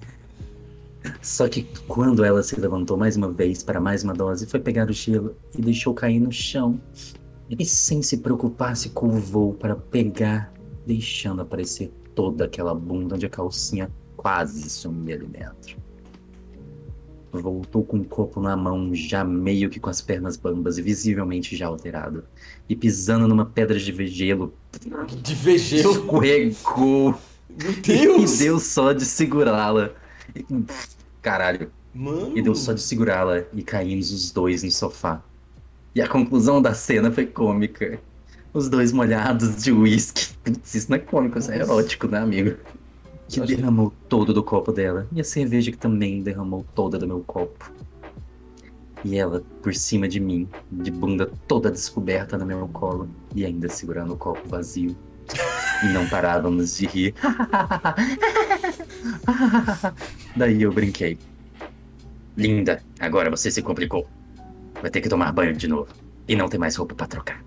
[1.21, 4.89] Só que quando ela se levantou mais uma vez para mais uma dose, foi pegar
[4.89, 6.79] o gelo e deixou cair no chão.
[7.49, 10.53] E sem se preocupar, se curvou para pegar,
[10.85, 15.77] deixando aparecer toda aquela bunda onde a calcinha quase sumia ali dentro.
[17.31, 21.55] Voltou com o copo na mão, já meio que com as pernas bambas e visivelmente
[21.55, 22.23] já alterado.
[22.67, 24.53] E pisando numa pedra de gelo,
[25.21, 25.91] De vegelo.
[25.91, 27.15] escorregou
[27.49, 28.37] Meu e Deus.
[28.39, 29.91] deu só de segurá-la.
[30.35, 30.45] E-
[31.21, 31.71] Caralho.
[31.93, 32.37] Mano.
[32.37, 35.21] E deu só de segurá-la e caímos os dois no sofá.
[35.95, 37.99] E a conclusão da cena foi cômica.
[38.53, 40.29] Os dois molhados de uísque.
[40.63, 42.55] Isso não é cômico, isso é erótico, né, amigo?
[43.27, 45.07] Que Acho- derramou todo do copo dela.
[45.11, 47.71] E a cerveja que também derramou toda do meu copo.
[49.03, 53.09] E ela por cima de mim, de bunda toda descoberta no meu colo.
[53.35, 54.95] E ainda segurando o copo vazio.
[55.83, 57.15] E não parávamos de rir.
[60.35, 61.17] Daí eu brinquei.
[62.35, 64.07] Linda, agora você se complicou.
[64.81, 65.87] Vai ter que tomar banho de novo.
[66.27, 67.43] E não tem mais roupa pra trocar.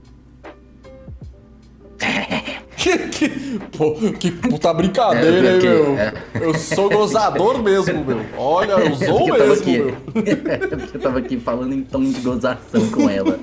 [2.77, 3.29] Que, que,
[3.77, 5.97] pô, que puta brincadeira, É, hein, meu?
[5.99, 6.13] é.
[6.41, 8.21] Eu sou gozador mesmo, meu.
[8.37, 9.89] Olha, eu É sou eu mesmo, aqui- meu.
[10.91, 13.39] é eu tava aqui falando em tom de gozação com ela.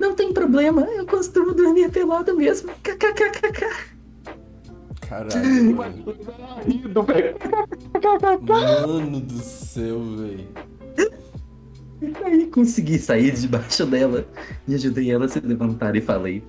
[0.00, 2.72] Não tem problema, eu costumo dormir pelado mesmo.
[2.82, 3.66] KKKKK.
[5.02, 5.76] Caralho.
[5.76, 7.36] Velho.
[8.86, 10.48] Mano do céu, velho.
[12.24, 14.26] Aí consegui sair debaixo dela
[14.66, 16.42] e ajudei ela a se levantar e falei: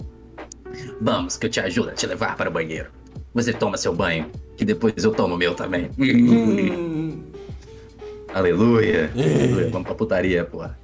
[1.01, 2.89] Vamos, que eu te ajudo a te levar para o banheiro.
[3.33, 5.89] Você toma seu banho, que depois eu tomo o meu também.
[5.99, 7.23] Hum.
[8.33, 9.11] Aleluia.
[9.13, 9.69] Aleluia.
[9.69, 10.80] Vamos pra putaria, porra.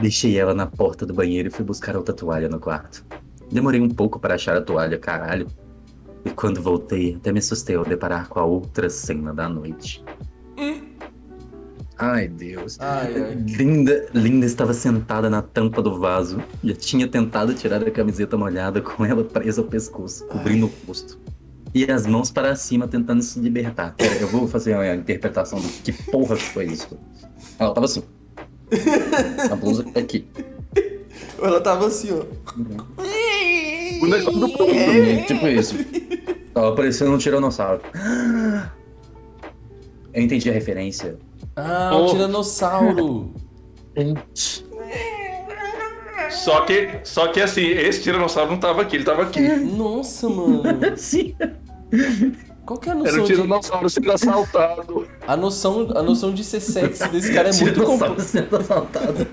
[0.00, 3.04] Deixei ela na porta do banheiro e fui buscar outra toalha no quarto.
[3.50, 5.46] Demorei um pouco para achar a toalha, caralho.
[6.24, 10.02] E quando voltei, até me assustei ao deparar com a outra cena da noite.
[11.96, 12.76] Ai, Deus.
[12.80, 13.34] Ai, ai.
[13.34, 18.36] Linda, Linda estava sentada na tampa do vaso e eu tinha tentado tirar a camiseta
[18.36, 21.18] molhada com ela presa ao pescoço, cobrindo o rosto.
[21.72, 23.94] E as mãos para cima tentando se libertar.
[23.96, 26.98] Pera, eu vou fazer uma interpretação do que porra foi isso.
[27.58, 28.02] Ela tava assim.
[29.50, 30.26] A blusa aqui.
[31.40, 32.24] Ela tava assim, ó.
[34.02, 34.48] O negócio do
[35.26, 35.76] Tipo isso.
[36.52, 37.80] Tava parecendo um tiranossauro.
[40.12, 41.18] Eu entendi a referência.
[41.56, 42.10] Ah, o Oh.
[42.12, 43.34] tiranossauro.
[46.30, 49.40] Só que, só que assim, esse tiranossauro não tava aqui, ele tava aqui.
[49.40, 50.62] Nossa, mano.
[50.96, 51.34] Sim.
[52.66, 53.34] Qual que é a Era noção o de...
[53.34, 55.08] tiranossauro sendo assaltado.
[55.26, 58.28] A noção, a noção de ser sexy desse cara é muito Tiranossauro complexa.
[58.40, 59.26] sendo assaltado.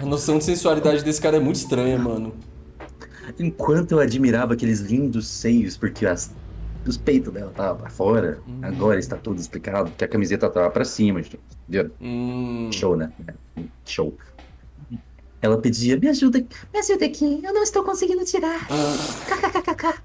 [0.00, 2.34] A noção de sensualidade desse cara é muito estranha, mano.
[3.38, 6.32] Enquanto eu admirava aqueles lindos seios, porque as,
[6.86, 10.84] os peitos dela estavam pra fora, agora está tudo explicado, porque a camiseta tava pra
[10.84, 11.38] cima, gente.
[11.68, 11.90] Entendeu?
[12.00, 12.70] Hum.
[12.72, 13.12] Show, né?
[13.84, 14.16] Show.
[15.42, 16.38] Ela pedia, me ajuda,
[16.72, 18.60] Me ajuda aqui, eu não estou conseguindo tirar.
[19.26, 20.00] KKKKK.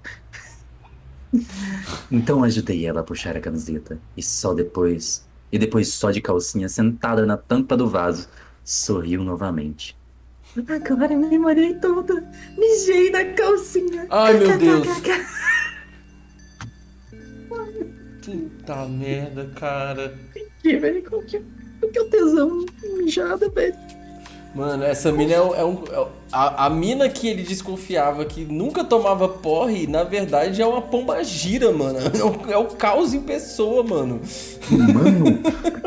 [2.12, 4.00] Então ajudei ela a puxar a camiseta.
[4.18, 8.28] E só depois, e depois só de calcinha, sentada na tampa do vaso,
[8.64, 9.96] sorriu novamente.
[10.68, 12.28] Agora eu me molhei toda.
[12.58, 14.08] Mijei na calcinha.
[14.10, 14.88] Ai, meu Deus.
[14.88, 15.48] KKKK.
[18.26, 20.18] Puta merda, cara.
[20.62, 21.08] Que, velho?
[21.08, 21.40] Qual que,
[21.80, 22.66] qual que é o tesão
[22.98, 23.97] mijada, velho?
[24.58, 25.84] Mano, essa mina é, um- é um.
[25.92, 30.82] é- a, a mina que ele desconfiava que nunca tomava porre, na verdade é uma
[30.82, 32.00] pomba gira, mano.
[32.18, 34.20] É o, é o caos em pessoa, mano.
[34.72, 35.40] Mano,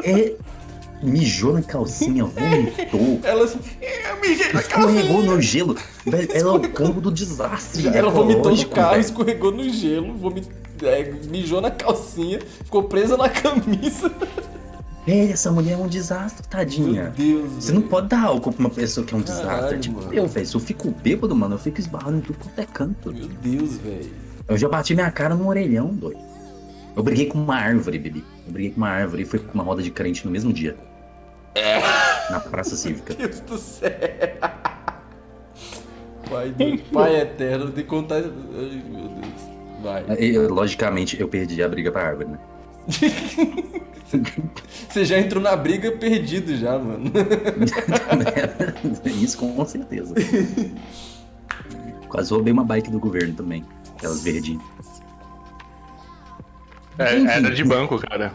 [0.04, 0.34] é.
[1.02, 3.20] Mijou na calcinha, vomitou.
[3.24, 3.58] Ela assim.
[3.80, 5.74] Eu mijei na Escorregou no gelo.
[6.06, 7.88] Velho, ela é o combo do desastre.
[7.88, 10.46] Ela vomitou no ecológico, carro, escorregou no gelo, vomit...
[10.82, 14.12] é, mijou na calcinha, ficou presa na camisa.
[15.10, 17.12] Velho, essa mulher é um desastre, Meu tadinha.
[17.16, 17.50] Deus.
[17.54, 17.90] Você não velho.
[17.90, 19.48] pode dar álcool pra uma pessoa que é um desastre.
[19.48, 20.14] Caralho, tipo, mano.
[20.14, 23.12] eu, velho, se eu fico bêbado, mano, eu fico esbarrando em tudo quanto é canto.
[23.12, 24.08] Meu Deus, velho.
[24.46, 26.20] Eu já bati minha cara no orelhão, doido.
[26.94, 28.24] Eu briguei com uma árvore, Bibi.
[28.46, 30.76] Eu briguei com uma árvore e fui com uma roda de crente no mesmo dia.
[32.30, 33.12] Na Praça Cívica.
[33.18, 33.90] Deus do céu.
[36.30, 36.78] Pai, do...
[36.92, 38.16] Pai eterno, que contar.
[38.16, 39.82] Ai, meu Deus.
[39.82, 40.04] Vai.
[40.20, 42.38] E, logicamente, eu perdi a briga pra árvore, né?
[44.88, 47.10] Você já entrou na briga perdido já, mano.
[49.06, 50.14] Isso com certeza.
[52.08, 53.64] Quase roubei uma bike do governo também.
[53.96, 54.62] Aquelas verdinhas.
[56.98, 57.28] É, Enfim.
[57.28, 58.32] era de banco, cara.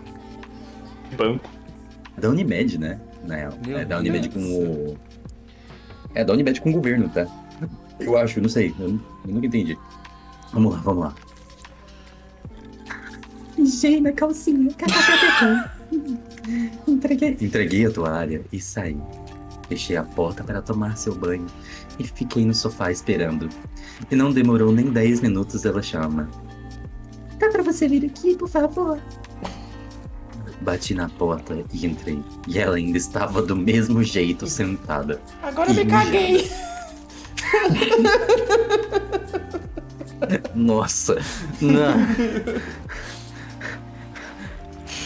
[1.18, 1.50] Banco.
[2.18, 3.00] Da Unimed, né?
[3.26, 3.54] Na real.
[3.66, 4.34] Meu é da Unimed Deus.
[4.34, 4.98] com o.
[6.14, 7.28] É da Unimed com o governo, tá?
[8.00, 8.74] Eu acho, não sei.
[8.80, 9.78] Eu, eu nunca entendi.
[10.54, 11.16] Vamos lá, vamos lá.
[13.66, 14.70] Mijei na calcinha.
[16.88, 17.36] Entreguei.
[17.42, 18.96] Entreguei a toalha e saí.
[19.68, 21.48] Fechei a porta para tomar seu banho
[21.98, 23.50] e fiquei no sofá esperando.
[24.12, 26.30] E não demorou nem 10 minutos ela chama.
[27.40, 29.00] Dá pra você vir aqui, por favor?
[30.62, 32.22] Bati na porta e entrei.
[32.48, 35.20] E ela ainda estava do mesmo jeito sentada.
[35.42, 36.52] Agora eu me caguei.
[40.54, 41.18] Nossa.
[41.60, 41.96] Não.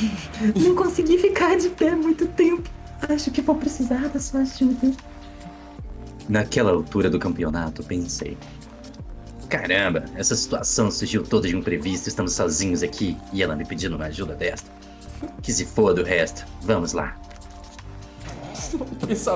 [0.56, 2.70] Não consegui ficar de pé muito tempo.
[3.08, 4.92] Acho que vou precisar da sua ajuda.
[6.28, 8.38] Naquela altura do campeonato, pensei.
[9.48, 14.06] Caramba, essa situação surgiu toda de imprevisto, estamos sozinhos aqui e ela me pedindo uma
[14.06, 14.70] ajuda desta.
[15.42, 17.18] Que se foda o resto, vamos lá.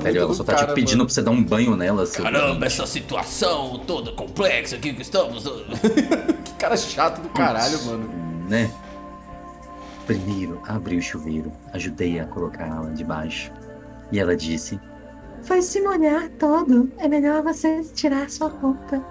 [0.03, 1.05] Velho, ela do só tá cara, te pedindo mano.
[1.07, 2.23] pra você dar um banho nela, seu.
[2.23, 5.45] Caramba, essa situação toda complexa aqui que estamos.
[6.45, 8.09] que cara chato do caralho, mano.
[8.47, 8.71] né?
[10.05, 13.51] Primeiro, abri o chuveiro, ajudei a colocá-la debaixo.
[14.11, 14.79] E ela disse:
[15.43, 16.91] Vai se molhar todo.
[16.97, 19.01] É melhor você tirar sua roupa.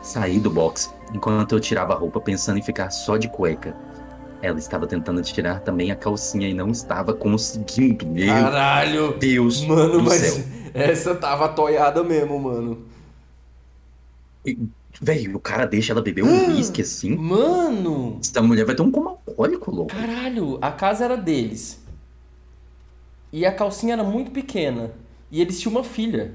[0.00, 3.76] Saí do box enquanto eu tirava a roupa pensando em ficar só de cueca.
[4.40, 8.06] Ela estava tentando tirar também a calcinha e não estava conseguindo.
[8.06, 9.16] Meu Caralho.
[9.18, 10.44] Deus Mano, do mas céu.
[10.74, 12.78] essa tava toiada mesmo, mano.
[15.04, 17.16] Velho, o cara deixa ela beber um uísque assim.
[17.16, 18.20] Mano!
[18.22, 19.92] Essa mulher vai ter um coma alcoólico, louco.
[19.92, 21.84] Caralho, a casa era deles.
[23.32, 24.92] E a calcinha era muito pequena.
[25.28, 26.32] E eles tinham uma filha.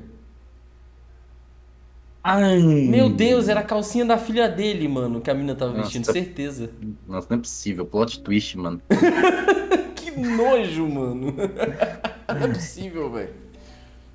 [2.22, 2.60] Ai.
[2.62, 5.84] Meu Deus, era a calcinha da filha dele, mano, que a mina tava Nossa.
[5.84, 6.70] vestindo, certeza.
[7.08, 7.86] Nossa, não é possível.
[7.86, 8.82] Plot twist, mano.
[9.96, 11.34] Que nojo, mano.
[12.28, 13.34] Não é possível, velho.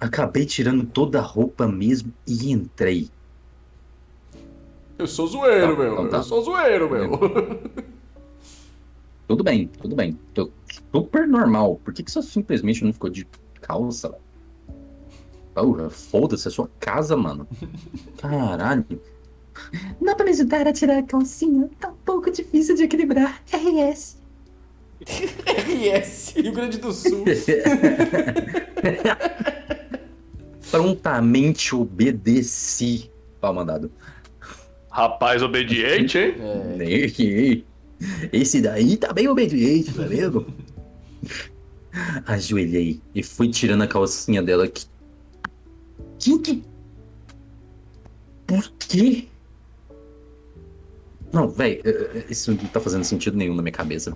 [0.01, 3.09] Acabei tirando toda a roupa mesmo e entrei.
[4.99, 5.93] Eu sou zoeiro, Tá, meu.
[5.95, 6.17] então tá.
[6.19, 7.11] Eu sou zoeiro, meu.
[9.27, 10.19] Tudo bem, tudo bem.
[10.35, 10.51] Tô
[10.93, 11.81] super normal.
[11.85, 13.27] Por que, que você simplesmente não ficou de
[13.61, 14.15] calça?
[15.55, 17.47] Porra, foda-se, é sua casa, mano.
[18.19, 18.85] Caralho.
[20.01, 21.69] Dá pra me ajudar a tirar a calcinha?
[21.79, 23.43] Tá um pouco difícil de equilibrar.
[23.53, 24.17] RS.
[25.05, 27.25] RS, Rio Grande do Sul.
[30.71, 33.11] Prontamente obedeci.
[33.41, 33.91] Pau mandado.
[34.93, 36.35] Rapaz obediente, hein?
[36.39, 36.77] É.
[36.77, 37.65] Nem-
[38.33, 40.47] Esse daí tá bem obediente, é mesmo?
[42.27, 44.69] Ajoelhei e fui tirando a calcinha dela.
[44.69, 44.85] Que...
[46.19, 46.65] Que que...
[48.47, 49.29] Por quê?
[51.33, 51.81] Não, velho,
[52.29, 54.12] isso não tá fazendo sentido nenhum na minha cabeça.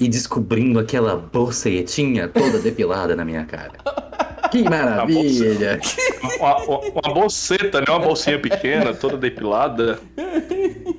[0.00, 3.78] E descobrindo aquela bocetinha toda depilada na minha cara.
[4.50, 5.80] Que maravilha!
[6.38, 7.86] Uma, uma, uma bolseta, né?
[7.88, 9.98] Uma bolsinha pequena, toda depilada.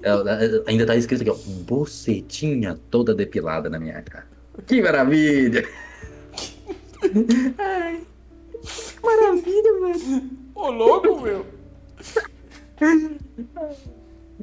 [0.03, 1.35] É, Ainda tá escrito aqui, ó.
[1.65, 4.25] Bocetinha toda depilada na minha cara.
[4.65, 5.67] Que maravilha!
[9.03, 10.29] Maravilha, mano.
[10.55, 11.45] Ô, louco, meu.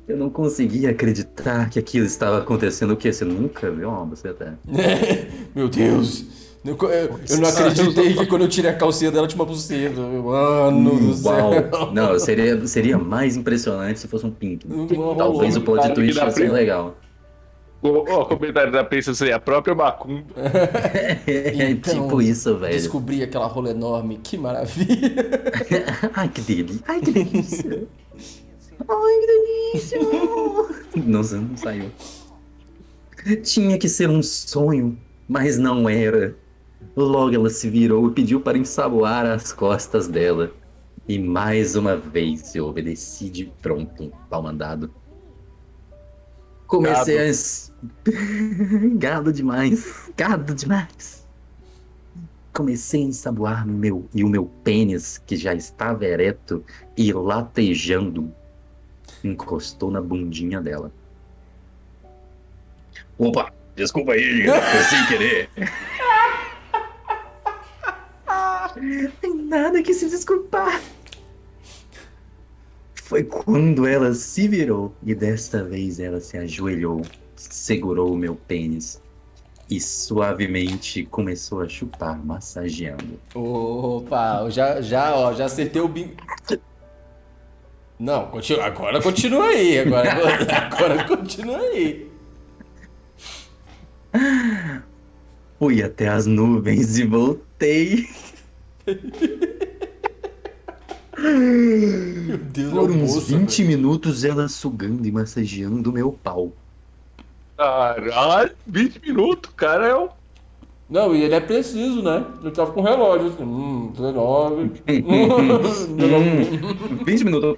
[0.07, 2.93] Eu não conseguia acreditar que aquilo estava acontecendo.
[2.93, 3.13] O que?
[3.13, 4.59] Você nunca viu uma boceta?
[5.55, 6.44] Meu Deus.
[6.65, 10.01] Eu, eu- eu não acreditei que quando eu tirei a calcinha dela tinha uma buceta.
[10.01, 11.33] Mano do céu.
[11.71, 11.93] Uau!
[11.93, 14.67] Não, seria, seria mais impressionante se fosse um pinto.
[15.17, 16.97] Talvez o plot Cara, que twist ser pra- legal.
[17.83, 20.25] O, o comentário da princesa a própria macumba.
[21.27, 22.73] É Então, tipo isso, velho.
[22.73, 24.19] Descobri aquela rola enorme.
[24.23, 25.13] Que maravilha.
[26.17, 26.81] Ai, que delícia.
[26.89, 27.87] Ai, que delícia.
[28.89, 29.99] Ai, que delícia.
[31.05, 31.91] Nossa, não saiu.
[33.43, 36.35] Tinha que ser um sonho, mas não era.
[36.97, 40.53] Logo ela se virou e pediu para ensaboar as costas dela.
[41.09, 44.91] E mais uma vez eu obedeci de pronto, pau mandado.
[46.67, 47.27] Comecei a.
[47.27, 47.73] es-
[48.97, 50.11] Gado demais.
[50.17, 51.25] Gado demais.
[52.53, 56.65] Comecei a ensaboar meu e o meu pênis, que já estava ereto
[56.97, 58.33] e latejando,
[59.25, 60.93] encostou na bundinha dela.
[63.19, 65.51] Opa, desculpa aí, foi sem querer.
[69.21, 70.81] Tem nada que se desculpar.
[72.95, 77.03] Foi quando ela se virou e desta vez ela se ajoelhou,
[77.37, 79.01] segurou o meu pênis
[79.71, 83.21] e suavemente começou a chupar, massageando.
[83.35, 86.15] Opa, já, já, ó, já acertei o bingo.
[87.99, 89.79] Não, continua, agora continua aí.
[89.79, 90.11] Agora,
[90.57, 92.11] agora continua aí.
[95.59, 98.09] Fui até as nuvens e voltei.
[101.17, 103.77] Meu Deus, Foram uns moço, 20 velho.
[103.77, 106.53] minutos ela sugando e massageando o meu pau.
[107.57, 109.87] Caralho, 20 minutos, cara.
[109.87, 110.09] É um...
[110.91, 112.25] Não, e ele é preciso, né?
[112.43, 113.43] Ele tava com relógio assim.
[113.43, 114.73] Hum, 19.
[116.05, 117.57] Hum, 20 minutos.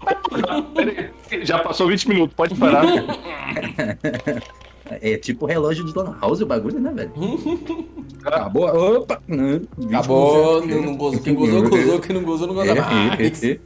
[1.42, 2.84] Já passou 20 minutos, pode parar.
[4.88, 7.12] É tipo relógio de Lan House o bagulho, né, velho?
[8.24, 8.66] Acabou.
[8.98, 9.20] Opa!
[9.28, 11.20] 20 Acabou, não, não gozou.
[11.20, 12.00] Quem gozou, gozou.
[12.00, 13.42] Quem não gozou, não goza É, mais.
[13.42, 13.58] é, é.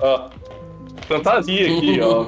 [0.00, 0.30] Ó,
[1.06, 2.26] fantasia aqui, ó.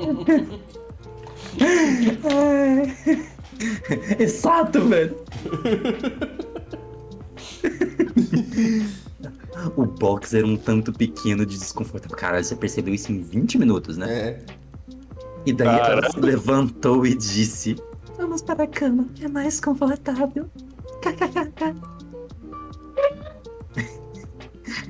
[4.18, 5.16] Exato, velho.
[9.76, 12.16] o box era um tanto pequeno de desconfortável.
[12.16, 14.12] Caralho, você percebeu isso em 20 minutos, né?
[14.12, 14.40] É.
[15.46, 16.12] E daí ela Caralho.
[16.12, 17.76] se levantou e disse:
[18.16, 20.50] Vamos para a cama, que é mais confortável.
[21.02, 21.74] KKKK.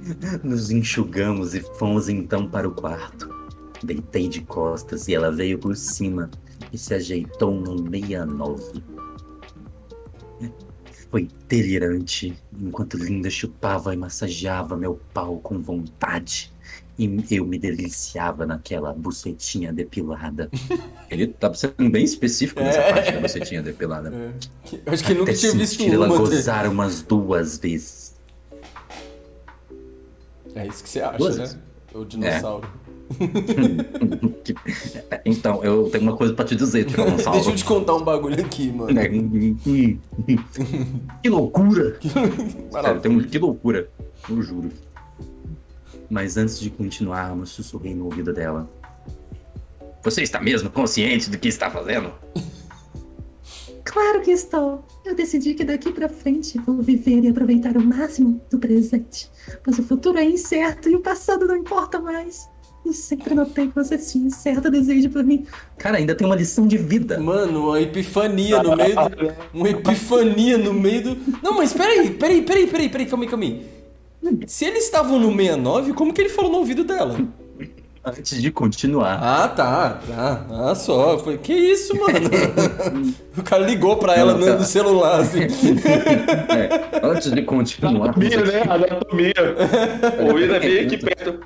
[0.44, 3.28] Nos enxugamos e fomos então para o quarto.
[3.83, 6.31] Deitei de costas e ela veio por cima
[6.73, 8.83] e se ajeitou no 69.
[11.10, 16.53] Foi delirante, enquanto Linda chupava e massageava meu pau com vontade.
[16.97, 20.48] E eu me deliciava naquela bucetinha depilada.
[21.10, 22.92] Ele tá sendo bem específico nessa É.
[22.92, 24.12] parte da bucetinha depilada.
[24.86, 26.16] Eu acho que ele nunca Até tinha visto ela uma.
[26.18, 28.14] gozar umas duas vezes.
[30.55, 31.42] É isso que você acha, Duas né?
[31.42, 31.58] vezes.
[31.92, 32.68] O dinossauro.
[34.44, 34.55] Que-
[35.26, 37.39] Então, eu tenho uma coisa pra te dizer, Tiranossauro.
[37.39, 38.98] Deixa eu te contar um bagulho aqui, mano.
[38.98, 39.08] É,
[41.23, 41.97] que loucura!
[42.70, 43.89] Sério, tem um, que loucura,
[44.28, 44.70] eu juro.
[46.15, 48.70] Mas antes de continuarmos, sussurrei no ouvido dela.
[50.01, 52.12] Você está mesmo consciente do que está fazendo?
[53.86, 54.83] Claro que estou.
[55.05, 59.31] Eu decidi que daqui pra frente vou viver e aproveitar o máximo do presente.
[59.62, 62.49] Pois o futuro é incerto e o passado não importa mais.
[62.84, 65.47] E sempre notei que você tinha um certo desejo por mim.
[65.76, 67.20] Cara, ainda tem uma lição de vida.
[67.20, 69.34] Mano, uma epifania no meio do.
[69.52, 71.41] Uma epifania no meio do.
[71.43, 73.83] Não, mas peraí, peraí, peraí, peraí, peraí, calma aí, calma aí.
[74.47, 77.17] Se eles estavam no 69, como que ele falou no ouvido dela?
[78.07, 80.47] Antes de continuar, Ah, tá, tá.
[80.51, 81.19] Ah, só.
[81.19, 82.28] Foi, que isso, mano?
[83.36, 85.41] o cara ligou pra ela no, no celular, assim.
[86.53, 88.62] é, antes de continuar, Anatomia, né?
[88.69, 89.35] Anatomia.
[90.20, 91.41] O ouvido é bem aqui perto.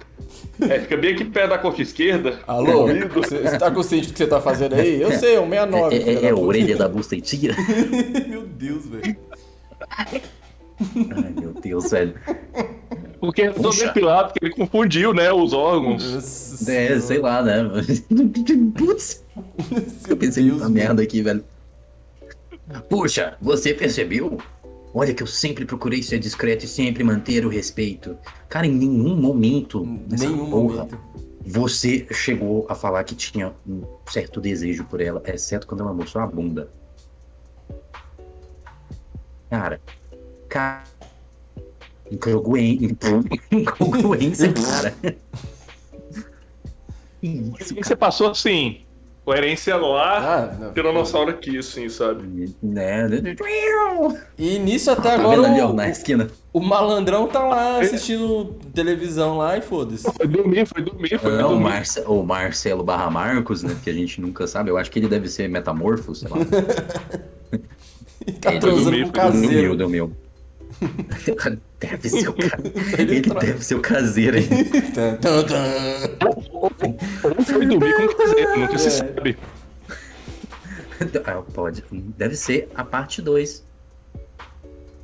[0.61, 2.41] É, fica bem aqui perto da coxa esquerda.
[2.45, 5.01] Alô, você você tá consciente do que você tá fazendo aí?
[5.01, 5.95] Eu sei, é um 69.
[5.95, 7.55] é, é, da é a orelha da bucetinha.
[8.27, 9.17] Meu Deus, velho.
[10.81, 12.15] Ai, meu Deus, velho.
[13.21, 16.05] Porque é todo depilado, porque ele confundiu, né, os órgãos.
[16.15, 17.01] Nossa É, senhora.
[17.01, 17.57] sei lá, né?
[18.79, 19.25] Putz,
[20.09, 21.45] eu pensei Deus, numa merda aqui, velho.
[22.89, 24.39] Puxa, você percebeu?
[24.95, 28.17] Olha que eu sempre procurei ser discreto e sempre manter o respeito.
[28.49, 30.99] Cara, em nenhum momento nessa Nenhum porra, momento.
[31.45, 36.23] você chegou a falar que tinha um certo desejo por ela, exceto quando ela mostrou
[36.23, 36.71] a bunda.
[39.51, 39.81] Cara,
[40.49, 40.85] cara.
[42.11, 42.97] Incongruência,
[43.53, 44.95] incongruência, cara.
[47.21, 47.27] Que
[47.61, 48.81] isso, E você passou assim,
[49.25, 50.73] coerência lá, Ah, não.
[50.73, 52.55] tiranossauro aqui, assim, sabe?
[52.63, 53.07] Né?
[54.39, 56.29] E nisso até Tá agora vendo ali, ó, o, na esquina?
[56.53, 60.11] o malandrão tá lá assistindo televisão lá e foda-se.
[60.11, 61.65] Foi dormir, foi dormir, foi É, o, dormir.
[61.65, 63.77] Marce- o Marcelo barra Marcos, né?
[63.85, 64.71] Que a gente nunca sabe.
[64.71, 66.37] Eu acho que ele deve ser metamorfo, sei lá.
[68.43, 69.77] Tá Ele transando dormiu, com o caseiro.
[69.77, 70.13] Dormiu, dormiu.
[71.81, 72.59] Deve ser o ca...
[72.99, 74.37] Ele Ele tra- deve ser o caseiro,
[77.47, 78.79] foi dormir com o caseiro, nunca É.
[78.79, 79.39] se sabe.
[81.25, 81.85] Ah, pode.
[82.17, 83.65] Deve ser a parte 2.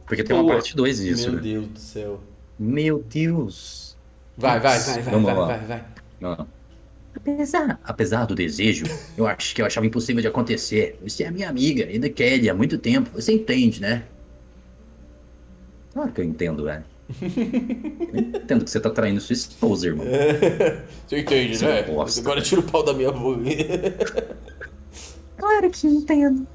[0.06, 1.42] Porque tem uma parte 2 disso, Meu né?
[1.42, 2.20] Deus do céu.
[2.58, 3.96] Meu Deus.
[4.36, 5.46] Vai, vai, vai, vai, Vamos vai, lá.
[5.46, 5.84] vai, vai.
[6.22, 6.46] Ah.
[7.16, 8.84] Apesar, apesar do desejo,
[9.16, 10.98] eu acho que eu achava impossível de acontecer.
[11.04, 13.10] Você é minha amiga, e da Kelly há muito tempo.
[13.14, 14.02] Você entende, né?
[15.94, 16.84] Claro que eu entendo, velho.
[18.12, 20.06] Eu entendo que você tá traindo sua esposa, irmão.
[21.06, 21.82] Você entende, Seu né?
[21.82, 22.20] bosta.
[22.20, 23.40] Agora tira o pau da minha boca.
[25.36, 26.46] Claro que entendo.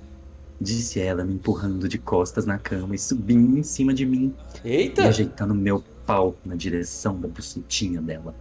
[0.60, 4.34] Disse ela, me empurrando de costas na cama e subindo em cima de mim
[4.66, 5.08] e Eita!
[5.08, 8.34] ajeitando meu pau na direção da bucetinha dela.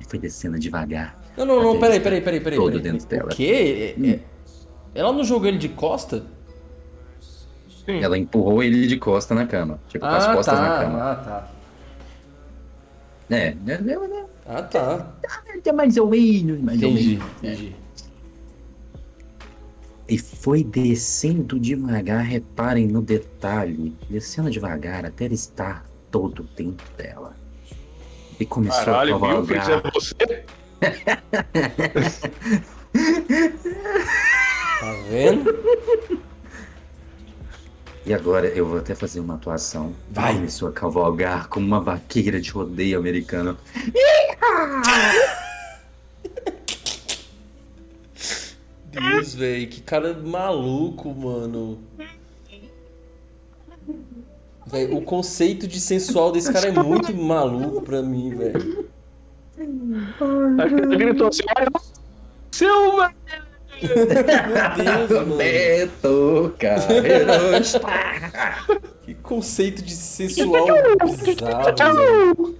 [0.00, 1.20] E foi descendo devagar.
[1.36, 2.58] Não, não, não, peraí, peraí, peraí, peraí.
[2.58, 2.82] todo peraí.
[2.92, 3.30] dentro dela.
[3.32, 3.94] O quê?
[3.98, 4.20] É- é-
[4.94, 6.24] Ela não jogou ele de costa?
[7.98, 8.04] Sim.
[8.04, 9.78] Ela empurrou ele de costa na cama.
[9.88, 10.78] Tipo, com as Ah, costas na tá.
[10.84, 10.98] cama.
[11.10, 11.48] Ah, tá.
[13.30, 15.06] É, é, é, Ah, tá.
[15.64, 17.26] é mais ou menos, mais ou Entendi, menos.
[17.42, 17.76] entendi.
[20.08, 27.36] E foi descendo devagar, reparem no detalhe, descendo devagar até ele estar todo dentro dela.
[28.40, 29.46] E começou Caralho, a viu?
[29.46, 29.82] Cavalgar.
[29.86, 30.44] é você?
[34.80, 35.54] Tá vendo?
[38.10, 39.94] E agora eu vou até fazer uma atuação.
[40.10, 40.34] Vai.
[40.34, 43.56] Começou a cavalgar como uma vaqueira de rodeio americano.
[48.86, 51.78] Deus, velho, que cara maluco, mano.
[54.66, 58.88] Véi, o conceito de sensual desse cara é muito maluco pra mim, velho.
[60.58, 61.70] Acho que ele gritou assim, olha,
[62.50, 63.14] Silva!
[63.82, 65.36] Meu Deus, mano.
[65.36, 67.76] Beto Carreiros.
[69.02, 70.66] Que conceito de sensual
[71.24, 72.58] bizarro, velho.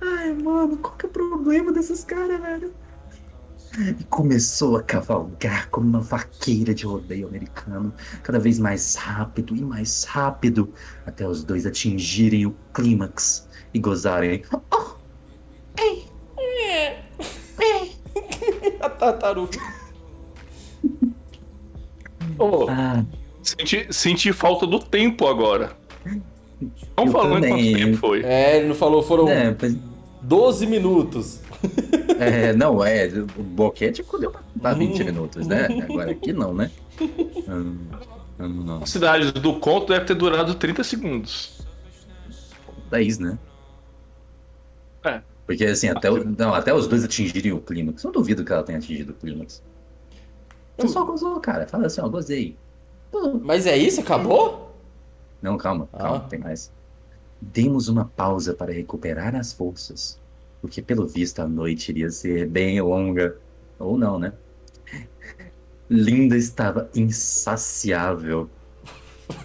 [0.00, 2.74] Ai, mano, qual que é o problema desses caras, velho?
[3.98, 7.92] e começou a cavalgar como uma vaqueira de rodeio americano,
[8.22, 10.72] cada vez mais rápido e mais rápido,
[11.06, 14.42] até os dois atingirem o clímax e gozarem.
[14.70, 15.82] A
[19.06, 19.58] tartaruga.
[22.38, 23.04] Ô, Ah,
[23.42, 25.76] senti, senti falta do tempo agora.
[26.96, 27.50] Não Eu também.
[27.50, 28.22] quanto tempo foi.
[28.22, 29.76] É, ele não falou, foram é, pois-
[30.22, 31.40] 12 minutos.
[32.18, 33.06] é, não, é,
[33.36, 35.66] o boquete deu pra dar 20 minutos, né?
[35.88, 36.70] Agora aqui não, né?
[37.00, 37.78] Hum,
[38.38, 38.78] hum.
[38.80, 41.60] A cidade do conto deve ter durado 30 segundos.
[42.90, 43.38] 10, né?
[45.04, 45.20] É.
[45.52, 48.02] Porque assim, até, o- não, até os dois atingirem o clímax.
[48.04, 49.62] Eu duvido que ela tenha atingido o clímax.
[50.78, 51.66] Você só gozou, cara.
[51.66, 52.56] Fala assim, ó, gozei.
[53.42, 54.00] Mas é isso?
[54.00, 54.74] Acabou?
[55.42, 56.20] Não, calma, calma, Ah.
[56.28, 56.70] tem mais.
[57.40, 60.18] Demos uma pausa para recuperar as forças.
[60.60, 63.36] Porque pelo visto a noite iria ser bem longa.
[63.78, 64.32] Ou não, né?
[65.90, 68.48] Linda estava insaciável.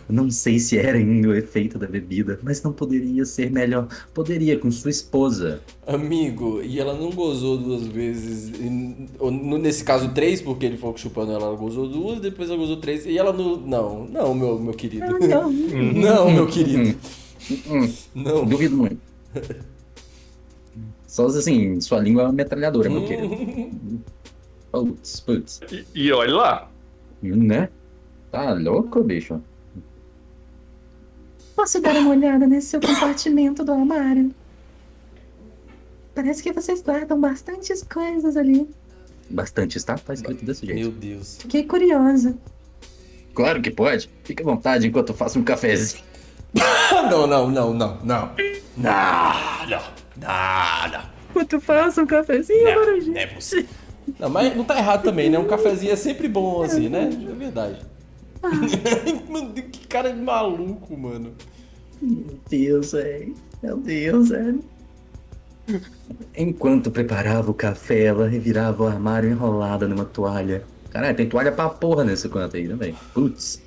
[0.10, 3.88] Não sei se era ainda o efeito da bebida, mas não poderia ser melhor.
[4.14, 5.62] Poderia com sua esposa.
[5.86, 8.52] Amigo, e ela não gozou duas vezes.
[9.62, 12.78] nesse caso, três, porque ele falou que chupando ela, ela gozou duas, depois ela gozou
[12.78, 13.06] três.
[13.06, 13.58] E ela não.
[13.58, 15.06] Não, não, meu, meu querido.
[15.28, 16.98] Não, meu querido.
[17.70, 18.46] Hum, Não.
[18.46, 19.00] duvido muito.
[21.06, 24.04] Só assim, sua língua é uma metralhadora, meu querido.
[24.72, 25.62] Putz, putz.
[25.72, 26.72] E, e olha lá.
[27.22, 27.70] Né?
[28.32, 29.42] Tá louco, bicho?
[31.58, 34.30] Posso dar uma olhada nesse seu compartimento do armário?
[36.14, 38.70] Parece que vocês guardam bastantes coisas ali.
[39.28, 39.98] Bastante, tá?
[39.98, 40.80] Tá escrito desse jeito.
[40.80, 41.40] Meu Deus.
[41.42, 42.38] Fiquei curiosa.
[43.34, 44.08] Claro que pode.
[44.24, 46.04] Fique à vontade enquanto eu faço um cafezinho.
[47.10, 47.98] Não, não, não, não, não.
[48.04, 48.32] Não,
[48.78, 49.84] não,
[50.16, 51.04] não, não.
[51.30, 53.70] Enquanto eu faço um cafezinho, Não, não é possível.
[54.20, 55.38] Não, mas não tá errado também, né?
[55.38, 57.10] Um cafezinho é sempre bom assim, né?
[57.10, 57.80] É verdade.
[59.30, 61.32] Mano, que cara maluco, mano.
[62.02, 63.34] Meu Deus, velho.
[63.62, 64.60] Meu Deus, velho.
[66.36, 70.64] Enquanto preparava o café, ela revirava o armário enrolada numa toalha.
[70.90, 72.96] Caralho, tem toalha pra porra nesse canto aí, né, velho?
[73.14, 73.62] Putz.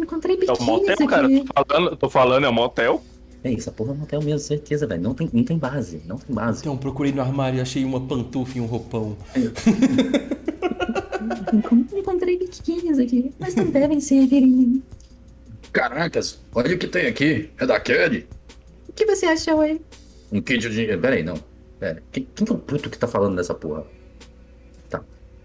[0.00, 1.26] Encontrei É um motel, cara.
[1.26, 1.44] aqui.
[1.44, 3.02] Tô falando, tô falando, é um motel.
[3.42, 5.02] É isso, a porra não tem mesmo, certeza, velho.
[5.02, 6.60] Não tem, não tem base, não tem base.
[6.60, 9.16] Então, procurei no armário e achei uma pantufa e um roupão.
[11.52, 11.83] Encon-
[12.58, 14.82] Biquínis aqui, mas não devem servir em mim.
[15.72, 17.50] Caracas, olha o que tem aqui.
[17.58, 18.28] É daquele.
[18.88, 19.80] O que você achou aí?
[20.30, 20.86] Um kit de.
[20.96, 21.36] Pera aí, não.
[21.80, 22.02] Pera.
[22.12, 23.84] Quem, quem que é o puto que tá falando dessa porra?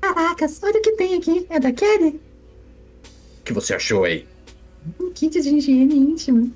[0.01, 1.45] Caracas, olha o que tem aqui.
[1.49, 2.19] É da Kelly?
[3.39, 4.25] O que você achou aí?
[4.99, 6.49] Um kit de higiene íntima.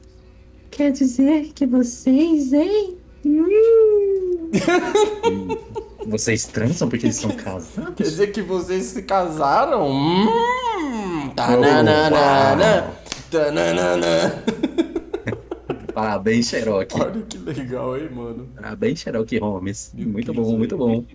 [0.71, 2.97] Quer dizer que vocês, hein?
[3.25, 4.49] Hum.
[6.07, 7.95] Vocês transam porque eles são casados?
[7.95, 9.89] Quer dizer que vocês se casaram?
[9.89, 12.91] Hum, tananana,
[13.29, 14.43] tananana.
[15.93, 16.99] Parabéns, Cherokee.
[16.99, 18.49] Olha que legal, hein, mano.
[18.55, 19.91] Parabéns, Cherokee Holmes.
[19.93, 21.05] Meu muito bom, muito bom.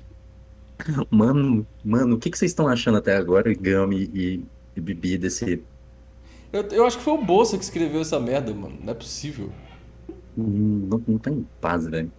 [1.10, 4.44] Mano, mano, o que, que vocês estão achando até agora, Gami e,
[4.76, 5.62] e Bibi, desse.
[6.52, 8.76] Eu, eu acho que foi o Bolsa que escreveu essa merda, mano.
[8.80, 9.50] Não é possível.
[10.36, 12.12] Hum, Não, não tem paz, velho.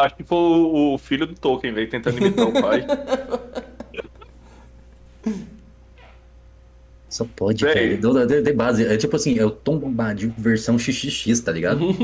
[0.00, 2.84] Acho que foi o filho do Tolkien, velho, tentando imitar o pai.
[7.08, 7.98] Só pode, velho.
[8.00, 8.84] Deu- deu- deu base.
[8.84, 11.80] É tipo assim, é o Tom Bombadil versão XXX, tá ligado?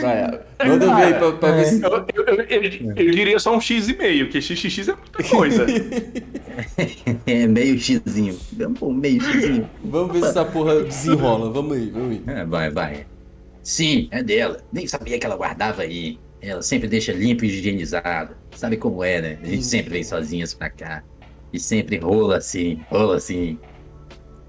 [0.00, 1.82] Vai, manda ver aí pra, pra ver se.
[1.82, 5.24] Eu, eu, eu- eu- eu diria só um X e meio, porque XX é muita
[5.28, 5.66] coisa.
[7.26, 8.38] é meio Xzinho.
[8.94, 9.68] Meio Xzinho.
[9.82, 11.50] Vamos ver se essa porra desenrola.
[11.50, 12.22] Vamos aí, vamos aí.
[12.28, 13.04] É, vai, vai.
[13.62, 14.58] Sim, é dela.
[14.72, 16.18] Nem sabia que ela guardava aí.
[16.40, 18.34] Ela sempre deixa limpo e higienizado.
[18.56, 19.38] Sabe como é, né?
[19.42, 21.04] A gente sempre vem sozinhas pra cá.
[21.52, 23.58] E sempre rola assim, rola assim.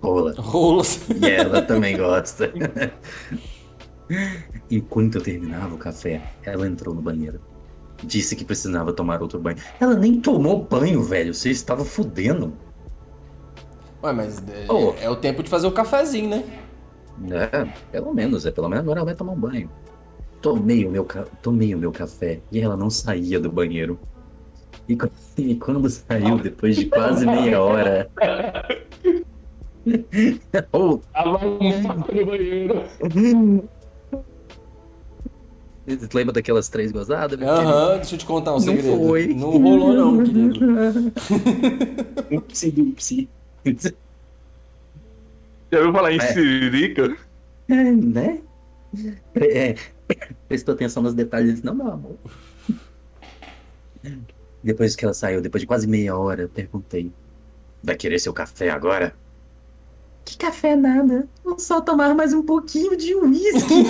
[0.02, 0.34] Rola.
[0.38, 1.00] Rolos.
[1.22, 2.52] E ela também gosta.
[4.70, 7.40] Enquanto eu terminava o café, ela entrou no banheiro.
[8.04, 9.58] Disse que precisava tomar outro banho.
[9.80, 11.34] Ela nem tomou banho, velho.
[11.34, 12.54] Você estava fudendo.
[14.04, 16.44] Ué, mas é, é o tempo de fazer o cafezinho, né?
[17.30, 18.52] É, pelo menos, é.
[18.52, 19.70] Pelo menos agora ela vai tomar um banho.
[20.42, 21.06] Tomei o meu,
[21.42, 24.00] tomei o meu café e ela não saía do banheiro.
[24.90, 24.98] E,
[25.38, 28.10] e quando saiu, depois de quase meia hora.
[30.74, 32.84] oh, no banheiro.
[35.86, 37.40] você lembra daquelas três gozadas?
[37.42, 38.98] Aham, deixa eu te contar um Não segredo.
[38.98, 39.28] foi.
[39.28, 41.12] Não rolou, não, querido.
[42.36, 43.30] Upsi, dupsi.
[45.72, 46.34] Já ouviu falar em É.
[46.34, 47.16] Sirica?
[47.70, 48.42] É, né?
[49.36, 49.76] É,
[50.48, 52.18] prestou atenção nos detalhes, não, meu amor.
[54.62, 57.12] Depois que ela saiu, depois de quase meia hora, eu perguntei:
[57.82, 59.16] Vai querer seu café agora?
[60.26, 61.28] Que café nada.
[61.44, 63.74] Vou só tomar mais um pouquinho de uísque.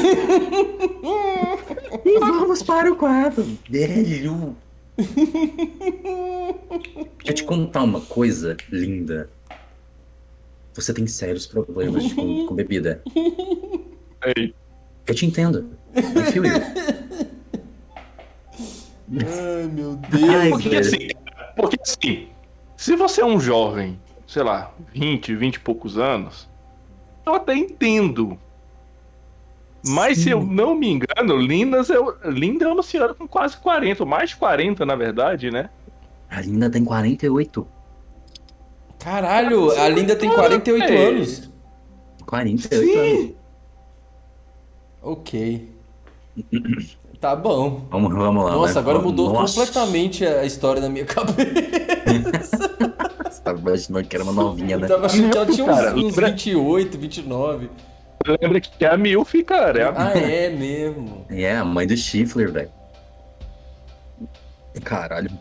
[2.06, 3.46] e vamos para o quarto.
[3.70, 4.56] Velho!
[4.98, 5.12] Deixa
[7.26, 9.30] eu te contar uma coisa linda.
[10.74, 13.02] Você tem sérios problemas com, com bebida.
[14.36, 14.54] Ei,
[15.06, 15.70] Eu te entendo.
[15.96, 16.54] I feel you.
[19.20, 20.50] Ai, meu Ai, Deus.
[20.52, 20.80] Porque velho.
[20.82, 21.08] assim,
[21.56, 22.28] porque assim,
[22.78, 26.48] se você é um jovem, sei lá, 20, 20 e poucos anos,
[27.26, 28.38] eu até entendo.
[29.86, 30.30] Mas se Sim.
[30.32, 34.30] eu não me engano, Lindas é, Linda é uma senhora com quase 40, ou mais
[34.30, 35.70] de 40, na verdade, né?
[36.30, 37.68] A Linda tem 48.
[39.04, 41.08] Caralho, a Linda tem 48 Ei.
[41.08, 41.50] anos.
[42.26, 43.32] 48 anos.
[45.02, 45.72] Ok.
[47.20, 47.86] Tá bom.
[47.90, 48.52] Vamos, vamos lá.
[48.52, 48.84] Nossa, vai.
[48.84, 52.58] agora mudou Nossa, completamente a história na minha cabeça.
[53.30, 54.86] Você tava imaginando que era uma novinha, né?
[54.86, 57.70] Eu tava achando que ela tinha uns, Cara, uns lembra- 28, 29.
[58.42, 59.80] Lembra que é a Milf, cara.
[59.80, 59.94] É a...
[59.96, 61.26] Ah, é mesmo.
[61.30, 62.70] É, a mãe do Schiffler, velho.
[64.84, 65.32] Caralho.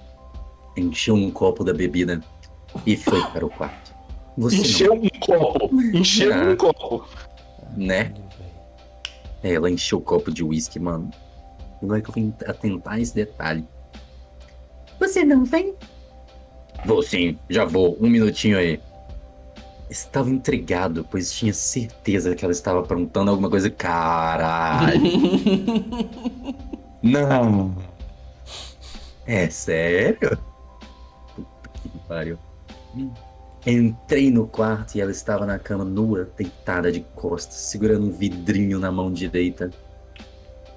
[0.77, 2.21] Encheu um copo da bebida
[2.87, 3.95] e foi para o quarto.
[4.37, 5.71] Você Encheu um copo.
[5.95, 6.51] Encheu Ah.
[6.51, 7.05] um copo.
[7.77, 8.13] não, né?
[9.43, 11.11] Ela encheu o copo de uísque, mano.
[11.83, 13.67] Agora que eu vim atentar esse detalhe.
[14.99, 15.75] Você não vem?
[16.85, 17.97] Vou sim, já vou.
[18.01, 18.81] Um minutinho aí.
[19.89, 23.69] Estava intrigado, pois tinha certeza que ela estava aprontando alguma coisa.
[23.71, 25.01] Caralho!
[27.03, 27.75] Não!
[29.27, 30.39] É sério?
[31.35, 32.39] Puta que pariu.
[33.67, 38.79] Entrei no quarto e ela estava na cama nua, deitada de costas, segurando um vidrinho
[38.79, 39.71] na mão direita.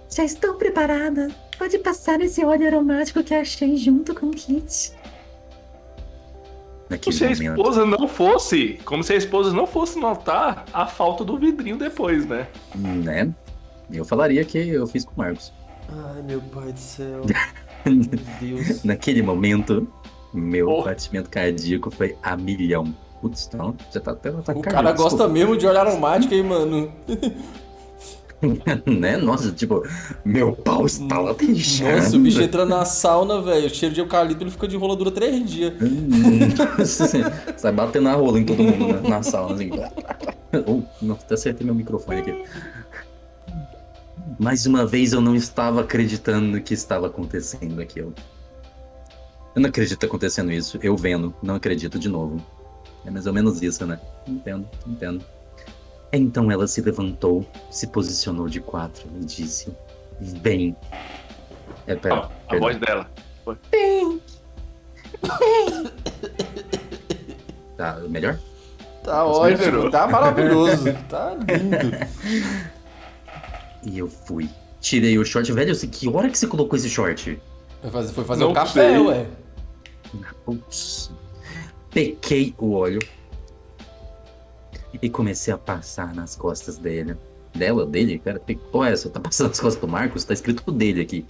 [0.10, 1.30] Já estou preparada.
[1.58, 4.92] Pode passar esse óleo aromático que achei junto com o kit.
[4.92, 7.58] Como Naquele se a momento.
[7.58, 8.80] esposa não fosse.
[8.86, 12.48] Como se a esposa não fosse notar a falta do vidrinho depois, né?
[12.76, 13.34] Né?
[13.92, 15.54] Eu falaria que eu fiz com o Marcos.
[15.90, 17.22] Ai, meu pai do céu.
[17.86, 17.96] Meu
[18.40, 18.84] Deus.
[18.86, 19.92] Naquele momento,
[20.34, 20.84] meu Oh.
[20.84, 22.94] batimento cardíaco foi a milhão.
[23.22, 26.92] Putz, não, já tá até tá O cara gosta mesmo de óleo aromático, hein, mano?
[28.86, 29.16] né?
[29.18, 29.84] Nossa, tipo,
[30.26, 31.98] meu pau está latejando.
[31.98, 33.68] Nossa, o bicho entra na sauna, velho.
[33.68, 35.74] O cheiro de eucalipto ele fica de roladura três dias.
[35.82, 36.40] Hum,
[37.56, 39.70] Sai batendo a rola em todo mundo na, na sala, assim.
[40.68, 42.44] Oh, nossa, até acertei meu microfone aqui.
[44.38, 48.14] Mais uma vez eu não estava acreditando no que estava acontecendo aquilo.
[48.18, 48.33] Eu
[49.62, 50.80] não acredito que tá acontecendo isso.
[50.82, 52.42] Eu vendo, não acredito de novo.
[53.06, 54.00] É mais ou menos isso, né?
[54.28, 55.24] Entendo, entendo.
[56.12, 59.72] Então ela se levantou, se posicionou de quatro e disse:
[60.42, 60.76] Bem.
[61.86, 63.10] É, pera, Ó, a voz dela.
[67.78, 68.40] Tá melhor?
[69.04, 69.92] Tá ótimo, melhorou.
[69.92, 70.86] tá maravilhoso.
[71.10, 71.98] Tá lindo.
[73.84, 74.50] E eu fui.
[74.80, 75.52] Tirei o short.
[75.52, 77.40] Velho, eu sei que hora que você colocou esse short?
[77.82, 79.00] Foi fazer, foi fazer Não um café, sei.
[79.00, 79.26] ué.
[80.46, 81.12] Putz.
[81.92, 83.00] Pequei o óleo.
[85.02, 87.18] E comecei a passar nas costas dele.
[87.56, 87.86] Dela?
[87.86, 88.20] Dele?
[88.20, 89.10] Cara, que porra é essa?
[89.10, 90.24] Tá passando nas costas do Marcos?
[90.24, 91.26] Tá escrito dele aqui.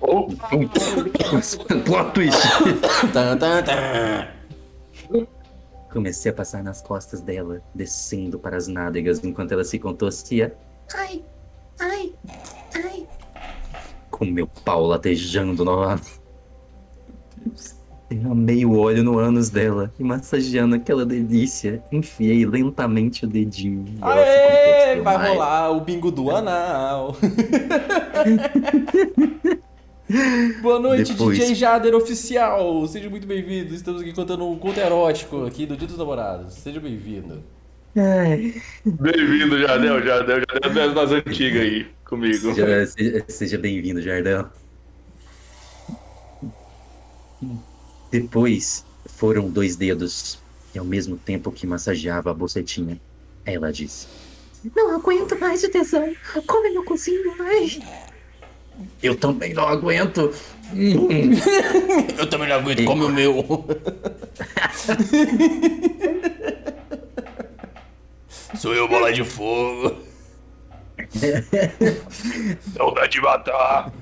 [0.00, 0.26] Oh,
[1.84, 2.38] Plot twist.
[5.92, 10.56] Comecei a passar nas costas dela, descendo para as nádegas enquanto ela se contorcia,
[10.94, 11.22] Ai,
[11.78, 12.14] ai,
[12.74, 13.06] ai.
[14.10, 16.21] com meu pau latejando novamente.
[18.10, 23.86] Derramei o óleo no ânus dela e massageando aquela delícia, enfiei lentamente o dedinho.
[23.88, 25.30] e Aê, vai mais.
[25.30, 27.16] rolar o bingo do anal.
[30.60, 32.86] Boa noite, Depois- DJ Jader Oficial.
[32.86, 33.74] Seja muito bem-vindo.
[33.74, 36.52] Estamos aqui contando um conto erótico aqui do Dia dos Namorados.
[36.54, 37.42] Seja bem-vindo.
[37.94, 42.36] Bem-vindo, Jardel, Jardel, Jardel é das antigas aí comigo.
[42.36, 44.46] seja, seja- seja bem-vindo, Jardel.
[48.10, 50.38] Depois foram dois dedos,
[50.74, 53.00] e ao mesmo tempo que massageava a bocetinha,
[53.44, 54.06] ela disse:
[54.74, 56.14] Não aguento mais de tesão.
[56.46, 57.82] Come meu cozinho, ai.
[59.02, 60.32] Eu também não aguento.
[62.18, 63.44] Eu também não aguento, come o meu.
[68.58, 69.96] Sou eu, bola de fogo.
[72.74, 73.92] Saudade de matar.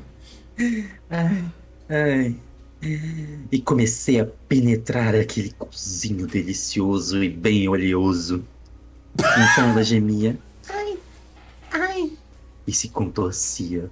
[1.89, 2.35] Ai.
[2.83, 8.45] E comecei a penetrar aquele cozinho delicioso e bem oleoso.
[9.15, 10.99] Então ela gemia Ai,
[11.73, 12.13] ai.
[12.67, 13.91] e se contorcia.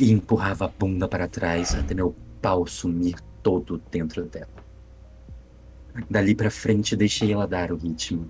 [0.00, 4.48] e empurrava a bunda para trás até meu pau sumir todo dentro dela.
[6.08, 8.28] Dali pra frente deixei ela dar o ritmo.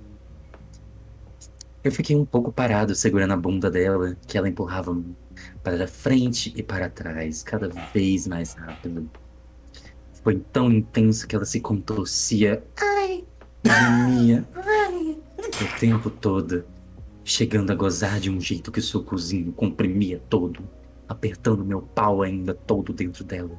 [1.85, 4.95] Eu fiquei um pouco parado segurando a bunda dela, que ela empurrava
[5.63, 9.11] para frente e para trás, cada vez mais rápido.
[10.23, 13.25] Foi tão intenso que ela se contorcia Ai,
[13.65, 14.47] gemia
[15.61, 16.65] o tempo todo,
[17.25, 20.63] chegando a gozar de um jeito que seu cozinho comprimia todo,
[21.09, 23.59] apertando meu pau ainda todo dentro dela.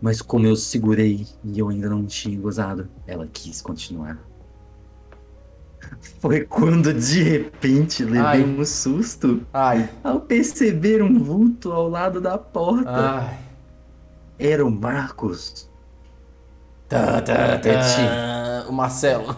[0.00, 4.27] Mas como eu segurei e eu ainda não tinha gozado, ela quis continuar.
[6.20, 8.42] Foi quando de repente levei Ai.
[8.42, 12.90] um susto Ai, ao perceber um vulto ao lado da porta.
[12.90, 13.38] ai.
[14.38, 15.68] Era o Marcos.
[16.88, 17.58] Tá, tá, tá.
[17.58, 18.66] tá.
[18.68, 19.36] O Marcelo.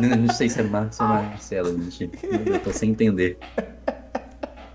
[0.00, 2.10] Não não sei se é Marcos ou Marcelo, gente.
[2.22, 3.38] Eu tô sem entender.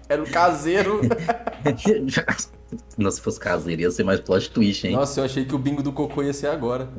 [0.07, 1.01] Era o caseiro.
[2.97, 4.95] Não, se fosse caseiro, ia ser mais plot twist, hein?
[4.95, 6.89] Nossa, eu achei que o bingo do cocô ia ser agora.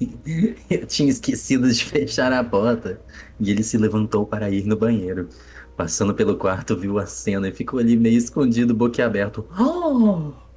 [0.70, 3.00] Eu tinha esquecido de fechar a porta.
[3.38, 5.28] E ele se levantou para ir no banheiro.
[5.76, 9.46] Passando pelo quarto, viu a cena e ficou ali meio escondido, boquiaberto.
[9.58, 10.32] Oh!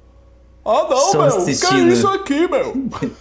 [0.66, 1.30] Ah, não, Só meu.
[1.30, 1.90] Que assistindo.
[1.90, 2.70] é isso aqui, meu?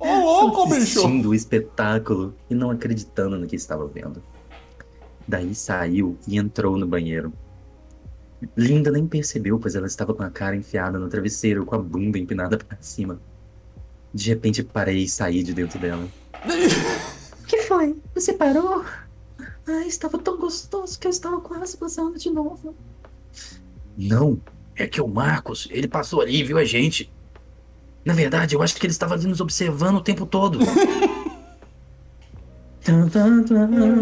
[0.00, 0.78] Ô, louco, bicho.
[0.80, 4.22] assistindo o espetáculo e não acreditando no que estava vendo.
[5.28, 7.30] Daí saiu e entrou no banheiro.
[8.56, 12.18] Linda nem percebeu, pois ela estava com a cara enfiada no travesseiro, com a bunda
[12.18, 13.20] empinada para cima.
[14.12, 16.08] De repente parei e saí de dentro dela.
[17.40, 17.96] O que foi?
[18.14, 18.84] Você parou?
[19.66, 22.74] Ai, estava tão gostoso que eu estava quase gozando de novo.
[23.96, 24.40] Não,
[24.74, 27.10] é que o Marcos, ele passou ali e viu a gente.
[28.04, 30.58] Na verdade, eu acho que ele estava ali nos observando o tempo todo.
[32.82, 33.04] Eu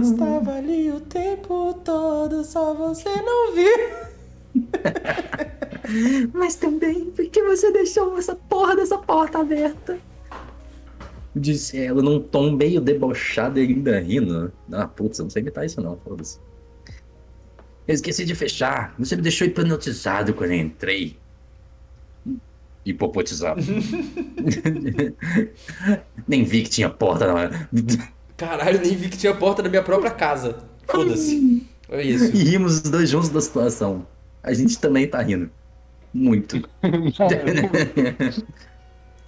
[0.00, 3.76] estava ali o tempo todo, só você não viu.
[6.32, 9.98] Mas também, por que você deixou essa porra dessa porta aberta?
[11.34, 14.52] Disse ela num tom meio debochado e ainda rindo.
[14.72, 16.38] Ah, putz, eu não sei imitar isso não, foda-se.
[17.86, 18.94] Eu esqueci de fechar.
[18.98, 21.16] Você me deixou hipnotizado quando eu entrei.
[22.84, 23.62] Hipopotizado.
[26.26, 27.68] Nem vi que tinha porta na
[28.36, 30.58] Caralho, nem vi que tinha porta da minha própria casa.
[30.86, 31.66] Foda-se.
[31.88, 32.36] É isso.
[32.36, 34.06] E rimos os dois juntos da situação.
[34.42, 35.50] A gente também tá rindo.
[36.12, 36.68] Muito.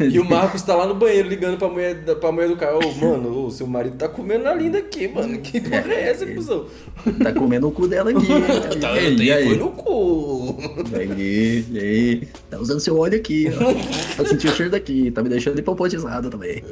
[0.03, 2.75] E o Marcos tá lá no banheiro ligando pra mulher, da- pra mulher do cara.
[2.79, 5.39] Ô, mano, o seu marido tá comendo a linda aqui, mano.
[5.43, 6.67] Que porra é essa, cuzão?
[7.23, 8.27] tá comendo o cu dela aqui.
[8.81, 9.47] Tá, e aí, tem- e aí?
[9.49, 10.57] foi no cu.
[10.91, 12.29] E aí, e aí?
[12.49, 14.17] Tá usando seu óleo aqui, ó.
[14.17, 15.11] Tá sentindo o cheiro daqui.
[15.11, 16.65] Tá me deixando hipopotizado também.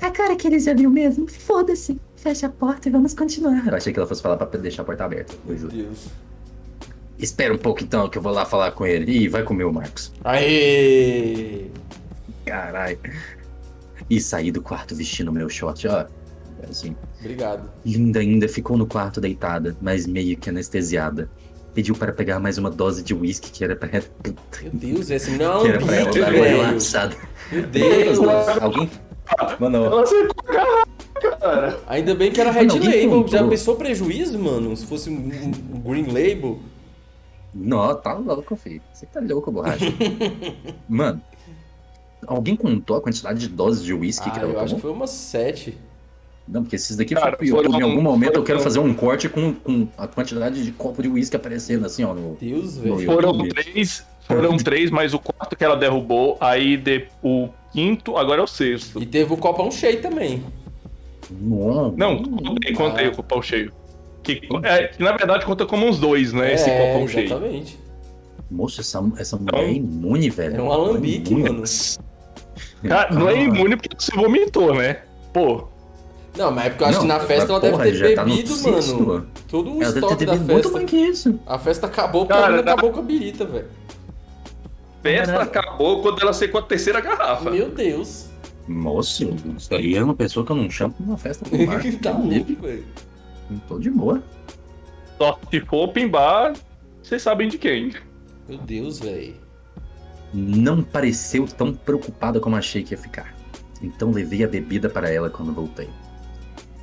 [0.00, 1.26] A cara que ele já viu mesmo?
[1.28, 1.98] Foda-se.
[2.14, 3.66] Fecha a porta e vamos continuar.
[3.66, 5.34] Eu achei que ela fosse falar pra deixar a porta aberta.
[5.48, 5.72] Eu juro.
[5.74, 6.06] Deus.
[7.18, 9.10] Espera um pouco então, que eu vou lá falar com ele.
[9.10, 10.12] Ih, vai comer o Marcos.
[10.22, 11.66] Aê!
[12.44, 12.98] Caralho.
[14.08, 16.06] E saí do quarto vestindo meu short, ó.
[16.68, 16.94] Assim.
[17.20, 17.70] Obrigado.
[17.84, 21.30] Linda ainda ficou no quarto deitada, mas meio que anestesiada.
[21.74, 23.88] Pediu para pegar mais uma dose de uísque que era pra.
[24.62, 27.16] Meu Deus, esse não Que era pra ela dar uma relaxada.
[27.52, 28.18] Meu Deus.
[28.60, 28.90] Alguém?
[29.58, 30.44] Mano, Ela secou
[31.20, 31.80] cara.
[31.86, 33.28] Ainda bem que era Red Mano, Label.
[33.28, 34.76] Já pensou prejuízo, mano?
[34.76, 35.30] Se fosse um,
[35.74, 36.60] um Green Label.
[37.56, 38.82] Não, tá louco, filho.
[38.92, 39.84] Você tá louco, borracha.
[40.88, 41.20] Mano,
[42.26, 44.76] alguém contou a quantidade de doses de uísque que Ah, ela eu acho tomou?
[44.76, 45.76] que foi umas sete.
[46.48, 49.28] Não, porque esses daqui Cara, foi foram- Em algum momento eu quero fazer um corte
[49.28, 52.14] com, com a quantidade de copo de uísque aparecendo assim, ó.
[52.14, 52.36] No...
[52.40, 53.04] Deus, velho.
[53.04, 58.40] Foram três, foram três, mas o quarto que ela derrubou, aí de- o quinto, agora
[58.40, 59.02] é o sexto.
[59.02, 60.44] E teve o copão cheio também.
[61.28, 63.72] Não, Não, contei, contei o copão cheio.
[64.26, 66.52] Que, é, que na verdade conta como uns dois, né?
[66.54, 67.26] esse é, copão cheio.
[67.26, 67.78] exatamente.
[68.50, 70.56] Moço, essa, essa mulher é Então- imune, velho.
[70.56, 71.50] É um alambique, Imune.
[71.50, 71.64] mano.
[72.88, 74.98] Cara, não é imune porque você vomitou, né?
[75.32, 75.68] Pô,
[76.36, 78.14] Não, mas é porque eu acho Não, que na festa ela mas, deve porra, ter
[78.14, 79.02] tá bebido, sexto.
[79.06, 79.26] mano.
[79.48, 80.78] Todo o Ela deve estoque ter da bebido muito festa.
[80.78, 81.40] mais que isso.
[81.46, 83.66] A festa acabou porque ela na- acabou com a birita, velho.
[85.02, 85.48] festa Caralho.
[85.50, 87.50] acabou quando ela secou a terceira garrafa.
[87.50, 88.26] Meu Deus.
[88.68, 91.44] Moço, isso aí é uma pessoa que eu não chamo pra uma festa
[92.02, 92.84] tá louco, velho.
[93.68, 94.22] Tô de boa.
[95.18, 96.54] Só se for pimbar,
[97.02, 97.94] vocês sabem de quem.
[98.48, 99.36] Meu Deus, velho.
[100.34, 103.34] Não pareceu tão preocupada como achei que ia ficar.
[103.80, 105.88] Então levei a bebida para ela quando voltei.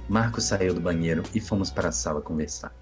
[0.07, 2.73] Marcos saiu do banheiro e fomos para a sala conversar.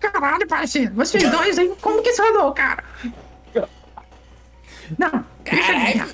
[0.00, 2.84] Caralho, parceiro, vocês dois aí, como que isso rolou, cara?
[4.98, 6.06] Não, caralho.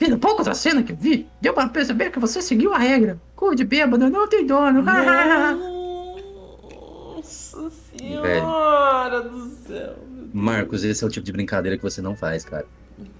[0.00, 3.20] Pelo pouco da cena que eu vi, deu pra perceber que você seguiu a regra.
[3.36, 4.82] Cu de bêbado não tem dono.
[9.66, 9.98] céu.
[10.08, 12.66] Meu Marcos, esse é o tipo de brincadeira que você não faz, cara.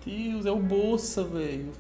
[0.07, 1.71] Deus, é o Bolsa, velho.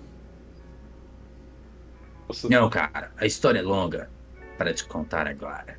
[2.29, 4.11] Nossa, Não, cara, a história é longa
[4.59, 5.79] para te contar agora.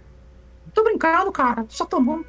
[0.73, 1.63] Tô brincando, cara.
[1.69, 2.25] Só toma,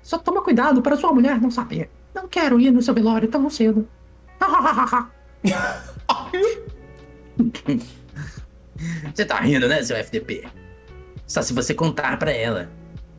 [0.00, 1.90] só toma cuidado para sua mulher não saber.
[2.14, 3.88] Não quero ir no seu velório tão cedo.
[9.14, 10.44] Você tá rindo, né, seu FDP?
[11.26, 12.70] Só se você contar pra ela.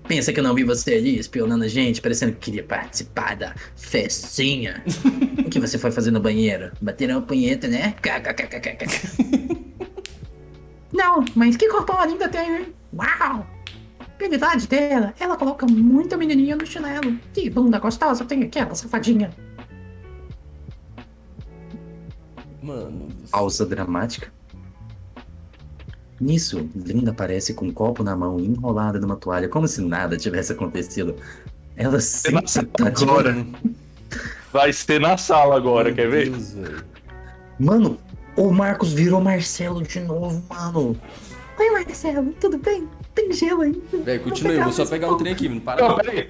[0.07, 3.55] Pensa que eu não vi você ali espionando a gente, parecendo que queria participar da
[3.75, 4.83] festinha.
[5.39, 6.72] o que você foi fazer no banheiro?
[6.80, 7.95] Bater uma punheta, né?
[10.93, 12.73] Não, mas que corpão linda tem, hein?
[12.93, 13.47] Uau!
[14.17, 17.19] Pela idade dela, ela coloca muita menininha no chinelo.
[17.33, 19.31] Que bunda gostosa tem aquela safadinha.
[22.66, 23.08] Mano.
[23.30, 24.34] Pausa dramática.
[26.19, 30.52] Nisso, Linda aparece com um copo na mão, enrolada numa toalha, como se nada tivesse
[30.53, 31.16] acontecido.
[31.76, 33.45] Ela sempre tá de Agora.
[34.52, 36.30] Vai ser na sala agora, Meu quer ver?
[36.32, 36.56] Deus.
[37.60, 38.00] Mano,
[38.35, 40.98] o Marcos virou Marcelo de novo, mano.
[41.60, 42.88] Oi, Marcelo, tudo bem?
[43.14, 43.80] Tem gelo ainda?
[44.03, 45.98] Velho, continue, eu vou só pegar um trem aqui, não para Não, não.
[45.98, 46.30] peraí.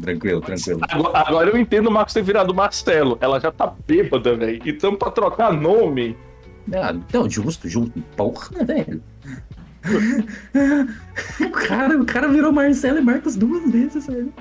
[0.00, 0.80] Tranquilo, tranquilo.
[0.88, 3.18] Agora, agora eu entendo o Marcos ter virado Marcelo.
[3.20, 4.60] Ela já tá bêbada, velho.
[4.64, 6.16] Então, pra trocar nome.
[6.72, 8.00] Ah, não, justo, justo.
[8.16, 9.02] Porra, velho.
[11.40, 14.32] o, cara, o cara virou Marcelo e Marcos duas vezes, velho.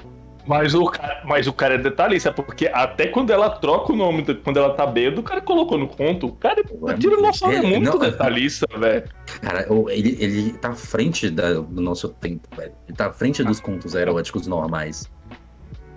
[0.46, 4.24] Mas o, cara, mas o cara é detalhista, porque até quando ela troca o nome,
[4.36, 6.28] quando ela tá bêbada, o cara colocou no conto.
[6.28, 9.04] O cara, Ué, o Tiro Nosso é muito não, detalhista, velho.
[9.42, 12.72] Cara, ele, ele tá à frente da- do nosso tempo, velho.
[12.88, 15.12] Ele tá à frente dos contos eróticos normais.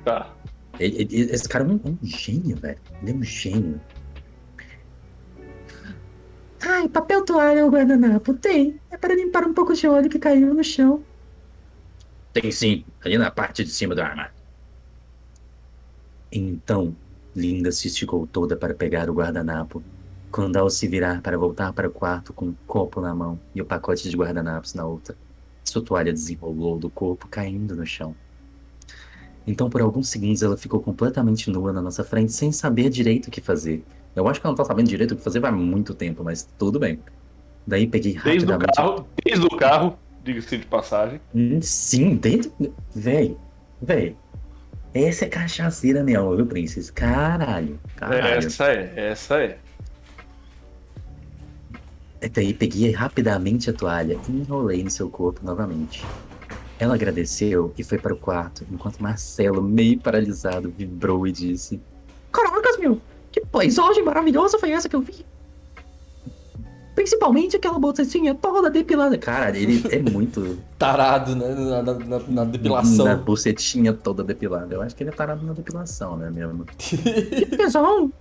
[0.04, 0.34] Tá.
[0.78, 2.78] Ele- ele- esse cara é um, um gênio, velho.
[3.02, 3.80] Ele é um gênio.
[6.62, 8.34] Ai, papel toalha ou guardanapo?
[8.34, 8.78] Tem.
[8.90, 11.02] É para limpar um pouco de óleo que caiu no chão.
[12.32, 14.32] Tem sim, ali na parte de cima do armário.
[16.30, 16.94] Então,
[17.34, 19.82] Linda se esticou toda para pegar o guardanapo.
[20.30, 23.60] Quando ao se virar para voltar para o quarto com um copo na mão e
[23.60, 25.16] o pacote de guardanapos na outra,
[25.64, 28.14] sua toalha desenrolou do corpo, caindo no chão.
[29.50, 33.30] Então, por alguns segundos, ela ficou completamente nua na nossa frente, sem saber direito o
[33.30, 33.84] que fazer.
[34.14, 36.48] Eu acho que ela não tá sabendo direito o que fazer vai muito tempo, mas
[36.56, 37.00] tudo bem.
[37.66, 38.76] Daí peguei Desde o rapidamente.
[38.76, 41.20] carro, desde o carro, diga-se de passagem.
[41.34, 42.52] Hum, Sim, dentro.
[42.94, 43.36] Véi,
[43.82, 44.16] véi.
[44.94, 46.90] Essa é cachaceira mesmo, viu, Princess?
[46.90, 48.46] Caralho, caralho.
[48.46, 49.58] Essa é, essa é.
[52.32, 56.04] Daí peguei rapidamente a toalha e enrolei no seu corpo novamente.
[56.80, 61.80] Ela agradeceu e foi para o quarto, enquanto Marcelo, meio paralisado, vibrou e disse:
[62.32, 63.00] Caracas, meu!
[63.30, 65.24] Que paisagem maravilhosa foi essa que eu vi?
[66.94, 69.16] Principalmente aquela bocetinha toda depilada.
[69.16, 70.58] Caralho, ele é muito.
[70.78, 71.48] Tarado, né?
[71.54, 73.04] Na, na- na- na depilação.
[73.06, 74.74] Na bucetinha toda depilada.
[74.74, 76.64] Eu acho que ele é parado na depilação, né, mesmo?
[76.76, 78.12] Que tesão!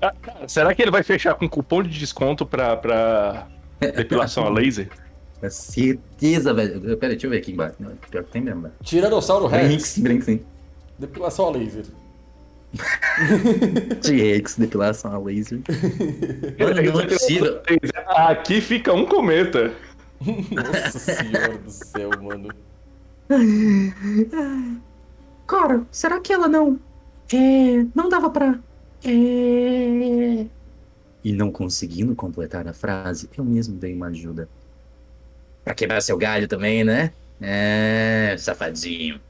[0.00, 3.46] Ah, cara, será que ele vai fechar com cupom de desconto pra, pra
[3.80, 4.90] depilação a laser?
[5.44, 6.80] Com certeza, velho.
[6.80, 7.76] Pera aí, deixa eu ver aqui embaixo.
[7.78, 8.74] Não, Pior que tem mesmo, velho.
[8.82, 9.66] Tiranossauro Rex.
[9.68, 10.40] Brinks, Brinks, sim.
[10.98, 11.84] Depilação a laser.
[14.02, 15.60] T-Rex, depilação a laser.
[16.58, 17.60] Mano, não é possível.
[18.06, 19.72] Aqui fica um cometa.
[20.20, 22.48] Nossa senhora do céu, mano.
[25.46, 26.78] Cara, será que ela não.
[27.32, 27.84] É.
[27.94, 28.58] Não dava pra.
[29.04, 30.46] É.
[31.24, 34.48] E não conseguindo completar a frase, eu mesmo dei uma ajuda.
[35.64, 37.12] Pra quebrar seu galho também, né?
[37.40, 39.20] É, safadinho.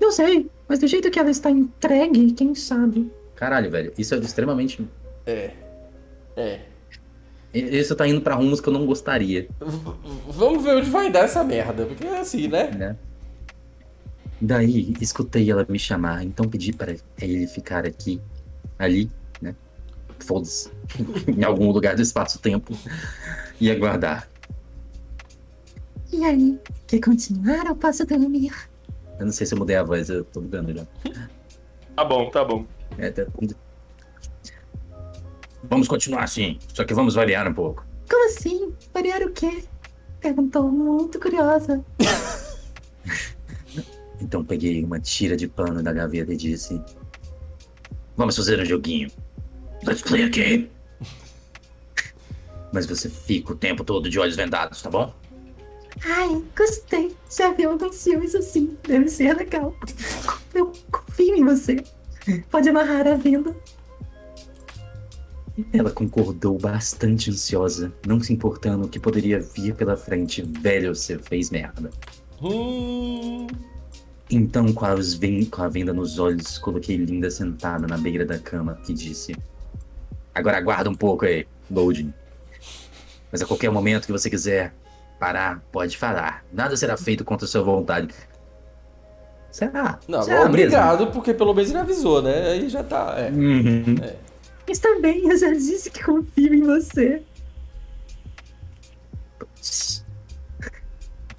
[0.00, 3.10] Eu sei, mas do jeito que ela está entregue, quem sabe?
[3.34, 4.86] Caralho, velho, isso é extremamente.
[5.26, 5.50] É.
[6.36, 6.60] É.
[7.52, 9.94] Isso tá indo pra rumos que eu não gostaria, V-
[10.28, 11.86] vamos ver onde vai dar essa merda.
[11.86, 12.70] Porque é assim, né?
[12.70, 12.96] né?
[14.40, 18.20] Daí, escutei ela me chamar, então pedi para ele ficar aqui,
[18.78, 19.08] ali,
[19.40, 19.54] né?
[20.18, 20.70] Foda-se.
[21.28, 22.76] em algum lugar do espaço-tempo.
[23.60, 24.28] E aguardar.
[26.14, 26.60] E aí?
[26.86, 28.52] Quer continuar ou posso dormir?
[29.18, 30.86] Eu não sei se eu mudei a voz, eu tô mudando já.
[31.96, 32.64] Tá bom, tá bom.
[32.96, 33.26] É, tá-
[35.64, 37.84] Vamos continuar assim, só que vamos variar um pouco.
[38.08, 38.72] Como assim?
[38.92, 39.64] Variar o quê?
[40.20, 41.84] Perguntou muito curiosa.
[44.20, 46.80] Então peguei uma tira de pano da gaveta e disse:
[48.16, 49.10] Vamos fazer um joguinho.
[49.84, 50.70] Let's play a game.
[52.72, 55.12] Mas você fica o tempo todo de olhos vendados, tá bom?
[56.02, 57.14] Ai, gostei.
[57.30, 58.76] Já vi alguns filmes assim.
[58.86, 59.74] Deve ser legal.
[60.54, 61.82] Eu confio em você.
[62.50, 63.54] Pode amarrar a venda.
[65.72, 70.42] Ela concordou bastante ansiosa, não se importando o que poderia vir pela frente.
[70.42, 71.90] Velho, você fez merda.
[72.42, 73.46] Hum.
[74.28, 74.84] Então, com,
[75.20, 79.36] ven- com a venda nos olhos, coloquei Linda sentada na beira da cama e disse:
[80.34, 82.12] Agora aguarda um pouco aí, Loading.
[83.30, 84.74] Mas a qualquer momento que você quiser
[85.24, 86.44] parar, pode falar.
[86.52, 88.12] Nada será feito contra sua vontade.
[89.50, 89.98] Será?
[90.06, 92.50] Não, Será obrigado, porque pelo menos ele avisou, né?
[92.50, 93.14] Aí já tá.
[93.16, 93.30] É.
[93.30, 93.92] mesmo?
[93.92, 93.96] Uhum.
[94.68, 97.22] Está bem, eu já disse que confio em você.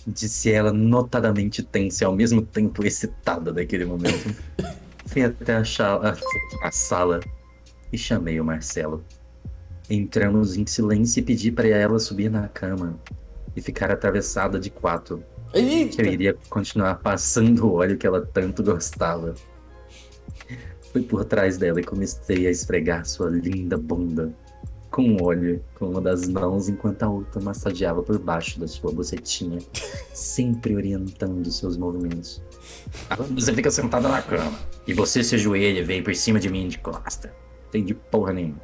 [0.08, 4.36] Disse ela notadamente tensa e ao mesmo tempo excitada naquele momento.
[5.06, 5.62] Fui até a-
[6.64, 7.20] a sala
[7.94, 9.04] e chamei o Marcelo.
[9.88, 13.00] Entramos em silêncio e pedi para ela subir na cama
[13.56, 16.04] e ficar atravessada de quatro, que eu Eita!
[16.04, 19.34] iria continuar passando o óleo que ela tanto gostava.
[20.92, 24.34] Fui por trás dela e comecei a esfregar sua linda bunda
[24.96, 29.60] com óleo com uma das mãos enquanto a outra massageava por baixo da sua bocetinha,
[30.14, 32.42] sempre orientando seus movimentos.
[33.10, 36.48] Agora você fica sentada na cama e você se ajoelha e vem por cima de
[36.48, 37.34] mim de costa.
[37.68, 38.62] Entendi porra nenhuma.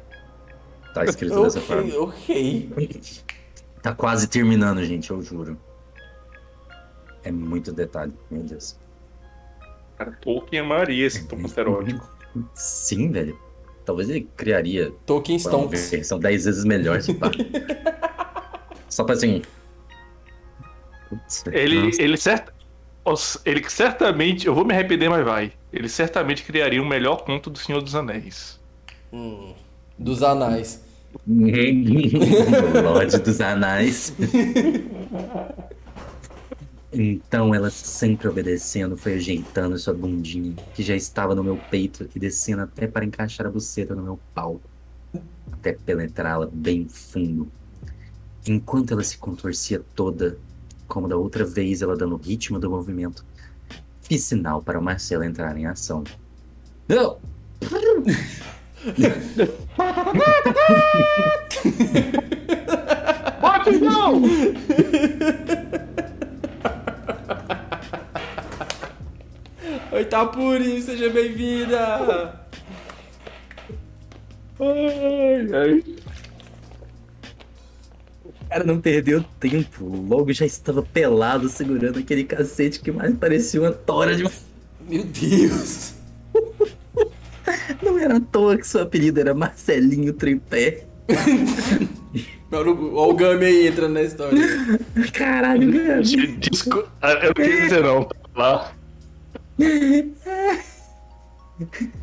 [0.94, 1.94] Tá escrito dessa forma.
[1.98, 2.70] Ok.
[3.82, 5.58] Tá quase terminando, gente, eu juro.
[7.24, 8.76] É muito detalhe, meu Deus.
[9.96, 12.08] Cara, Tolkien amaria esse tópico erótico.
[12.54, 13.38] Sim, velho.
[13.84, 15.90] Talvez ele criaria Tolkien Stonks.
[15.90, 17.30] versão 10 vezes melhor, se pá.
[18.88, 19.42] Só pra assim.
[21.08, 22.02] Putz, Ele, nossa.
[22.02, 22.54] ele, certa,
[23.04, 25.52] Os- ele certamente, eu vou me arrepender, mas vai.
[25.72, 28.60] Ele certamente criaria o melhor conto do Senhor dos Anéis.
[29.12, 29.54] Hum,
[29.98, 30.82] dos anais.
[32.82, 34.12] Lorde dos Anais.
[36.92, 42.18] Então ela, sempre obedecendo, foi ajeitando sua bundinha, que já estava no meu peito, e
[42.18, 44.60] descendo até para encaixar a buceta no meu pau,
[45.50, 47.50] até penetrá-la bem fundo.
[48.46, 50.36] Enquanto ela se contorcia toda,
[50.86, 53.24] como da outra vez ela dando o ritmo do movimento,
[54.02, 56.04] fiz sinal para o Marcelo entrar em ação.
[56.86, 57.18] Não!
[63.40, 64.22] Bate não!
[69.92, 72.40] Oi, Tapuri, seja bem-vinda!
[74.58, 75.84] Ai, ai.
[78.24, 83.60] O cara não perdeu tempo, logo já estava pelado segurando aquele cacete que mais parecia
[83.60, 84.24] uma tora de.
[84.80, 86.01] Meu Deus!
[87.82, 90.84] Não era à toa que seu apelido era Marcelinho Tripé.
[92.52, 94.38] Olha o Gami aí entrando na história.
[95.14, 96.02] Caralho, cara.
[96.02, 96.84] Desco...
[97.00, 98.08] Ah, Eu não queria dizer não.
[98.36, 98.72] Lá.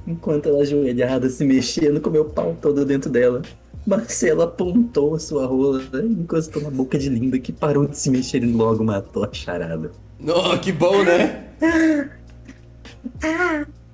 [0.08, 3.44] Enquanto ela ajoelhada, se mexendo com meu pau todo dentro dela,
[3.86, 8.10] Marcela apontou a sua rola e encostou na boca de Linda, que parou de se
[8.10, 9.92] mexer e logo matou a charada.
[10.28, 11.46] Oh, que bom, né?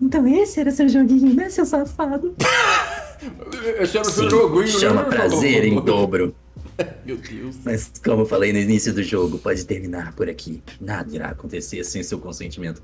[0.06, 2.36] Então esse era seu joguinho, né, seu safado?
[3.80, 5.10] Esse era o seu joguinho, chama né?
[5.10, 6.36] prazer em dobro.
[7.04, 7.56] Meu Deus.
[7.66, 10.62] Mas como eu falei no início do jogo, pode terminar por aqui.
[10.80, 12.84] Nada irá acontecer sem seu consentimento.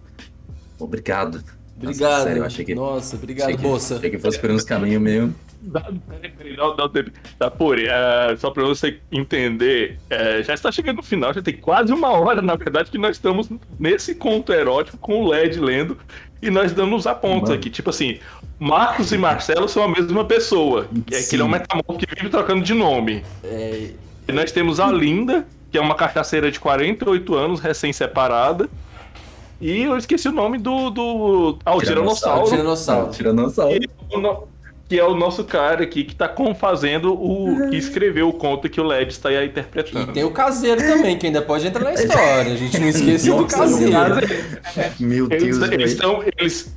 [0.79, 1.43] Obrigado.
[1.77, 2.23] Nossa, Obrigado.
[2.23, 3.95] sério, eu achei que, Nossa, obrigado, achei que, moça.
[3.97, 5.35] achei que fosse por uns caminhos meio.
[5.61, 7.11] Dá, peraí, dá, dá tempo.
[7.57, 11.93] Puri, é, só pra você entender, é, já está chegando no final, já tem quase
[11.93, 13.47] uma hora, na verdade, que nós estamos
[13.79, 15.97] nesse conto erótico com o LED lendo
[16.41, 17.53] e nós damos a pontos Mano.
[17.59, 17.69] aqui.
[17.69, 18.19] Tipo assim,
[18.59, 20.87] Marcos e Marcelo são a mesma pessoa.
[21.11, 23.23] É que ele é um metamorfo que vive trocando de nome.
[23.43, 23.91] É,
[24.27, 28.69] E nós temos a Linda, que é uma cachaceira de 48 anos, recém-separada.
[29.59, 30.89] E eu esqueci o nome do.
[30.89, 31.59] do...
[31.63, 32.49] Ah, o Tiranossauro.
[32.49, 33.11] Tiranossauro.
[33.11, 33.79] Tiranossauro.
[33.79, 34.47] Que o no-
[34.91, 37.69] que é o nosso cara aqui que tá com- fazendo o.
[37.69, 40.11] que escreveu o conto que o LED está aí E interpretando.
[40.11, 42.51] tem o caseiro também, que ainda pode entrar na história.
[42.51, 43.93] A gente não esqueça do caseiro.
[44.99, 45.85] Meu Eles, Deus, eles velho.
[45.85, 46.23] estão.
[46.37, 46.75] Eles,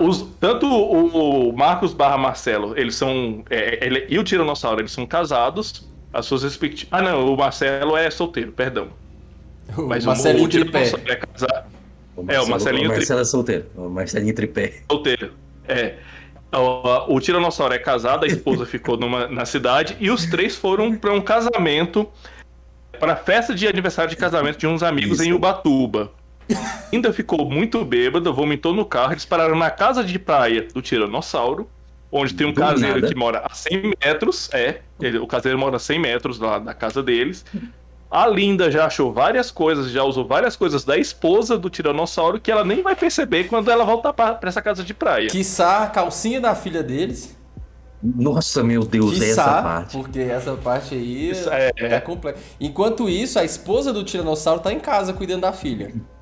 [0.00, 3.44] os, tanto o, o Marcos barra Marcelo, eles são.
[3.48, 5.86] é, ele- e o Tiranossauro, eles são casados.
[6.12, 6.88] As suas respectivas.
[6.92, 8.88] Ah, não, o Marcelo é solteiro, perdão.
[9.78, 10.48] O Mas Marcelinho o, o.
[10.48, 11.66] Tiranossauro é casado.
[12.16, 13.64] O É, o Marcelinho O Marcelo é solteiro.
[13.76, 14.72] O Marcelinho Tripé.
[14.90, 15.32] solteiro.
[15.68, 15.94] É.
[16.58, 20.94] O, o Tiranossauro é casado, a esposa ficou numa, na cidade e os três foram
[20.96, 22.08] para um casamento,
[22.98, 25.28] para a festa de aniversário de casamento de uns amigos Isso.
[25.28, 26.12] em Ubatuba.
[26.92, 31.68] Ainda ficou muito bêbada, vomitou no carro, eles pararam na casa de praia do Tiranossauro,
[32.12, 33.08] onde tem um Do caseiro nada.
[33.08, 36.72] que mora a 100 metros, é, ele- o caseiro mora a 100 metros lá da
[36.74, 37.44] casa deles.
[38.14, 42.48] A Linda já achou várias coisas, já usou várias coisas da esposa do Tiranossauro que
[42.48, 45.28] ela nem vai perceber quando ela voltar pra pra essa casa de praia.
[45.28, 47.36] Quiçá a calcinha da filha deles.
[48.00, 49.96] Nossa, meu Deus, essa Quiçá, parte.
[49.96, 52.38] porque essa parte aí Isso é- é, complexa.
[52.60, 55.92] Enquanto isso, a esposa do Tiranossauro tá em casa cuidando da filha.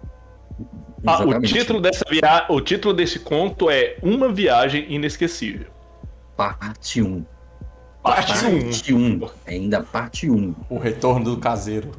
[1.04, 2.46] Ah, o título dessa via...
[2.48, 5.66] o título desse conto é Uma Viagem Inesquecível.
[6.36, 7.24] Parte 1.
[8.02, 8.62] Parte 1.
[8.62, 9.20] Parte 1.
[9.46, 10.54] Ainda parte 1.
[10.68, 11.92] O retorno do caseiro.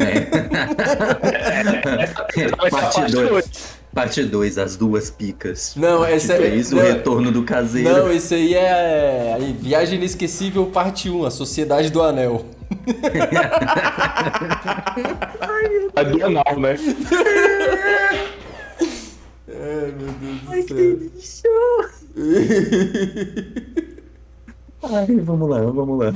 [0.00, 0.20] É.
[2.70, 3.74] parte 2.
[3.92, 5.74] Parte 2, as duas picas.
[5.76, 6.82] Não, esse é- 3, o não.
[6.82, 7.88] retorno do caseiro.
[7.88, 12.44] Não, esse aí é a Viagem Inesquecível Parte 1, A Sociedade do Anel.
[15.94, 16.76] A Bienal, né?
[20.48, 21.50] Ai, que delícia!
[24.90, 26.14] Ai, vamos lá, vamos lá.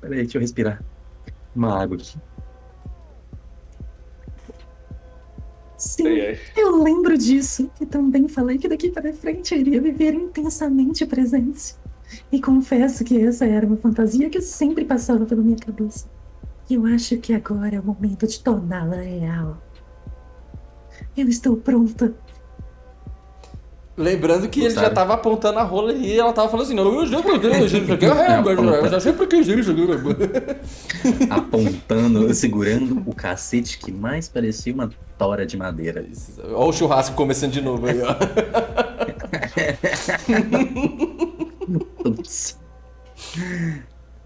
[0.00, 0.82] Peraí, deixa eu respirar.
[1.54, 2.18] Uma água aqui.
[5.76, 6.38] Sim, Ai, ai.
[6.56, 7.70] eu lembro disso.
[7.80, 11.74] E também falei que daqui para frente eu iria viver intensamente presente.
[12.30, 16.06] E confesso que essa era uma fantasia que sempre passava pela minha cabeça.
[16.68, 19.62] E eu acho que agora é o momento de torná-la real.
[21.16, 22.14] Eu estou pronta.
[23.94, 24.94] Lembrando que ele já Gostaram?
[24.94, 27.92] tava apontando a rola e ela tava falando assim, não, eu já eu já- isso
[27.92, 29.82] aqui é eu já sempre quis isso aqui.
[31.28, 36.06] Apontando, segurando o cacete que mais parecia uma tora de madeira.
[36.42, 38.16] Olha o churrasco começando de novo aí, ó.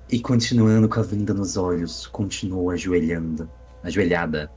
[0.08, 3.48] E continuando com a venda nos olhos, continuou ajoelhando,
[3.82, 4.50] ajoelhada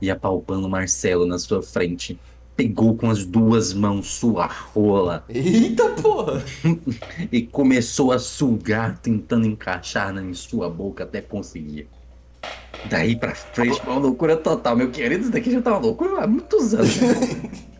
[0.00, 2.18] e apalpando Marcelo na sua frente.
[2.56, 6.42] Pegou com as duas mãos sua rola Eita porra!
[7.30, 11.86] e começou a sugar, tentando encaixar em sua boca até conseguir.
[12.88, 14.76] Daí pra frente, uma loucura total.
[14.76, 16.96] Meu querido, isso daqui já tá uma loucura há muitos anos.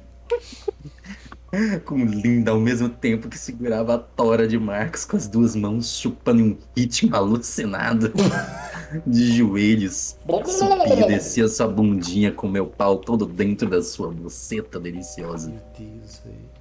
[1.85, 5.99] com Linda ao mesmo tempo que segurava a tora de Marcos com as duas mãos
[5.99, 8.13] chupando em um ritmo alucinado.
[9.07, 10.17] De joelhos,
[10.47, 15.51] subia e descia sua bundinha com meu pau todo dentro da sua buceta deliciosa.
[15.51, 16.57] Meu Deus, velho.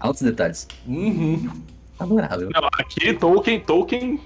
[0.00, 0.66] Altos detalhes.
[0.86, 1.50] Uhum.
[1.98, 2.48] Adorável.
[2.54, 4.20] Não, aqui Tolkien, Tolkien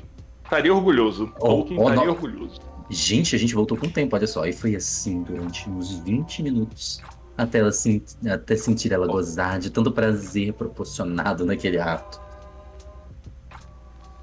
[0.45, 1.33] estaria orgulhoso.
[1.37, 2.15] Oh, Tolkien oh, estaria não.
[2.15, 2.61] orgulhoso.
[2.91, 4.45] Gente, a gente voltou com o tempo, olha só.
[4.45, 7.01] E foi assim durante uns 20 minutos.
[7.39, 12.21] Até, ela sen- até sentir ela gozar de tanto prazer proporcionado naquele ato.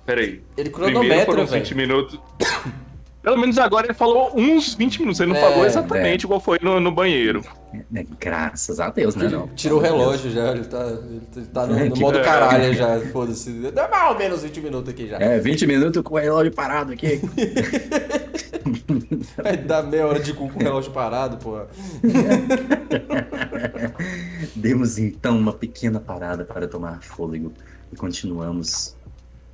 [0.09, 0.41] Peraí.
[0.57, 1.88] Ele Primeiro cronometra, foram 20 velho.
[1.88, 2.19] minutos.
[3.21, 5.19] Pelo menos agora ele falou uns 20 minutos.
[5.19, 7.43] Ele não É, falou exatamente igual foi no, no banheiro.
[7.93, 9.27] É, graças a Deus, né?
[9.27, 9.47] Não.
[9.49, 10.83] Tirou o relógio já, ele tá,
[11.35, 13.51] ele tá no, no Que- modo caralho já, foda-se.
[13.71, 15.17] Dá mais ou menos 20 minutos aqui já.
[15.17, 17.21] É, 20 minutos com o relógio parado aqui.
[19.38, 21.67] Vai dar meia hora de cu com o relógio parado, porra.
[24.55, 27.53] Demos então uma pequena parada para tomar fôlego
[27.91, 28.95] e continuamos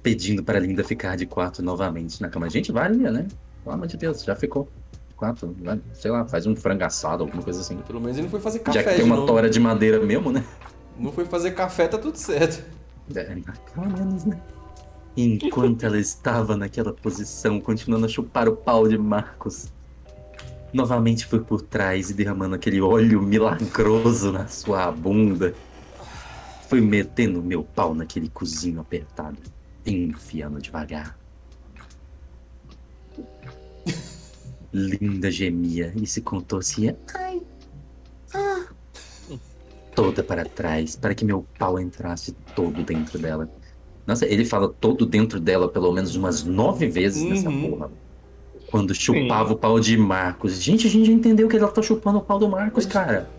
[0.06, 2.48] pedindo para Linda ficar de quarto novamente na cama.
[2.48, 3.28] Gente, varia, né?
[3.64, 4.70] Pelo amor de Deus, já ficou.
[5.18, 5.56] Quatro,
[5.94, 7.78] sei lá, faz um frango assado, alguma coisa assim.
[7.78, 9.28] Pelo menos ele não foi fazer Já café que tem uma novo.
[9.28, 10.44] tora de madeira mesmo, né?
[11.00, 12.64] Não foi fazer café, tá tudo certo.
[13.16, 13.24] É,
[13.74, 14.40] pelo menos, né?
[15.18, 19.74] Enquanto ela estava naquela posição, continuando a chupar o pau de Marcos,
[20.72, 25.56] novamente foi por trás e derramando aquele óleo milagroso na sua bunda.
[26.70, 29.38] Foi metendo meu pau naquele cozinho apertado,
[29.86, 31.18] enfiando devagar.
[34.74, 37.42] Linda gemia e se contorcia Ai,
[39.96, 43.50] toda para trás, para que meu pau entrasse todo dentro dela.
[44.06, 47.70] Nossa, ele fala todo dentro dela pelo menos umas nove vezes nessa Uhum.
[47.72, 47.92] porra.
[48.70, 50.62] Quando chupava o pau de Marcos.
[50.62, 53.30] Gente, a gente já entendeu que ela tá chupando o pau do Marcos, cara.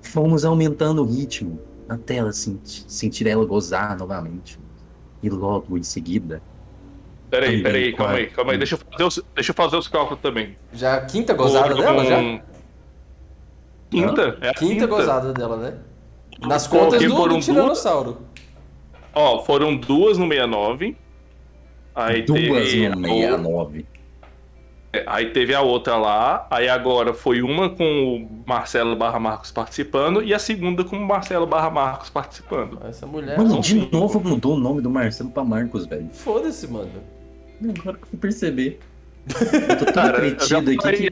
[0.00, 1.60] Fomos aumentando o ritmo
[1.90, 4.58] até ela senti- sentir ela gozar novamente.
[5.22, 6.40] E logo em seguida,
[7.28, 8.58] Peraí, peraí, calma aí, calma aí.
[8.58, 10.56] Deixa eu fazer os, deixa eu fazer os cálculos também.
[10.72, 12.42] Já a quinta gozada Foram- dela, já?
[13.90, 14.38] Quinta?
[14.40, 15.74] É a Quinta, gozada dela, né?
[16.46, 18.18] Nas Porque contas do, foram do Tiranossauro.
[19.14, 20.96] Ó, foram duas no 69.
[21.94, 23.86] Aí duas teve no a 69.
[24.92, 29.52] É, Aí teve a outra lá, aí agora foi uma com o Marcelo Barra Marcos
[29.52, 32.78] participando e a segunda com o Marcelo Barra Marcos participando.
[32.84, 33.38] Essa mulher.
[33.38, 36.08] Mano, são de novo mudou o nome do Marcelo pra Marcos, velho.
[36.12, 36.90] Foda-se, mano.
[37.62, 38.80] Agora que eu fui perceber.
[39.68, 41.10] Eu tô tão entretido aqui que...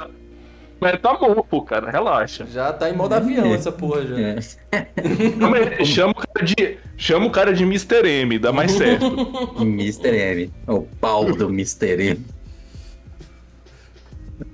[0.81, 2.47] Mas tá bom, pô, cara, relaxa.
[2.47, 4.19] Já tá em modo avião essa porra já.
[4.19, 4.39] É.
[5.37, 8.07] Não, mas chama, o cara de, chama o cara de Mr.
[8.07, 9.07] M, dá mais certo.
[9.61, 10.09] Mr.
[10.09, 10.53] M.
[10.69, 12.01] O pau do Mr.
[12.11, 12.25] M.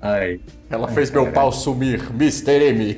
[0.00, 0.40] Ai.
[0.70, 2.62] Ela fez meu pau sumir, Mr.
[2.62, 2.96] M.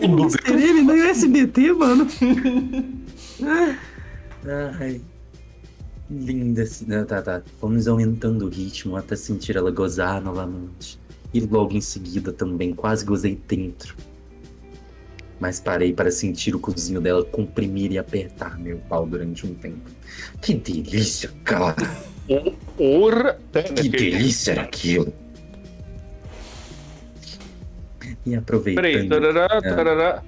[0.00, 0.52] Mr.
[0.52, 2.06] M não é SBT, mano.
[4.78, 5.00] Ai.
[6.10, 6.64] Linda,
[7.08, 7.42] tá, tá.
[7.60, 10.98] Vamos aumentando o ritmo até sentir ela gozar novamente.
[11.32, 13.96] E logo em seguida também quase gozei dentro.
[15.40, 19.90] Mas parei para sentir o cozinho dela comprimir e apertar meu pau durante um tempo.
[20.40, 22.13] Que delícia, cara!
[22.76, 23.38] Porra!
[23.76, 25.12] Que delícia era aquilo!
[28.26, 28.82] E aproveitando.
[28.82, 29.74] Peraí, tarará, É.
[29.74, 30.22] tarará.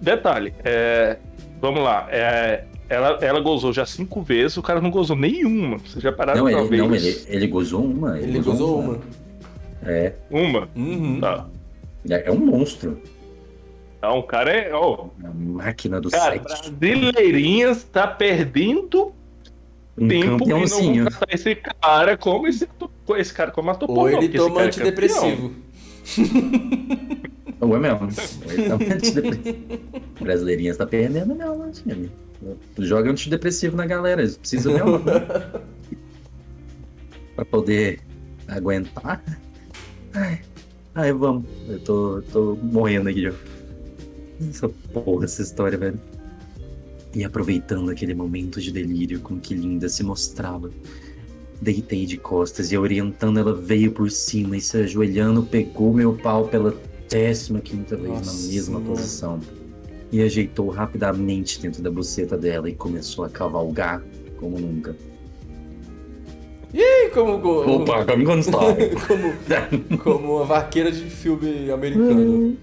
[0.00, 1.16] Detalhe, é,
[1.60, 2.06] vamos lá.
[2.10, 5.78] é, ela, ela gozou já cinco vezes, o cara não gozou nenhuma.
[5.78, 8.18] Vocês já pararam Não, ele, não ele, ele gozou uma.
[8.18, 8.98] Ele gozou uma.
[9.84, 10.68] É, Uma?
[10.74, 11.20] Uhum.
[11.20, 11.46] Tá.
[12.10, 13.00] é, é um monstro.
[13.98, 14.72] Então, o cara é.
[14.74, 16.72] Ó, A máquina do cara, sexo.
[16.72, 19.12] brasileirinhas tá perdendo
[19.98, 22.68] Um tempo e não tratar esse cara como esse,
[23.16, 25.52] esse cara como ator Ou ele toma é antidepressivo.
[27.60, 28.08] Ou é mesmo.
[28.46, 29.58] Ele tá antidepressivo.
[30.20, 32.10] Brasileirinhas tá perdendo mesmo, né, time?
[32.78, 35.02] Joga antidepressivo na galera, eles precisam mesmo.
[37.34, 38.00] pra poder
[38.48, 39.22] aguentar.
[40.12, 40.40] Ai,
[40.94, 41.44] ai, vamos.
[41.68, 43.32] Eu tô, tô morrendo aqui já.
[44.48, 45.98] Essa porra, essa história, velho.
[47.16, 50.70] E aproveitando aquele momento de delírio com que Linda se mostrava,
[51.62, 56.46] deitei de costas e orientando ela veio por cima e se ajoelhando pegou meu pau
[56.46, 56.76] pela
[57.08, 59.40] décima quinta vez Nossa na mesma posição
[60.12, 64.04] e ajeitou rapidamente dentro da buceta dela e começou a cavalgar
[64.38, 64.94] como nunca.
[66.74, 68.04] E como, como, Opa,
[68.42, 68.90] Style!
[69.88, 72.58] como, como uma vaqueira de filme americano.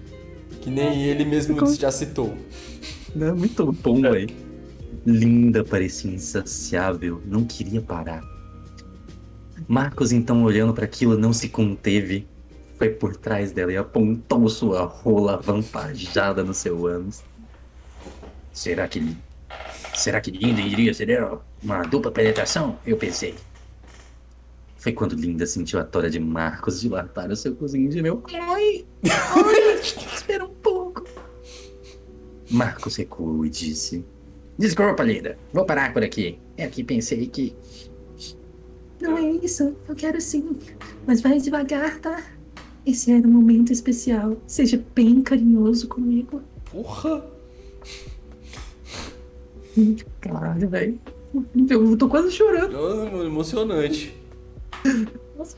[0.60, 2.32] Que nem ele mesmo já citou.
[3.16, 4.43] Não, é muito bom, velho.
[5.06, 8.22] Linda, parecia insaciável, não queria parar.
[9.68, 12.26] Marcos, então, olhando para aquilo, não se conteve.
[12.78, 17.22] Foi por trás dela e apontou sua rola avantajada no seu ânus.
[18.52, 19.16] Será que.
[19.94, 21.22] Será que Linda iria ser
[21.62, 22.78] uma dupla penetração?
[22.84, 23.34] Eu pensei.
[24.76, 28.22] Foi quando Linda sentiu a tora de Marcos dilatar o seu cozinho de meu.
[28.32, 31.04] Ai, ai, espera um pouco.
[32.50, 34.04] Marcos recuou e disse:
[34.58, 35.36] Desculpa, Linda.
[35.52, 36.38] Vou parar por aqui.
[36.56, 37.54] É que pensei que.
[39.00, 40.56] Não é isso, eu quero sim.
[41.06, 42.22] Mas vai devagar, tá?
[42.86, 44.36] Esse era um momento especial.
[44.46, 46.42] Seja bem carinhoso comigo.
[46.70, 47.24] Porra!
[50.20, 51.00] Caralho, velho.
[51.68, 52.72] Eu tô quase chorando.
[52.72, 54.16] Nossa, mano, emocionante.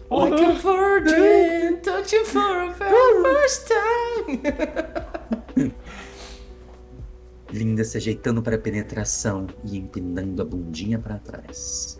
[0.08, 0.30] Porra.
[0.30, 4.42] Like a virgin, touch you for a very first time.
[7.56, 11.98] Linda se ajeitando para a penetração e empinando a bundinha para trás.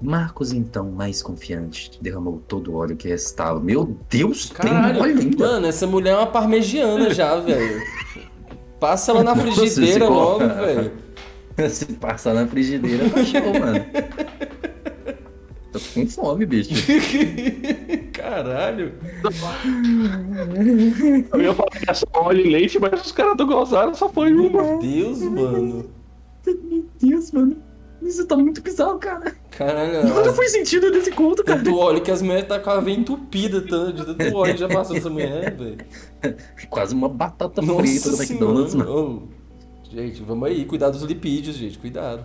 [0.00, 3.60] Marcos, então, mais confiante, derramou todo o óleo que restava.
[3.60, 5.46] Meu Deus, tem Caralho, óleo ainda.
[5.46, 7.82] mano, essa mulher é uma parmegiana já, velho.
[8.78, 10.92] Passa ela na Nossa, frigideira logo, velho.
[11.70, 13.84] Se passar na frigideira, tá show, mano.
[15.72, 16.70] Tô com fome, bicho.
[18.28, 18.92] Caralho.
[21.32, 24.06] Eu ia falar que é só óleo e leite, mas os caras do gozaram só
[24.08, 24.62] foi uma.
[24.62, 25.90] Meu Deus, mano.
[26.46, 27.56] Meu Deus, mano.
[28.02, 29.34] Isso tá muito bizarro, cara.
[29.50, 30.14] Caralho.
[30.14, 31.62] Nunca fui sentido desse conto, cara.
[31.62, 34.60] Tanto óleo que as mulheres tá com a veia entupida tanto, de tanto óleo que
[34.60, 35.78] já passou dessa mulher, velho.
[36.68, 38.92] Quase uma batata Nossa frita do McDonald's, mano.
[38.92, 39.22] Ô,
[39.90, 42.22] Gente, vamos aí, cuidar dos lipídios, gente, cuidado.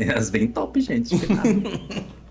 [0.00, 1.16] É, as bem top, gente.
[1.16, 1.46] Cuidado.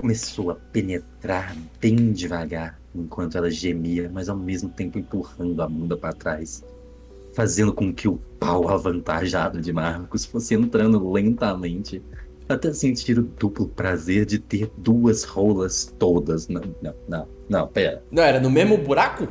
[0.00, 5.96] Começou a penetrar bem devagar, enquanto ela gemia, mas ao mesmo tempo empurrando a bunda
[5.96, 6.64] para trás,
[7.34, 12.02] fazendo com que o pau avantajado de Marcos fosse entrando lentamente,
[12.48, 16.48] até sentir o duplo prazer de ter duas rolas todas.
[16.48, 18.02] Não, não, não, não, pera.
[18.10, 19.28] Não, era no mesmo buraco?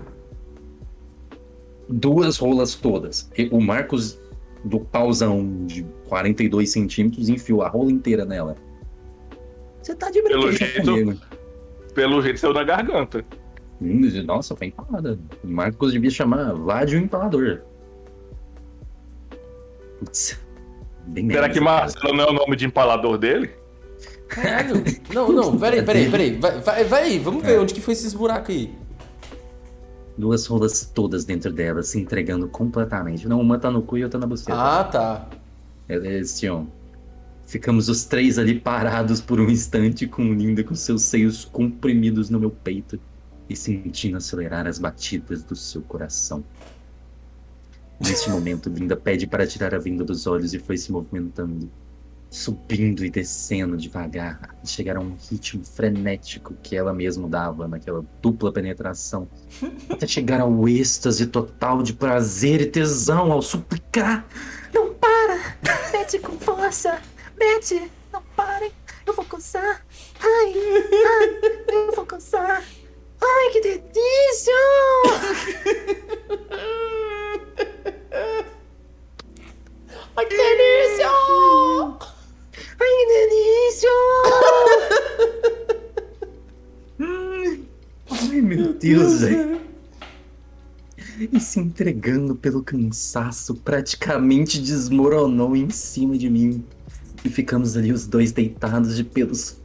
[1.90, 3.30] duas rolas todas.
[3.38, 4.20] E o Marcos,
[4.64, 8.56] do pauzão de 42 centímetros, enfiou a rola inteira nela.
[9.82, 11.20] Você tá de Pelo brincadeira jeito- comigo.
[11.94, 13.26] Pelo jeito saiu na garganta.
[13.82, 15.18] Hum, Nossa, foi empalada.
[15.44, 17.62] O Marcos devia chamar Vlad o Empalador.
[20.00, 20.40] Putz.
[21.08, 21.60] Bem Será que.
[21.60, 23.50] Marcelo não é o nome de empalador dele?
[24.28, 24.84] Caralho.
[25.14, 26.38] Não, não, peraí, peraí, peraí.
[26.38, 28.74] Vai, vai, vai aí, vamos ver onde que foi esses buracos aí.
[30.18, 33.28] Duas rolas todas dentro dela, se entregando completamente.
[33.28, 34.54] Não, uma tá no cu e outra na buceta.
[34.54, 35.30] Ah, tá.
[35.88, 36.68] Eles tinham.
[37.50, 42.40] Ficamos os três ali parados por um instante, com Linda com seus seios comprimidos no
[42.40, 43.00] meu peito
[43.50, 46.44] e sentindo acelerar as batidas do seu coração.
[48.00, 51.72] Neste momento, Linda pede para tirar a venda dos olhos e foi se movimentando,
[52.30, 58.06] subindo e descendo devagar, até chegar a um ritmo frenético que ela mesma dava naquela
[58.22, 59.28] dupla penetração,
[59.90, 64.24] até chegar ao êxtase total de prazer e tesão ao suplicar:
[64.72, 65.58] Não para!
[65.92, 67.02] Mete com força.
[68.12, 68.72] Não parem.
[69.06, 69.86] Eu vou coçar.
[70.20, 70.54] Ai,
[70.92, 72.64] ai, eu vou coçar.
[73.22, 74.54] Ai, que delícia!
[80.16, 81.10] Ai, que delícia!
[82.80, 83.90] Ai, que delícia!
[88.12, 89.62] Ai, meu Deus, velho.
[91.20, 96.66] E se entregando pelo cansaço, praticamente desmoronou em cima de mim.
[97.24, 99.58] E ficamos ali os dois deitados de pelos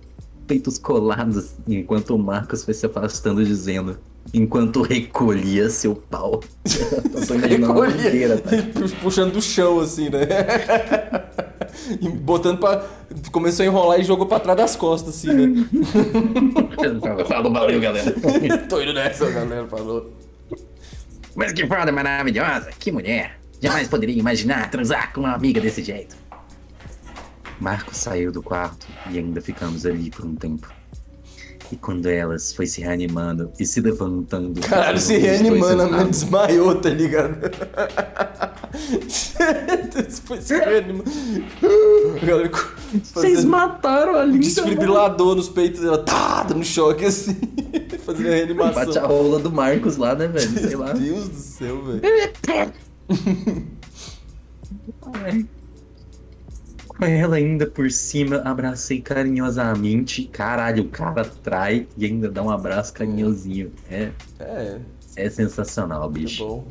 [0.47, 3.99] peitos colados, enquanto o Marcos foi se afastando, dizendo.
[4.33, 6.41] Enquanto recolhia seu pau.
[7.49, 8.39] Recolhia.
[8.39, 8.51] tá?
[9.03, 10.27] Puxando do chão, assim, né?
[12.23, 12.87] Botando pra.
[13.31, 15.67] Começou a enrolar e jogou pra trás das costas, assim, né?
[17.29, 18.13] Falou, valeu, galera.
[18.69, 20.11] Tô indo nessa, galera falou.
[21.35, 23.39] Mas que foda maravilhosa, que mulher.
[23.61, 26.17] Jamais poderia imaginar transar com uma amiga desse jeito.
[27.61, 30.73] Marcos saiu do quarto e ainda ficamos ali por um tempo.
[31.73, 34.61] E quando elas foi se reanimando e se levantando.
[34.61, 36.11] Caralho, se os dois reanimando, a sentados.
[36.21, 37.37] desmaiou, tá ligado?
[40.25, 41.11] Foi se reanimando.
[43.03, 44.41] Vocês mataram a linda.
[44.41, 47.35] desfibrilador nos peitos dela, tá, dando choque assim,
[48.05, 49.07] fazendo a Bate a reanimação.
[49.07, 50.51] rola do Marcos lá, né, velho?
[50.51, 50.93] Sei lá.
[50.95, 52.03] Meu Deus do céu, velho.
[56.97, 60.25] Com ela ainda por cima, abracei carinhosamente.
[60.29, 63.73] Caralho, o cara trai e ainda dá um abraço carinhosinho.
[63.91, 64.81] É, É,
[65.17, 66.47] é sensacional, bicho.
[66.47, 66.69] bom.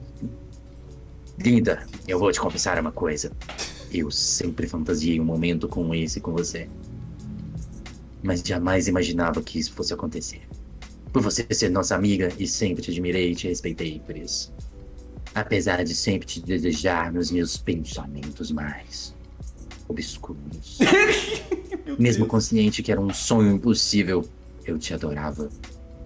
[1.38, 3.32] Linda, eu vou te confessar uma coisa.
[3.92, 6.70] Eu sempre fantasiei um momento como esse com você.
[8.24, 10.42] Mas jamais imaginava que isso fosse acontecer.
[11.12, 14.54] Por você ser nossa amiga e sempre te admirei e te respeitei por isso.
[15.36, 19.13] Apesar de sempre te desejar nos meus pensamentos mais
[19.88, 20.80] obscuros.
[22.00, 24.28] Mesmo consciente que era um sonho impossível,
[24.66, 25.50] eu te adorava.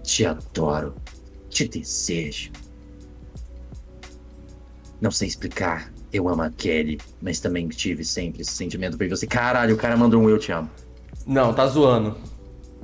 [0.02, 0.94] Te adoro.
[1.48, 2.50] Te desejo.
[5.00, 5.92] Não sei explicar.
[6.12, 9.26] Eu amo a Kelly, mas também tive sempre esse sentimento por você.
[9.26, 10.70] Caralho, o cara mandou um eu te amo.
[11.26, 12.16] Não, tá zoando.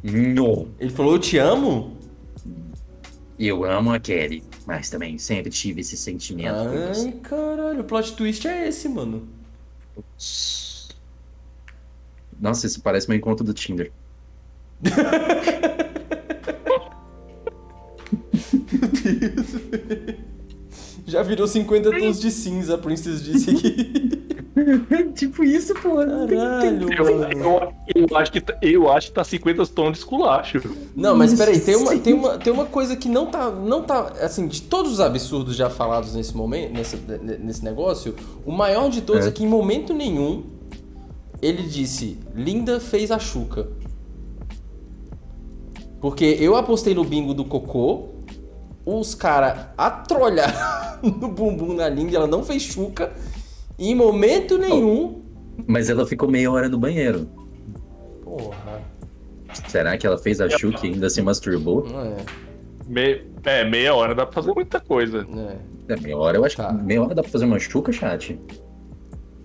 [0.02, 0.68] Não.
[0.78, 1.96] Ele falou, eu te amo?
[3.38, 7.12] Eu amo a Kelly, mas também sempre tive esse sentimento por Ai, você.
[7.12, 9.26] caralho, o plot twist é esse, mano.
[12.44, 13.90] Nossa, isso parece meu encontro do Tinder.
[21.06, 24.24] Já virou 50 tons de cinza, a Princess disse aqui.
[25.14, 25.96] tipo isso, pô.
[25.96, 27.74] Caralho, Eu, mano.
[27.94, 30.62] eu, eu acho que, tá- eu acho que tá 50 tons de esculacho.
[30.96, 34.12] Não, mas peraí, tem uma, tem, uma, tem uma coisa que não tá, não tá.
[34.20, 38.14] Assim, de todos os absurdos já falados nesse momento, nesse, nesse negócio,
[38.46, 39.32] o maior de todos é, É.
[39.32, 40.44] que em momento nenhum
[41.42, 43.68] ele disse: Linda fez a Xuca.
[46.00, 48.08] Porque eu apostei no bingo do Cocô,
[48.84, 50.52] os caras atrolharam
[51.02, 53.12] no bumbum na Linda, ela não fez Xuca,
[53.78, 55.22] e em momento nenhum.
[55.66, 57.28] Mas ela ficou meia hora no banheiro.
[58.22, 58.82] Porra,
[59.68, 61.86] Será que ela fez a Chuck e ainda se masturbou?
[61.88, 62.16] não é,
[62.88, 65.22] Me- é, meia hora dá pra fazer muita coisa.
[65.24, 65.58] né?
[65.88, 66.74] É, meia hora eu acho Tá.
[66.74, 68.38] que meia hora dá pra fazer uma chuca, chat?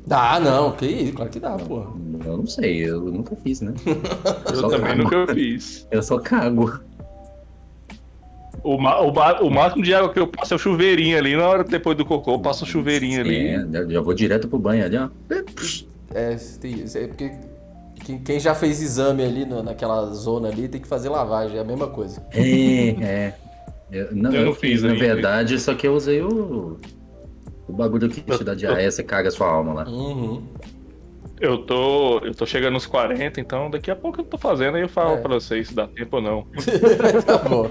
[0.07, 1.91] Dá, não, que isso, claro que dá, porra.
[2.25, 3.73] Eu não sei, eu nunca fiz, né?
[4.49, 5.03] Eu só também cago.
[5.03, 5.87] nunca fiz.
[5.91, 6.79] Eu só cago.
[8.63, 9.11] O, ma- o,
[9.45, 11.35] o máximo de água que eu passo é o chuveirinho ali.
[11.35, 13.37] Na hora depois do cocô, eu passo o chuveirinho ali.
[13.47, 15.09] É, já- já vou direto pro banho ali, ó.
[16.13, 16.97] É, tem isso.
[16.97, 17.31] É porque
[18.03, 21.61] quem, quem já fez exame ali no- naquela zona ali tem que fazer lavagem, é
[21.61, 22.21] a mesma coisa.
[22.31, 23.33] É, é.
[23.91, 26.77] Eu, não, Eu eu não fiz, fiz na verdade, só que eu usei o.
[27.69, 29.87] O bagulho que te dá diarreia, você caga a sua alma lá.
[29.89, 30.43] Uhum.
[31.39, 34.81] Eu tô, eu tô chegando nos 40, então daqui a pouco eu tô fazendo aí
[34.81, 35.17] eu falo É.
[35.21, 36.47] pra vocês se dá tempo ou não.
[37.25, 37.69] tá bom.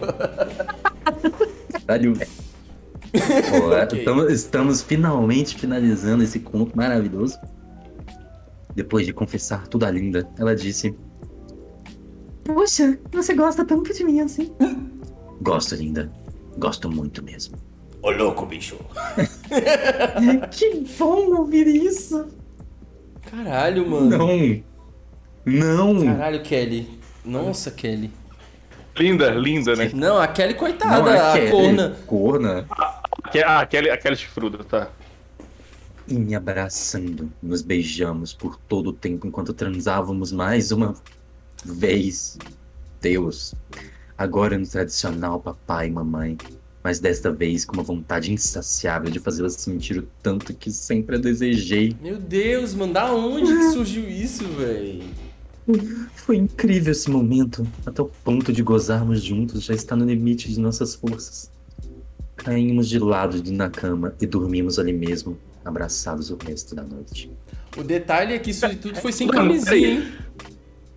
[3.60, 7.38] Pô, é, tamo- estamos finalmente finalizando esse conto maravilhoso.
[8.74, 10.94] Depois de confessar tudo a linda, ela disse:
[12.44, 14.52] Poxa, você gosta tanto de mim assim.
[15.42, 16.10] Gosto, linda.
[16.58, 17.56] Gosto muito mesmo.
[18.08, 18.78] Ô louco, bicho.
[20.50, 22.26] que bom ouvir isso.
[23.30, 24.16] Caralho, mano.
[24.16, 24.62] Não!
[25.44, 26.04] Não!
[26.06, 26.98] Caralho, Kelly.
[27.22, 28.10] Nossa, Kelly.
[28.96, 29.90] Linda, linda, né?
[29.92, 31.50] Não, a Kelly, coitada, Não, é a Kelly.
[31.50, 31.96] corna.
[32.06, 32.66] Corna.
[32.70, 34.88] Ah, aquele, aquele chifruda, tá.
[36.06, 40.94] E me abraçando, nos beijamos por todo o tempo enquanto transávamos mais uma
[41.62, 42.38] vez.
[43.02, 43.54] Deus.
[44.16, 46.38] Agora no tradicional papai e mamãe.
[46.88, 51.18] Mas desta vez com uma vontade insaciável de fazê-la sentir o tanto que sempre a
[51.18, 51.94] desejei.
[52.00, 55.02] Meu Deus, mano, da onde que surgiu isso, velho?
[56.14, 60.58] Foi incrível esse momento, até o ponto de gozarmos juntos já está no limite de
[60.58, 61.50] nossas forças.
[62.36, 67.30] Caímos de lado de- na cama e dormimos ali mesmo, abraçados o resto da noite.
[67.76, 69.84] O detalhe é que isso tudo foi sem camisinha, peraí.
[69.90, 70.12] hein?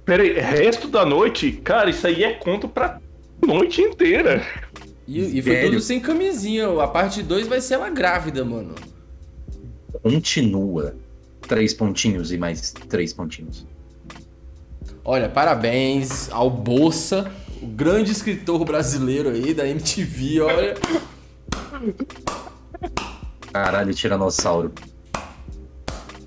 [0.06, 1.52] Pera aí, resto da noite?
[1.52, 2.98] Cara, isso aí é conto pra
[3.46, 4.42] noite inteira.
[5.08, 6.68] E, e foi tudo sem camisinha.
[6.82, 8.76] A parte 2 vai ser ela grávida, mano.
[10.02, 10.96] Continua.
[11.48, 13.66] Três pontinhos e mais três pontinhos.
[15.04, 17.32] Olha, parabéns ao Bolsa,
[17.62, 20.76] o grande escritor brasileiro aí da MTV, olha.
[23.52, 24.72] Caralho, tiranossauro.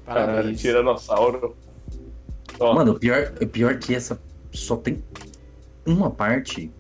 [0.05, 0.61] Caralho, Parabéns.
[0.61, 1.57] tiranossauro.
[2.59, 4.21] Ó, Mano, o pior, o pior que essa
[4.53, 5.03] só tem
[5.87, 6.71] uma parte.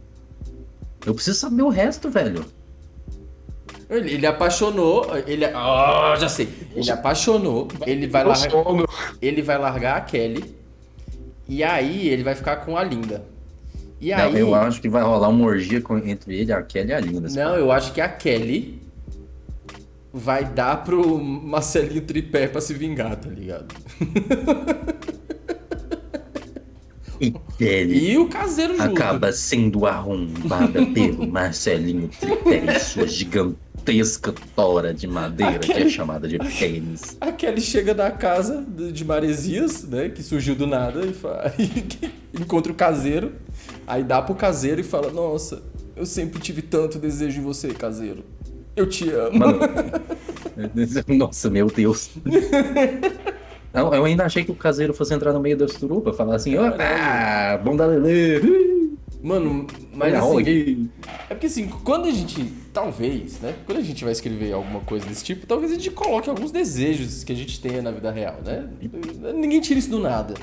[1.07, 2.45] Eu preciso saber o resto, velho.
[3.91, 5.45] Ele, ele apaixonou, ele...
[5.45, 6.49] Ah, já sei.
[6.75, 8.65] Ele apaixonou, ele vai, largar,
[9.21, 10.55] ele vai largar a Kelly,
[11.47, 13.25] e aí ele vai ficar com a Linda.
[14.01, 14.39] E Não, aí...
[14.41, 17.29] eu acho que vai rolar uma orgia com- entre ele, a Kelly e a Linda.
[17.29, 18.83] Não, eu acho que a Kelly
[20.13, 23.75] vai dar pro Marcelinho Tripé pra se vingar, tá ligado?
[27.21, 28.91] E Kelly E o caseiro junto.
[28.93, 32.11] acaba sendo arrombada pelo Marcelinho
[32.47, 37.17] e sua gigantesca tora de madeira que é chamada de pênis.
[37.21, 40.09] A Kelly chega da casa de Maresias, né?
[40.09, 41.53] Que surgiu do nada e fa-
[42.39, 43.33] encontra o caseiro.
[43.87, 45.63] Aí dá pro caseiro e fala: Nossa,
[45.95, 48.25] eu sempre tive tanto desejo em você, caseiro.
[48.75, 49.39] Eu te amo.
[49.39, 49.59] Mano,
[51.09, 52.11] nossa, meu Deus.
[53.75, 56.57] Não, eu ainda achei que o caseiro fosse entrar no meio da suruba, falar assim,
[56.57, 58.41] opa, bom da Lelê.
[59.23, 60.91] Mano, mas assim,
[61.31, 62.45] é porque assim, quando a gente,
[62.75, 63.55] talvez, né?
[63.65, 67.25] Quando a gente vai escrever alguma coisa desse tipo, talvez a gente coloque alguns desejos
[67.25, 68.69] que a gente tenha na vida real, né?
[69.35, 70.35] Ninguém tira isso do nada.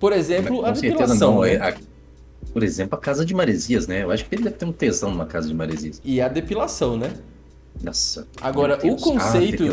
[0.00, 1.34] Por exemplo, a depilação.
[1.34, 1.40] não.
[1.42, 1.54] né?
[1.54, 1.76] é a-
[2.52, 4.02] por exemplo, a casa de Maresias, né?
[4.02, 6.00] Eu acho que ele deve ter um tesão numa casa de Maresias.
[6.04, 7.12] E a depilação, né?
[7.80, 8.26] Nossa.
[8.40, 8.94] Agora, o.
[8.94, 9.64] Ah, conceito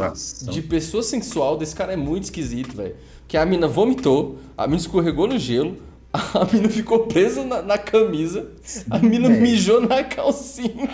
[0.51, 2.95] de pessoa sensual desse cara é muito esquisito, velho.
[3.27, 5.77] Que a mina vomitou, a mina escorregou no gelo,
[6.13, 8.47] a mina ficou presa na, na camisa,
[8.89, 9.41] a mina Véi.
[9.41, 10.89] mijou na calcinha.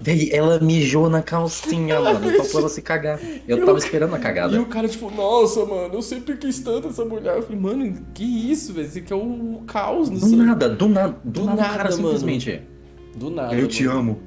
[0.00, 2.20] Véi, ela mijou na calcinha, mano.
[2.36, 3.18] Faltou ela se cagar.
[3.48, 4.60] Eu E tava o- esperando a E cagada.
[4.60, 7.36] o cara, tipo, nossa, mano, eu sempre quis tanto essa mulher.
[7.36, 8.86] Eu falei, mano, que isso, velho?
[8.86, 11.76] Isso aqui é o caos no Do nada, do nada, do, Do nada, o nada,
[11.78, 11.96] cara mano.
[11.96, 12.60] simplesmente.
[13.16, 13.54] Do nada.
[13.54, 13.98] Eu te mano.
[13.98, 14.18] amo.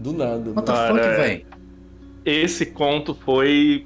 [0.00, 0.50] Do nada.
[0.52, 1.46] What the fuck, véi?
[2.24, 3.84] Esse conto foi.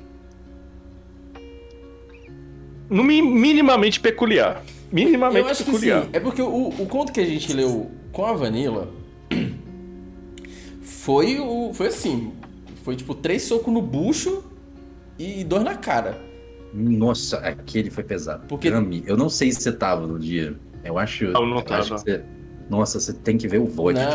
[2.89, 4.63] no mi- minimamente peculiar.
[4.93, 6.03] Minimamente Eu acho que peculiar.
[6.05, 6.11] sim.
[6.13, 8.89] É porque o, o conto que a gente leu com a Vanilla
[10.83, 11.73] foi o.
[11.75, 12.33] Foi assim.
[12.83, 14.45] Foi tipo três socos no bucho
[15.19, 16.21] e dois na cara.
[16.73, 18.47] Nossa, aquele foi pesado.
[18.49, 18.69] Porque-
[19.07, 20.55] eu não sei se você tava no dia.
[20.85, 21.27] Eu acho.
[21.29, 21.81] Não, não eu tava.
[21.81, 22.23] acho que você-
[22.69, 23.67] Nossa, você tem que ver o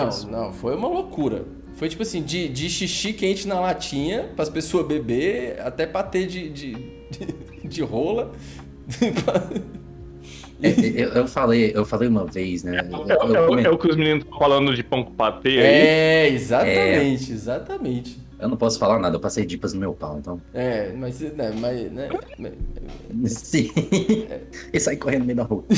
[0.07, 0.29] disso.
[0.29, 1.45] Não, não, foi uma loucura.
[1.79, 6.03] Foi tipo assim, de, de xixi quente na latinha, para as pessoas beber, até pra
[6.03, 8.33] ter de, de, de, de rola.
[10.61, 12.85] É, eu, eu falei, eu falei uma vez, né?
[12.91, 15.13] Eu, É, eu é o- é o que os meninos estão falando de pão com
[15.13, 15.57] patê aí.
[15.57, 18.19] É, exatamente, exatamente.
[18.37, 20.41] eu não posso falar nada, eu passei dipas no meu pau, então.
[20.53, 23.71] É, mas, né, mas, né, mas- Sim.
[24.73, 25.63] e sair correndo no meio da rua.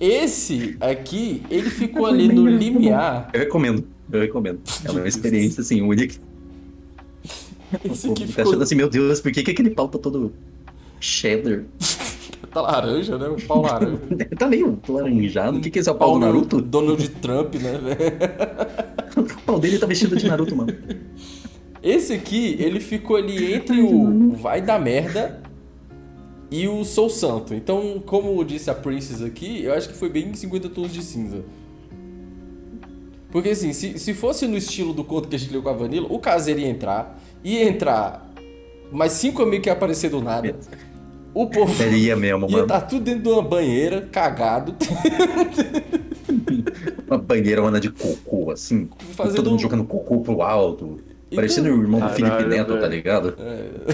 [0.00, 3.30] Esse aqui, ele ficou ali no limiar.
[3.32, 4.60] Eu recomendo, eu recomendo.
[4.84, 6.14] É uma experiência assim, única.
[7.84, 10.32] Esse aqui Tá ficou achando assim, meu Deus, por que, que aquele pau tá todo
[11.00, 11.64] cheddar?
[12.52, 13.28] tá laranja, né?
[13.28, 13.98] O pau laranja.
[14.38, 15.58] tá meio laranjado.
[15.58, 16.60] O que, que é esse é o pau do do Naruto?
[16.60, 17.72] Donald Trump, né?
[19.16, 20.74] O pau dele tá vestido de Naruto, mano.
[21.80, 25.40] Esse aqui, ele ficou ali entre o vai dar merda
[26.50, 27.54] e o sou santo.
[27.54, 31.44] Então, como disse a Princess aqui, eu acho que foi bem 50 tons de cinza.
[33.34, 35.72] Porque assim, se, se fosse no estilo do conto que a gente leu com a
[35.72, 38.32] Vanilla, o caseiro ia entrar, ia entrar
[38.92, 40.54] mais cinco amigos que ia aparecer do nada.
[41.34, 44.76] O povo Seria mesmo, ia estar tudo dentro de uma banheira, cagado.
[47.06, 48.88] Uma banheira onda de cocô, assim.
[49.14, 51.00] Fazendo Todo mundo jogando cocô pro alto.
[51.26, 52.90] Então- Parecendo o irmão do Caralho, Felipe Neto, tá velho.
[52.92, 53.34] ligado?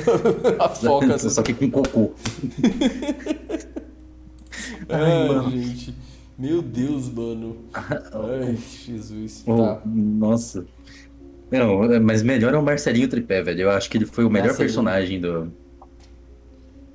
[0.61, 1.19] a foca.
[1.19, 2.13] Só que com cocô.
[4.89, 5.51] Ai, mano.
[5.51, 5.95] gente.
[6.41, 7.57] Meu Deus, mano.
[7.75, 9.45] Ai, Jesus.
[9.47, 9.83] Oh, Tá.
[9.85, 10.65] Nossa.
[11.51, 13.63] Não, mas melhor é o Marcelinho Tripé, velho.
[13.63, 14.67] Eu acho que ele foi o melhor Marcelinho.
[14.69, 15.53] personagem do.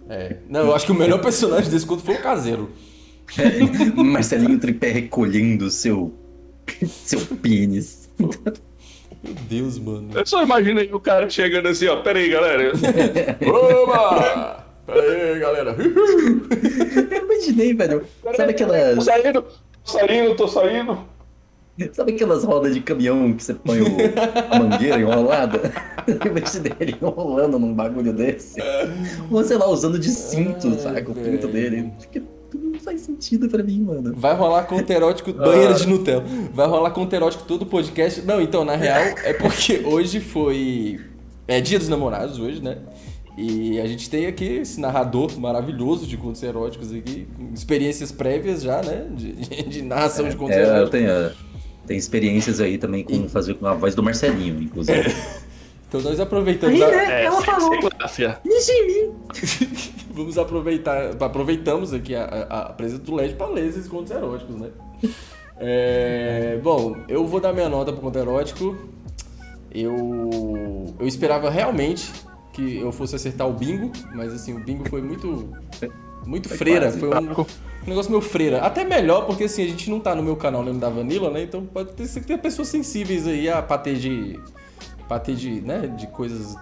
[0.10, 0.38] É.
[0.50, 2.72] Não, eu acho que o melhor personagem desse conto foi o caseiro.
[3.96, 6.12] Marcelinho Tripé recolhendo o seu
[6.88, 8.10] Seu pênis.
[8.18, 10.10] Meu Deus, mano.
[10.14, 12.02] Eu só imaginei o cara chegando assim, ó.
[12.02, 12.72] Pera aí, galera.
[13.46, 14.65] Oba!
[14.86, 15.76] Pera aí, galera.
[15.80, 18.04] Eu imaginei, velho.
[18.24, 19.48] Sabe Tô aquelas, saindo, tô
[19.84, 20.98] saindo, tô saindo.
[21.92, 23.86] sabe aquelas rodas de caminhão que você põe o,
[24.52, 25.72] a mangueira enrolada?
[26.08, 28.62] Eu imaginei ele enrolando num bagulho desse.
[29.32, 31.12] Ou sei lá, usando de cinto, Ai, saca?
[31.12, 31.92] O pinto dele.
[32.54, 34.14] Não faz sentido pra mim, mano.
[34.16, 36.24] Vai rolar conto erótico banheira de Nutella.
[36.54, 38.22] Vai rolar conto erótico todo o podcast.
[38.22, 41.00] Não, então, na real, é porque hoje foi.
[41.48, 42.78] É dia dos namorados hoje, né?
[43.38, 48.62] E a gente tem aqui esse narrador maravilhoso de contos eróticos aqui, com experiências prévias
[48.62, 49.08] já, né?
[49.12, 50.90] De, de- de narração de contos É, eu eróticos.
[50.92, 51.32] tenho,
[51.86, 55.14] tenho experiências aí também com fazer com a voz do Marcelinho, inclusive.
[55.88, 57.22] Então nós aproveitamos Aí, a- né?
[57.22, 57.72] É, Ela falou.
[60.12, 64.56] Vamos aproveitar, aproveitamos aqui a, a, a presença do LED para ler esses contos eróticos,
[64.56, 64.70] né?
[65.58, 68.76] É, bom, eu vou dar minha nota pro conto erótico.
[69.72, 72.12] Eu, eu esperava realmente
[72.56, 75.50] que eu fosse acertar o bingo, mas assim, o bingo foi muito
[76.26, 77.46] muito Foi freira, foi um, um
[77.86, 78.62] negócio meio freira.
[78.62, 81.30] Até melhor, porque assim, a gente não tá no meu canal nem no da Vanilla,
[81.30, 81.44] né?
[81.44, 84.40] Então pode ter, ser que tem pessoas sensíveis aí a patê de
[85.08, 86.56] patê de, né, de coisas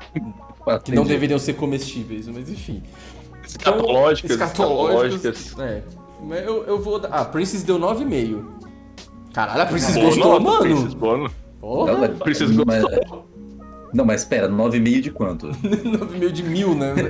[0.83, 2.83] que não deveriam ser comestíveis, mas enfim.
[3.45, 4.31] Escatológicas.
[4.31, 5.39] Escatológicas.
[5.39, 5.59] escatológicas.
[5.59, 5.83] É.
[6.21, 7.09] Mas eu, eu vou dar.
[7.09, 8.43] Ah, Princess deu 9,5.
[9.33, 10.59] Caralho, a Princess gostou, mano.
[10.59, 11.31] Princess, nota.
[11.59, 13.32] Porra, Princess mas- gostou.
[13.93, 15.47] Não, mas espera, 9,5 de quanto?
[15.63, 16.93] 9,5 de mil, né?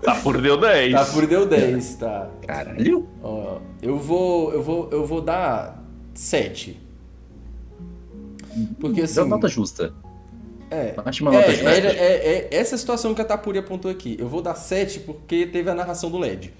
[0.00, 0.92] Tá por deu 10.
[0.92, 2.30] tá, por deu 10, tá.
[2.46, 3.06] Caralho?
[3.22, 4.52] Ó, eu vou.
[4.52, 4.88] Eu vou.
[4.92, 5.84] Eu vou dar
[6.14, 6.80] 7.
[8.78, 9.14] Porque assim.
[9.16, 9.92] Deu nota justa.
[10.70, 11.68] É, Acho uma nota é, justa.
[11.70, 14.16] era- é, é essa situação que a Tapuri apontou aqui.
[14.20, 16.54] Eu vou dar 7 porque teve a narração do LED.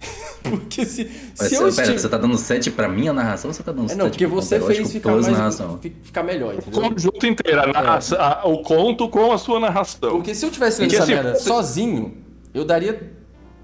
[0.42, 3.62] porque se, Mas, se eu pera, você tá dando 7 pra minha narração ou você
[3.62, 5.26] tá dando É 7 não, porque você conto fez ficar mais.
[5.28, 5.78] narração?
[5.80, 6.80] fi- Ficar melhor, O entendeu?
[6.90, 10.10] conjunto inteiro, a narração- a- o conto com a sua narração.
[10.12, 12.14] Porque se eu tivesse lendo essa assim, merda você- sozinho,
[12.54, 13.12] eu daria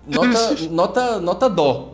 [0.06, 1.92] nota, nota, nota dó.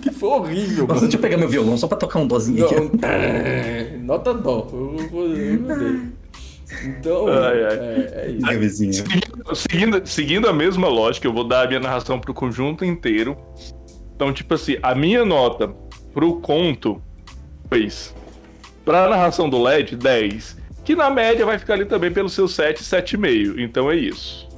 [0.00, 1.00] que foi horrível, Nossa, mano.
[1.00, 2.74] deixa eu pegar meu violão só pra tocar um dozinho aqui.
[2.76, 4.68] Não, nota dó.
[4.72, 6.00] Eu, eu, eu mudei.
[6.84, 7.78] Então, Ai, ai.
[7.78, 8.46] É, é isso.
[8.46, 8.68] Ai.
[8.70, 13.36] Seguindo, seguindo, seguindo a mesma lógica, eu vou dar a minha narração pro conjunto inteiro.
[14.14, 15.68] Então, tipo assim, a minha nota
[16.12, 17.02] pro conto
[17.68, 18.14] fez.
[18.84, 20.56] Pra narração do LED, 10.
[20.84, 23.58] Que na média vai ficar ali também pelo seu 7, 7,5.
[23.58, 24.48] Então é isso.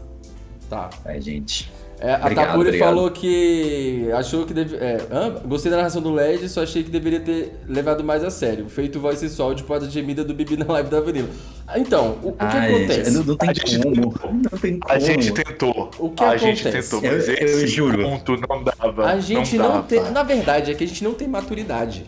[0.69, 0.91] Tá.
[1.05, 1.71] Ai, gente.
[2.01, 2.89] É, a Obrigado, Tapuri obrigado.
[2.89, 4.99] falou que achou que deve, é,
[5.45, 8.69] gostei da narração do LED, só achei que deveria ter levado mais a sério.
[8.69, 11.29] Feito voz sensual de porta gemida do Bibi na live da Vanilla.
[11.67, 13.11] Ah, Então, o, o que Ai, acontece?
[13.11, 13.95] não, não tem A gente como.
[13.97, 14.95] Não tem como.
[14.95, 15.91] A gente tentou.
[15.99, 16.91] O que a gente acontece?
[16.91, 18.03] tentou, mas Eu- eu juro.
[18.05, 19.07] ponto não dava.
[19.07, 19.83] A gente não, dava.
[19.83, 20.11] tem.
[20.13, 22.05] Na verdade, é que a gente não tem maturidade.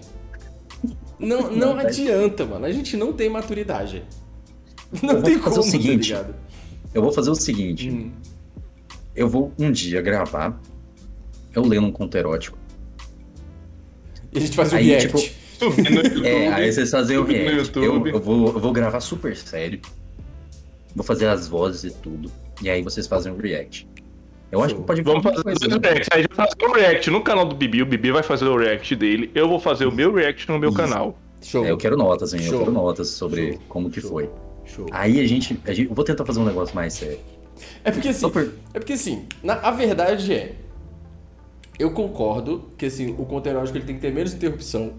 [1.18, 2.64] Não, não Não, adianta, mano.
[2.64, 4.04] A gente não tem maturidade.
[5.02, 6.12] Não vou tem fazer como, o seguinte.
[6.12, 6.34] tá ligado?
[6.94, 7.90] Eu vou fazer o seguinte.
[7.90, 8.10] Hum.
[9.14, 10.58] Eu vou um dia gravar.
[11.54, 12.56] Eu lendo um conto erótico.
[14.32, 15.08] E a gente faz o Aí, react.
[15.08, 17.76] tipo, no YouTube, É, aí vocês fazem o react.
[17.76, 19.80] Eu, eu vou, eu vou gravar super sério.
[20.94, 22.30] Vou fazer as vozes e tudo.
[22.62, 23.88] E aí vocês fazem o react.
[24.50, 25.78] Eu acho que pode Vamos fazer coisa, né?
[25.80, 26.08] reacts.
[26.12, 27.82] A gente vai fazer um react no canal do Bibi.
[27.82, 29.30] O Bibi vai fazer o react dele.
[29.34, 30.78] Eu vou fazer o meu react no meu Isso.
[30.78, 31.16] canal.
[31.42, 31.64] Show.
[31.64, 32.42] É, eu quero notas, hein?
[32.42, 32.54] Show.
[32.54, 33.62] Eu quero notas sobre Show.
[33.68, 34.10] como que Show.
[34.10, 34.30] foi.
[34.64, 34.86] Show.
[34.90, 35.88] Aí a gente, a gente.
[35.88, 37.18] Eu vou tentar fazer um negócio mais sério.
[37.84, 40.54] É porque assim, Só por- é porque assim, na, a verdade é,
[41.78, 44.92] eu concordo que assim, o conto erótico ele tem que ter menos interrupção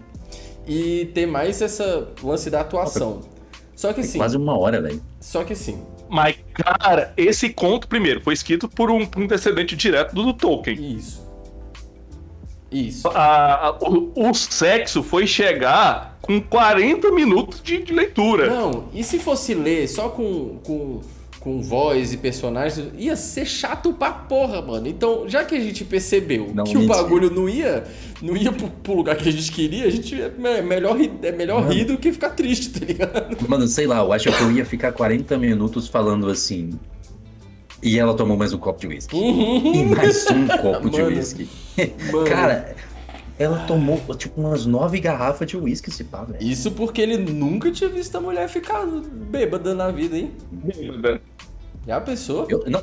[0.66, 3.20] e ter mais essa lance da atuação.
[3.76, 5.02] Só que assim, quase uma hora, velho.
[5.20, 9.74] só que assim, Mas, cara, esse conto, primeiro, foi escrito por um, por um descendente
[9.76, 10.96] direto do, do Tolkien.
[10.96, 11.22] isso.
[12.70, 13.06] Isso.
[13.08, 18.46] A- a- o, o sexo foi chegar com 40 minutos de, de leitura.
[18.48, 21.00] Não, e se fosse ler só com, com,
[21.42, 24.86] com voz e personagens, ia ser chato pra porra, mano.
[24.86, 27.82] Então, já que a gente percebeu Não, que o bagulho não ia,
[28.22, 31.10] não ia pro, pro lugar que a gente queria, a gente é me- melhor, rir,
[31.22, 31.72] é melhor Mano.
[31.72, 33.36] rir do que ficar triste, tá ligado?
[33.48, 36.70] Mano, sei lá, eu acho que eu ia ficar 40 minutos falando assim.
[37.82, 39.16] E ela tomou mais um copo de uísque.
[39.16, 41.16] E mais um copo de Mano.
[41.16, 41.48] uísque.
[42.12, 42.24] Mano.
[42.28, 42.76] Cara,
[43.38, 46.42] ela tomou tipo umas nove garrafas de uísque esse pá, velho.
[46.42, 50.32] Isso porque ele nunca tinha visto a mulher ficar bêbada na vida, hein?
[51.86, 52.46] Já pensou?
[52.48, 52.82] Eu, não.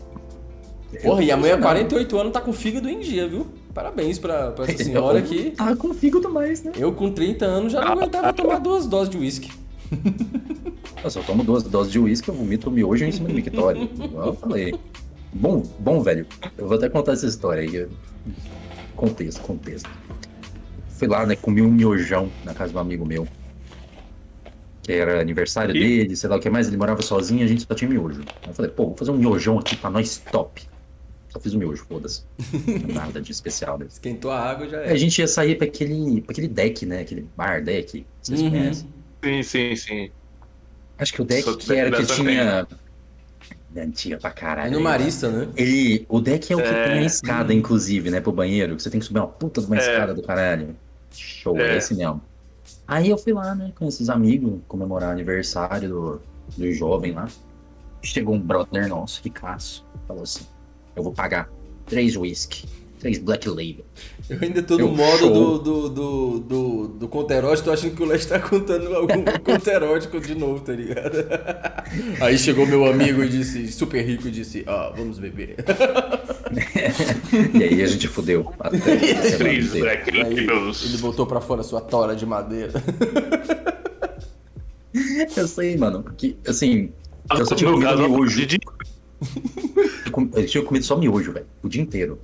[1.04, 1.62] Porra, e a mulher, não.
[1.62, 3.48] 48 anos, tá com fígado em dia, viu?
[3.74, 5.52] Parabéns pra, pra essa senhora aqui.
[5.52, 6.72] Tá com fígado mais, né?
[6.76, 9.52] Eu com 30 anos já não aguentava tomar duas doses de uísque.
[11.02, 13.90] Eu só tomo duas doses de uísque, eu vomito miojo em cima do mictório.
[14.04, 14.76] Igual eu falei.
[15.32, 16.28] Bom, bom, velho.
[16.58, 17.88] Eu vou até contar essa história aí.
[18.98, 19.90] contexto, contexto.
[21.00, 23.26] Fui lá, né, comi um miojão na casa de um amigo meu.
[24.84, 25.80] Que era aniversário E?
[25.80, 28.22] dele, sei lá o que mais, ele morava sozinho, a gente só tinha miojo.
[28.44, 30.62] Aí eu falei, pô, vou fazer um miojão aqui pra nós top.
[31.30, 32.24] Só fiz o miojo, foda-se.
[32.94, 33.86] Nada de especial, né?
[33.88, 34.92] Esquentou a água já Aí é.
[34.92, 37.02] a gente ia sair pra aquele, pra aquele deck, né?
[37.02, 38.50] Aquele bar deck, vocês Uhum.
[38.50, 38.88] conhecem.
[39.24, 40.12] Sim, sim, sim.
[40.98, 42.68] Acho que o deck Sou que era que tinha.
[43.76, 44.72] É antiga pra É caralho.
[44.72, 45.48] no aí, Marista, né?
[45.56, 46.84] Ele, o deck é o que É.
[46.90, 48.76] tem a escada, inclusive, né, pro banheiro.
[48.76, 49.80] que Você tem que subir uma puta de uma É.
[49.80, 50.76] escada do caralho.
[51.12, 51.76] Show, é.
[51.76, 51.78] É.
[51.78, 52.22] esse mesmo.
[52.88, 56.22] Aí eu fui lá, né, com esses amigos, comemorar o aniversário do,
[56.58, 57.28] do jovem lá.
[58.02, 60.46] Chegou um brother nosso, Ricasso, falou assim:
[60.96, 61.50] Eu vou pagar
[61.86, 62.68] três whisky,
[63.00, 63.86] três Black Label.
[64.30, 65.34] Eu ainda tô no Eu modo show.
[65.34, 69.24] do, do, do, do, do conto erótico, tô achando que o Leste tá contando algum
[69.44, 71.26] conto erótico de novo, tá ligado?
[72.22, 75.56] Aí chegou meu amigo e disse, super rico, e disse, ó, vamos beber.
[77.54, 78.52] E aí a gente fudeu.
[78.60, 78.80] Até
[79.38, 80.48] Três Aí
[80.88, 82.72] ele botou pra fora sua tora de madeira.
[85.38, 86.90] Eu sei, mano, que, assim,
[87.38, 88.48] eu só tinha comido miojo.
[90.34, 91.46] Eu tinha comido só miojo, velho.
[91.62, 92.20] O dia inteiro.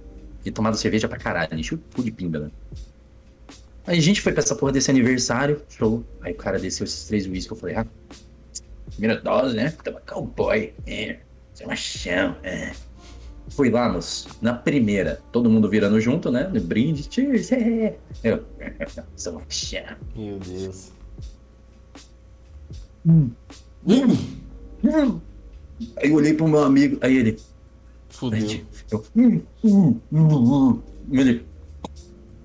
[0.45, 1.57] E tomado cerveja pra caralho.
[1.57, 2.51] Enchi o cu de pinga, né?
[3.88, 5.61] Aí a gente foi pra essa porra desse aniversário.
[5.69, 6.03] Show.
[6.22, 7.51] Aí o cara desceu esses três uísques.
[7.51, 7.85] Eu falei, ah,
[8.91, 9.74] primeira dose, né?
[9.83, 10.74] Tava cowboy.
[10.85, 11.17] É.
[11.53, 12.35] Você é machão.
[12.43, 12.72] É.
[13.49, 14.30] Fui lá, moço.
[14.41, 16.48] Na primeira, todo mundo virando junto, né?
[16.48, 17.07] No brinde.
[17.09, 17.51] Cheers.
[17.51, 17.95] É.
[18.24, 18.45] Eu,
[19.15, 19.95] sou machão.
[20.15, 20.91] Meu Deus.
[24.83, 25.22] Não.
[25.98, 26.98] Aí eu olhei pro meu amigo.
[27.01, 27.40] Aí ele,
[28.09, 28.65] Fudeu.
[28.92, 30.82] Eu, hum, hum, hum, hum.
[31.12, 31.46] Ele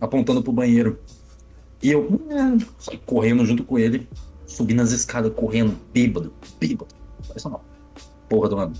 [0.00, 0.98] apontando pro banheiro.
[1.82, 4.08] E eu hum, saí correndo junto com ele,
[4.46, 6.94] subi nas escadas, correndo, bêbado, bêbado.
[7.26, 7.60] Parece uma
[8.28, 8.72] porra de uma,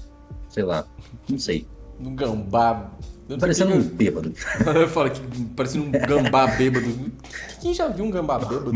[0.49, 0.87] sei lá,
[1.29, 1.67] não sei.
[1.99, 2.91] Um gambá.
[3.29, 4.33] Eu Parecendo um bêbado.
[4.75, 5.21] Eu falo que
[5.55, 6.87] parecendo um gambá bêbado.
[7.61, 8.73] Quem já viu um gambá bêbado?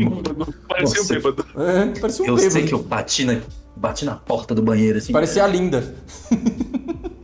[0.67, 1.45] Parecia um bêbado.
[1.57, 2.53] É, parecia um Eu bêbado.
[2.53, 3.41] sei que eu bati na,
[3.75, 5.11] bati na porta do banheiro, assim.
[5.11, 5.95] Parecia a linda.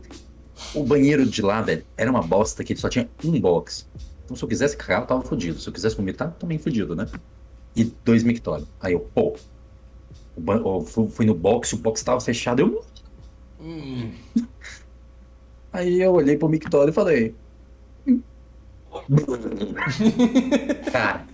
[0.74, 3.86] O banheiro de lá, velho, era uma bosta que só tinha um box.
[4.24, 5.60] Então se eu quisesse cagar, eu tava fodido.
[5.60, 7.06] Se eu quisesse vomitar, também fodido, né?
[7.76, 8.68] E dois mictórios.
[8.80, 9.36] Aí eu, pô.
[10.36, 12.60] eu fui, no box, o box tava fechado.
[12.60, 12.84] Eu.
[15.72, 17.34] Aí eu olhei pro mictório e falei.
[18.06, 18.20] "Hum."
[20.92, 21.26] Cara,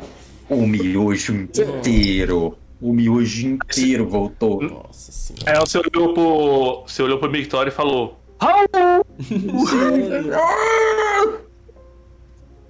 [0.49, 2.57] o miojo inteiro.
[2.81, 4.62] O miojo inteiro voltou.
[4.62, 5.50] Nossa senhora.
[5.50, 6.84] Aí você olhou pro.
[6.86, 8.18] Você olhou pro Victoria e falou.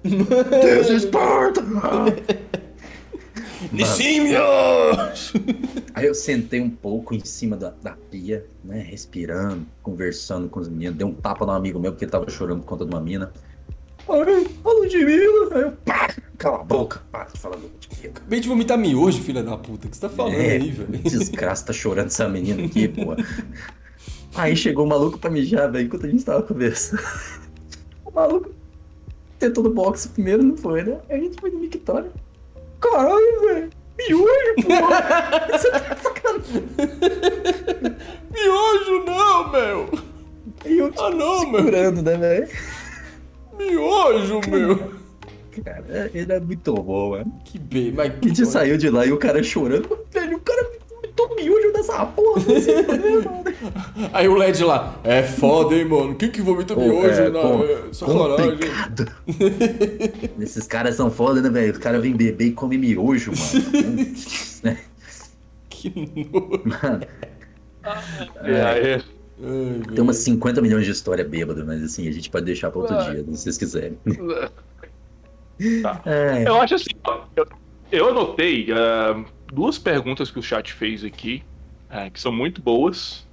[0.03, 1.61] Deus Esparta!
[5.93, 8.79] Aí eu sentei um pouco em cima da, da pia, né?
[8.81, 10.95] Respirando, conversando com os meninos.
[10.97, 13.31] Dei um tapa no amigo meu porque ele tava chorando por conta de uma mina.
[14.07, 15.49] Ai, a Ludmilla!
[15.55, 16.07] Aí eu, pá,
[16.37, 18.09] cala a boca, para de falar do Ludmilla.
[18.15, 19.87] Acabei de vomitar miojo, filha da puta.
[19.87, 20.97] O que você tá falando É, aí, velho?
[21.03, 23.15] desgraça, tá chorando essa menina aqui, pô.
[24.39, 27.01] Aí chegou o maluco pra mijar, velho, enquanto a gente tava conversando.
[28.05, 28.49] O maluco
[29.37, 30.97] tentou no boxe primeiro, não foi, né?
[31.07, 32.11] Aí a gente foi no mictório.
[32.81, 33.69] Caralho, velho!
[33.97, 34.73] Miojo, pô!
[35.51, 36.63] Você tá sacanagem.
[38.31, 39.89] Miojo não, meu!
[40.65, 41.59] Aí eu Ah não, meu!
[41.59, 42.47] segurando, né, velho?
[43.59, 44.91] Miojo, meu!
[45.63, 47.41] Cara, ele é muito bom, mano.
[47.45, 49.99] Que bem, mas A gente saiu de lá e o cara chorando.
[50.11, 50.78] Velho, o cara
[51.27, 52.41] meteu miojo dessa porra.
[52.41, 52.75] Assim,
[53.25, 53.43] mano.
[54.13, 56.15] Aí o LED lá, é foda, hein, mano?
[56.15, 58.51] Quem que vomita miojo é, na com- é, sacanagem?
[58.51, 59.11] complicado.
[60.39, 61.73] Esses caras são foda, né, velho?
[61.73, 64.77] Os caras vêm beber e comem miojo, mano.
[65.69, 65.89] Que
[66.33, 66.61] nojo.
[66.65, 67.05] mano
[68.43, 68.99] É,
[69.93, 72.97] tem umas 50 milhões de história bêbada, mas assim, a gente pode deixar pra outro
[73.05, 73.97] dia, se vocês quiserem.
[75.81, 76.01] Tá.
[76.05, 77.45] É, Eu acho assim, ó, eu,
[77.91, 81.43] eu anotei ah, duas perguntas que o chat fez aqui,
[81.89, 83.27] ah, que são muito boas.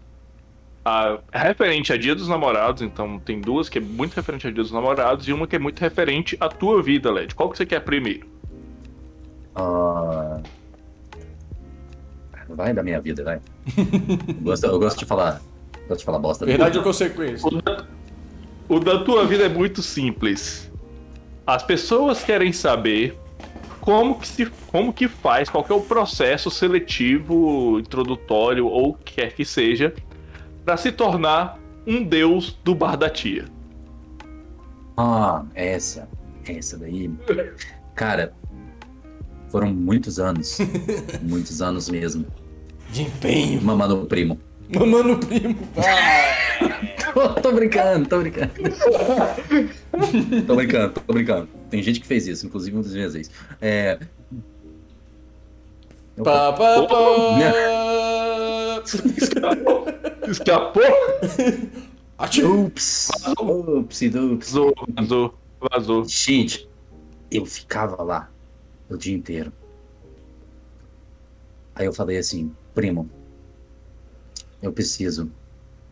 [0.84, 4.62] Ah, referente a Dia dos Namorados, então tem duas que é muito referente a Dia
[4.62, 7.34] dos Namorados e uma que é muito referente à tua vida, Led.
[7.34, 8.26] Qual que você quer primeiro?
[9.54, 10.40] ah,
[12.48, 13.40] Vai da minha vida, vai.
[14.28, 15.42] Eu gosto, eu gosto de falar.
[15.88, 16.46] Gosto de falar bosta.
[16.46, 17.46] Verdade ou consequência?
[17.48, 17.84] O da,
[18.68, 20.70] o da tua vida é muito simples.
[21.44, 23.18] As pessoas querem saber
[23.86, 28.94] como que, se, como que faz, qual que é o processo seletivo, introdutório ou o
[28.94, 29.94] que quer que seja,
[30.64, 31.56] para se tornar
[31.86, 33.44] um deus do bar da tia.
[34.96, 36.08] Ah, essa.
[36.48, 37.08] Essa daí.
[37.94, 38.34] Cara,
[39.50, 40.58] foram muitos anos.
[41.22, 42.26] muitos anos mesmo.
[42.90, 43.62] De empenho.
[43.62, 44.36] Mamando primo.
[44.68, 45.56] Mamando primo.
[45.76, 48.50] Ah, tô, tô brincando, tô brincando.
[50.46, 51.48] tô brincando, tô brincando.
[51.70, 53.30] Tem gente que fez isso, inclusive um dos meus ex.
[53.60, 53.98] É.
[56.22, 56.96] Pá, pá, pá.
[60.28, 60.82] Escapou?
[62.18, 63.10] Ups!
[63.38, 64.12] Ups, ups.
[64.50, 65.34] Vazou, vazou,
[65.70, 66.04] vazou.
[66.04, 66.68] Gente,
[67.30, 68.30] eu ficava lá
[68.88, 69.52] o dia inteiro.
[71.74, 73.08] Aí eu falei assim, primo,
[74.66, 75.30] eu preciso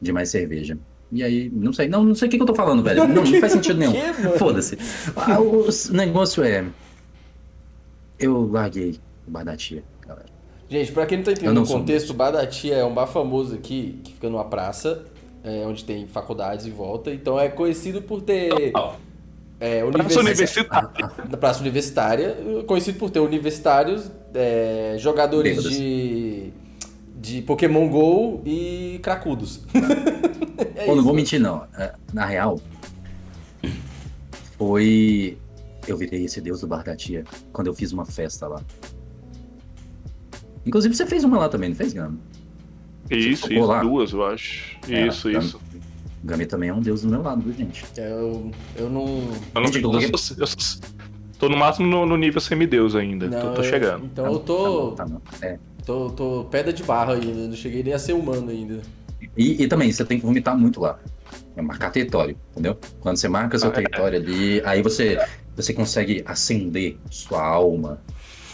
[0.00, 0.76] de mais cerveja.
[1.12, 3.06] E aí, não sei, não, não sei o que, que eu tô falando, velho.
[3.06, 3.92] Não, não faz sentido nenhum.
[4.38, 4.76] Foda-se.
[5.16, 6.64] Ah, o negócio é.
[8.18, 10.26] Eu larguei o bar da tia, galera.
[10.68, 12.92] Gente, pra quem não tá entendendo o sou contexto, o Bar da Tia é um
[12.94, 15.04] bar famoso aqui, que fica numa praça,
[15.44, 17.12] é, onde tem faculdades em volta.
[17.12, 18.72] Então é conhecido por ter.
[19.60, 20.90] É, Praça universi- universitária.
[21.30, 22.36] na praça universitária,
[22.66, 25.76] conhecido por ter universitários, é, jogadores Bêbados.
[25.78, 26.50] de,
[27.24, 29.62] de Pokémon GO e cracudos.
[30.76, 31.66] é Pô, não vou mentir, não.
[31.76, 32.60] É, Na real,
[34.58, 35.38] foi.
[35.88, 38.62] Eu virei esse deus do bar da tia quando eu fiz uma festa lá.
[40.66, 42.18] Inclusive, você fez uma lá também, não fez, Gami?
[43.10, 43.82] Isso, isso, lá?
[43.82, 44.78] duas, eu acho.
[44.88, 45.60] É, Isso, Gami- isso.
[46.24, 47.84] Gami também é um deus do meu lado, viu, gente?
[47.98, 49.04] Eu, eu não.
[49.54, 50.80] Eu, não, Gente, eu, eu- sou- eu sou-
[51.38, 53.28] tô no máximo no, no nível semideus ainda.
[53.28, 54.06] não tô, tô eu- chegando.
[54.06, 55.46] Então Tá eu bom, tô, Tá bom, tá bom.
[55.46, 55.58] É.
[55.84, 56.10] tô.
[56.10, 58.80] tô pedra de barra ainda, não cheguei nem a ser humano ainda.
[59.36, 60.98] E, e também, você tem que vomitar muito lá.
[61.56, 62.76] É marcar território, entendeu?
[63.00, 63.76] Quando você marca seu Ah, é.
[63.76, 65.18] território ali, aí você,
[65.56, 68.00] você consegue acender sua alma.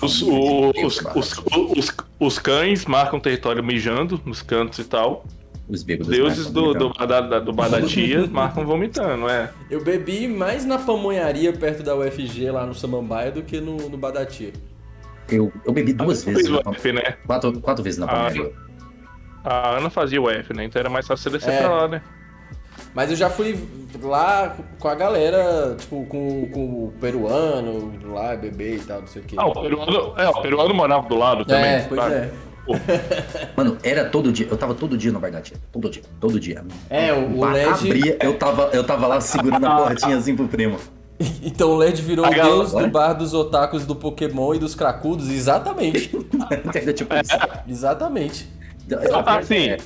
[0.03, 1.39] Os, o- do os, os,
[1.77, 5.25] os, os cães marcam território mijando nos cantos e tal.
[5.69, 6.89] Os deuses do, do,
[7.45, 9.51] do bar da tia marcam vomitando, é.
[9.71, 13.97] Eu bebi mais na pamonharia perto da UFG lá no Samambaia do que no, no
[13.97, 14.53] Badatia.
[15.31, 16.49] Eu, eu bebi duas vezes.
[16.49, 17.03] o na- F, né?
[17.27, 18.53] Quatro, quatro vezes na Ah, panaria.
[19.45, 20.65] A Ana fazia o F, né?
[20.65, 21.59] Então era mais fácil você descer É.
[21.59, 22.03] pra lá, né?
[22.95, 23.57] Mas eu já fui
[24.03, 29.23] lá com a galera, tipo, com, com o peruano lá, bebê e tal, não sei
[29.23, 29.37] o quê.
[29.39, 31.65] Ah, o peruano, é, o peruano morava do lado também.
[31.75, 32.15] é, pois sabe?
[32.15, 32.31] é.
[33.57, 34.47] Mano, era todo dia.
[34.51, 35.57] Eu tava todo dia no bar da tia.
[35.73, 36.03] Todo dia.
[36.21, 36.65] Todo dia.
[36.89, 40.47] É, o- o LED abria, eu tava, eu tava lá segurando a portinha assim pro
[40.47, 40.79] primo.
[41.43, 44.75] Então o LED virou A o deus do bar dos otakus do Pokémon e dos
[44.75, 46.09] cracudos, exatamente.
[46.97, 47.33] Tipo isso.
[47.69, 48.49] Exatamente.
[49.25, 49.69] Ah, sim.
[49.71, 49.79] É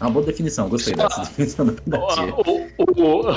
[0.00, 1.98] uma boa definição, gostei dessa definição da.
[1.98, 3.36] O- o- o-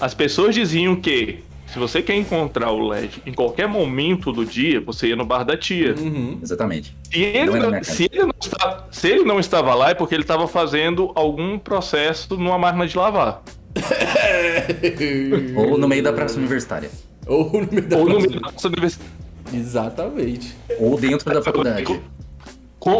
[0.00, 4.80] as pessoas diziam que se você quer encontrar o LED em qualquer momento do dia,
[4.80, 5.94] você ia no bar da tia.
[5.98, 6.38] Uhum.
[6.42, 6.96] Exatamente.
[7.12, 10.22] Se ele, Não se, ele não está- se ele não estava lá, é porque ele
[10.22, 13.42] estava fazendo algum processo numa máquina de lavar.
[15.56, 16.90] Ou no meio da praça universitária.
[17.26, 18.28] Ou no meio da Ou no praça.
[18.28, 19.10] meio da nossa universidade.
[19.52, 20.56] Exatamente.
[20.78, 22.00] Ou dentro da faculdade.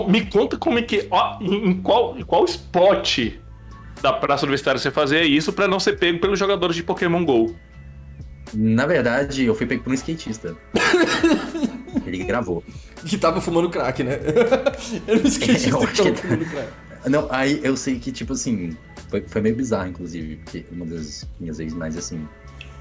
[0.09, 1.07] Me conta como é que.
[1.11, 3.19] Ó, em, qual, em qual spot
[4.03, 7.55] da praça universitária você fazia isso pra não ser pego pelos jogadores de Pokémon GO?
[8.55, 10.57] Na verdade, eu fui pego por um skatista.
[12.07, 12.63] Ele gravou.
[13.05, 14.19] Que tava fumando crack, né?
[15.07, 16.69] Eu não esqueci Eu que tava que- fumando crack.
[17.07, 18.77] Não, aí eu sei que, tipo assim,
[19.09, 22.27] foi, foi meio bizarro, inclusive, porque uma das minhas vezes mais, assim,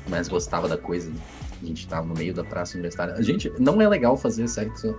[0.07, 1.11] mais gostava da coisa,
[1.61, 3.13] a gente tava no meio da praça universitária.
[3.15, 4.95] A gente, não é legal fazer sexo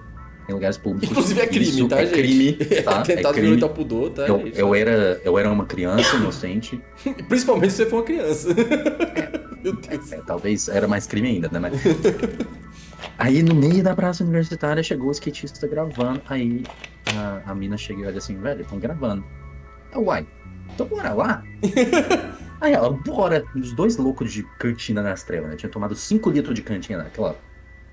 [0.48, 1.10] em lugares públicos.
[1.10, 2.18] Inclusive é crime, Isso tá, é gente?
[2.18, 2.92] crime, tá?
[2.92, 3.47] É Atentado crime.
[3.48, 6.81] violento ao pudor, tá, Eu, eu, era, eu era uma criança inocente,
[7.28, 8.48] Principalmente se você for uma criança.
[9.62, 10.12] Meu Deus.
[10.12, 11.58] é, talvez era mais crime ainda, né?
[11.58, 11.73] Mas...
[13.18, 16.62] Aí no meio da praça universitária chegou o skatista gravando, aí
[17.15, 19.24] a, a mina chega e olha assim, velho, estão gravando.
[19.97, 20.26] Uai,
[20.84, 21.42] então bora lá.
[22.60, 23.44] aí ela, bora.
[23.57, 25.57] Os dois loucos de cantina nas trevas, né?
[25.57, 27.36] Tinha tomado 5 litros de cantina naquela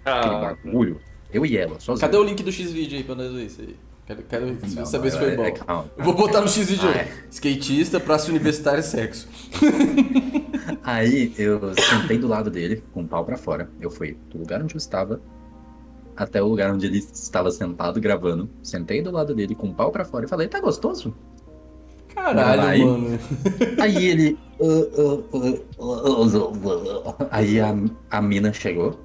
[0.05, 0.99] aquele Ah, bagulho.
[1.33, 1.99] Eu e ela, sozinho.
[2.01, 3.75] Cadê o link do X-Vídeo aí pra nós ver isso aí?
[4.05, 5.43] Quero, quero Não, saber se é- foi é- bom.
[5.45, 5.85] é- calma.
[5.97, 6.99] Vou botar no X-Vídeo Ah, aí.
[6.99, 7.11] é.
[7.31, 9.27] Skatista, praça universitária, sexo.
[10.83, 13.69] Aí eu sentei do lado dele, com o pau pra fora.
[13.81, 15.19] Eu fui do lugar onde eu estava
[16.15, 18.49] até o lugar onde ele estava sentado gravando.
[18.61, 21.15] Sentei do lado dele com o pau pra fora e falei, tá gostoso?
[22.16, 22.80] Caralho, Vai.
[22.80, 23.19] mano.
[23.80, 24.38] Aí ele.
[27.32, 27.76] Aí a,
[28.11, 29.00] a mina chegou,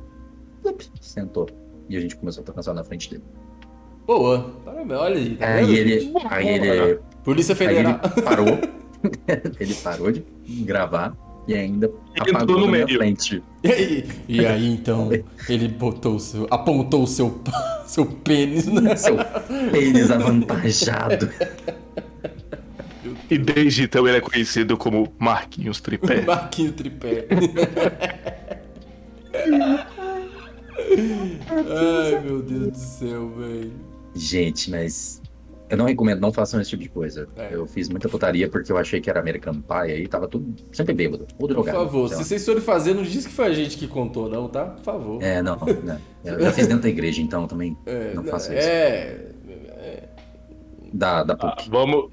[1.00, 1.48] sentou.
[1.88, 3.24] E a gente começou a transar na frente dele.
[4.06, 4.54] Boa.
[4.64, 5.36] Parabéns, olha aí.
[5.36, 5.76] tá Aí vendo?
[5.78, 6.12] ele.
[6.30, 6.98] Aí ele.
[7.24, 8.00] Polícia Aí ele Federal.
[8.24, 8.58] parou.
[9.60, 10.24] ele parou de
[10.64, 11.16] gravar
[11.48, 12.98] e ainda Ele apagou no na minha meio.
[12.98, 13.42] frente.
[13.64, 15.10] E aí, e aí, então,
[15.48, 16.46] ele botou o seu.
[16.50, 17.40] apontou o seu,
[17.86, 18.94] seu pênis, né?
[18.96, 19.16] Seu
[19.72, 21.28] pênis avantajado.
[23.30, 26.22] e desde então ele é conhecido como Marquinhos Tripé.
[26.26, 27.26] Marquinho tripé.
[31.48, 33.72] Ai, meu Deus do céu, velho.
[34.14, 35.22] Gente, mas
[35.68, 37.28] eu não recomendo, não façam esse tipo de coisa.
[37.36, 37.50] É.
[37.54, 40.92] Eu fiz muita putaria porque eu achei que era American Pie aí tava tudo sempre
[40.94, 41.78] bêbado, ou Por drogado.
[41.78, 44.48] favor, sei se vocês forem fazer, não diz que foi a gente que contou, não,
[44.48, 44.64] tá?
[44.66, 45.22] Por favor.
[45.22, 46.00] É, não, né.
[46.24, 48.66] Eu já fiz dentro da igreja, então também É, não faço isso.
[48.66, 49.18] é,
[50.92, 51.70] Da, da Ah, PUC.
[51.70, 52.10] vamos,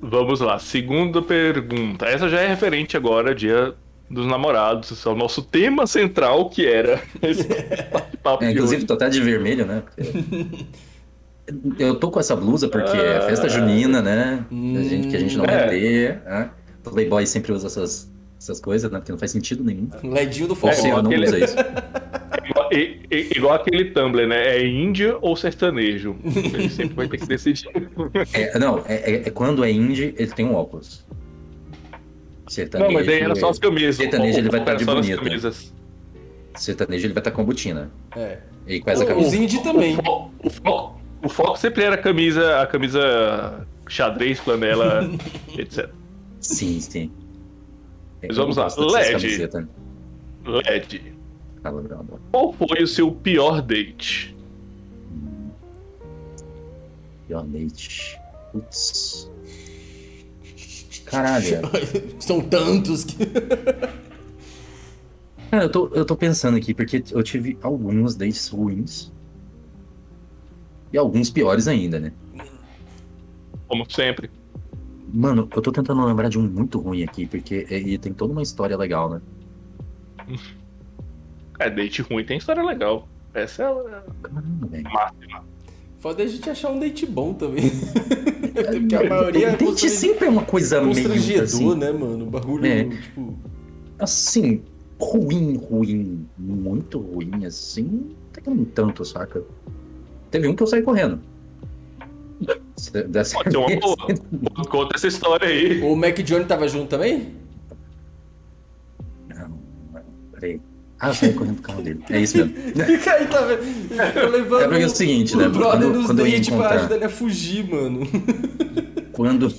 [0.00, 0.58] vamos lá.
[0.58, 2.06] Segunda pergunta.
[2.06, 3.74] Essa já é referente agora, dia
[4.10, 4.90] dos namorados.
[4.90, 7.46] Esse é o nosso tema central, que era esse
[7.92, 8.86] bate-papo É, de inclusive, hoje.
[8.86, 9.82] tô até de vermelho, né?
[9.84, 14.44] Porque- Eu tô com essa blusa porque é festa junina, né?
[14.50, 15.48] A gente, que a gente não É.
[15.58, 16.22] vai ter.
[16.24, 16.50] Né?
[16.84, 18.98] Playboy sempre usa essas, essas coisas, né?
[18.98, 19.88] Porque não faz sentido nenhum.
[20.04, 21.02] ledinho do Você forró.
[21.02, 21.56] não aquele- usa isso.
[22.70, 24.56] Igual, i- i- igual aquele Tumblr, né?
[24.56, 26.16] É Índia ou sertanejo?
[26.24, 27.68] Ele sempre vai ter que decidir.
[28.32, 31.04] É, não, é, é- é quando é indie, ele tem um óculos.
[32.48, 33.96] Sertanejo, Não, mas daí era só as camisas.
[33.96, 35.22] Sertanejo, ele vai estar de as bonito.
[35.22, 35.72] camisas.
[36.56, 37.90] Sertanejo ele vai estar com a botina.
[38.16, 38.38] É.
[38.66, 39.36] E com essa Os camisa.
[39.36, 39.94] indie também.
[39.96, 45.08] O foco, o foco- o foco sempre era a camisa, a camisa xadrez, flanela,
[45.56, 45.88] etc.
[46.40, 47.10] Sim, sim.
[48.26, 48.66] Mas vamos lá.
[48.66, 49.48] LED.
[50.44, 51.02] LED.
[52.30, 54.36] Qual foi o seu pior date?
[57.26, 58.18] Pior leite.
[58.52, 59.30] Putz.
[61.04, 61.60] Caralho.
[62.18, 63.16] São tantos que.
[65.50, 69.12] Cara, eu tô, eu tô pensando aqui, porque eu tive alguns dates ruins.
[70.92, 72.12] E alguns piores ainda, né?
[73.68, 74.30] Como sempre.
[75.12, 78.42] Mano, eu tô tentando lembrar de um muito ruim aqui, porque ele tem toda uma
[78.42, 79.20] história legal, né?
[81.60, 83.06] É, date ruim tem história legal.
[83.34, 85.44] Essa é a Caramba, máxima.
[85.98, 87.70] Foda a gente achar um date bom também.
[88.54, 92.26] Porque a maioria é Date constrange- sempre é uma coisa meio assim, né, mano?
[92.26, 92.84] O bagulho, É.
[92.84, 93.36] tipo.
[93.98, 94.62] assim,
[94.98, 99.42] ruim, ruim, muito ruim, assim, até que não tanto, saca?
[100.30, 101.20] Teve um que eu saí correndo.
[103.08, 103.96] Dessa Pode ser uma boa.
[104.70, 105.82] Conta essa história aí.
[105.82, 107.34] O Mac Johnny tava junto também?
[109.28, 109.48] Não,
[109.92, 110.60] não, peraí.
[111.02, 112.00] Ah, saí correndo do carro dele.
[112.10, 112.52] É isso mesmo.
[112.84, 113.62] Fica aí, tá vendo?
[113.62, 116.32] Fica levando É porque é o seguinte, né, O brother quando- nos quando eu ia
[116.40, 118.00] pra encontrar- ajudar ele a fugir, mano.
[119.12, 119.50] Quando.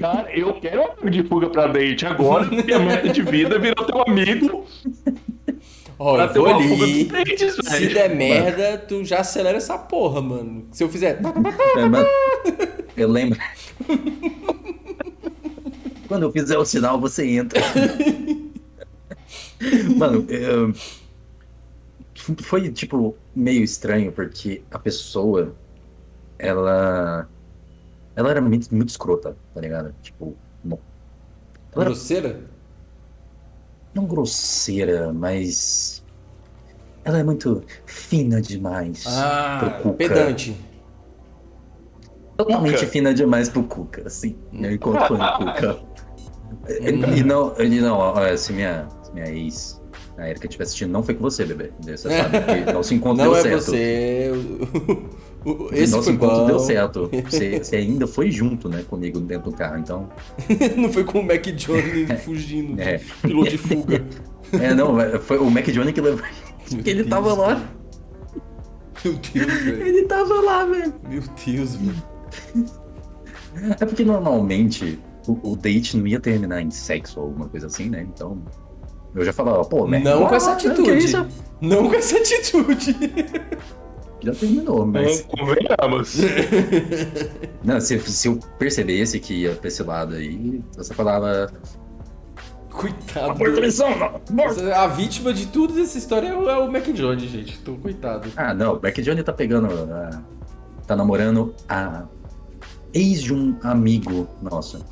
[0.00, 2.46] Cara, eu quero um amigo de fuga pra date agora.
[2.46, 4.64] Minha meta de vida virou teu amigo
[5.98, 7.04] Ó, pra eu vou ali.
[7.04, 7.92] dates, Se velho.
[7.94, 10.64] der merda, tu já acelera essa porra, mano.
[10.70, 11.18] Se eu fizer.
[11.76, 12.06] É, mano,
[12.96, 13.38] eu lembro.
[16.08, 17.60] Quando eu fizer o sinal, você entra.
[19.96, 20.72] Mano, eu-
[22.42, 25.54] foi tipo meio estranho porque a pessoa
[26.38, 27.28] ela
[28.14, 29.94] ela era muito, muito escrota, tá ligado?
[30.02, 30.78] Tipo, não,
[31.72, 32.40] ela era Grosseira?
[33.94, 36.02] não grosseira, mas
[37.04, 39.96] ela é muito fina demais pro Ah, Cuca.
[39.96, 40.56] pedante.
[42.36, 42.86] Totalmente Cuca.
[42.86, 44.36] fina demais pro Cuca, assim.
[44.52, 45.78] Eu encontro o Cuca.
[46.80, 49.80] E, não, e não, olha, se minha, se minha ex,
[50.16, 51.70] a Erika estiver assistindo, não foi com você, bebê.
[51.80, 53.64] Você sabe que nosso encontro Não deu é certo.
[53.64, 54.30] você.
[55.44, 56.46] O- o- Esse nosso encontro bom.
[56.46, 57.10] deu certo.
[57.28, 60.08] Você, você ainda foi junto, né, comigo dentro do carro, então.
[60.76, 62.80] Não foi com o Mac Johnny fugindo.
[62.80, 63.00] É.
[63.22, 64.04] Piloto de fuga.
[64.52, 66.22] É, não, foi o Mac Johnny que levou.
[66.70, 67.60] Meu Ele Deus, tava lá.
[69.04, 69.86] Meu Deus, velho.
[69.86, 70.94] Ele tava lá, velho.
[71.08, 72.02] Meu Deus, velho.
[73.80, 77.88] É porque normalmente o, o date não ia terminar em sexo ou alguma coisa assim,
[77.90, 78.06] né?
[78.14, 78.40] Então.
[79.14, 80.56] Eu já falava, pô, Mac, Não com essa?
[80.56, 81.12] Que atitude.
[81.60, 82.96] Não com essa atitude.
[84.24, 85.22] Já terminou, mas.
[85.22, 86.14] Convenhamos.
[87.64, 91.52] Não, se, se eu percebesse que ia pra esse lado aí, você falava.
[92.70, 93.36] Coitado.
[93.38, 93.88] Traição.
[94.76, 97.58] A vítima de tudo dessa história é o, é o Mac Johnny, gente.
[97.58, 98.30] Tô coitado.
[98.36, 99.66] Ah, não, o Mac Johnny tá pegando.
[99.66, 100.22] a-
[100.86, 102.04] tá namorando a
[102.94, 104.84] ex de um amigo nosso.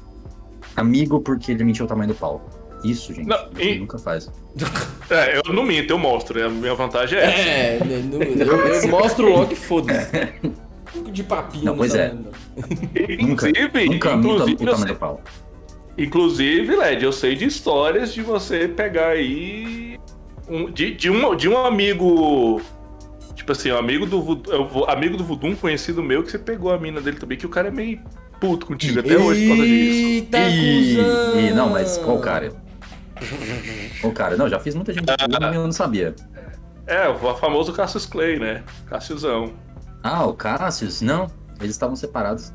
[0.77, 2.45] Amigo porque ele mentiu o tamanho do pau.
[2.85, 3.29] Isso, gente.
[3.29, 4.31] Não, e- nunca faz.
[5.11, 6.41] É, eu não minto, eu mostro.
[6.45, 7.49] A minha vantagem é essa.
[7.49, 8.01] É, né,
[8.47, 8.53] eu,
[8.83, 10.11] eu mostro logo e foda-se.
[11.11, 11.65] De papinho.
[11.65, 12.13] Não, pois é.
[12.15, 15.21] Nunca, Inclusive, nunca inclusive, do pau.
[15.99, 19.99] inclusive, Led, eu sei de histórias de você pegar aí.
[20.49, 22.61] um- de, de, um, de um amigo.
[23.35, 24.21] Tipo assim, um amigo do
[24.89, 27.49] amigo do Voodoo, um conhecido meu, que você pegou a mina dele também, que o
[27.49, 28.01] cara é meio
[28.41, 30.07] puto contigo até hoje por causa disso.
[30.07, 31.41] Eita, Ih, cuzão.
[31.41, 32.53] ih, não, mas qual cara?
[34.01, 34.37] Qual cara?
[34.37, 36.15] Não, já fiz muita gente burra e eu não sabia.
[36.87, 38.63] É, o famoso Cassius Clay, né?
[38.87, 39.53] Cassiusão.
[40.03, 41.01] Ah, o Cassius?
[41.01, 41.27] Não,
[41.61, 42.53] eles estavam separados.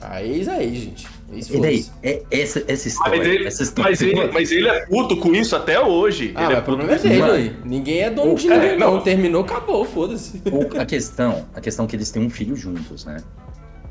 [0.00, 1.08] Ah, eis aí, gente.
[1.32, 1.86] Eis E daí?
[2.02, 3.18] É, essa, essa história.
[3.18, 3.90] Mas ele, essa história.
[3.90, 6.32] mas, ele, mas ele é puto com isso até hoje.
[6.34, 7.56] Ah, ele mas é o problema é puto dele aí.
[7.64, 8.94] Ninguém é dono de É, ninguém, não.
[8.96, 9.02] não.
[9.02, 10.42] Terminou, acabou, foda-se.
[10.78, 13.18] A questão, a questão é que eles têm um filho juntos, né?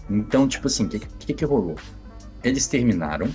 [0.10, 1.76] Então, tipo assim, o que, que que rolou?
[2.44, 3.30] Eles terminaram.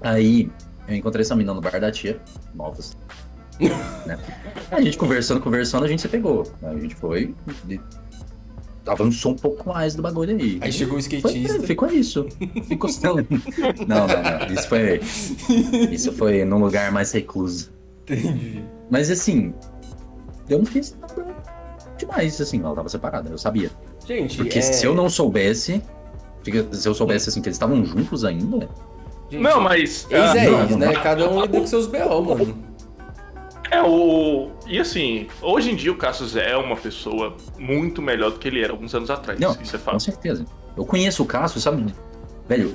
[0.00, 0.48] Aí
[0.88, 2.20] eu encontrei essa menina no bar da tia,
[2.54, 2.96] novos.
[4.06, 4.18] né?
[4.70, 6.50] A gente conversando, conversando, a gente se pegou.
[6.62, 7.34] A gente foi.
[7.68, 7.80] e
[8.86, 10.58] Avançou um pouco mais do bagulho aí.
[10.62, 11.62] Aí chegou o Foi, skatista.
[11.62, 12.26] ficou isso.
[12.66, 14.54] Ficou não, não, não.
[14.54, 15.00] Isso foi.
[15.92, 17.70] Isso foi num lugar mais recluso.
[18.04, 18.64] Entendi.
[18.90, 19.52] Mas assim,
[20.48, 21.26] eu não fiz nada
[21.98, 23.70] demais, assim, ela tava separada, eu sabia.
[24.06, 24.62] Gente, Porque é...
[24.62, 25.82] se eu não soubesse.
[26.72, 28.70] Se eu soubesse assim que eles estavam juntos ainda.
[29.30, 30.06] Gente, Não, mas.
[30.10, 30.92] Ex ah, é ex, né?
[30.94, 32.68] Cada um lida com seus B.O., mano.
[33.70, 34.50] É o.
[34.66, 38.62] E assim, hoje em dia o Cassius é uma pessoa muito melhor do que ele
[38.62, 39.38] era alguns anos atrás.
[39.38, 40.44] Não, Isso é Com certeza.
[40.76, 41.84] Eu conheço o Cássio, sabe?
[42.48, 42.74] Velho,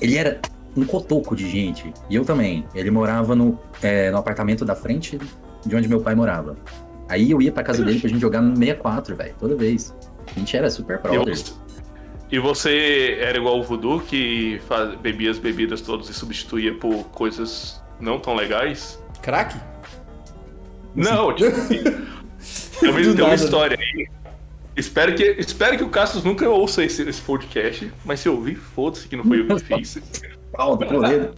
[0.00, 0.40] ele era
[0.76, 1.92] um cotoco de gente.
[2.08, 2.64] E eu também.
[2.74, 5.18] Ele morava no, é, no apartamento da frente
[5.64, 6.56] de onde meu pai morava.
[7.08, 9.94] Aí eu ia pra casa dele pra gente jogar no 64, velho, toda vez.
[10.34, 11.36] A gente era super brother.
[11.36, 11.52] você,
[12.32, 17.04] e você era igual o Voodoo, que faz- bebia as bebidas todas e substituía por
[17.10, 18.98] coisas não tão legais?
[19.22, 19.54] Crack?
[20.96, 21.50] Não, tipo,
[22.82, 24.08] uma, Do tem uma nada, história aí.
[24.76, 29.06] Espero que, espero que o Cassius nunca ouça esse, esse podcast, mas se ouvir, foda-se
[29.06, 30.02] que não foi eu que fiz.
[30.52, 31.34] Pau do correio.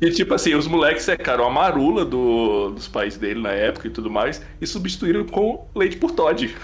[0.00, 3.90] E tipo assim, os moleques secaram a marula do- dos pais dele na época e
[3.90, 6.54] tudo mais e substituíram com leite por Todd.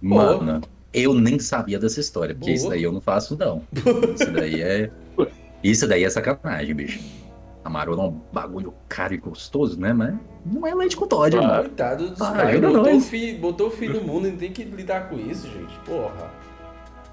[0.00, 0.60] Mano,
[0.92, 2.56] eu nem sabia dessa história, porque Boa.
[2.56, 3.62] isso daí eu não faço, não.
[4.14, 4.90] Isso daí é.
[5.62, 7.00] Isso daí é sacanagem, bicho.
[7.64, 9.92] Amarula é um bagulho caro e gostoso, né?
[9.92, 10.14] Mas
[10.44, 11.60] não é leite com Todd, Ah, mano.
[11.60, 12.48] Coitado dos Ah, pais.
[12.48, 15.46] ajuda Botou, o filho, botou o filho no mundo e tem que lidar com isso,
[15.46, 15.72] gente.
[15.86, 16.30] Porra.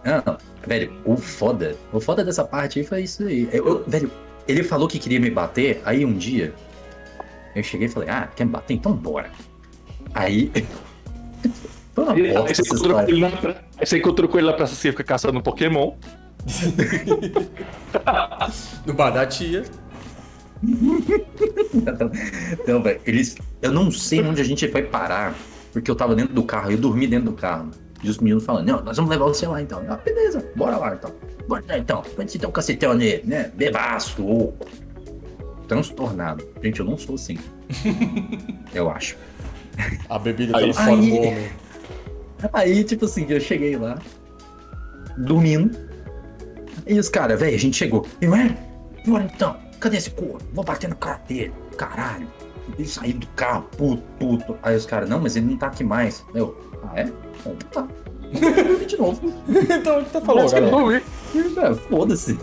[0.03, 1.75] Ah, velho, o foda.
[1.93, 3.47] O foda dessa parte aí foi isso aí.
[3.51, 4.09] Eu- eu- velho,
[4.47, 6.51] ele falou que queria me bater, aí um dia
[7.55, 8.73] eu cheguei e falei, ah, quer me bater?
[8.73, 9.29] Então bora.
[10.15, 10.51] Aí.
[12.05, 14.47] Foi uma Aí bosta você, essa encontrou ele na pra- aí você encontrou com ele
[14.47, 15.93] na Praça Cívica caçando um Pokémon.
[18.85, 19.63] No bar da tia.
[22.51, 23.37] Então, velho, eles.
[23.61, 25.33] Eu não sei onde a gente foi parar,
[25.71, 27.69] porque eu tava dentro do carro, eu dormi dentro do carro.
[28.03, 29.83] E os meninos falando, não, nós vamos levar você lá então.
[29.89, 31.11] Ah, beleza, bora lá então.
[31.47, 32.01] Bora lá então.
[32.15, 33.51] Quando você tem um cacetão nele, né?
[33.55, 34.65] Bebaço, louco.
[35.67, 36.47] Transtornado.
[36.63, 37.37] Gente, eu não sou assim.
[38.73, 39.17] eu acho.
[40.09, 41.49] A bebida Aí- transforma Aí- o homem.
[42.53, 43.97] Aí, tipo assim, eu cheguei lá,
[45.17, 45.77] dormindo.
[46.87, 48.05] E os caras, velho, a gente chegou.
[48.21, 48.55] Eu, é?
[49.05, 50.39] Bora então, cadê esse corno?
[50.53, 52.27] Vou bater no cara dele, caralho.
[52.77, 54.57] Ele saiu do carro, puto, puto.
[54.63, 56.23] Aí os caras, não, mas ele não tá aqui mais.
[56.33, 57.11] Eu, ah, é?
[57.39, 57.87] Então tá.
[58.87, 59.33] De novo.
[59.49, 60.53] então, o que tá falando?
[60.93, 62.37] É, Foda-se.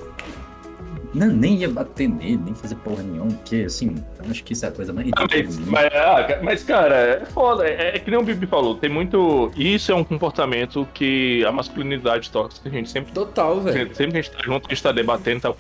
[1.15, 4.65] Não, nem ia bater nele, nem fazer porra nenhuma, porque assim, eu acho que isso
[4.67, 5.67] é a coisa mais Ah, ridícula.
[5.71, 7.67] Mas, mas, ah, mas, cara, é foda.
[7.67, 9.51] É, é que nem o Bibi falou, tem muito.
[9.57, 13.13] Isso é um comportamento que a masculinidade tóxica, a gente sempre.
[13.13, 13.77] Total, velho.
[13.79, 15.57] Sempre, sempre que a gente tá junto, a gente tá debatendo e tal.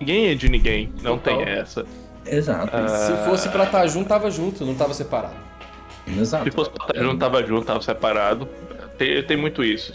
[0.00, 1.38] Ninguém é de ninguém, não Total.
[1.38, 1.86] tem essa.
[2.26, 5.34] Exato, Se fosse pra estar junto, tava junto, não tava separado.
[6.18, 6.44] exato.
[6.44, 8.46] Se fosse pra estar junto, tava junto, tava separado.
[8.98, 9.94] Tem, tem muito isso.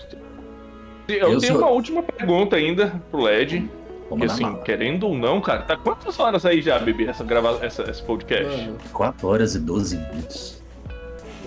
[1.07, 3.69] Eu, Eu tenho sou- uma última pergunta ainda pro LED.
[4.09, 4.63] Vamos Que na assim, bala.
[4.63, 8.65] querendo ou não, cara, tá quantas horas aí já, Bibi, essa grava essa, esse podcast?
[8.65, 10.61] Mano, 4 horas e 12 minutos.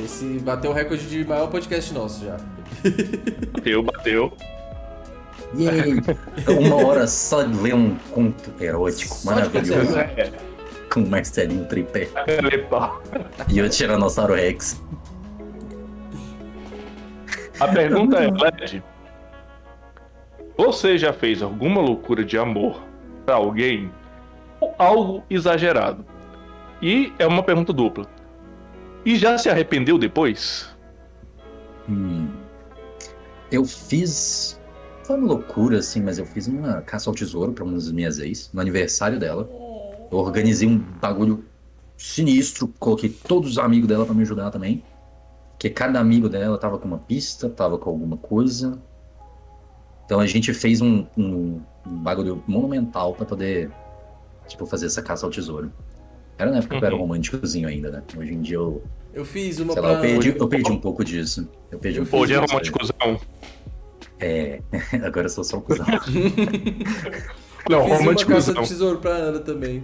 [0.05, 2.37] esse bateu o recorde de maior podcast nosso já.
[3.53, 4.33] Bateu, bateu.
[5.57, 6.03] Yay!
[6.61, 10.31] Uma hora só de ler um conto erótico Só maravilhoso É,
[10.93, 13.01] com o Marcelinho Tripé é legal.
[13.49, 14.83] e o Tiranossauro Rex.
[17.61, 18.83] A pergunta é, Led,
[20.59, 22.83] você já fez alguma loucura de amor
[23.25, 23.93] pra alguém
[24.61, 26.05] ou algo exagerado?
[26.83, 28.07] E é uma pergunta dupla.
[29.05, 30.69] E já se arrependeu depois?
[31.89, 32.29] Hum.
[33.53, 34.61] Eu fiz.
[35.05, 38.19] Foi uma loucura, assim, mas eu fiz uma caça ao tesouro pra uma das minhas
[38.19, 39.49] ex, no aniversário dela.
[40.11, 41.45] Eu organizei um bagulho
[41.97, 44.83] sinistro, coloquei todos os amigos dela pra me ajudar também.
[45.51, 48.77] Porque cada amigo dela tava com uma pista, tava com alguma coisa.
[50.09, 53.71] Então a gente fez um, um, um bagulho monumental pra poder,
[54.47, 55.71] tipo, fazer essa caça ao tesouro.
[56.39, 57.03] Era na época que eu era Uhum.
[57.03, 58.03] românticozinho ainda, né?
[58.17, 59.97] Hoje em dia eu, Eu fiz uma sei lá, pra...
[59.99, 61.47] eu perdi, eu perdi um pouco disso.
[61.71, 63.21] Eu perdi um pouco Hoje é disso, românticozão.
[64.19, 64.63] É,
[65.05, 65.85] agora eu sou só um cuzão.
[67.69, 69.83] Não, Fiz uma caça de tesouro pra Ana também.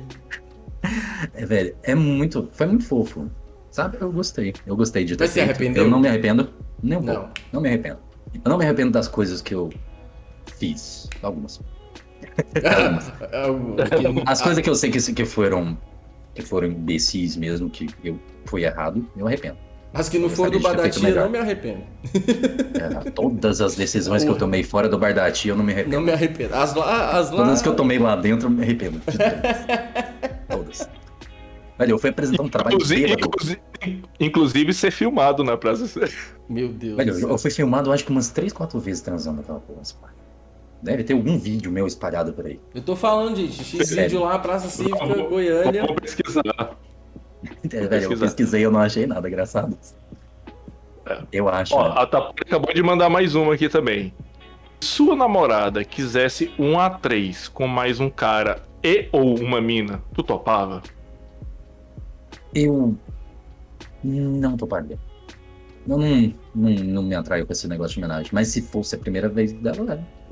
[1.35, 2.49] É, velho, é muito.
[2.53, 3.31] Foi muito fofo.
[3.70, 3.99] Sabe?
[4.01, 4.55] Eu gostei.
[4.67, 5.85] Eu gostei de ter Mas se arrependeu?
[5.85, 6.49] Eu não me arrependo.
[6.83, 7.15] Nem um Não.
[7.15, 7.31] pouco.
[7.53, 7.99] Não me arrependo.
[8.43, 9.70] Eu não me arrependo das coisas que eu
[10.58, 11.08] fiz.
[11.23, 11.60] Algumas.
[14.26, 15.76] As coisas que eu sei que, que foram.
[16.34, 19.57] Que foram imbecis mesmo, que eu fui errado, eu arrependo.
[19.92, 21.24] As que não Essa for do lista bar da feito tia, melhor.
[21.24, 21.83] não me arrependo.
[22.74, 25.73] É, todas as decisões que eu tomei fora do bar da tia, eu não me
[25.73, 25.94] arrependo.
[25.94, 26.52] Não me arrependo.
[26.57, 27.36] As lá, as lá...
[27.36, 28.99] Todas as que eu tomei lá dentro, eu me arrependo.
[28.99, 30.49] de todas.
[30.49, 30.89] Todas.
[31.78, 33.26] Velho, eu fui apresentar um trabalho Inclusive, bêbado.
[33.26, 33.60] inclusive,
[34.18, 36.08] inclusive ser filmado na Praça
[36.49, 36.97] Meu Deus.
[36.97, 39.83] Velho, eu, eu fui filmado, acho que umas 3, 4 vezes transando aquela porra.
[40.83, 42.61] Deve ter algum vídeo meu espalhado por aí.
[42.75, 43.65] Eu tô falando, gente.
[43.65, 44.03] X Sério.
[44.05, 45.83] vídeo lá, Praça Cívica, Vamos- Goiânia.
[45.86, 46.43] Vamos pesquisar.
[47.65, 48.27] É, velho, eu pesquisar.
[48.27, 49.77] pesquisei eu não achei nada, engraçado.
[51.33, 51.75] Eu acho.
[51.75, 51.99] Ó, velho.
[51.99, 54.12] a Tapura acabou de mandar mais uma aqui também.
[54.81, 60.23] Se sua namorada quisesse um A3 com mais um cara e ou uma mina, tu
[60.23, 60.83] topava?
[62.55, 62.94] Eu
[64.03, 64.99] não tô pardo.
[65.89, 68.31] Eu não, não, não me atraio com esse negócio de homenagem.
[68.33, 70.24] Mas se fosse a primeira vez dela, é.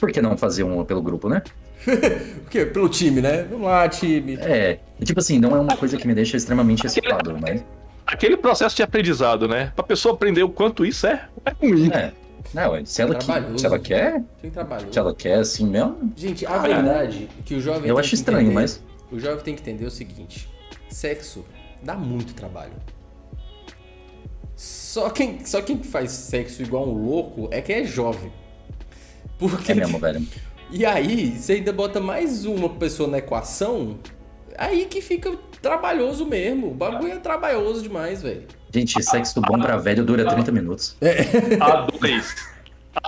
[0.00, 1.42] Por que não fazer uma pelo grupo, né?
[1.84, 2.64] Por quê?
[2.66, 3.42] Pelo time, né?
[3.44, 4.36] Vamos lá, time.
[4.40, 7.62] É, tipo assim, não é uma coisa que me deixa extremamente excitado, mas.
[8.06, 9.72] Aquele processo de aprendizado, né?
[9.76, 11.90] Pra pessoa aprender o quanto isso é, é ruim.
[11.92, 12.12] É.
[12.52, 14.22] Não, é, se ela, que- se ela quer,
[14.90, 18.08] se ela quer assim mesmo, Gente, a verdade é que o jovem eu tem acho
[18.08, 18.82] que estranho, entender- mas.
[19.12, 20.48] O jovem tem que entender o seguinte:
[20.88, 21.44] sexo
[21.82, 22.72] dá muito trabalho.
[24.56, 28.32] Só quem, só quem faz sexo igual um louco é quem é jovem.
[29.40, 30.22] Porque É mesmo, velho.
[30.72, 33.98] E aí, você ainda bota mais uma pessoa na equação,
[34.56, 36.68] aí que fica trabalhoso mesmo.
[36.70, 38.44] O bagulho é trabalhoso demais, velho.
[38.72, 40.96] Gente, sexo bom pra velho dura 30 minutos.
[41.00, 42.24] A2.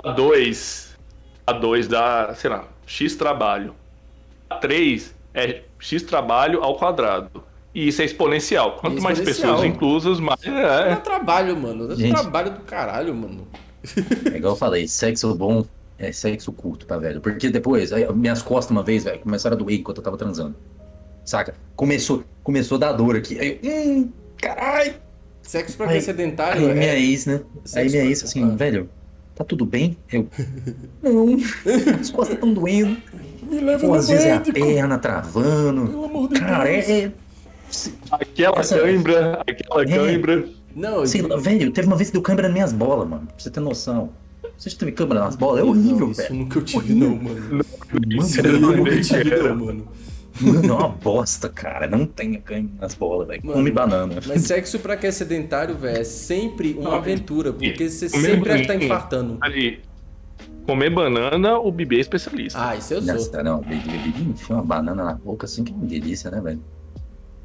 [0.03, 0.87] A2.
[1.47, 3.73] A2 dá, sei lá, X trabalho.
[4.51, 7.43] A3 é X trabalho ao quadrado.
[7.73, 8.73] E isso é exponencial.
[8.81, 9.53] Quanto mais Exponencial.
[9.55, 10.41] pessoas inclusas, mais.
[10.41, 10.51] Dá
[10.91, 10.95] É.
[10.97, 11.87] trabalho, mano.
[11.87, 12.11] Dá Gente.
[12.11, 13.47] trabalho do caralho, mano.
[14.31, 15.65] É igual eu falei, sexo bom
[16.05, 17.19] é sexo curto pra velho.
[17.21, 20.55] Porque depois, aí, minhas costas uma vez, velho, começaram a doer enquanto eu tava transando.
[21.25, 21.53] Saca?
[21.75, 23.39] Começou, começou a dar dor aqui.
[23.39, 24.93] Aí eu, hum, caralho.
[25.41, 26.99] Sexo pra Aí- quem é sedentário Aí minha é.
[26.99, 27.33] ex, né?
[27.35, 28.55] Aí Sexo minha pra- ex assim, Ah.
[28.55, 28.89] velho,
[29.35, 29.97] tá tudo bem?
[30.11, 30.27] Eu,
[31.01, 31.37] não,
[31.99, 32.97] as costas tão doendo.
[33.49, 35.85] Me leva Pô, às vezes é a perna travando.
[35.87, 36.89] pelo amor de Cara, Deus.
[36.89, 37.11] é, é
[38.11, 39.85] Aquela Essa- cãibra, aquela É.
[39.87, 40.45] cãibra.
[40.75, 43.27] Não, Sei lá, velho, teve uma vez que deu câimbra nas minhas bolas, mano.
[43.27, 44.09] Pra você ter noção.
[44.57, 45.59] Você já teve câimbra nas bolas?
[45.61, 46.35] É horrível, não, isso velho.
[46.35, 47.65] nunca eu tive, não, mano.
[48.19, 49.87] Isso Eu eu nunca nem tive, não, mano.
[50.41, 51.85] Mano, é uma bosta, cara.
[51.87, 53.41] Não tenha câimbra nas bolas, velho.
[53.43, 54.15] Mano, Come banana.
[54.25, 58.09] Mas sexo pra quem é sedentário, velho, é sempre uma Não, aventura, porque você o
[58.09, 59.37] sempre acha que tá infartando.
[59.41, 59.81] Ali,
[60.65, 62.57] comer banana, o Bibi é especialista.
[62.69, 63.13] Ah, isso eu sou.
[63.13, 66.61] Nossa, não, ele, ele enfia uma banana na boca assim, que delícia, né, velho?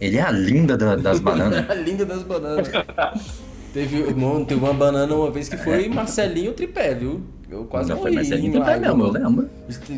[0.01, 1.69] Ele é a linda da- das bananas.
[1.69, 2.69] A linda das bananas.
[3.79, 7.21] teve, mano, teve uma banana uma vez que foi Marcelinho Tripé, viu?
[7.51, 9.49] Eu quase Não morri foi que live, mesmo, eu lembro.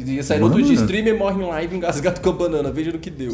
[0.06, 0.84] Ia sair outro dia, Mano.
[0.86, 2.70] streamer morre em live engasgado com a banana.
[2.70, 3.32] Veja no que deu.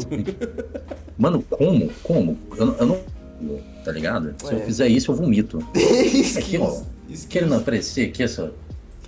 [1.17, 1.91] Mano, como?
[2.01, 2.37] Como?
[2.57, 2.99] Eu, eu não.
[3.85, 4.33] Tá ligado?
[4.39, 4.61] Se eu É.
[4.61, 5.59] fizer isso, eu vomito.
[5.75, 6.81] Isso Aqui, ó.
[7.29, 8.51] Querendo aparecer aqui, essa.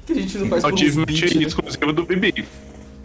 [0.06, 1.44] que a gente não faz É achievement beats, né?
[1.44, 2.46] exclusivo do Bibi.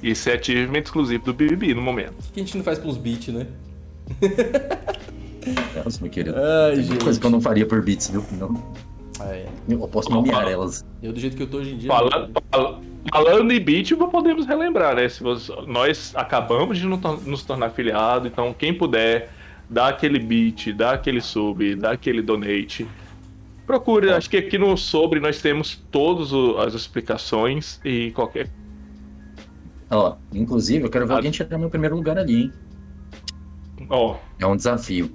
[0.02, 2.12] Isso é achievement exclusivo do Bibi no momento.
[2.28, 3.46] O que a gente não faz pelos beats, né?
[5.84, 6.36] Nossa, meu querido.
[6.36, 7.04] Ai, Tem gente.
[7.04, 8.24] coisa que eu não faria por bits, viu?
[8.38, 8.62] Não,
[9.20, 9.46] Ah, é.
[9.68, 10.84] eu posso nomear elas.
[11.02, 11.88] Eu, do jeito que eu tô hoje em dia.
[11.90, 12.80] Falando, fal-
[13.12, 15.08] falando em beat, podemos relembrar, né?
[15.08, 19.30] Se você- nós acabamos de no- nos tornar afiliado, então quem puder,
[19.68, 22.86] dá aquele beat, dá aquele sub, dá aquele donate.
[23.66, 26.30] Procure, acho que aqui no sobre nós temos todas
[26.66, 28.50] as explicações e qualquer.
[29.90, 31.16] Ó, inclusive, eu quero ver Ah.
[31.16, 32.52] alguém tirar meu primeiro lugar ali, hein?
[33.88, 35.10] Ó, É um desafio.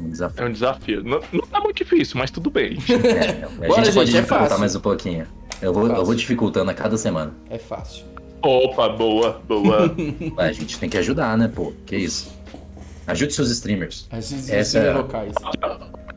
[0.00, 0.46] Um é desafio.
[0.46, 1.02] um desafio.
[1.04, 2.78] Não, não tá muito difícil, mas tudo bem.
[2.88, 4.58] É, a Bora, gente pode gente, é dificultar fácil.
[4.60, 5.26] mais um pouquinho.
[5.60, 7.32] Eu vou, eu vou dificultando a cada semana.
[7.50, 8.04] É fácil.
[8.42, 9.92] Opa, boa, boa.
[10.38, 11.72] A gente tem que ajudar, né, pô?
[11.84, 12.32] Que isso?
[13.06, 14.06] Ajude seus streamers.
[14.12, 15.32] Vezes Essa é- locais.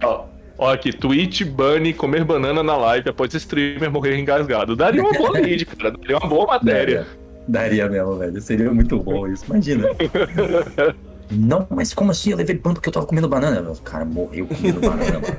[0.03, 0.26] ó,
[0.60, 4.76] ó aqui, Twitch Bunny comer banana na live após streamer morrer engasgado.
[4.76, 5.92] Daria uma boa lead, cara.
[5.92, 7.08] Daria uma boa matéria.
[7.48, 8.40] Daria mesmo, velho.
[8.42, 9.45] Seria muito bom isso.
[9.48, 9.88] Imagina.
[11.32, 12.32] Não, mas como assim?
[12.32, 13.72] Eu levei ban porque eu tava comendo banana.
[13.72, 15.38] O cara morreu comendo banana, mano.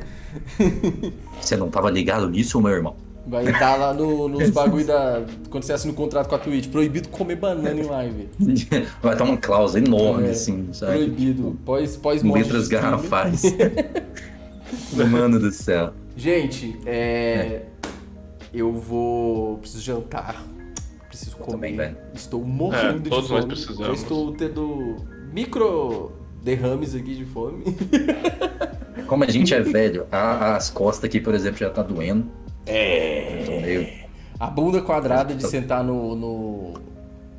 [1.40, 2.96] Você não tava ligado nisso, meu irmão?
[3.26, 5.22] Vai estar lá no, nos bagulho da.
[5.48, 6.68] Quando você assina o contrato com a Twitch.
[6.68, 8.28] Proibido comer banana em live.
[9.00, 10.92] Vai estar uma cláusula enorme, É, assim, sabe?
[10.96, 11.56] Proibido.
[11.64, 12.90] Pós, pós morte Letras de streamer.
[12.98, 13.42] garrafais.
[15.10, 15.92] Mano do céu.
[16.16, 17.62] Gente, é.
[18.52, 19.58] Eu vou.
[19.58, 20.42] Preciso jantar.
[21.08, 21.70] Preciso comer.
[21.72, 21.96] também.
[22.14, 23.86] Estou morrendo É, de todos nós precisamos.
[23.86, 24.96] Eu estou tendo
[25.32, 26.12] micro
[26.42, 27.64] derrames aqui de fome.
[29.06, 32.26] Como a gente é velho, a- as costas aqui, por exemplo, já tá doendo.
[32.66, 33.60] É.
[33.62, 33.88] Meio...
[34.38, 36.14] A bunda quadrada de sentar no.
[36.16, 36.74] no.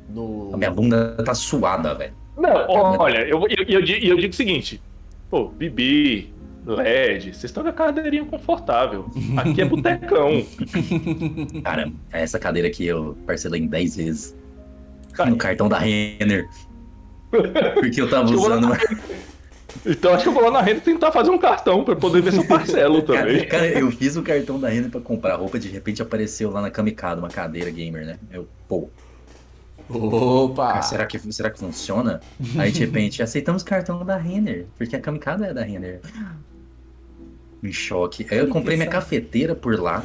[0.08, 2.12] no- A minha bunda tá suada, velho.
[2.36, 4.80] Não, olha, eu, eu, eu, digo, eu digo o seguinte.
[5.30, 6.32] Pô, Bibi,
[6.66, 9.06] LED, vocês estão com a cadeirinha confortável.
[9.36, 10.44] Aqui é botecão.
[11.62, 14.36] Cara, essa cadeira aqui eu parcelei em 10 vezes.
[15.12, 16.48] Cara, No cartão da Renner.
[17.74, 18.68] Porque eu tava usando.
[19.86, 22.32] Então acho que eu vou lá na renda tentar fazer um cartão pra poder ver
[22.32, 23.46] se eu parcelo também.
[23.46, 26.70] cara, eu fiz o cartão da Renner pra comprar roupa, de repente apareceu lá na
[26.70, 28.18] Kamikado uma cadeira gamer, né?
[28.32, 28.88] Eu, pô,
[29.90, 30.68] Opa!
[30.68, 32.20] cara, será que, será que funciona?
[32.56, 36.00] Aí de repente, aceitamos o cartão da Renner, porque a Kamikado é da Renner.
[37.62, 38.26] Em choque.
[38.30, 40.02] Aí eu comprei minha cafeteira por lá,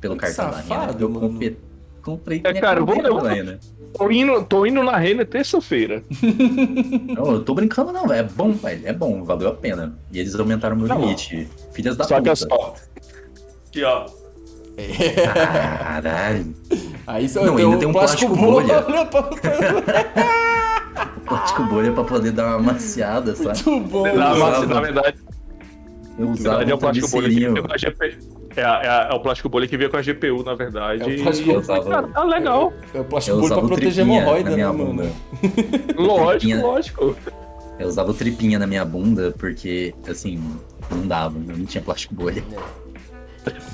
[0.00, 1.00] pelo Que cartão da safado, Renner.
[1.02, 1.30] Eu mano.
[1.30, 1.56] confe-
[2.02, 3.58] comprei É, minha cara, eu vou- cafeteira eu vou- da Renner.
[3.96, 6.02] Tô indo, tô indo na renda terça-feira.
[7.16, 8.20] Não, eu tô brincando não, velho.
[8.20, 8.82] É bom, velho.
[8.86, 9.96] É bom, valeu a pena.
[10.12, 11.02] E eles aumentaram meu Tá bom.
[11.02, 11.48] limite.
[11.72, 12.32] Filhas da Só que puta.
[12.32, 12.74] é só.
[13.68, 14.06] Aqui, ó.
[15.84, 16.54] Caralho.
[17.06, 18.80] Aí só Não, ainda tem um plástico, plástico bolha.
[18.82, 19.04] bolha.
[21.26, 23.62] Plástico bolha pra poder dar uma amaciada, sabe?
[23.66, 24.06] Muito bom.
[24.06, 24.34] Eu Na,
[24.66, 25.16] na verdade,
[26.18, 27.52] Eu na usava verdade é o um plástico bolha que travesseirinho.
[27.54, 28.43] veio com a GPU.
[28.56, 31.02] É, é é o plástico bolha que veio com a GPU, na verdade.
[31.02, 32.72] É o plástico Eu usava- Cara, tá legal.
[32.92, 34.84] É o Eu plástico bolha pra proteger hemorroida, na né, minha mano?
[34.86, 35.12] bunda.
[35.96, 36.62] Lógico, Tripinha.
[36.62, 37.16] lógico.
[37.78, 40.40] Eu usava o tripinha na minha bunda porque, assim,
[40.90, 42.42] não dava, não tinha plástico bolha.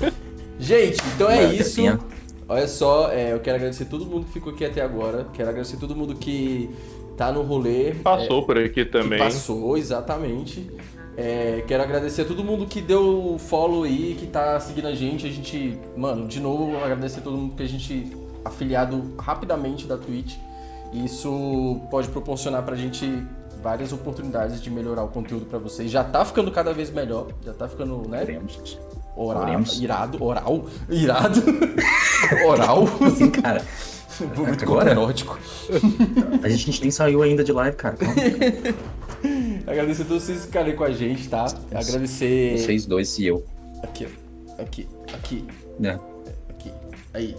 [0.59, 1.75] Gente, então é isso.
[1.75, 1.99] tripinha.
[2.47, 5.25] Olha só, é, eu quero agradecer todo mundo que ficou aqui até agora.
[5.33, 6.69] Quero agradecer todo mundo que
[7.15, 7.91] tá no rolê.
[8.03, 9.19] Passou por aqui também.
[9.19, 10.69] passou, exatamente.
[11.17, 15.27] É, quero agradecer a todo mundo que deu follow aí, que tá seguindo a gente.
[15.27, 18.15] A gente, mano, de novo, agradecer a todo mundo que a gente
[18.45, 20.35] afiliado rapidamente da Twitch.
[20.93, 23.23] Isso pode proporcionar pra gente
[23.61, 25.91] várias oportunidades de melhorar o conteúdo pra vocês.
[25.91, 28.23] Já tá ficando cada vez melhor, já tá ficando, né?
[28.23, 28.79] Oremos.
[29.15, 29.79] Oral, Oremos.
[29.81, 31.43] irado, oral, irado,
[32.47, 32.85] oral.
[33.05, 33.61] Assim, cara,
[34.37, 34.91] Muito Agora?
[34.91, 35.37] erótico.
[36.41, 37.97] a gente nem saiu ainda de live, cara.
[37.97, 38.15] Calma.
[39.67, 41.45] Agradecer a todos vocês que ficarem com a gente, tá?
[41.73, 42.57] Agradecer.
[42.57, 43.45] Vocês dois e eu.
[43.83, 44.61] Aqui, ó.
[44.61, 45.45] Aqui, aqui,
[45.79, 45.99] né?
[46.49, 46.71] aqui.
[47.13, 47.35] Aí.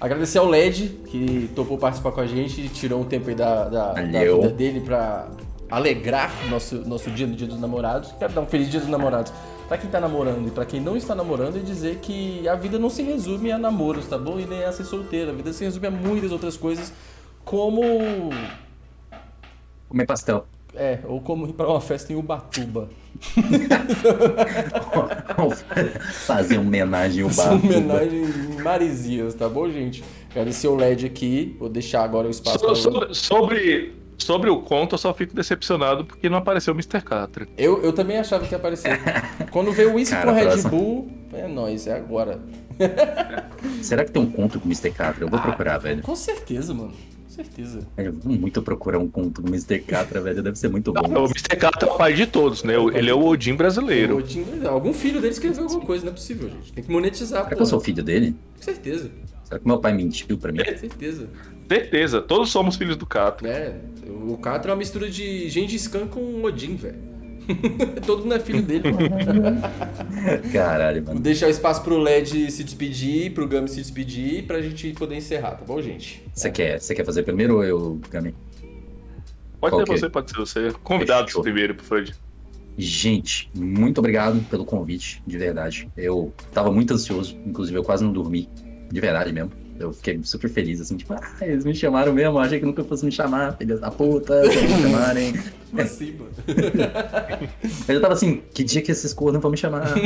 [0.00, 3.92] Agradecer ao LED, que topou participar com a gente, tirou um tempo aí da, da,
[3.92, 5.28] da vida dele pra
[5.70, 8.12] alegrar nosso, nosso dia no dia dos namorados.
[8.18, 9.32] Quero dar um feliz dia dos namorados
[9.68, 12.78] pra quem tá namorando e pra quem não está namorando e dizer que a vida
[12.78, 14.38] não se resume a namoros, tá bom?
[14.38, 15.30] E nem a ser solteiro.
[15.30, 16.92] A vida se resume a muitas outras coisas,
[17.44, 17.80] como.
[19.88, 20.46] Comer pastel.
[20.76, 22.88] É, ou como ir pra uma festa em Ubatuba.
[26.26, 27.54] Fazer homenagem ao Fazer bar.
[27.56, 30.02] uma homenagem em Marizias, tá bom, gente?
[30.30, 31.56] Agradecer o LED aqui.
[31.58, 35.34] Vou deixar agora o espaço So- pra sobre, sobre, sobre o conto, eu só fico
[35.34, 37.00] decepcionado porque não apareceu o Mr.
[37.02, 37.46] Catra.
[37.56, 38.98] Eu, eu também achava que ia aparecer.
[39.50, 40.70] Quando veio o Whisky com Red próximo.
[40.70, 42.40] Bull, é nóis, é agora.
[43.82, 44.90] Será que tem um conto com o Mr.
[44.90, 45.24] Catra?
[45.24, 46.02] Eu vou procurar, velho.
[46.02, 46.92] Com certeza, mano.
[47.36, 47.80] Com certeza.
[47.96, 49.80] Eu vou muito procurar um conto com o Mr.
[49.80, 50.42] Catra, velho.
[50.42, 51.00] Deve ser muito bom.
[51.00, 51.56] O Mr.
[51.56, 52.74] Catra é o pai de todos, né?
[52.94, 54.18] Ele é o Odin brasileiro.
[54.18, 56.72] O Tim- Algum filho dele escreveu alguma coisa, não é possível, gente.
[56.72, 57.62] Tem que monetizar, Será que pô.
[57.62, 58.36] eu sou filho dele?
[58.56, 59.10] Com certeza.
[59.44, 60.58] Será que meu pai mentiu pra mim?
[60.58, 61.28] Com certeza.
[61.68, 63.48] Certeza, todos somos filhos do Catra.
[63.48, 63.76] É,
[64.28, 67.13] o Catra é uma mistura de Gengis Khan com Odin, velho.
[68.06, 69.60] Todo mundo é filho dele, mano.
[70.52, 71.20] Caralho, Vou mano.
[71.20, 75.52] deixar o espaço pro LED se despedir, pro Gami se despedir, pra gente poder encerrar,
[75.52, 76.22] tá bom, gente?
[76.32, 78.34] Você quer, você quer fazer primeiro ou eu, Gami?
[79.60, 79.98] Pode Qual ser que é?
[79.98, 80.72] você, pode ser você.
[80.82, 81.42] Convidados Fechou.
[81.42, 82.08] primeiro, por favor.
[82.76, 85.88] Gente, muito obrigado pelo convite, de verdade.
[85.96, 88.48] Eu tava muito ansioso, inclusive eu quase não dormi,
[88.90, 89.52] de verdade mesmo.
[89.78, 93.04] Eu fiquei super feliz, assim, tipo, ah, eles me chamaram mesmo, achei que nunca fosse
[93.04, 95.32] me chamar, filhas da puta, me chamarem.
[95.70, 96.30] Como assim, mano?
[97.88, 99.92] Eu já tava assim, que dia que esses cornos vão me chamar?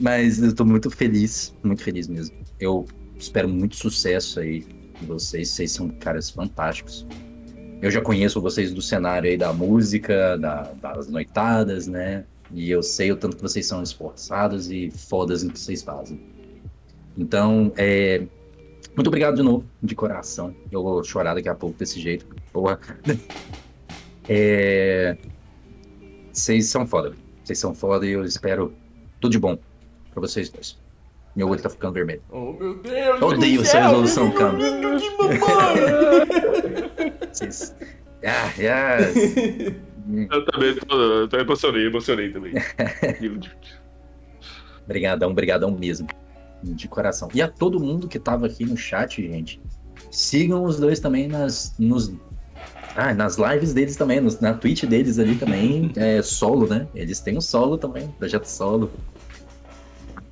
[0.00, 2.34] Mas eu tô muito feliz, muito feliz mesmo.
[2.58, 2.86] Eu
[3.16, 4.66] espero muito sucesso aí
[5.00, 7.06] de vocês, vocês são caras fantásticos.
[7.80, 12.24] Eu já conheço vocês do cenário aí da música, da- das noitadas, né?
[12.52, 16.20] E eu sei o tanto que vocês são esforçados e fodas no que vocês fazem.
[17.16, 18.22] Então, é,
[18.96, 20.54] muito obrigado de novo, de coração.
[20.70, 22.26] Eu vou chorar daqui a pouco desse jeito.
[22.52, 22.78] Porra.
[24.28, 25.16] É,
[26.32, 27.12] Vocês são foda.
[27.42, 28.72] Vocês são foda e eu espero
[29.20, 29.58] tudo de bom
[30.12, 30.80] pra vocês dois.
[31.34, 32.22] Meu olho tá ficando vermelho.
[32.30, 33.20] Oh, meu Deus!
[33.20, 34.58] Eu odeio essa resolução, cara.
[37.32, 37.74] Vocês.
[38.24, 38.98] Ah, ah.
[40.30, 42.52] Eu também tô, eu tô emocionei, emocionei também.
[44.86, 46.06] Brigadão, brigadão mesmo.
[46.62, 47.28] De coração.
[47.34, 49.60] E a todo mundo que tava aqui no chat, gente,
[50.10, 52.12] sigam os dois também nas, nos,
[52.96, 56.86] ah, nas lives deles também, nos- na Twitch deles ali também, é solo, né?
[56.94, 58.90] Eles têm um solo também, projeto solo.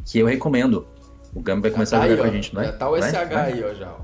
[0.05, 0.87] Que eu recomendo.
[1.35, 2.25] O Gami vai começar Tá a aí, jogar ó.
[2.27, 2.65] com a gente, não é?
[2.67, 2.97] Já tá o?
[2.97, 3.53] SH Vai?
[3.53, 3.97] aí, ó, já.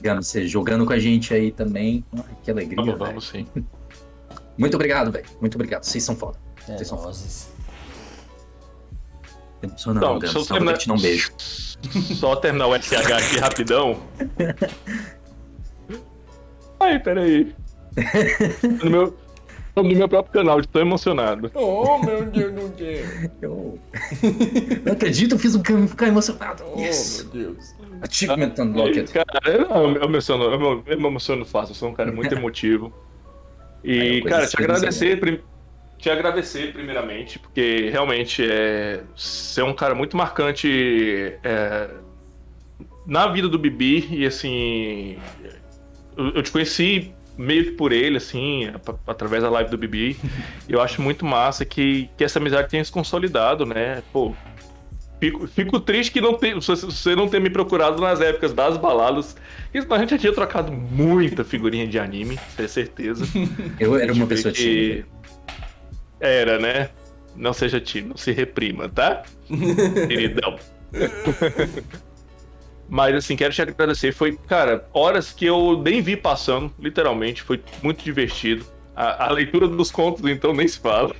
[0.00, 2.04] Gami, você jogando com a gente aí também.
[2.14, 3.06] Ai, que alegria, Vamos, velho.
[3.06, 3.46] vamos sim.
[4.58, 5.24] Muito obrigado, velho.
[5.40, 5.84] Muito obrigado.
[5.84, 6.38] Vocês são foda.
[6.68, 7.14] É, Vocês são foda.
[9.62, 9.70] Nós.
[9.86, 10.34] Emocionante, Então, Gans.
[10.34, 11.30] eu Só te dar um beijo.
[12.16, 13.98] Só terminar o SH aqui rapidão.
[16.80, 17.54] Ai, peraí.
[18.84, 19.16] No meu,
[19.74, 21.50] no meu próprio canal, de tão emocionado.
[21.54, 23.28] Oh, meu Deus do céu.
[23.42, 23.78] Eu...
[24.84, 26.62] Não acredito, eu fiz um cara ficar emocionado.
[26.74, 27.26] Oh, Yes.
[27.32, 27.74] meu Deus.
[28.02, 29.10] Achievement unlocked.
[29.12, 32.12] Cara, eu, eu, me emociono, eu, me- eu me emociono fácil, eu sou um cara
[32.12, 32.92] muito emotivo.
[33.82, 35.40] É E, coisa cara, te agradecer, prim-
[35.98, 41.88] te agradecer primeiramente, porque realmente é, você é um cara muito marcante é,
[43.06, 45.16] na vida do Bibi, e assim,
[46.16, 48.70] eu, te conheci meio que por ele, assim,
[49.06, 50.16] através da live do Bibi,
[50.68, 54.02] e eu acho muito massa que, que essa amizade tenha se consolidado, né?
[54.12, 54.34] Pô,
[55.18, 59.34] Fico, fico triste que não tem, você- não ter me procurado nas épocas das baladas.
[59.72, 63.24] Isso, a gente já tinha trocado muita figurinha de anime, tenho certeza.
[63.80, 65.15] Eu era uma pessoa que- tímida.
[66.20, 66.90] Era, né?
[67.34, 69.22] Não seja tímido, não se reprima, tá?
[70.08, 70.58] Queridão.
[72.88, 74.12] Mas assim, quero te agradecer.
[74.12, 77.42] Foi, cara, horas que eu nem vi passando, literalmente.
[77.42, 78.64] Foi muito divertido.
[78.94, 81.14] A, a leitura dos contos, então, nem se fala.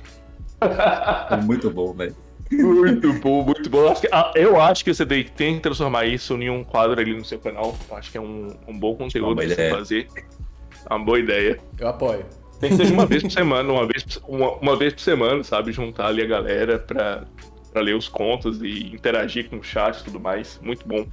[1.43, 2.15] Muito bom, velho.
[2.51, 3.79] Muito bom, muito bom.
[3.79, 6.63] Eu acho que, ah, eu acho que você tem tem que transformar isso em um
[6.63, 7.75] quadro ali no seu canal.
[7.89, 10.07] Eu acho que é um, um bom conteúdo pra você fazer.
[10.89, 11.59] É uma boa ideia.
[11.77, 12.25] Eu apoio.
[12.59, 15.01] Tem que ser de uma vez por semana, uma vez, por- uma, uma vez por
[15.01, 15.71] semana, sabe?
[15.71, 17.23] Juntar ali a galera pra,
[17.71, 20.59] pra ler os contos e interagir com o chat e tudo mais.
[20.63, 21.05] Muito bom.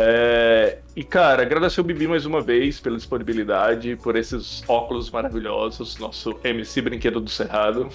[0.00, 5.98] É, e, cara, agradecer o Bibi mais uma vez pela disponibilidade, por esses óculos maravilhosos,
[5.98, 7.88] nosso MC Brinquedo do Cerrado.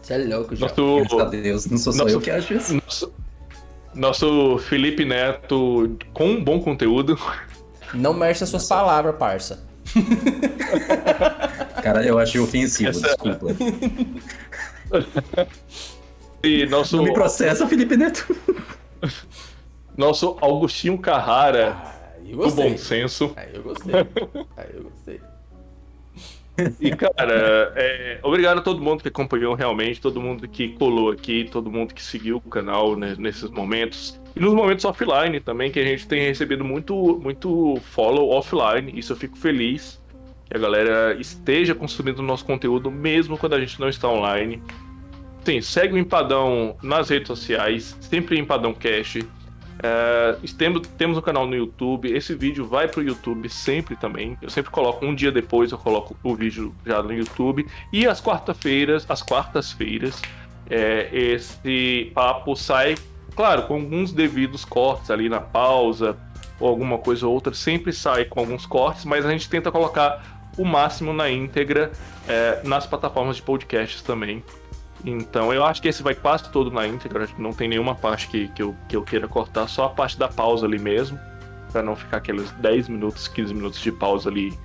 [0.00, 0.66] Você é louco, já.
[0.68, 2.14] Nosso, Deus, não sou só Nossa.
[2.14, 2.74] eu que acho isso.
[2.74, 3.12] nosso,
[3.94, 7.18] nosso Felipe Neto com um bom conteúdo.
[7.92, 9.65] Não mexe as suas palavras, parça.
[11.82, 13.46] Cara, eu achei ofensivo, Essa- desculpa.
[16.42, 18.36] E nosso, Não me processa, Felipe Neto.
[19.96, 21.76] nosso Augustinho Carrara
[22.24, 23.32] eu do bom senso.
[23.36, 23.94] Aí eu gostei.
[24.56, 25.20] Aí eu gostei.
[26.80, 31.44] E, cara, é, obrigado a todo mundo que acompanhou realmente, todo mundo que colou aqui,
[31.50, 34.18] todo mundo que seguiu o canal né, nesses momentos.
[34.36, 38.92] E nos momentos offline também, que a gente tem recebido muito, muito follow offline.
[38.94, 39.98] Isso eu fico feliz
[40.44, 44.62] que a galera esteja consumindo o nosso conteúdo, mesmo quando a gente não está online.
[45.42, 49.20] Sim, segue o Empadão nas redes sociais, sempre Empadão Cash.
[49.82, 52.12] É, temos, temos um canal no YouTube.
[52.12, 54.36] Esse vídeo vai pro YouTube sempre também.
[54.42, 57.66] Eu sempre coloco um dia depois, eu coloco o vídeo já no YouTube.
[57.92, 60.20] E às quarta-feiras, às quartas-feiras,
[60.68, 62.96] é, esse papo sai,
[63.36, 66.16] claro, com alguns devidos cortes ali na pausa
[66.58, 67.54] ou alguma coisa ou outra.
[67.54, 71.92] Sempre sai com alguns cortes, mas a gente tenta colocar o máximo na íntegra
[72.26, 74.42] é, nas plataformas de podcasts também.
[75.04, 77.94] Então eu acho que esse vai quase todo na íntegra, acho que não tem nenhuma
[77.94, 81.18] parte que, que, eu, que eu queira cortar, só a parte da pausa ali mesmo,
[81.70, 84.56] pra não ficar aqueles 10 minutos, 15 minutos de pausa ali.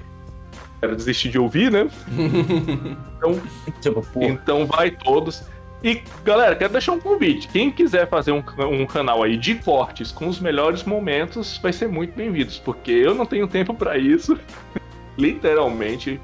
[0.82, 1.88] Era desistir de ouvir, né?
[3.18, 3.40] então,
[3.82, 5.44] Tipo, então vai todos.
[5.84, 7.48] E galera, quero deixar um convite.
[7.48, 11.88] Quem quiser fazer um, um canal aí de cortes com os melhores momentos, vai ser
[11.88, 14.38] muito bem-vindos, porque eu não tenho tempo pra isso.
[15.18, 16.20] Literalmente.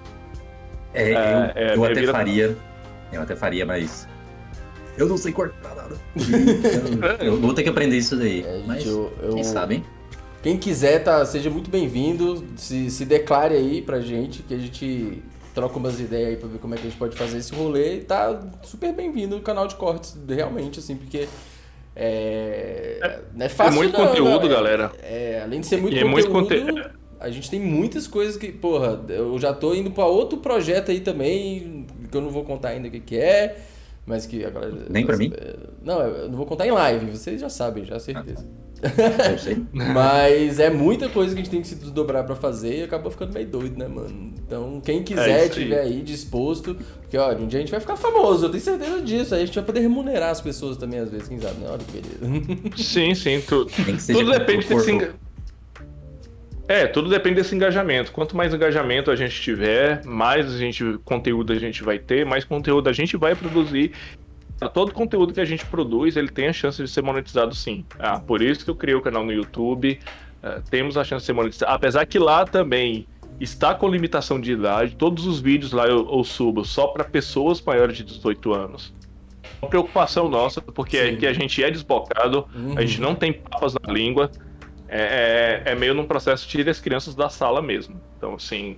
[0.94, 2.58] é, eu, é, eu minha até vida- faria.
[3.12, 4.08] Eu até faria, mas.
[4.98, 5.96] Eu não sei cortar nada.
[7.20, 8.44] eu, eu vou ter que aprender isso daí.
[8.46, 9.86] É, mas, eu- eu- quem sabe, hein?
[10.44, 12.46] Quem quiser, tá, seja muito bem-vindo.
[12.56, 15.22] Se, se declare aí pra gente, que a gente
[15.58, 17.96] troca umas ideias aí pra ver como é que a gente pode fazer esse rolê.
[17.96, 21.28] E tá super bem-vindo no canal de cortes, realmente, assim, porque.
[21.96, 23.74] É, não é fácil.
[23.74, 24.92] é muito não, conteúdo, não, é- galera.
[25.02, 28.38] É, além de ser muito E é muito conteúdo, conte- a gente tem muitas coisas
[28.38, 32.44] que, porra, eu já tô indo pra outro projeto aí também, que eu não vou
[32.44, 33.58] contar ainda o que, que é,
[34.06, 34.76] mas que a galera.
[34.92, 35.34] Nem pra mim?
[35.84, 38.46] Não, eu não vou contar em live, vocês já sabem, já certeza.
[38.82, 39.58] Eu sei.
[39.72, 43.10] Mas é muita coisa que a gente tem que se desdobrar pra fazer e acaba
[43.10, 44.34] ficando meio doido, né, mano?
[44.46, 45.50] Então, quem É quiser, aí.
[45.50, 49.02] tiver aí disposto, porque, ó, um dia a gente vai ficar famoso, eu tenho certeza
[49.02, 49.36] disso.
[49.36, 51.68] Aí a gente vai poder remunerar as pessoas também, às vezes, quem sabe, né?
[51.70, 52.78] Olha que beleza.
[52.78, 53.42] Sim, sim.
[53.42, 53.66] Tu,
[54.14, 55.14] tudo depende desse enga...
[56.68, 58.12] É, tudo depende desse engajamento.
[58.12, 62.44] Quanto mais engajamento a gente tiver, mais a gente, conteúdo a gente vai ter, mais
[62.44, 63.94] conteúdo a gente vai produzir.
[64.74, 67.86] Todo conteúdo que a gente produz, ele tem a chance de ser monetizado sim.
[68.00, 70.00] Ah, por isso que eu criei o canal no YouTube.
[70.42, 71.72] eh, temos a chance de ser monetizado.
[71.72, 73.08] Apesar que lá também
[73.40, 74.96] está com limitação de idade.
[74.96, 78.94] Todos os vídeos lá eu, eu subo só para pessoas maiores de 18 anos.
[79.62, 81.16] Uma preocupação nossa, porque Sim.
[81.16, 84.30] aqui a gente é desbocado, a gente não tem papas na língua.
[84.88, 88.00] É, é, é meio num processo de tirar as crianças da sala mesmo.
[88.18, 88.78] Então, assim,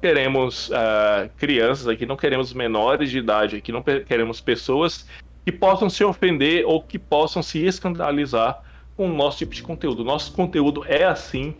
[0.00, 5.06] queremos ah, crianças aqui, não queremos menores de idade aqui, não queremos pessoas
[5.44, 8.62] que possam se ofender ou que possam se escandalizar
[8.96, 10.02] com o nosso tipo de conteúdo.
[10.04, 11.54] Nosso conteúdo é assim,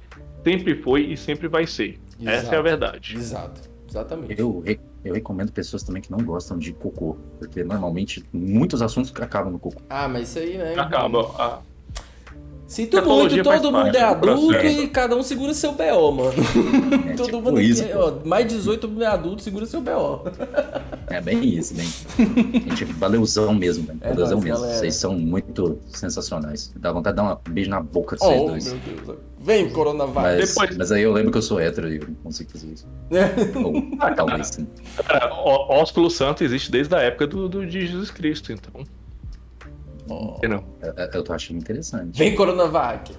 [0.45, 1.99] sempre foi e sempre vai ser.
[2.21, 2.63] Essa é a Exato.
[2.63, 3.17] verdade.
[3.17, 3.61] Exato.
[3.89, 4.41] Exatamente.
[4.41, 4.63] Eu,
[5.05, 9.59] eu recomendo pessoas também que não gostam de cocô, porque normalmente muitos assuntos acabam no
[9.59, 9.81] cocô.
[9.89, 10.75] Ah, mas isso aí, né?
[10.77, 11.31] Acaba.
[11.39, 11.61] ah,
[12.69, 14.81] Sinto Tecnologia muito, todo mundo parte é adulto processo.
[14.83, 16.33] e cada um segura seu BO, mano.
[17.09, 17.99] É todo tipo mundo isso, aqui, pô.
[18.01, 20.25] ó, mais 18 é adulto, segura seu BO.
[21.09, 21.87] É bem isso, bem.
[22.67, 23.99] Gente, valeuzão mesmo, velho.
[24.03, 24.59] É Valeuzão mesmo.
[24.61, 24.79] galera.
[24.81, 26.73] Vocês são muito sensacionais.
[26.77, 28.65] Dá vontade de dar um beijo na boca de vocês Oh, dois.
[28.73, 29.19] meu Deus.
[29.39, 30.27] Vem, Coronavac.
[30.27, 32.67] Mas, Depois- mas aí eu lembro que eu sou hétero e eu não consigo fazer
[32.73, 32.87] isso.
[33.63, 34.67] Ou talvez sim.
[35.69, 38.83] Ósculo santo existe desde a época do, do- de Jesus Cristo, então.
[40.09, 40.65] Entendeu?
[40.81, 42.17] Eu, eu tô achando interessante.
[42.19, 43.13] Vem, Coronavac.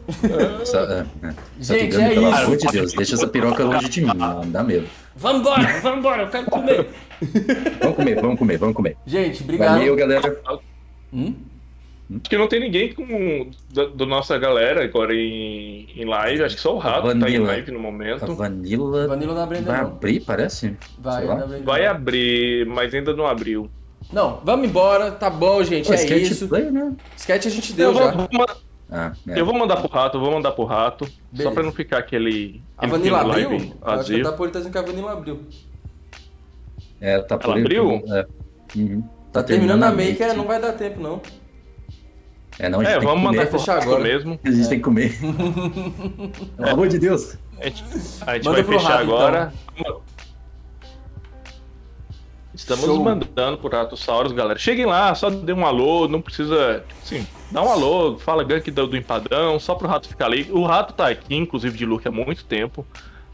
[0.66, 1.34] Só, é, é.
[1.60, 2.38] Só que, Gente, é pelo isso.
[2.38, 4.88] amor de Deus, deixa essa piroca longe de mim, não dá medo.
[5.16, 6.88] Vambora, vambora, eu quero comer.
[7.82, 8.98] Vamos comer, vamos comer, vamos comer.
[9.06, 9.78] Gente, obrigado.
[9.80, 10.40] Valeu, galera.
[11.12, 11.34] Hum?
[12.10, 16.44] Acho que não tem ninguém com, da, da nossa galera agora em, em live.
[16.44, 18.34] Acho que só o Rato tá em live no A momento.
[18.34, 19.88] Vanilla Vanilla não abre ainda vai não.
[19.90, 20.74] abrir, parece?
[21.00, 21.26] Vai.
[21.66, 23.70] Vai abrir, mas ainda não abriu.
[24.12, 26.48] Não, vamos embora, tá bom, gente, Pô, é sketch isso.
[26.48, 26.94] play, né?
[27.18, 28.12] Sketch a gente deu Eu vou, já.
[28.12, 28.56] vou ma-
[28.90, 29.40] Ah, é.
[29.40, 31.06] eu vou mandar pro Rato, eu vou mandar pro Rato.
[31.32, 31.50] Beleza.
[31.50, 32.62] Só pra não ficar aquele.
[32.78, 33.60] A Vanilla live abriu?
[33.60, 34.24] Eu Acho que Vazio.
[34.24, 35.42] tá por dizendo que a Vanilla abriu.
[37.02, 38.04] É, tá por Ela abriu?
[38.08, 38.28] É.
[38.78, 39.04] Uhum.
[39.34, 41.22] Tá, terminando a make, é, não vai dar tempo, não.
[42.58, 43.38] É, não, a gente É, tem vamos que comer.
[43.46, 44.04] mandar fechar agora.
[44.04, 44.40] mesmo.
[44.44, 45.16] A gente tem que comer.
[46.58, 47.38] Pelo amor de Deus.
[47.60, 47.84] A gente,
[48.26, 50.02] a gente vai fechar Rato, então.
[52.58, 53.04] Estamos Show.
[53.04, 54.58] mandando pro Ratossauros, galera.
[54.58, 56.84] Cheguem lá, só dê um alô, não precisa.
[57.04, 60.50] Sim, dá um alô, fala gank do, do empadão, só pro rato ficar ali.
[60.52, 62.84] O rato tá aqui, inclusive, de look há muito tempo.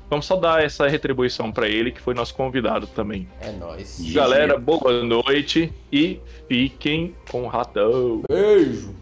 [0.09, 3.27] Vamos só dar essa retribuição pra ele, que foi nosso convidado também.
[3.39, 3.99] É nóis.
[4.13, 8.21] Galera, boa noite e fiquem com o ratão.
[8.29, 8.93] Beijo.